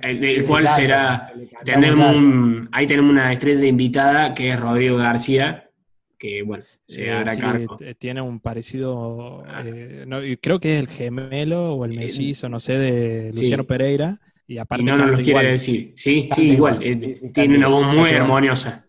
El, 0.03 0.45
cual 0.45 0.69
será. 0.69 1.31
Tenemos 1.65 2.15
un, 2.15 2.69
ahí 2.71 2.87
tenemos 2.87 3.11
una 3.11 3.31
estrella 3.33 3.67
invitada 3.67 4.33
que 4.33 4.49
es 4.51 4.59
Rodrigo 4.59 4.95
García, 4.97 5.69
que 6.17 6.43
bueno, 6.43 6.63
se 6.85 7.07
Eh, 7.07 7.11
hará 7.11 7.33
sí, 7.35 7.41
cargo. 7.41 7.77
tiene 7.97 8.21
un 8.21 8.39
parecido, 8.39 9.43
Ah. 9.47 9.61
eh, 9.65 10.05
no, 10.07 10.23
y 10.23 10.37
creo 10.37 10.59
que 10.61 10.75
es 10.75 10.79
el 10.79 10.87
gemelo 10.87 11.73
o 11.75 11.83
el 11.85 11.93
Eh, 11.93 11.97
mellizo, 11.97 12.47
no 12.47 12.59
sé, 12.61 12.77
de 12.77 13.31
sí. 13.33 13.41
Luciano 13.41 13.65
Pereira. 13.65 14.19
Y 14.47 14.53
Y 14.55 14.57
aparte 14.57 14.83
no 14.85 14.97
nos 14.97 15.07
lo 15.09 15.15
quiere 15.17 15.29
igual. 15.31 15.45
decir. 15.47 15.93
Sí, 15.95 16.29
sí, 16.33 16.51
igual. 16.51 16.79
eh, 16.81 17.15
tiene 17.33 17.57
una 17.57 17.67
voz 17.67 17.93
muy 17.93 18.09
armoniosa. 18.11 18.85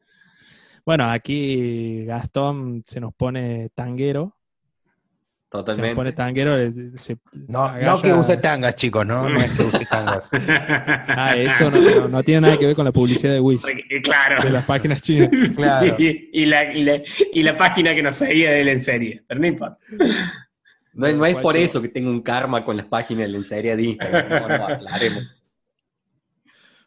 Bueno, 0.85 1.11
aquí 1.11 2.05
Gastón 2.07 2.83
se 2.87 3.01
nos 3.01 3.15
pone 3.15 3.71
tanguero. 3.75 4.37
Se 5.53 5.57
nos 5.57 5.65
Totalmente. 5.65 5.97
pone 5.97 6.13
tanguero. 6.13 6.57
eh, 6.59 6.73
se 6.97 7.19
No, 7.49 7.73
no 7.77 8.01
que 8.01 8.13
use 8.13 8.37
tangas, 8.37 8.77
chicos, 8.77 9.05
no, 9.05 9.29
no 9.29 9.41
es 9.41 9.51
que 9.57 9.63
use 9.65 9.85
tangas. 9.87 10.29
Ah, 11.13 11.35
eso 11.37 11.71
no, 11.71 11.81
no- 11.81 12.09
no 12.09 12.23
tiene 12.23 12.43
nada 12.43 12.57
que 12.57 12.67
ver 12.67 12.77
con 12.77 12.85
la 12.85 12.93
publicidad 12.93 13.33
de 13.33 13.41
Wish, 13.41 13.63
Eh, 13.67 14.01
claro. 14.01 14.41
de 14.43 14.51
las 14.51 14.65
páginas 14.65 15.03
chinas. 15.03 15.29
Claro. 15.57 15.97
Sí, 15.97 16.31
y, 16.33 16.47
la, 16.47 16.73
y, 16.73 16.85
la, 16.85 17.03
y 17.33 17.43
la 17.43 17.57
página 17.57 17.95
que 17.95 18.03
nos 18.03 18.15
seguía 18.17 18.51
de 18.53 18.61
él 18.61 18.69
en 18.69 18.81
serie. 18.81 19.25
Pero 19.27 19.41
no 19.41 19.47
importa. 19.49 19.79
No, 20.93 21.07
es- 21.09 21.15
no 21.17 21.27
es 21.27 21.37
por 21.37 21.57
eso 21.57 21.83
que 21.83 21.89
tengo 21.89 22.11
un 22.11 22.23
karma 22.23 22.65
con 22.65 22.77
las 22.77 22.87
páginas 22.87 23.23
de 23.27 23.29
lencería 23.33 23.75
de 23.77 23.83
Instagram. 23.83 24.29
No, 24.29 24.49
no, 24.59 24.67
aclaremos. 24.69 25.25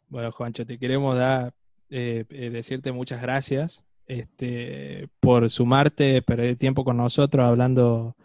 Bueno, 0.08 0.32
Juancho, 0.32 0.66
te 0.66 0.78
queremos 0.78 1.18
dar, 1.18 1.54
eh, 1.96 2.26
eh, 2.30 2.50
decirte 2.50 2.92
muchas 2.92 3.22
gracias 3.22 3.84
este, 4.08 5.08
por 5.20 5.50
sumarte, 5.50 6.22
perder 6.22 6.56
tiempo 6.56 6.84
con 6.84 6.98
nosotros 6.98 7.46
hablando 7.48 8.16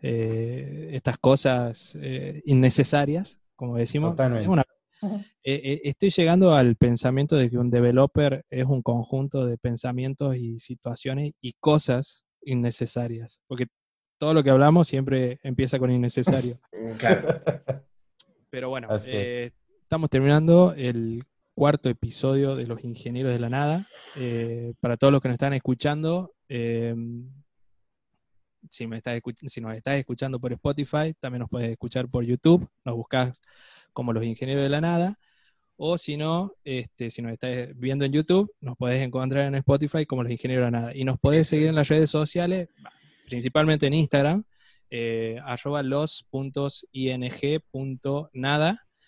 eh, 0.00 0.90
estas 0.92 1.18
cosas 1.18 1.96
eh, 2.00 2.40
innecesarias, 2.44 3.38
como 3.56 3.76
decimos. 3.76 4.12
Totalmente. 4.12 4.44
Es 4.44 4.48
una- 4.48 4.64
eh, 5.02 5.60
eh, 5.64 5.80
estoy 5.84 6.10
llegando 6.10 6.54
al 6.54 6.76
pensamiento 6.76 7.36
de 7.36 7.50
que 7.50 7.58
un 7.58 7.70
developer 7.70 8.44
es 8.50 8.64
un 8.64 8.82
conjunto 8.82 9.46
de 9.46 9.58
pensamientos 9.58 10.36
y 10.36 10.58
situaciones 10.58 11.32
y 11.40 11.54
cosas 11.60 12.24
innecesarias, 12.42 13.40
porque 13.46 13.66
todo 14.18 14.34
lo 14.34 14.42
que 14.42 14.50
hablamos 14.50 14.88
siempre 14.88 15.38
empieza 15.42 15.78
con 15.78 15.90
innecesario. 15.90 16.54
Claro. 16.98 17.28
Pero 18.50 18.70
bueno, 18.70 18.88
es. 18.96 19.08
eh, 19.08 19.52
estamos 19.82 20.08
terminando 20.10 20.72
el 20.76 21.22
cuarto 21.58 21.88
episodio 21.88 22.54
de 22.54 22.68
Los 22.68 22.84
Ingenieros 22.84 23.32
de 23.32 23.40
la 23.40 23.50
Nada. 23.50 23.84
Eh, 24.14 24.74
para 24.78 24.96
todos 24.96 25.12
los 25.12 25.20
que 25.20 25.26
nos 25.26 25.34
están 25.34 25.54
escuchando, 25.54 26.32
eh, 26.48 26.94
si, 28.70 28.86
me 28.86 28.98
estás 28.98 29.20
si 29.44 29.60
nos 29.60 29.74
estás 29.74 29.96
escuchando 29.96 30.38
por 30.38 30.52
Spotify, 30.52 31.14
también 31.18 31.40
nos 31.40 31.50
puedes 31.50 31.68
escuchar 31.68 32.08
por 32.08 32.24
YouTube, 32.24 32.70
nos 32.84 32.94
buscas 32.94 33.40
como 33.92 34.12
Los 34.12 34.22
Ingenieros 34.24 34.62
de 34.62 34.68
la 34.68 34.80
Nada. 34.80 35.18
O 35.76 35.98
si 35.98 36.16
no, 36.16 36.54
este, 36.62 37.10
si 37.10 37.22
nos 37.22 37.32
estás 37.32 37.76
viendo 37.76 38.04
en 38.04 38.12
YouTube, 38.12 38.54
nos 38.60 38.76
podés 38.76 39.02
encontrar 39.02 39.48
en 39.48 39.56
Spotify 39.56 40.06
como 40.06 40.22
Los 40.22 40.30
Ingenieros 40.30 40.64
de 40.64 40.70
la 40.70 40.78
Nada. 40.78 40.94
Y 40.94 41.02
nos 41.02 41.18
podés 41.18 41.48
seguir 41.48 41.66
en 41.66 41.74
las 41.74 41.88
redes 41.88 42.08
sociales, 42.08 42.68
principalmente 43.26 43.88
en 43.88 43.94
Instagram, 43.94 44.44
eh, 44.90 45.40
arroba 45.42 45.82
los.ing.nada. 45.82 46.84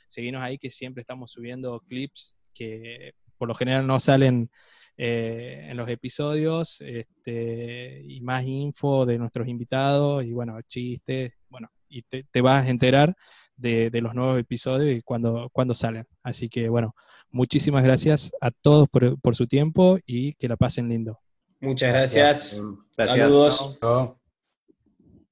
Seguimos 0.08 0.42
ahí 0.42 0.58
que 0.58 0.70
siempre 0.72 1.02
estamos 1.02 1.30
subiendo 1.30 1.78
clips 1.86 2.39
que 2.54 3.14
por 3.36 3.48
lo 3.48 3.54
general 3.54 3.86
no 3.86 4.00
salen 4.00 4.50
eh, 4.96 5.66
en 5.70 5.76
los 5.76 5.88
episodios 5.88 6.80
este, 6.82 8.02
y 8.04 8.20
más 8.20 8.44
info 8.44 9.06
de 9.06 9.18
nuestros 9.18 9.48
invitados 9.48 10.24
y 10.24 10.32
bueno, 10.32 10.60
chistes, 10.68 11.32
bueno, 11.48 11.68
y 11.88 12.02
te, 12.02 12.40
vas 12.42 12.66
a 12.66 12.68
enterar 12.68 13.16
de, 13.56 13.90
los 13.94 14.14
nuevos 14.14 14.38
episodios 14.38 14.94
y 14.94 15.00
cuando, 15.00 15.48
cuando 15.52 15.74
salen. 15.74 16.06
Así 16.22 16.48
que 16.48 16.68
bueno, 16.68 16.94
muchísimas 17.30 17.82
gracias 17.82 18.30
a 18.40 18.50
todos 18.50 18.88
por, 18.88 19.18
por 19.20 19.36
su 19.36 19.46
tiempo 19.46 19.98
y 20.04 20.34
que 20.34 20.48
la 20.48 20.56
pasen 20.56 20.88
lindo. 20.88 21.18
Muchas 21.60 21.90
gracias. 21.90 22.60
gracias. 22.96 23.18
Saludos. 23.18 24.19